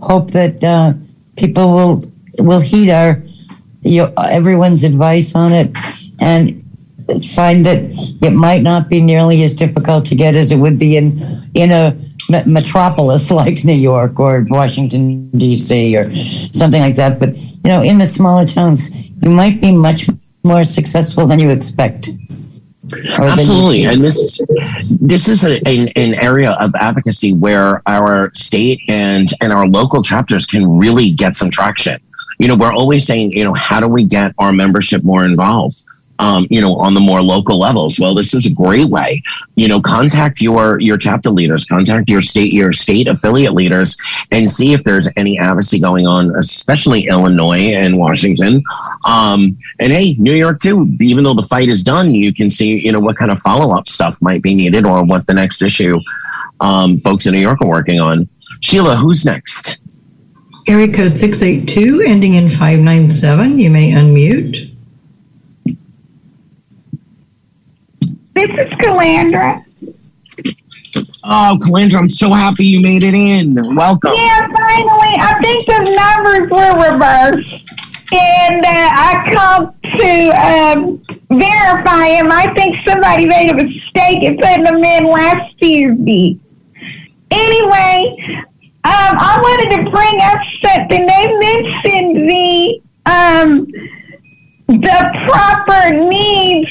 hope 0.00 0.30
that 0.32 0.62
uh, 0.62 0.94
people 1.36 1.72
will 1.72 2.04
will 2.38 2.60
heed 2.60 2.90
our 2.90 3.22
your, 3.82 4.12
everyone's 4.18 4.84
advice 4.84 5.34
on 5.34 5.52
it 5.52 5.74
and 6.20 6.62
find 7.34 7.64
that 7.64 7.82
it 8.22 8.30
might 8.32 8.62
not 8.62 8.88
be 8.88 9.00
nearly 9.00 9.42
as 9.42 9.54
difficult 9.54 10.04
to 10.06 10.14
get 10.14 10.34
as 10.34 10.52
it 10.52 10.56
would 10.56 10.78
be 10.78 10.96
in 10.96 11.18
in 11.54 11.70
a 11.72 11.96
metropolis 12.46 13.30
like 13.42 13.64
New 13.64 13.72
York 13.74 14.20
or 14.20 14.44
Washington 14.48 15.30
D.C. 15.30 15.96
or 15.96 16.14
something 16.52 16.80
like 16.80 16.96
that. 16.96 17.18
But 17.18 17.36
you 17.36 17.70
know, 17.70 17.82
in 17.82 17.98
the 17.98 18.06
smaller 18.06 18.46
towns, 18.46 18.94
you 19.22 19.30
might 19.30 19.60
be 19.60 19.72
much 19.72 20.08
more 20.42 20.64
successful 20.64 21.26
than 21.26 21.38
you 21.38 21.50
expect. 21.50 22.08
Or 22.92 22.98
than 22.98 23.22
you 23.22 23.28
Absolutely, 23.28 23.84
and 23.84 24.04
this 24.04 24.40
this 25.00 25.28
is 25.28 25.44
a, 25.44 25.60
an, 25.66 25.88
an 25.96 26.14
area 26.22 26.52
of 26.52 26.74
advocacy 26.74 27.32
where 27.32 27.82
our 27.86 28.30
state 28.34 28.80
and 28.88 29.28
and 29.40 29.52
our 29.52 29.66
local 29.66 30.02
chapters 30.02 30.46
can 30.46 30.78
really 30.78 31.10
get 31.10 31.36
some 31.36 31.50
traction. 31.50 32.00
You 32.38 32.48
know, 32.48 32.56
we're 32.56 32.72
always 32.72 33.06
saying, 33.06 33.32
you 33.32 33.44
know, 33.44 33.54
how 33.54 33.80
do 33.80 33.88
we 33.88 34.04
get 34.04 34.34
our 34.38 34.52
membership 34.52 35.04
more 35.04 35.24
involved? 35.24 35.82
Um, 36.20 36.46
you 36.50 36.60
know, 36.60 36.76
on 36.76 36.92
the 36.92 37.00
more 37.00 37.22
local 37.22 37.58
levels. 37.58 37.98
Well, 37.98 38.14
this 38.14 38.34
is 38.34 38.44
a 38.44 38.54
great 38.54 38.86
way. 38.86 39.22
You 39.56 39.68
know, 39.68 39.80
contact 39.80 40.40
your 40.40 40.78
your 40.78 40.98
chapter 40.98 41.30
leaders, 41.30 41.64
contact 41.64 42.10
your 42.10 42.20
state 42.20 42.52
your 42.52 42.72
state 42.74 43.08
affiliate 43.08 43.54
leaders, 43.54 43.96
and 44.30 44.48
see 44.48 44.74
if 44.74 44.84
there's 44.84 45.08
any 45.16 45.38
advocacy 45.38 45.80
going 45.80 46.06
on, 46.06 46.36
especially 46.36 47.08
Illinois 47.08 47.74
and 47.74 47.96
Washington. 47.96 48.62
Um, 49.04 49.56
and 49.80 49.92
hey, 49.92 50.14
New 50.18 50.34
York 50.34 50.60
too. 50.60 50.94
Even 51.00 51.24
though 51.24 51.34
the 51.34 51.48
fight 51.48 51.68
is 51.68 51.82
done, 51.82 52.14
you 52.14 52.34
can 52.34 52.50
see 52.50 52.84
you 52.84 52.92
know 52.92 53.00
what 53.00 53.16
kind 53.16 53.30
of 53.30 53.40
follow 53.40 53.74
up 53.74 53.88
stuff 53.88 54.16
might 54.20 54.42
be 54.42 54.54
needed 54.54 54.84
or 54.84 55.02
what 55.02 55.26
the 55.26 55.34
next 55.34 55.62
issue 55.62 55.98
um, 56.60 56.98
folks 56.98 57.26
in 57.26 57.32
New 57.32 57.40
York 57.40 57.60
are 57.62 57.68
working 57.68 58.00
on. 58.00 58.28
Sheila, 58.60 58.96
who's 58.96 59.24
next? 59.24 60.00
Area 60.68 60.92
code 60.92 61.16
682 61.16 62.04
ending 62.06 62.34
in 62.34 62.48
597. 62.48 63.58
You 63.58 63.70
may 63.70 63.92
unmute. 63.92 64.69
This 68.40 68.48
is 68.66 68.72
Calandra. 68.80 69.62
Oh, 71.24 71.58
Calandra, 71.60 71.96
I'm 71.98 72.08
so 72.08 72.30
happy 72.30 72.64
you 72.64 72.80
made 72.80 73.02
it 73.02 73.12
in. 73.12 73.52
Welcome. 73.76 74.12
Yeah, 74.16 74.40
finally. 74.40 75.14
I 75.20 75.38
think 75.42 75.66
the 75.66 75.80
numbers 76.00 76.50
were 76.50 76.72
reversed. 76.90 77.52
and 78.12 78.64
uh, 78.64 78.90
I 78.96 79.12
called 79.34 79.74
to 79.82 80.12
um, 80.40 81.02
verify 81.38 82.06
him. 82.16 82.32
I 82.32 82.50
think 82.54 82.76
somebody 82.88 83.26
made 83.26 83.50
a 83.50 83.54
mistake 83.56 84.22
and 84.22 84.38
putting 84.38 84.64
them 84.64 84.82
in 84.82 85.04
last 85.04 85.58
Tuesday. 85.58 86.40
Anyway, 87.30 88.16
um, 88.84 89.12
I 89.20 89.38
wanted 89.42 89.84
to 89.84 89.90
bring 89.90 90.18
up 90.22 90.40
something. 90.64 91.06
They 91.06 91.26
mentioned 91.36 92.30
the 92.30 92.80
um, 93.04 93.66
the 94.66 95.26
proper 95.28 96.08
needs. 96.08 96.70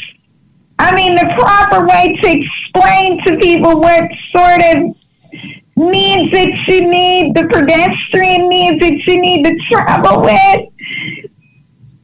I 0.80 0.96
mean, 0.96 1.14
the 1.16 1.28
proper 1.38 1.86
way 1.86 2.16
to 2.16 2.40
explain 2.40 3.24
to 3.26 3.38
people 3.38 3.80
what 3.80 4.04
sort 4.32 4.62
of 4.76 4.96
that 6.32 6.64
you 6.68 6.90
need, 6.90 7.36
the 7.36 7.44
pedestrian 7.48 8.50
that 8.80 9.04
you 9.08 9.22
need 9.22 9.44
to 9.46 9.56
travel 9.68 10.22
with. 10.22 10.62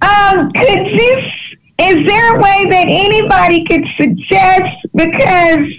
Um, 0.01 0.49
could 0.51 0.87
you, 0.91 1.31
is 1.79 2.07
there 2.07 2.35
a 2.35 2.39
way 2.39 2.65
that 2.69 2.87
anybody 2.87 3.65
could 3.65 3.85
suggest? 3.97 4.77
Because 4.93 5.71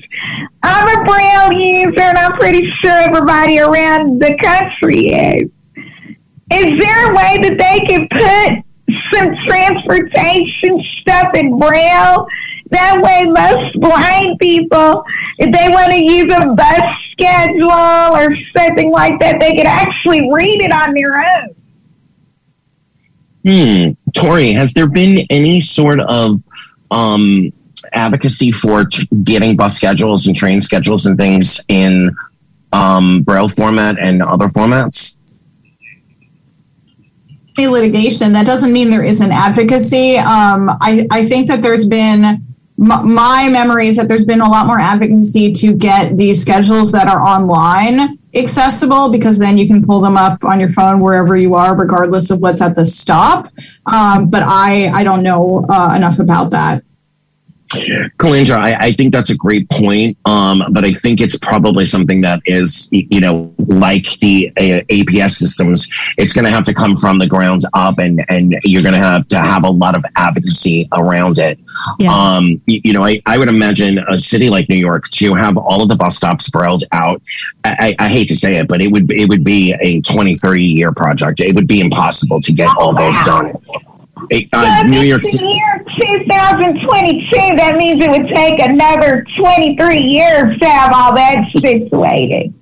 I'm 0.62 0.88
a 0.88 1.04
Braille 1.04 1.52
user 1.52 2.00
and 2.00 2.18
I'm 2.18 2.32
pretty 2.32 2.66
sure 2.82 2.92
everybody 2.92 3.60
around 3.60 4.20
the 4.20 4.36
country 4.42 5.06
is. 5.06 5.50
Is 6.52 6.78
there 6.78 7.10
a 7.10 7.14
way 7.14 7.38
that 7.42 7.56
they 7.58 7.78
could 7.88 8.08
put 8.10 8.64
some 9.12 9.34
transportation 9.44 10.82
stuff 11.00 11.34
in 11.34 11.58
Braille? 11.58 12.26
That 12.70 13.00
way, 13.00 13.22
most 13.30 13.78
blind 13.80 14.38
people, 14.40 15.04
if 15.38 15.52
they 15.52 15.68
want 15.68 15.92
to 15.92 16.04
use 16.04 16.32
a 16.32 16.52
bus 16.54 16.82
schedule 17.12 17.70
or 17.70 18.36
something 18.56 18.90
like 18.90 19.20
that, 19.20 19.38
they 19.38 19.54
could 19.54 19.66
actually 19.66 20.28
read 20.32 20.60
it 20.60 20.72
on 20.72 20.94
their 20.94 21.20
own. 21.20 21.54
Hmm. 23.44 24.10
Tori, 24.14 24.52
has 24.52 24.74
there 24.74 24.88
been 24.88 25.24
any 25.30 25.60
sort 25.60 26.00
of 26.00 26.40
um, 26.90 27.52
advocacy 27.92 28.50
for 28.50 28.84
t- 28.84 29.08
getting 29.22 29.56
bus 29.56 29.76
schedules 29.76 30.26
and 30.26 30.34
train 30.34 30.60
schedules 30.60 31.06
and 31.06 31.16
things 31.16 31.60
in 31.68 32.10
um, 32.72 33.22
Braille 33.22 33.48
format 33.48 33.96
and 34.00 34.22
other 34.22 34.48
formats? 34.48 35.12
litigation 37.58 38.34
that 38.34 38.44
doesn't 38.44 38.70
mean 38.70 38.90
there 38.90 39.02
isn't 39.02 39.32
advocacy 39.32 40.18
um, 40.18 40.68
I, 40.68 41.06
I 41.10 41.24
think 41.24 41.48
that 41.48 41.62
there's 41.62 41.86
been 41.86 42.44
my 42.78 43.48
memory 43.50 43.86
is 43.86 43.96
that 43.96 44.08
there's 44.08 44.26
been 44.26 44.40
a 44.40 44.48
lot 44.48 44.66
more 44.66 44.78
advocacy 44.78 45.52
to 45.52 45.74
get 45.74 46.16
these 46.16 46.40
schedules 46.40 46.92
that 46.92 47.08
are 47.08 47.22
online 47.22 48.18
accessible 48.34 49.10
because 49.10 49.38
then 49.38 49.56
you 49.56 49.66
can 49.66 49.84
pull 49.84 50.00
them 50.00 50.16
up 50.16 50.44
on 50.44 50.60
your 50.60 50.68
phone 50.68 51.00
wherever 51.00 51.36
you 51.36 51.54
are, 51.54 51.76
regardless 51.76 52.30
of 52.30 52.40
what's 52.40 52.60
at 52.60 52.74
the 52.74 52.84
stop. 52.84 53.48
Um, 53.86 54.28
but 54.28 54.42
I, 54.44 54.90
I 54.92 55.04
don't 55.04 55.22
know 55.22 55.64
uh, 55.68 55.94
enough 55.96 56.18
about 56.18 56.50
that. 56.50 56.82
Calandra, 57.68 58.56
I, 58.56 58.76
I, 58.78 58.92
think 58.92 59.12
that's 59.12 59.30
a 59.30 59.36
great 59.36 59.68
point. 59.70 60.16
Um, 60.24 60.62
but 60.70 60.84
I 60.84 60.92
think 60.92 61.20
it's 61.20 61.36
probably 61.36 61.84
something 61.84 62.20
that 62.20 62.40
is, 62.46 62.88
you 62.92 63.20
know, 63.20 63.54
like 63.58 64.18
the 64.20 64.52
uh, 64.56 64.82
APS 64.88 65.32
systems, 65.32 65.88
it's 66.16 66.32
going 66.32 66.44
to 66.44 66.50
have 66.50 66.64
to 66.64 66.74
come 66.74 66.96
from 66.96 67.18
the 67.18 67.26
ground 67.26 67.62
up 67.74 67.98
and, 67.98 68.24
and 68.28 68.56
you're 68.62 68.82
going 68.82 68.94
to 68.94 69.00
have 69.00 69.26
to 69.28 69.38
have 69.38 69.64
a 69.64 69.70
lot 69.70 69.96
of 69.96 70.04
advocacy 70.16 70.88
around 70.94 71.38
it. 71.38 71.58
Yeah. 71.98 72.12
Um, 72.12 72.60
you, 72.66 72.80
you, 72.84 72.92
know, 72.92 73.04
I, 73.04 73.20
I 73.26 73.36
would 73.36 73.48
imagine 73.48 73.98
a 73.98 74.18
city 74.18 74.48
like 74.48 74.68
New 74.68 74.76
York 74.76 75.08
to 75.10 75.34
have 75.34 75.56
all 75.56 75.82
of 75.82 75.88
the 75.88 75.96
bus 75.96 76.16
stops 76.16 76.48
brailled 76.48 76.84
out. 76.92 77.20
I, 77.64 77.96
I, 77.98 78.08
hate 78.08 78.28
to 78.28 78.36
say 78.36 78.56
it, 78.56 78.68
but 78.68 78.80
it 78.80 78.92
would, 78.92 79.10
it 79.10 79.28
would 79.28 79.42
be 79.42 79.74
a 79.80 80.00
20, 80.02 80.36
30 80.36 80.64
year 80.64 80.92
project. 80.92 81.40
It 81.40 81.54
would 81.54 81.66
be 81.66 81.80
impossible 81.80 82.40
to 82.42 82.52
get 82.52 82.68
all 82.78 82.94
those 82.94 83.18
done 83.24 83.54
uh, 84.52 84.82
New 84.86 85.00
York 85.00 85.24
City. 85.24 85.46
year 85.46 85.84
2022, 86.00 87.56
that 87.56 87.76
means 87.76 88.02
it 88.02 88.10
would 88.10 88.28
take 88.28 88.60
another 88.62 89.24
23 89.36 89.98
years 89.98 90.58
to 90.58 90.68
have 90.68 90.92
all 90.94 91.14
that 91.14 91.46
situated. 91.54 92.52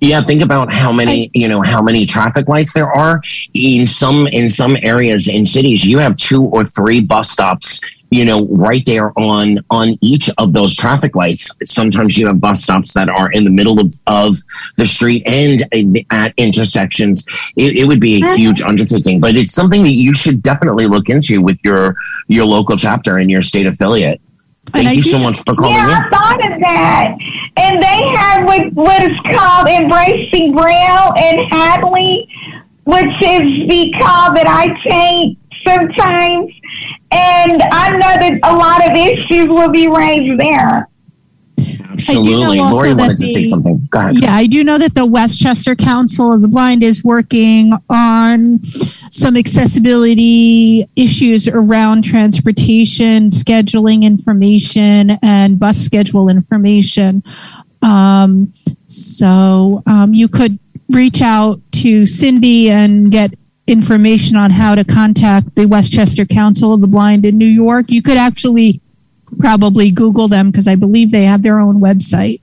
Yeah, 0.00 0.20
think 0.20 0.42
about 0.42 0.70
how 0.70 0.92
many 0.92 1.30
you 1.32 1.48
know 1.48 1.62
how 1.62 1.80
many 1.80 2.04
traffic 2.04 2.46
lights 2.46 2.74
there 2.74 2.90
are 2.90 3.22
in 3.54 3.86
some 3.86 4.26
in 4.26 4.50
some 4.50 4.76
areas 4.82 5.28
in 5.28 5.46
cities. 5.46 5.82
You 5.82 5.98
have 5.98 6.16
two 6.16 6.44
or 6.44 6.64
three 6.64 7.00
bus 7.00 7.30
stops 7.30 7.80
you 8.14 8.24
know, 8.24 8.46
right 8.46 8.84
there 8.86 9.12
on 9.18 9.58
on 9.70 9.98
each 10.00 10.30
of 10.38 10.52
those 10.52 10.76
traffic 10.76 11.16
lights. 11.16 11.50
Sometimes 11.64 12.16
you 12.16 12.28
have 12.28 12.40
bus 12.40 12.62
stops 12.62 12.92
that 12.94 13.10
are 13.10 13.30
in 13.32 13.42
the 13.42 13.50
middle 13.50 13.80
of, 13.80 13.92
of 14.06 14.36
the 14.76 14.86
street 14.86 15.24
and 15.26 15.64
at 16.10 16.32
intersections. 16.36 17.26
It, 17.56 17.76
it 17.76 17.86
would 17.86 18.00
be 18.00 18.22
a 18.22 18.36
huge 18.36 18.62
undertaking, 18.62 19.20
but 19.20 19.34
it's 19.34 19.52
something 19.52 19.82
that 19.82 19.94
you 19.94 20.14
should 20.14 20.42
definitely 20.42 20.86
look 20.86 21.08
into 21.08 21.42
with 21.42 21.58
your 21.64 21.96
your 22.28 22.44
local 22.44 22.76
chapter 22.76 23.18
and 23.18 23.28
your 23.28 23.42
state 23.42 23.66
affiliate. 23.66 24.20
Thank 24.66 24.96
you 24.96 25.02
so 25.02 25.18
much 25.18 25.38
for 25.44 25.54
calling 25.54 25.72
yeah, 25.72 25.98
in. 25.98 26.04
I 26.04 26.08
thought 26.08 26.52
of 26.52 26.60
that. 26.60 27.16
And 27.56 27.82
they 27.82 28.00
have 28.16 28.46
what, 28.46 28.72
what 28.72 29.02
is 29.02 29.18
called 29.36 29.68
Embracing 29.68 30.56
Braille 30.56 31.12
in 31.18 31.46
Hadley, 31.50 32.28
which 32.84 33.14
is 33.22 33.68
the 33.68 33.94
call 34.00 34.34
that 34.34 34.46
I 34.46 34.68
take 34.88 35.38
sometimes. 35.66 36.52
And 37.10 37.62
I 37.62 37.90
know 37.90 37.98
that 38.00 38.38
a 38.44 38.54
lot 38.54 38.84
of 38.84 38.96
issues 38.96 39.48
will 39.48 39.70
be 39.70 39.88
raised 39.88 40.40
there. 40.40 40.88
Absolutely. 41.94 42.58
Lori 42.58 42.92
wanted 42.92 43.18
the, 43.18 43.26
to 43.26 43.32
say 43.32 43.44
something. 43.44 43.86
Go 43.90 44.00
ahead. 44.00 44.20
Yeah, 44.20 44.34
I 44.34 44.46
do 44.46 44.64
know 44.64 44.78
that 44.78 44.94
the 44.94 45.06
Westchester 45.06 45.76
Council 45.76 46.32
of 46.32 46.42
the 46.42 46.48
Blind 46.48 46.82
is 46.82 47.04
working 47.04 47.72
on 47.88 48.60
some 49.10 49.36
accessibility 49.36 50.88
issues 50.96 51.46
around 51.46 52.02
transportation, 52.02 53.28
scheduling 53.28 54.02
information, 54.02 55.18
and 55.22 55.58
bus 55.58 55.78
schedule 55.78 56.28
information. 56.28 57.22
Um, 57.80 58.52
so 58.88 59.82
um, 59.86 60.14
you 60.14 60.26
could 60.28 60.58
reach 60.90 61.22
out 61.22 61.60
to 61.72 62.06
Cindy 62.06 62.70
and 62.70 63.10
get 63.10 63.34
information 63.66 64.36
on 64.36 64.50
how 64.50 64.74
to 64.74 64.84
contact 64.84 65.54
the 65.54 65.66
Westchester 65.66 66.24
Council 66.24 66.74
of 66.74 66.80
the 66.80 66.86
Blind 66.86 67.24
in 67.24 67.38
New 67.38 67.46
York, 67.46 67.90
you 67.90 68.02
could 68.02 68.18
actually 68.18 68.80
probably 69.38 69.90
Google 69.90 70.28
them 70.28 70.50
because 70.50 70.68
I 70.68 70.74
believe 70.74 71.10
they 71.10 71.24
have 71.24 71.42
their 71.42 71.58
own 71.58 71.80
website. 71.80 72.40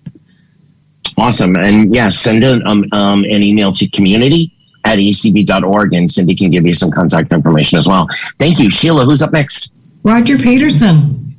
Awesome. 1.18 1.56
And 1.56 1.94
yeah, 1.94 2.10
send 2.10 2.44
an, 2.44 2.66
um, 2.66 2.86
um, 2.92 3.24
an 3.26 3.44
email 3.44 3.72
to 3.74 3.88
community 3.90 4.56
at 4.84 4.98
acb.org 4.98 5.94
and 5.94 6.10
Cindy 6.10 6.36
can 6.36 6.50
give 6.50 6.66
you 6.66 6.74
some 6.74 6.90
contact 6.90 7.32
information 7.32 7.78
as 7.78 7.88
well. 7.88 8.08
Thank 8.40 8.60
you. 8.60 8.72
Sheila, 8.72 9.06
who's 9.06 9.22
up 9.22 9.32
next? 9.32 9.72
Roger 10.04 10.38
Peterson. 10.38 11.36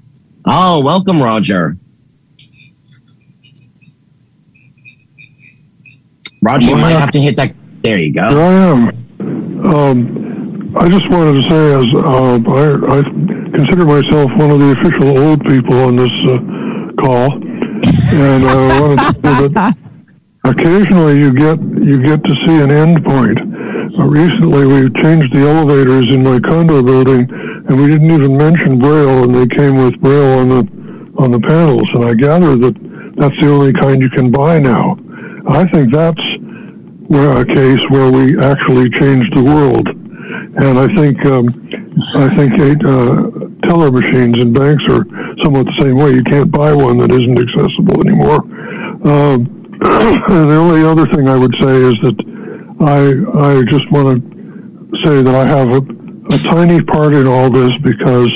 Oh, 0.47 0.81
welcome, 0.81 1.23
Roger. 1.23 1.77
Roger, 6.43 6.71
you 6.71 6.77
might 6.77 6.91
have 6.91 7.11
to 7.11 7.21
hit 7.21 7.37
that. 7.37 7.55
There 7.83 7.99
you 7.99 8.13
go. 8.13 8.29
Here 8.29 8.41
I 8.41 8.53
am. 8.53 9.65
Um, 9.65 10.77
I 10.77 10.89
just 10.89 11.09
wanted 11.09 11.41
to 11.41 11.49
say, 11.49 11.75
as 11.75 11.87
uh, 11.95 12.41
I, 12.51 12.99
I, 12.99 13.03
consider 13.55 13.87
myself 13.87 14.31
one 14.37 14.51
of 14.51 14.59
the 14.59 14.75
official 14.77 15.19
old 15.19 15.45
people 15.45 15.79
on 15.81 15.95
this 15.95 16.13
uh, 16.25 16.39
call, 16.99 17.33
and 17.33 18.45
I 18.45 18.81
wanted 18.81 18.99
to 18.99 19.15
say 19.15 19.49
that 19.49 19.77
occasionally 20.45 21.21
you 21.21 21.33
get 21.33 21.61
you 21.61 22.03
get 22.03 22.25
to 22.25 22.35
see 22.45 22.59
an 22.59 22.73
end 22.73 23.05
point. 23.05 23.41
Uh, 23.41 24.05
recently, 24.05 24.67
we 24.67 24.91
changed 25.01 25.33
the 25.33 25.47
elevators 25.47 26.11
in 26.11 26.25
my 26.25 26.41
condo 26.41 26.83
building, 26.83 27.29
and 27.69 27.81
we 27.81 27.87
didn't 27.87 28.11
even 28.11 28.37
mention 28.37 28.81
Braille, 28.81 29.25
and 29.25 29.35
they 29.35 29.47
came 29.47 29.77
with 29.77 30.01
Braille 30.01 30.41
on 30.41 30.49
the 30.49 31.23
on 31.23 31.31
the 31.31 31.41
panels. 31.41 31.89
And 31.95 32.05
I 32.05 32.15
gather 32.15 32.57
that 32.57 33.15
that's 33.17 33.39
the 33.39 33.49
only 33.49 33.73
kind 33.73 34.03
you 34.03 34.11
can 34.11 34.33
buy 34.33 34.59
now. 34.59 34.97
I 35.49 35.69
think 35.69 35.93
that's 35.93 36.25
where 37.09 37.31
a 37.37 37.45
case 37.45 37.81
where 37.91 38.11
we 38.11 38.39
actually 38.39 38.89
changed 38.91 39.35
the 39.35 39.43
world. 39.43 39.89
And 39.89 40.79
I 40.79 40.87
think 40.95 41.25
um, 41.27 41.49
I 42.15 42.29
think 42.35 42.55
uh, 42.85 43.69
teller 43.69 43.91
machines 43.91 44.39
in 44.39 44.53
banks 44.53 44.85
are 44.89 45.05
somewhat 45.43 45.67
the 45.67 45.79
same 45.83 45.97
way. 45.97 46.13
You 46.13 46.23
can't 46.23 46.51
buy 46.51 46.73
one 46.73 46.99
that 46.99 47.11
isn't 47.11 47.39
accessible 47.39 48.01
anymore. 48.01 48.41
Um, 49.05 49.69
the 49.83 50.57
only 50.57 50.85
other 50.85 51.07
thing 51.07 51.29
I 51.29 51.37
would 51.37 51.55
say 51.57 51.75
is 51.75 51.95
that 52.03 52.17
I 52.81 53.59
I 53.59 53.63
just 53.65 53.91
want 53.91 54.23
to 54.23 55.01
say 55.03 55.23
that 55.23 55.35
I 55.35 55.47
have 55.47 55.71
a, 55.71 55.81
a 55.81 56.39
tiny 56.43 56.81
part 56.83 57.15
in 57.15 57.27
all 57.27 57.51
this 57.51 57.77
because 57.79 58.31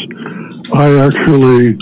I 0.72 0.98
actually 0.98 1.76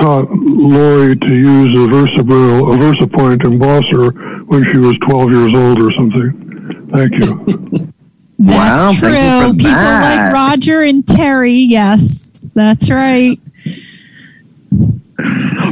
taught 0.00 0.30
Lori 0.30 1.16
to 1.16 1.34
use 1.34 1.74
a 1.74 1.86
VersaBraille, 1.88 2.74
a 2.74 2.78
VersaPoint 2.78 3.38
embosser 3.42 4.46
when 4.46 4.64
she 4.70 4.78
was 4.78 4.96
12 4.98 5.32
years 5.32 5.52
old 5.54 5.82
or 5.82 5.92
something. 5.92 6.88
Thank 6.92 7.12
you. 7.14 7.92
that's 8.38 8.56
wow, 8.56 8.92
true. 8.92 9.54
People 9.54 9.70
that. 9.70 10.32
like 10.32 10.34
Roger 10.34 10.82
and 10.82 11.06
Terry, 11.06 11.54
yes, 11.54 12.52
that's 12.54 12.90
right. 12.90 13.40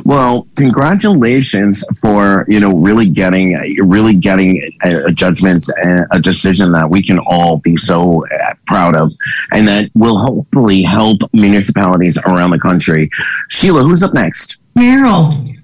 Well, 0.04 0.46
congratulations 0.56 1.82
for 1.98 2.44
you 2.46 2.60
know 2.60 2.76
really 2.76 3.08
getting 3.08 3.54
really 3.88 4.14
getting 4.14 4.62
a, 4.84 5.06
a 5.06 5.12
judgment, 5.12 5.64
and 5.82 6.06
a 6.12 6.20
decision 6.20 6.72
that 6.72 6.88
we 6.88 7.02
can 7.02 7.18
all 7.18 7.58
be 7.58 7.76
so 7.76 8.26
uh, 8.26 8.54
proud 8.66 8.96
of, 8.96 9.12
and 9.52 9.66
that 9.66 9.90
will 9.94 10.18
hopefully 10.18 10.82
help 10.82 11.22
municipalities 11.32 12.18
around 12.18 12.50
the 12.50 12.58
country. 12.58 13.08
Sheila, 13.48 13.82
who's 13.82 14.02
up 14.02 14.12
next? 14.12 14.58
Meryl. 14.76 15.56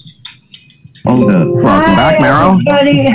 Oh, 1.07 1.27
good. 1.27 1.65
Welcome 1.65 1.97
back, 1.97 2.19
Meryl. 2.19 2.61
Everybody. 2.67 3.09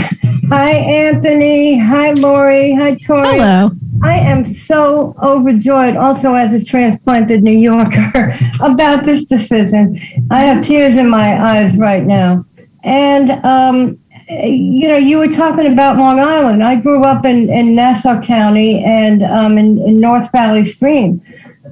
Hi, 0.49 0.71
Anthony. 0.71 1.77
Hi, 1.77 2.11
Lori. 2.11 2.73
Hi, 2.73 2.95
Tori. 2.95 3.27
Hello. 3.27 3.71
I 4.05 4.17
am 4.17 4.45
so 4.45 5.15
overjoyed, 5.21 5.95
also 5.95 6.35
as 6.35 6.53
a 6.53 6.63
transplanted 6.63 7.41
New 7.41 7.57
Yorker, 7.57 8.31
about 8.61 9.03
this 9.03 9.25
decision. 9.25 9.99
I 10.29 10.41
have 10.41 10.63
tears 10.63 10.97
in 10.97 11.09
my 11.09 11.41
eyes 11.41 11.75
right 11.75 12.03
now. 12.03 12.45
And, 12.83 13.31
um, 13.43 13.99
you 14.29 14.87
know, 14.87 14.97
you 14.97 15.17
were 15.17 15.27
talking 15.27 15.73
about 15.73 15.97
Long 15.97 16.19
Island. 16.19 16.63
I 16.63 16.75
grew 16.75 17.03
up 17.03 17.25
in, 17.25 17.49
in 17.49 17.75
Nassau 17.75 18.21
County 18.21 18.83
and 18.83 19.23
um, 19.23 19.57
in, 19.57 19.79
in 19.81 19.99
North 19.99 20.31
Valley 20.31 20.65
Stream. 20.65 21.19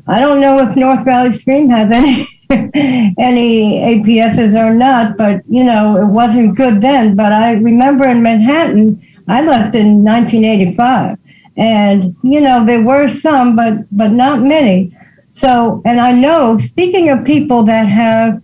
I 0.07 0.19
don't 0.19 0.41
know 0.41 0.67
if 0.67 0.75
North 0.75 1.05
Valley 1.05 1.33
Stream 1.33 1.69
has 1.69 1.91
any 1.91 2.27
any 3.19 3.79
APSs 3.79 4.53
or 4.55 4.73
not, 4.73 5.17
but 5.17 5.41
you 5.47 5.63
know, 5.63 5.97
it 5.97 6.07
wasn't 6.07 6.57
good 6.57 6.81
then. 6.81 7.15
But 7.15 7.31
I 7.31 7.53
remember 7.53 8.05
in 8.05 8.23
Manhattan, 8.23 9.01
I 9.27 9.41
left 9.45 9.75
in 9.75 10.03
1985, 10.03 11.17
and 11.57 12.15
you 12.23 12.41
know, 12.41 12.65
there 12.65 12.83
were 12.83 13.07
some, 13.07 13.55
but 13.55 13.85
but 13.91 14.11
not 14.11 14.41
many. 14.41 14.95
So, 15.29 15.81
and 15.83 15.99
I 15.99 16.19
know, 16.19 16.57
speaking 16.59 17.09
of 17.09 17.25
people 17.25 17.63
that 17.63 17.87
have 17.87 18.41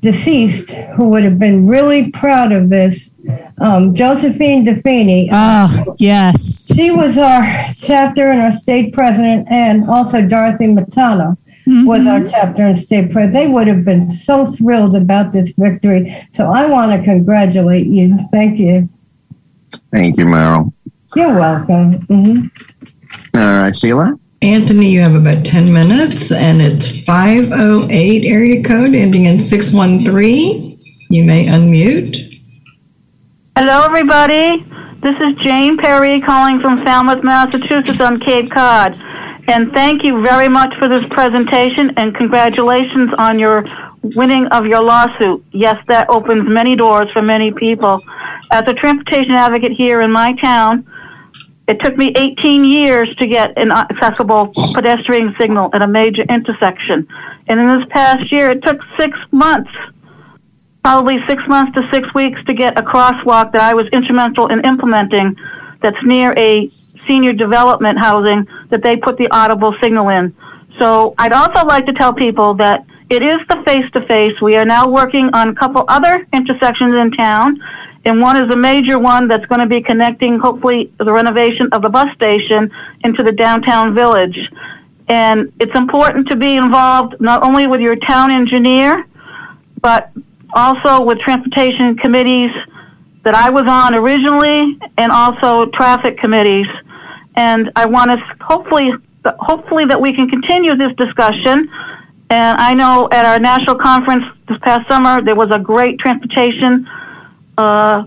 deceased 0.00 0.70
who 0.70 1.08
would 1.08 1.24
have 1.24 1.38
been 1.38 1.66
really 1.66 2.10
proud 2.10 2.52
of 2.52 2.70
this, 2.70 3.10
um, 3.58 3.94
Josephine 3.94 4.64
DeFini. 4.64 5.28
Oh, 5.32 5.94
yes. 5.98 6.72
She 6.74 6.90
was 6.90 7.18
our 7.18 7.42
chapter 7.74 8.28
and 8.28 8.40
our 8.40 8.52
state 8.52 8.92
president, 8.92 9.46
and 9.50 9.88
also 9.90 10.26
Dorothy 10.26 10.66
Matano 10.66 11.36
was 11.66 12.06
our 12.06 12.24
chapter 12.24 12.62
and 12.62 12.78
state 12.78 13.10
president. 13.10 13.34
They 13.34 13.52
would 13.52 13.66
have 13.66 13.84
been 13.84 14.08
so 14.08 14.46
thrilled 14.46 14.94
about 14.94 15.32
this 15.32 15.52
victory. 15.58 16.14
So 16.30 16.48
I 16.48 16.66
want 16.66 16.92
to 16.92 17.02
congratulate 17.04 17.86
you. 17.86 18.16
Thank 18.30 18.58
you. 18.58 18.88
Thank 19.92 20.16
you, 20.16 20.26
Meryl. 20.26 20.72
You're 21.16 21.32
welcome. 21.32 21.94
hmm 21.94 22.48
All 23.34 23.62
right, 23.62 23.74
Sheila. 23.74 24.18
Anthony, 24.42 24.90
you 24.90 25.00
have 25.00 25.14
about 25.14 25.46
10 25.46 25.72
minutes, 25.72 26.30
and 26.30 26.60
it's 26.60 26.90
508 27.04 28.24
area 28.26 28.62
code 28.62 28.94
ending 28.94 29.24
in 29.24 29.40
613. 29.40 30.78
You 31.08 31.24
may 31.24 31.46
unmute. 31.46 32.42
Hello, 33.56 33.86
everybody. 33.86 34.62
This 35.02 35.14
is 35.18 35.42
Jane 35.42 35.78
Perry 35.78 36.20
calling 36.20 36.60
from 36.60 36.84
Falmouth, 36.84 37.24
Massachusetts 37.24 37.98
on 37.98 38.20
Cape 38.20 38.50
Cod. 38.50 38.94
And 39.48 39.72
thank 39.72 40.04
you 40.04 40.22
very 40.22 40.50
much 40.50 40.74
for 40.78 40.86
this 40.86 41.06
presentation 41.06 41.94
and 41.96 42.14
congratulations 42.14 43.10
on 43.16 43.38
your 43.38 43.64
winning 44.02 44.48
of 44.48 44.66
your 44.66 44.82
lawsuit. 44.82 45.42
Yes, 45.52 45.82
that 45.88 46.10
opens 46.10 46.46
many 46.46 46.76
doors 46.76 47.10
for 47.12 47.22
many 47.22 47.54
people. 47.54 48.02
As 48.50 48.64
a 48.66 48.74
transportation 48.74 49.32
advocate 49.32 49.72
here 49.72 50.02
in 50.02 50.12
my 50.12 50.34
town, 50.42 50.86
it 51.68 51.80
took 51.80 51.96
me 51.96 52.12
18 52.16 52.64
years 52.64 53.14
to 53.16 53.26
get 53.26 53.56
an 53.56 53.72
accessible 53.72 54.52
pedestrian 54.74 55.34
signal 55.40 55.68
at 55.74 55.82
a 55.82 55.86
major 55.86 56.22
intersection. 56.28 57.08
And 57.48 57.58
in 57.58 57.66
this 57.66 57.86
past 57.90 58.30
year, 58.30 58.50
it 58.50 58.62
took 58.62 58.80
six 58.98 59.18
months, 59.32 59.70
probably 60.84 61.16
six 61.28 61.42
months 61.48 61.74
to 61.74 61.88
six 61.92 62.12
weeks 62.14 62.42
to 62.44 62.54
get 62.54 62.78
a 62.78 62.82
crosswalk 62.82 63.52
that 63.52 63.60
I 63.60 63.74
was 63.74 63.88
instrumental 63.92 64.46
in 64.48 64.64
implementing 64.64 65.36
that's 65.82 65.96
near 66.04 66.32
a 66.38 66.70
senior 67.08 67.32
development 67.32 67.98
housing 67.98 68.46
that 68.70 68.82
they 68.82 68.96
put 68.96 69.16
the 69.16 69.28
audible 69.30 69.74
signal 69.82 70.08
in. 70.08 70.34
So 70.78 71.14
I'd 71.18 71.32
also 71.32 71.66
like 71.66 71.86
to 71.86 71.92
tell 71.92 72.12
people 72.12 72.54
that 72.54 72.84
it 73.08 73.22
is 73.22 73.38
the 73.48 73.62
face 73.66 73.90
to 73.92 74.02
face. 74.06 74.40
We 74.40 74.56
are 74.56 74.64
now 74.64 74.88
working 74.88 75.30
on 75.32 75.48
a 75.50 75.54
couple 75.54 75.84
other 75.88 76.26
intersections 76.32 76.94
in 76.94 77.12
town, 77.12 77.62
and 78.06 78.20
one 78.20 78.36
is 78.36 78.54
a 78.54 78.56
major 78.56 79.00
one 79.00 79.26
that's 79.26 79.44
going 79.46 79.60
to 79.60 79.66
be 79.66 79.82
connecting, 79.82 80.38
hopefully, 80.38 80.92
the 80.98 81.12
renovation 81.12 81.68
of 81.72 81.82
the 81.82 81.88
bus 81.88 82.06
station 82.14 82.70
into 83.02 83.24
the 83.24 83.32
downtown 83.32 83.94
village. 83.94 84.48
And 85.08 85.52
it's 85.58 85.76
important 85.76 86.28
to 86.28 86.36
be 86.36 86.54
involved 86.54 87.20
not 87.20 87.42
only 87.42 87.66
with 87.66 87.80
your 87.80 87.96
town 87.96 88.30
engineer, 88.30 89.06
but 89.80 90.12
also 90.54 91.04
with 91.04 91.18
transportation 91.18 91.96
committees 91.96 92.52
that 93.24 93.34
I 93.34 93.50
was 93.50 93.64
on 93.66 93.96
originally, 93.96 94.78
and 94.98 95.10
also 95.10 95.66
traffic 95.70 96.16
committees. 96.16 96.66
And 97.34 97.72
I 97.74 97.86
want 97.86 98.12
to 98.12 98.18
hopefully, 98.40 98.88
hopefully 99.24 99.84
that 99.86 100.00
we 100.00 100.12
can 100.12 100.28
continue 100.28 100.76
this 100.76 100.94
discussion. 100.96 101.68
And 102.30 102.56
I 102.60 102.72
know 102.72 103.08
at 103.10 103.26
our 103.26 103.40
national 103.40 103.74
conference 103.74 104.24
this 104.48 104.58
past 104.58 104.88
summer 104.88 105.20
there 105.22 105.34
was 105.34 105.50
a 105.50 105.58
great 105.58 105.98
transportation 105.98 106.88
uh, 107.58 108.04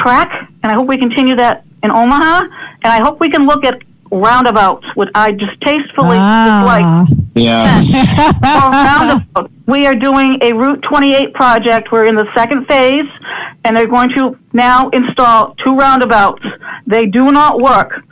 track, 0.00 0.48
and 0.62 0.72
I 0.72 0.74
hope 0.74 0.88
we 0.88 0.96
continue 0.96 1.36
that 1.36 1.64
in 1.82 1.90
Omaha. 1.90 2.44
And 2.82 2.92
I 2.92 3.00
hope 3.02 3.20
we 3.20 3.30
can 3.30 3.46
look 3.46 3.64
at 3.64 3.82
roundabouts, 4.10 4.86
which 4.96 5.08
I 5.14 5.30
distastefully 5.32 6.16
Ah. 6.18 7.04
dislike. 7.06 7.18
Yeah. 7.34 7.80
Roundabout, 8.42 9.50
we 9.66 9.86
are 9.86 9.94
doing 9.94 10.38
a 10.42 10.52
Route 10.52 10.82
28 10.82 11.32
project. 11.32 11.92
We're 11.92 12.06
in 12.06 12.16
the 12.16 12.28
second 12.34 12.66
phase, 12.66 13.08
and 13.64 13.76
they're 13.76 13.86
going 13.86 14.10
to 14.18 14.36
now 14.52 14.88
install 14.90 15.54
two 15.54 15.76
roundabouts. 15.76 16.42
They 16.86 17.06
do 17.06 17.30
not 17.30 17.60
work 17.60 18.02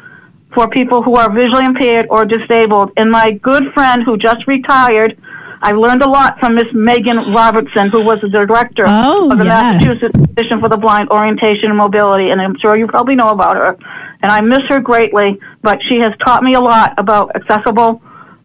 for 0.54 0.68
people 0.68 1.02
who 1.02 1.16
are 1.16 1.30
visually 1.32 1.64
impaired 1.66 2.06
or 2.10 2.24
disabled. 2.24 2.92
And 2.96 3.10
my 3.10 3.32
good 3.32 3.72
friend 3.74 4.02
who 4.04 4.16
just 4.16 4.46
retired, 4.46 5.18
I 5.60 5.72
learned 5.72 6.02
a 6.02 6.08
lot 6.08 6.38
from 6.38 6.54
Miss 6.54 6.72
Megan 6.72 7.32
Robertson, 7.32 7.90
who 7.90 8.02
was 8.02 8.20
the 8.20 8.28
director 8.28 8.84
Oh, 8.86 9.30
of 9.30 9.38
the 9.38 9.44
yes. 9.44 9.74
Massachusetts 9.74 10.12
Commission 10.12 10.60
for 10.60 10.68
the 10.68 10.76
Blind 10.76 11.08
Orientation 11.10 11.70
and 11.70 11.76
Mobility, 11.76 12.30
and 12.30 12.40
I'm 12.40 12.56
sure 12.58 12.78
you 12.78 12.86
probably 12.86 13.16
know 13.16 13.28
about 13.28 13.56
her. 13.56 13.76
And 14.22 14.30
I 14.32 14.40
miss 14.40 14.64
her 14.68 14.80
greatly, 14.80 15.38
but 15.62 15.82
she 15.82 15.98
has 16.00 16.12
taught 16.24 16.42
me 16.42 16.54
a 16.54 16.60
lot 16.60 16.94
about 16.98 17.34
accessible 17.34 18.00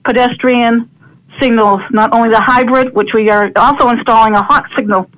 pedestrian 0.06 0.90
signals, 1.40 1.82
not 1.92 2.14
only 2.14 2.30
the 2.30 2.42
hybrid, 2.42 2.94
which 2.94 3.14
we 3.14 3.30
are 3.30 3.52
also 3.56 3.90
installing 3.90 4.34
a 4.34 4.44
HAWK 4.44 4.74
signal 4.76 5.10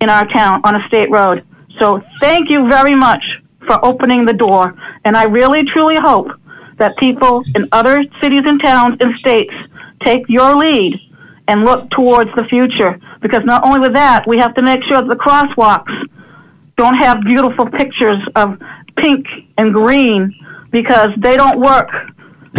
in 0.00 0.08
our 0.08 0.26
town 0.28 0.60
on 0.64 0.76
a 0.76 0.86
state 0.88 1.10
road. 1.10 1.44
So 1.78 2.02
thank 2.20 2.50
you 2.50 2.68
very 2.68 2.94
much 2.94 3.40
for 3.66 3.84
opening 3.84 4.24
the 4.24 4.32
door. 4.34 4.74
And 5.04 5.16
I 5.16 5.24
really 5.24 5.64
truly 5.64 5.96
hope 5.96 6.28
that 6.76 6.96
people 6.96 7.42
in 7.54 7.68
other 7.72 8.04
cities 8.20 8.42
and 8.44 8.60
towns 8.60 8.96
and 9.00 9.16
states 9.18 9.54
take 10.02 10.24
your 10.28 10.56
lead 10.56 11.00
and 11.48 11.64
look 11.64 11.90
towards 11.90 12.30
the 12.36 12.44
future. 12.44 12.98
Because 13.20 13.44
not 13.44 13.64
only 13.66 13.80
with 13.80 13.94
that, 13.94 14.26
we 14.26 14.38
have 14.38 14.54
to 14.54 14.62
make 14.62 14.84
sure 14.84 15.00
that 15.02 15.08
the 15.08 15.16
crosswalks 15.16 16.08
don't 16.76 16.94
have 16.96 17.20
beautiful 17.22 17.66
pictures 17.66 18.16
of 18.36 18.58
pink 18.96 19.26
and 19.58 19.72
green 19.72 20.34
because 20.70 21.10
they 21.18 21.36
don't 21.36 21.60
work. 21.60 21.88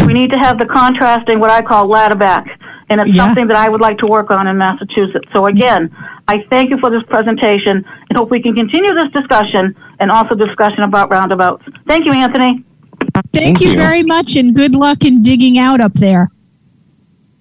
We 0.06 0.14
need 0.14 0.32
to 0.32 0.40
have 0.40 0.60
the 0.60 0.66
contrasting, 0.66 1.40
what 1.40 1.52
I 1.52 1.62
call 1.62 1.88
ladder 1.88 2.16
back. 2.16 2.45
And 2.90 3.02
it's 3.02 3.10
Yeah. 3.12 3.26
something 3.26 3.48
that 3.48 3.57
I 3.57 3.68
would 3.68 3.82
like 3.82 3.98
to 3.99 4.06
work 4.06 4.30
on 4.30 4.48
in 4.48 4.57
Massachusetts. 4.57 5.28
So 5.34 5.48
again, 5.48 5.90
I 6.28 6.44
thank 6.52 6.70
you 6.70 6.78
for 6.80 6.90
this 6.91 7.02
presentation 7.10 7.84
and 8.10 8.18
hope 8.18 8.30
we 8.30 8.41
can 8.41 8.53
continue 8.56 8.94
this 8.94 9.10
discussion 9.12 9.76
and 9.99 10.12
also 10.12 10.36
discussion 10.36 10.84
about 10.84 11.10
roundabouts. 11.12 11.64
Thank 11.88 12.06
you, 12.06 12.12
Anthony. 12.14 12.64
Thank, 13.14 13.32
Thank 13.34 13.62
you, 13.62 13.72
you. 13.72 13.78
very 13.78 14.03
much, 14.03 14.36
and 14.36 14.53
good 14.56 14.76
luck 14.76 15.03
in 15.03 15.24
digging 15.24 15.57
out 15.57 15.82
up 15.82 15.94
there. 15.94 16.30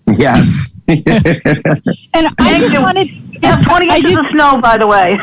Yes. 0.07 0.74
And 0.89 2.29
I 2.39 2.59
just 2.61 2.75
you. 2.75 2.81
wanted, 2.81 3.09
We 3.09 3.39
have 3.43 3.65
20 3.67 3.91
I 3.91 3.97
inches 3.97 4.13
just, 4.13 4.21
of 4.25 4.31
snow, 4.33 4.61
by 4.61 4.77
the 4.77 4.87
way. 4.87 5.15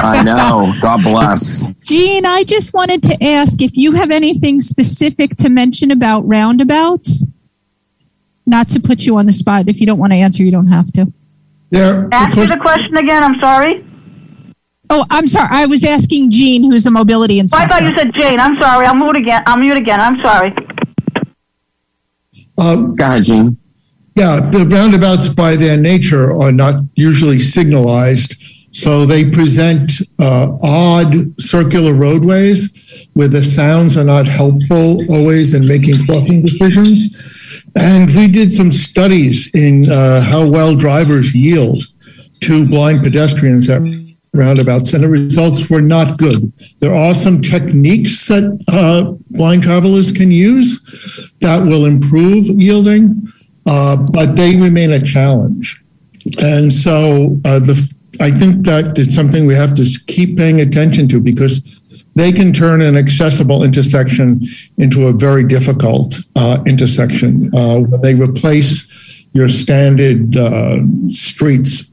I 0.00 0.22
know. 0.24 0.72
God 0.80 1.02
bless. 1.02 1.68
Gene, 1.82 2.26
I 2.26 2.42
just 2.44 2.74
wanted 2.74 3.02
to 3.04 3.24
ask 3.24 3.62
if 3.62 3.76
you 3.76 3.92
have 3.92 4.10
anything 4.10 4.60
specific 4.60 5.36
to 5.36 5.48
mention 5.48 5.90
about 5.90 6.26
roundabouts. 6.26 7.24
Not 8.46 8.68
to 8.70 8.80
put 8.80 9.02
you 9.06 9.18
on 9.18 9.26
the 9.26 9.32
spot. 9.32 9.68
If 9.68 9.80
you 9.80 9.86
don't 9.86 9.98
want 9.98 10.12
to 10.12 10.16
answer, 10.18 10.42
you 10.42 10.50
don't 10.50 10.68
have 10.68 10.92
to. 10.94 11.12
There, 11.70 12.08
Ask 12.12 12.36
me 12.36 12.42
because- 12.44 12.56
the 12.56 12.60
question 12.60 12.96
again. 12.96 13.22
I'm 13.22 13.38
sorry. 13.40 13.84
Oh, 14.90 15.04
I'm 15.10 15.26
sorry. 15.26 15.48
I 15.50 15.66
was 15.66 15.84
asking 15.84 16.30
Gene, 16.30 16.62
who's 16.64 16.86
a 16.86 16.90
mobility 16.90 17.40
Oh, 17.42 17.46
I 17.52 17.66
thought 17.68 17.82
you 17.84 17.94
said 17.96 18.12
Jane. 18.14 18.40
I'm 18.40 18.58
sorry. 18.58 18.86
I'm 18.86 18.98
mute 18.98 19.16
again. 19.18 19.42
I'm 19.46 19.60
mute 19.60 19.76
again. 19.76 20.00
I'm 20.00 20.18
sorry. 20.22 20.54
um, 22.58 22.96
Go 22.96 23.04
ahead, 23.04 23.24
Gene. 23.24 23.58
Yeah, 24.18 24.40
the 24.40 24.66
roundabouts 24.68 25.28
by 25.28 25.54
their 25.54 25.76
nature 25.76 26.32
are 26.32 26.50
not 26.50 26.82
usually 26.96 27.38
signalized. 27.38 28.34
So 28.72 29.06
they 29.06 29.30
present 29.30 29.92
uh, 30.18 30.58
odd 30.60 31.40
circular 31.40 31.94
roadways 31.94 33.06
where 33.12 33.28
the 33.28 33.44
sounds 33.44 33.96
are 33.96 34.02
not 34.02 34.26
helpful 34.26 35.04
always 35.14 35.54
in 35.54 35.68
making 35.68 36.04
crossing 36.04 36.42
decisions. 36.42 37.06
And 37.78 38.12
we 38.12 38.26
did 38.26 38.52
some 38.52 38.72
studies 38.72 39.52
in 39.54 39.88
uh, 39.88 40.20
how 40.20 40.50
well 40.50 40.74
drivers 40.74 41.32
yield 41.32 41.84
to 42.40 42.66
blind 42.66 43.04
pedestrians 43.04 43.70
at 43.70 43.82
roundabouts, 44.34 44.94
and 44.94 45.04
the 45.04 45.08
results 45.08 45.70
were 45.70 45.80
not 45.80 46.18
good. 46.18 46.52
There 46.80 46.94
are 46.94 47.14
some 47.14 47.40
techniques 47.40 48.26
that 48.26 48.44
uh, 48.66 49.12
blind 49.30 49.62
travelers 49.62 50.10
can 50.10 50.32
use 50.32 51.36
that 51.40 51.62
will 51.62 51.84
improve 51.84 52.46
yielding, 52.46 53.28
uh, 53.68 53.96
but 54.12 54.34
they 54.34 54.56
remain 54.56 54.92
a 54.92 55.00
challenge. 55.00 55.82
And 56.40 56.72
so 56.72 57.38
uh, 57.44 57.58
the 57.58 57.94
I 58.20 58.30
think 58.30 58.64
that 58.64 58.98
it's 58.98 59.14
something 59.14 59.46
we 59.46 59.54
have 59.54 59.74
to 59.74 59.84
keep 60.06 60.36
paying 60.36 60.60
attention 60.60 61.06
to 61.08 61.20
because 61.20 61.80
they 62.14 62.32
can 62.32 62.52
turn 62.52 62.80
an 62.82 62.96
accessible 62.96 63.62
intersection 63.62 64.40
into 64.78 65.06
a 65.06 65.12
very 65.12 65.44
difficult 65.44 66.18
uh, 66.34 66.58
intersection 66.66 67.54
uh, 67.54 67.78
when 67.78 68.00
they 68.00 68.14
replace 68.14 69.24
your 69.34 69.48
standard 69.48 70.36
uh, 70.36 70.78
streets. 71.12 71.90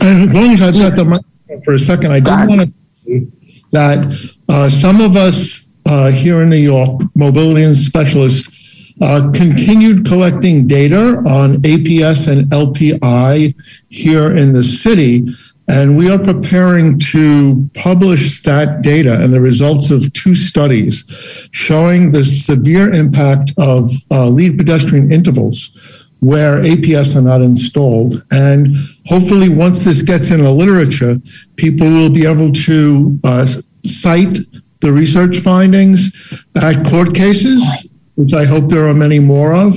And 0.00 0.28
as 0.28 0.34
long 0.34 0.50
as 0.54 0.62
I've 0.62 0.74
got 0.74 0.96
the 0.96 1.04
microphone 1.04 1.62
for 1.62 1.74
a 1.74 1.78
second, 1.78 2.12
I 2.12 2.20
did 2.20 2.48
want 2.48 2.60
to 2.62 2.72
say 3.04 3.26
that 3.70 4.72
some 4.72 5.00
of 5.00 5.16
us 5.16 5.76
here 6.14 6.42
in 6.42 6.48
New 6.50 6.56
York, 6.56 7.02
mobility 7.14 7.62
and 7.62 7.76
specialists, 7.76 8.59
uh, 9.00 9.30
continued 9.34 10.06
collecting 10.06 10.66
data 10.66 11.22
on 11.26 11.56
APS 11.62 12.30
and 12.30 12.50
LPI 12.50 13.54
here 13.88 14.36
in 14.36 14.52
the 14.52 14.64
city 14.64 15.26
and 15.70 15.96
we 15.96 16.10
are 16.10 16.18
preparing 16.18 16.98
to 16.98 17.70
publish 17.74 18.42
that 18.42 18.82
data 18.82 19.22
and 19.22 19.32
the 19.32 19.40
results 19.40 19.92
of 19.92 20.12
two 20.14 20.34
studies 20.34 21.48
showing 21.52 22.10
the 22.10 22.24
severe 22.24 22.92
impact 22.92 23.52
of 23.56 23.88
uh, 24.10 24.26
lead 24.26 24.58
pedestrian 24.58 25.12
intervals 25.12 25.70
where 26.18 26.60
APS 26.62 27.14
are 27.14 27.22
not 27.22 27.40
installed. 27.40 28.14
And 28.32 28.76
hopefully, 29.06 29.48
once 29.48 29.84
this 29.84 30.02
gets 30.02 30.32
in 30.32 30.42
the 30.42 30.50
literature, 30.50 31.18
people 31.54 31.86
will 31.86 32.12
be 32.12 32.26
able 32.26 32.50
to 32.52 33.20
uh, 33.22 33.46
cite 33.86 34.38
the 34.80 34.92
research 34.92 35.38
findings 35.38 36.44
at 36.60 36.84
court 36.84 37.14
cases, 37.14 37.89
which 38.20 38.34
I 38.34 38.44
hope 38.44 38.68
there 38.68 38.86
are 38.86 38.94
many 38.94 39.18
more 39.18 39.54
of. 39.54 39.74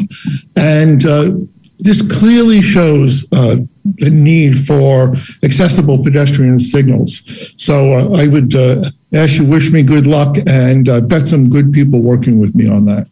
And 0.56 1.06
uh, 1.06 1.32
this 1.80 2.02
clearly 2.02 2.61
shows 2.61 3.26
uh, 3.32 3.57
the 3.98 4.10
need 4.10 4.65
for 4.65 5.15
accessible 5.44 6.03
pedestrian 6.03 6.60
signals. 6.60 7.22
So 7.57 7.94
uh, 7.94 8.18
I 8.18 8.28
would 8.28 8.56
uh, 8.56 8.84
ask 9.14 9.38
you 9.38 9.45
wish 9.45 9.72
me 9.72 9.84
good 9.84 10.07
luck, 10.07 10.38
and 10.45 10.88
I've 10.90 11.10
got 11.10 11.28
some 11.28 11.49
good 11.49 11.72
people 11.72 12.02
working 12.02 12.40
with 12.40 12.56
me 12.56 12.68
on 12.68 12.86
that. 12.86 13.07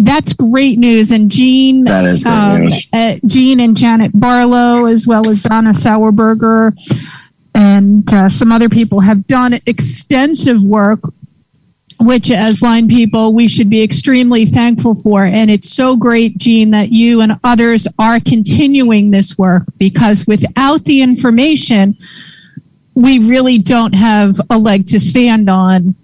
That's 0.00 0.32
great 0.32 0.78
news. 0.78 1.10
And 1.10 1.30
Gene, 1.30 1.84
that 1.84 2.04
is 2.06 2.24
great 2.24 2.32
um, 2.32 2.60
news. 2.62 2.86
Uh, 2.92 3.16
Gene 3.26 3.60
and 3.60 3.76
Janet 3.76 4.12
Barlow, 4.14 4.86
as 4.86 5.06
well 5.06 5.28
as 5.28 5.40
Dona 5.40 5.70
Sauerburger, 5.70 6.72
and 7.54 8.12
uh, 8.12 8.28
some 8.28 8.52
other 8.52 8.68
people 8.68 9.00
have 9.00 9.26
done 9.26 9.60
extensive 9.66 10.62
work 10.62 11.00
which 12.00 12.30
as 12.30 12.56
blind 12.56 12.88
people 12.88 13.34
we 13.34 13.46
should 13.46 13.68
be 13.68 13.82
extremely 13.82 14.46
thankful 14.46 14.94
for. 14.94 15.24
And 15.24 15.50
it's 15.50 15.70
so 15.70 15.96
great 15.96 16.38
Gene 16.38 16.70
that 16.70 16.90
you 16.90 17.20
and 17.20 17.38
others 17.44 17.86
are 17.98 18.18
continuing 18.20 19.10
this 19.10 19.36
work 19.36 19.64
because 19.78 20.26
without 20.26 20.84
the 20.84 21.02
information 21.02 21.96
we 22.94 23.18
really 23.18 23.58
don't 23.58 23.94
have 23.94 24.40
a 24.50 24.58
leg 24.58 24.86
to 24.88 25.00
stand 25.00 25.48
on. 25.48 25.94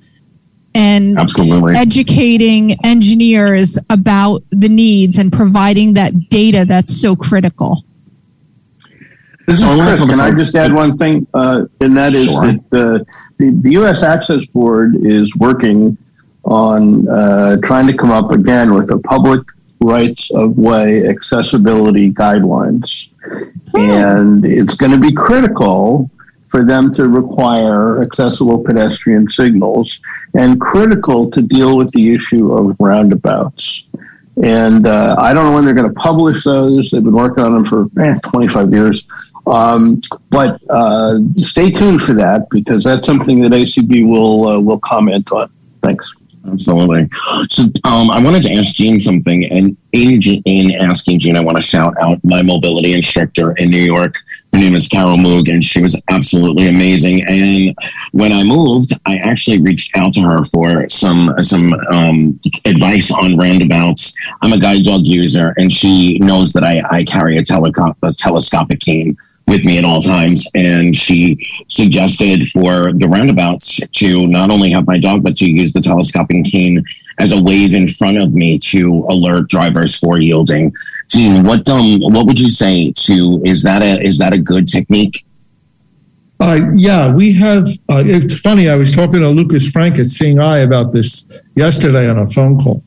And 0.75 1.19
Absolutely. 1.19 1.75
educating 1.75 2.77
engineers 2.85 3.79
about 3.89 4.43
the 4.51 4.69
needs 4.69 5.17
and 5.17 5.33
providing 5.33 5.95
that 5.95 6.29
data 6.29 6.67
that's 6.67 7.01
so 7.01 7.17
critical 7.17 7.83
This 9.47 9.61
is 9.63 9.65
Chris. 9.65 10.01
let's- 10.01 10.07
Can 10.11 10.21
I 10.21 10.31
just 10.33 10.55
add 10.57 10.73
one 10.73 10.97
thing? 10.99 11.27
Uh, 11.33 11.65
and 11.81 11.97
that 11.97 12.13
is 12.13 12.25
Sure. 12.25 12.47
that 12.53 12.57
uh, 12.73 13.05
the, 13.39 13.51
the 13.63 13.73
U.S. 13.73 14.03
Access 14.03 14.45
Board 14.47 14.97
is 15.03 15.35
working 15.37 15.97
on 16.45 17.09
uh, 17.09 17.57
trying 17.63 17.87
to 17.87 17.97
come 17.97 18.11
up 18.11 18.31
again 18.33 18.75
with 18.75 18.91
a 18.91 18.99
public 18.99 19.43
rights 19.81 20.31
of 20.35 20.57
way 20.59 21.07
accessibility 21.09 22.13
guidelines. 22.13 23.09
And 23.75 24.45
it's 24.45 24.75
going 24.75 24.93
to 24.93 24.99
be 24.99 25.13
critical 25.13 26.11
for 26.49 26.65
them 26.65 26.93
to 26.95 27.09
require 27.09 28.03
accessible 28.03 28.63
pedestrian 28.63 29.29
signals 29.29 29.99
and 30.35 30.61
critical 30.61 31.29
to 31.33 31.43
deal 31.43 31.77
with 31.77 31.91
the 31.93 32.15
issue 32.15 32.53
of 32.53 32.77
roundabouts. 32.81 33.85
And 34.43 34.87
uh, 34.87 35.17
I 35.19 35.33
don't 35.35 35.45
know 35.47 35.55
when 35.55 35.65
they're 35.65 35.75
going 35.75 35.89
to 35.93 35.95
publish 36.01 36.45
those. 36.45 36.91
They've 36.91 37.03
been 37.03 37.15
working 37.15 37.43
on 37.43 37.53
them 37.55 37.65
for 37.65 37.87
eh, 38.01 38.17
25 38.23 38.73
years. 38.73 39.05
Um, 39.47 40.01
but 40.31 40.61
uh, 40.71 41.19
stay 41.37 41.71
tuned 41.71 42.03
for 42.03 42.15
that 42.15 42.49
because 42.51 42.83
that's 42.85 43.07
something 43.07 43.41
that 43.43 43.53
ACB 43.53 44.09
will 44.09 44.49
uh, 44.49 44.61
will 44.61 44.81
comment 44.81 45.31
on. 45.33 45.51
Thanks. 45.83 46.11
Absolutely. 46.49 47.09
So 47.51 47.65
um, 47.85 48.11
I 48.11 48.23
wanted 48.23 48.43
to 48.45 48.53
ask 48.53 48.75
Gene 48.75 49.01
something, 49.01 49.45
and 49.47 49.77
in, 49.93 50.23
in 50.23 50.81
asking 50.81 51.21
Gene, 51.21 51.37
I 51.37 51.41
want 51.41 51.57
to 51.57 51.63
shout 51.63 51.95
out 52.01 52.21
my 52.23 52.43
mobility 52.43 52.93
instructor 52.93 53.53
in 53.53 53.71
New 53.71 53.81
York. 53.81 54.15
Her 54.53 54.61
name 54.61 54.75
is 54.75 54.89
Carol 54.89 55.17
Moog, 55.17 55.51
and 55.51 55.63
she 55.63 55.81
was 55.81 56.01
absolutely 56.09 56.69
amazing. 56.69 57.25
And 57.25 57.77
when 58.13 58.33
I 58.33 58.45
moved, 58.45 58.93
I 59.07 59.17
actually 59.17 59.61
reached 59.61 59.97
out 59.97 60.13
to 60.15 60.23
her 60.23 60.45
for 60.45 60.89
some 60.89 61.35
some 61.43 61.73
um, 61.91 62.41
advice 62.65 63.13
on 63.13 63.37
roundabouts. 63.37 64.15
I'm 64.43 64.53
a 64.53 64.59
guide 64.59 64.85
dog 64.85 65.05
user, 65.05 65.53
and 65.57 65.73
she 65.73 66.19
knows 66.21 66.53
that 66.53 66.65
I, 66.65 66.83
I 66.91 67.05
carry 67.05 67.39
a, 67.39 67.43
teleco- 67.43 67.97
a 68.03 68.13
telescopic 68.13 68.81
cane 68.81 69.17
with 69.47 69.65
me 69.65 69.79
at 69.79 69.85
all 69.85 70.01
times. 70.01 70.49
And 70.55 70.95
she 70.95 71.49
suggested 71.69 72.51
for 72.51 72.93
the 72.93 73.09
roundabouts 73.09 73.81
to 73.87 74.27
not 74.27 74.51
only 74.51 74.71
have 74.71 74.87
my 74.87 74.99
dog, 74.99 75.23
but 75.23 75.37
to 75.37 75.49
use 75.49 75.73
the 75.73 75.81
telescoping 75.81 76.45
cane 76.45 76.85
as 77.19 77.33
a 77.33 77.41
wave 77.41 77.75
in 77.75 77.89
front 77.89 78.19
of 78.19 78.35
me 78.35 78.59
to 78.59 79.07
alert 79.09 79.49
drivers 79.49 79.99
for 79.99 80.19
yielding. 80.19 80.73
Gene, 81.09 81.45
what 81.45 81.69
um 81.69 82.01
what 82.01 82.27
would 82.27 82.39
you 82.39 82.51
say 82.51 82.93
to 82.93 83.43
is 83.45 83.63
that 83.63 83.83
a 83.83 84.01
is 84.03 84.19
that 84.19 84.33
a 84.33 84.39
good 84.39 84.69
technique? 84.69 85.25
Uh, 86.39 86.61
yeah, 86.75 87.11
we 87.11 87.33
have. 87.33 87.67
Uh, 87.89 88.03
it's 88.05 88.39
funny. 88.41 88.69
I 88.69 88.77
was 88.77 88.93
talking 88.93 89.21
to 89.21 89.29
Lukas 89.29 89.71
Franck 89.71 89.99
at 89.99 90.07
Seeing 90.07 90.39
Eye 90.39 90.59
about 90.59 90.93
this 90.93 91.27
yesterday 91.55 92.11
on 92.11 92.19
a 92.19 92.27
phone 92.27 92.61
call. 92.61 92.85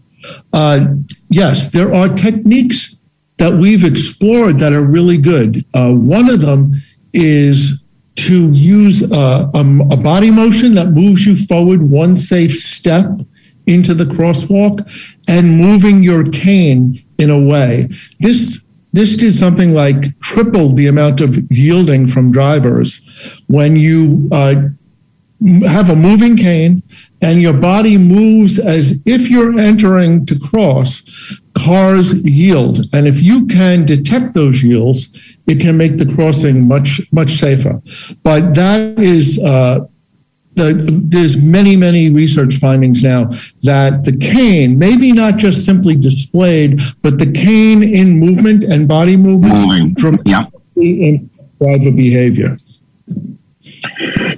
Uh, 0.54 0.86
yes, 1.30 1.70
there 1.70 1.92
are 1.94 2.10
techniques 2.10 2.96
that 3.40 3.54
we've 3.54 3.84
explored 3.84 4.60
that 4.60 4.74
are 4.74 4.86
really 4.86 5.18
good. 5.18 5.66
Uh, 5.74 5.94
one 5.94 6.30
of 6.30 6.42
them 6.42 6.74
is 7.14 7.84
to 8.16 8.52
use 8.52 9.12
uh, 9.12 9.50
a, 9.54 9.60
a 9.92 9.98
body 9.98 10.30
motion 10.30 10.74
that 10.74 10.90
moves 10.90 11.26
you 11.26 11.36
forward 11.36 11.82
one 11.82 12.16
safe 12.16 12.52
step 12.52 13.06
into 13.66 13.94
the 13.94 14.04
crosswalk 14.04 14.82
and 15.30 15.58
moving 15.58 16.04
your 16.04 16.30
cane 16.32 17.04
in 17.18 17.30
a 17.30 17.48
way. 17.48 17.88
This 18.20 18.66
this 18.92 19.16
did 19.16 19.34
something 19.36 19.74
like 19.74 20.20
triple 20.20 20.70
the 20.70 20.88
amount 20.88 21.22
of 21.22 21.38
yielding 21.52 22.08
from 22.08 22.32
drivers 22.32 23.44
when 23.48 23.76
you 23.76 24.28
uh, 24.32 24.56
have 25.68 25.92
a 25.92 25.96
moving 25.96 26.36
cane 26.36 26.82
and 27.22 27.40
your 27.40 27.54
body 27.54 28.00
moves 28.00 28.58
as 28.58 29.00
if 29.06 29.30
you're 29.30 29.60
entering 29.60 30.26
to 30.26 30.38
cross 30.40 31.40
cars 31.64 32.24
yield. 32.24 32.80
And 32.94 33.08
if 33.08 33.22
you 33.22 33.46
can 33.48 33.86
detect 33.86 34.34
those 34.34 34.64
yields 34.64 35.38
it 35.50 35.60
can 35.60 35.76
make 35.76 35.98
the 35.98 36.06
crossing 36.16 36.68
much 36.68 37.02
much 37.12 37.32
safer. 37.34 37.82
But 38.24 38.54
that 38.54 39.00
is 39.00 39.40
uh, 39.44 39.80
the, 40.54 40.74
there's 41.06 41.38
many, 41.38 41.76
many 41.76 42.12
research 42.12 42.56
findings 42.58 43.02
now 43.02 43.26
that 43.64 44.04
the 44.04 44.16
cane, 44.16 44.78
maybe 44.78 45.12
not 45.12 45.38
just 45.38 45.66
simply 45.66 45.96
displayed, 45.96 46.82
but 47.02 47.18
the 47.18 47.32
cane 47.32 47.82
in 47.82 48.20
movement 48.20 48.64
and 48.64 48.88
body 48.88 49.18
movements 49.18 49.64
dramatically 49.96 51.08
in 51.08 51.30
driver 51.60 51.92
behavior. 51.92 52.56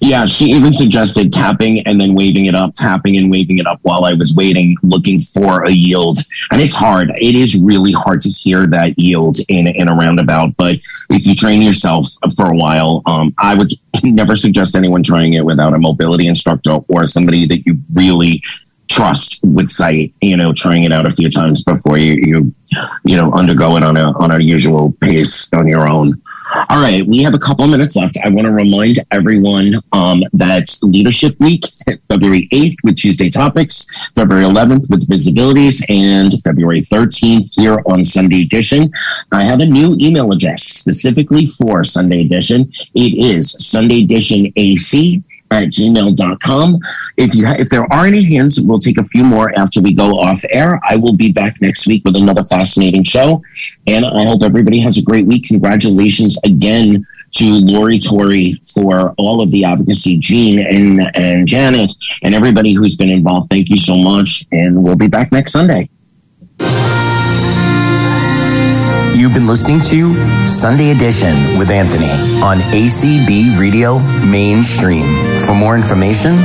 Yeah, 0.01 0.25
she 0.25 0.45
even 0.45 0.73
suggested 0.73 1.31
tapping 1.31 1.85
and 1.87 1.99
then 1.99 2.15
waving 2.15 2.45
it 2.45 2.55
up, 2.55 2.73
tapping 2.75 3.17
and 3.17 3.31
waving 3.31 3.59
it 3.59 3.67
up 3.67 3.79
while 3.83 4.05
I 4.05 4.13
was 4.13 4.33
waiting, 4.33 4.75
looking 4.83 5.19
for 5.19 5.63
a 5.63 5.71
yield. 5.71 6.17
And 6.51 6.61
it's 6.61 6.75
hard. 6.75 7.11
It 7.17 7.35
is 7.35 7.61
really 7.61 7.91
hard 7.91 8.21
to 8.21 8.29
hear 8.29 8.67
that 8.67 8.97
yield 8.97 9.37
in 9.47 9.67
in 9.67 9.89
a 9.89 9.95
roundabout. 9.95 10.55
But 10.57 10.77
if 11.09 11.25
you 11.25 11.35
train 11.35 11.61
yourself 11.61 12.07
for 12.35 12.51
a 12.51 12.55
while, 12.55 13.01
um, 13.05 13.33
I 13.37 13.55
would 13.55 13.73
never 14.03 14.35
suggest 14.35 14.75
anyone 14.75 15.03
trying 15.03 15.33
it 15.33 15.45
without 15.45 15.73
a 15.73 15.79
mobility 15.79 16.27
instructor 16.27 16.79
or 16.87 17.07
somebody 17.07 17.45
that 17.47 17.65
you 17.65 17.79
really 17.93 18.41
trust 18.89 19.39
with 19.43 19.71
sight. 19.71 20.13
You 20.21 20.37
know, 20.37 20.53
trying 20.53 20.83
it 20.83 20.91
out 20.91 21.05
a 21.05 21.11
few 21.11 21.29
times 21.29 21.63
before 21.63 21.97
you 21.97 22.13
you 22.13 22.55
you 23.03 23.17
know 23.17 23.31
undergo 23.31 23.77
it 23.77 23.83
on 23.83 23.97
a 23.97 24.11
on 24.19 24.31
a 24.31 24.39
usual 24.39 24.91
pace 25.01 25.51
on 25.53 25.67
your 25.67 25.87
own. 25.87 26.21
All 26.53 26.81
right, 26.81 27.05
we 27.07 27.23
have 27.23 27.33
a 27.33 27.39
couple 27.39 27.65
minutes 27.67 27.95
left. 27.95 28.17
I 28.25 28.29
want 28.29 28.45
to 28.45 28.51
remind 28.51 28.99
everyone 29.11 29.75
um, 29.93 30.21
that 30.33 30.77
Leadership 30.81 31.39
Week, 31.39 31.63
February 32.09 32.49
8th 32.51 32.75
with 32.83 32.97
Tuesday 32.97 33.29
Topics, 33.29 33.85
February 34.15 34.43
11th 34.43 34.89
with 34.89 35.07
Visibilities, 35.07 35.81
and 35.87 36.33
February 36.43 36.81
13th 36.81 37.51
here 37.53 37.79
on 37.85 38.03
Sunday 38.03 38.41
Edition. 38.41 38.91
I 39.31 39.43
have 39.43 39.61
a 39.61 39.65
new 39.65 39.95
email 40.01 40.33
address 40.33 40.63
specifically 40.63 41.45
for 41.45 41.85
Sunday 41.85 42.21
Edition. 42.21 42.69
It 42.95 43.13
is 43.23 43.51
Sunday 43.65 44.03
Edition 44.03 44.51
AC 44.57 45.23
at 45.51 45.65
gmail.com. 45.67 46.79
If 47.17 47.35
you 47.35 47.45
ha- 47.45 47.55
if 47.59 47.69
there 47.69 47.91
are 47.91 48.05
any 48.05 48.23
hands, 48.23 48.59
we'll 48.61 48.79
take 48.79 48.97
a 48.97 49.05
few 49.05 49.23
more 49.23 49.57
after 49.57 49.81
we 49.81 49.93
go 49.93 50.19
off 50.19 50.41
air. 50.49 50.79
I 50.87 50.95
will 50.95 51.13
be 51.13 51.31
back 51.31 51.61
next 51.61 51.87
week 51.87 52.03
with 52.05 52.15
another 52.15 52.43
fascinating 52.43 53.03
show. 53.03 53.41
And 53.87 54.05
I 54.05 54.25
hope 54.25 54.43
everybody 54.43 54.79
has 54.79 54.97
a 54.97 55.01
great 55.01 55.25
week. 55.25 55.47
Congratulations 55.47 56.39
again 56.43 57.05
to 57.31 57.45
Lori 57.45 57.99
Tori 57.99 58.61
for 58.63 59.13
all 59.17 59.41
of 59.41 59.51
the 59.51 59.63
advocacy, 59.63 60.17
Gene 60.17 60.59
and, 60.59 61.15
and 61.15 61.47
Janet, 61.47 61.93
and 62.23 62.35
everybody 62.35 62.73
who's 62.73 62.97
been 62.97 63.09
involved. 63.09 63.49
Thank 63.49 63.69
you 63.69 63.77
so 63.77 63.95
much. 63.95 64.45
And 64.51 64.83
we'll 64.83 64.97
be 64.97 65.07
back 65.07 65.31
next 65.31 65.53
Sunday. 65.53 65.89
You've 69.31 69.39
been 69.39 69.47
listening 69.47 69.79
to 69.79 70.45
Sunday 70.45 70.91
Edition 70.91 71.57
with 71.57 71.71
Anthony 71.71 72.11
on 72.43 72.57
ACB 72.57 73.57
Radio 73.57 73.97
Mainstream. 73.97 75.37
For 75.45 75.55
more 75.55 75.77
information, 75.77 76.35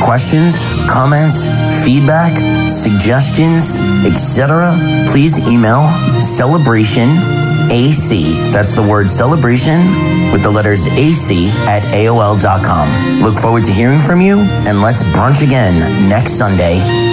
questions, 0.00 0.64
comments, 0.88 1.48
feedback, 1.84 2.38
suggestions, 2.68 3.80
etc., 4.06 4.70
please 5.10 5.48
email 5.48 5.88
celebration 6.20 7.08
AC. 7.72 8.38
That's 8.52 8.76
the 8.76 8.86
word 8.86 9.10
celebration 9.10 10.30
with 10.30 10.44
the 10.44 10.50
letters 10.50 10.86
AC 10.86 11.48
at 11.66 11.82
AOL.com. 11.92 13.20
Look 13.20 13.36
forward 13.40 13.64
to 13.64 13.72
hearing 13.72 13.98
from 13.98 14.20
you 14.20 14.38
and 14.38 14.80
let's 14.80 15.02
brunch 15.02 15.44
again 15.44 16.08
next 16.08 16.34
Sunday 16.34 17.07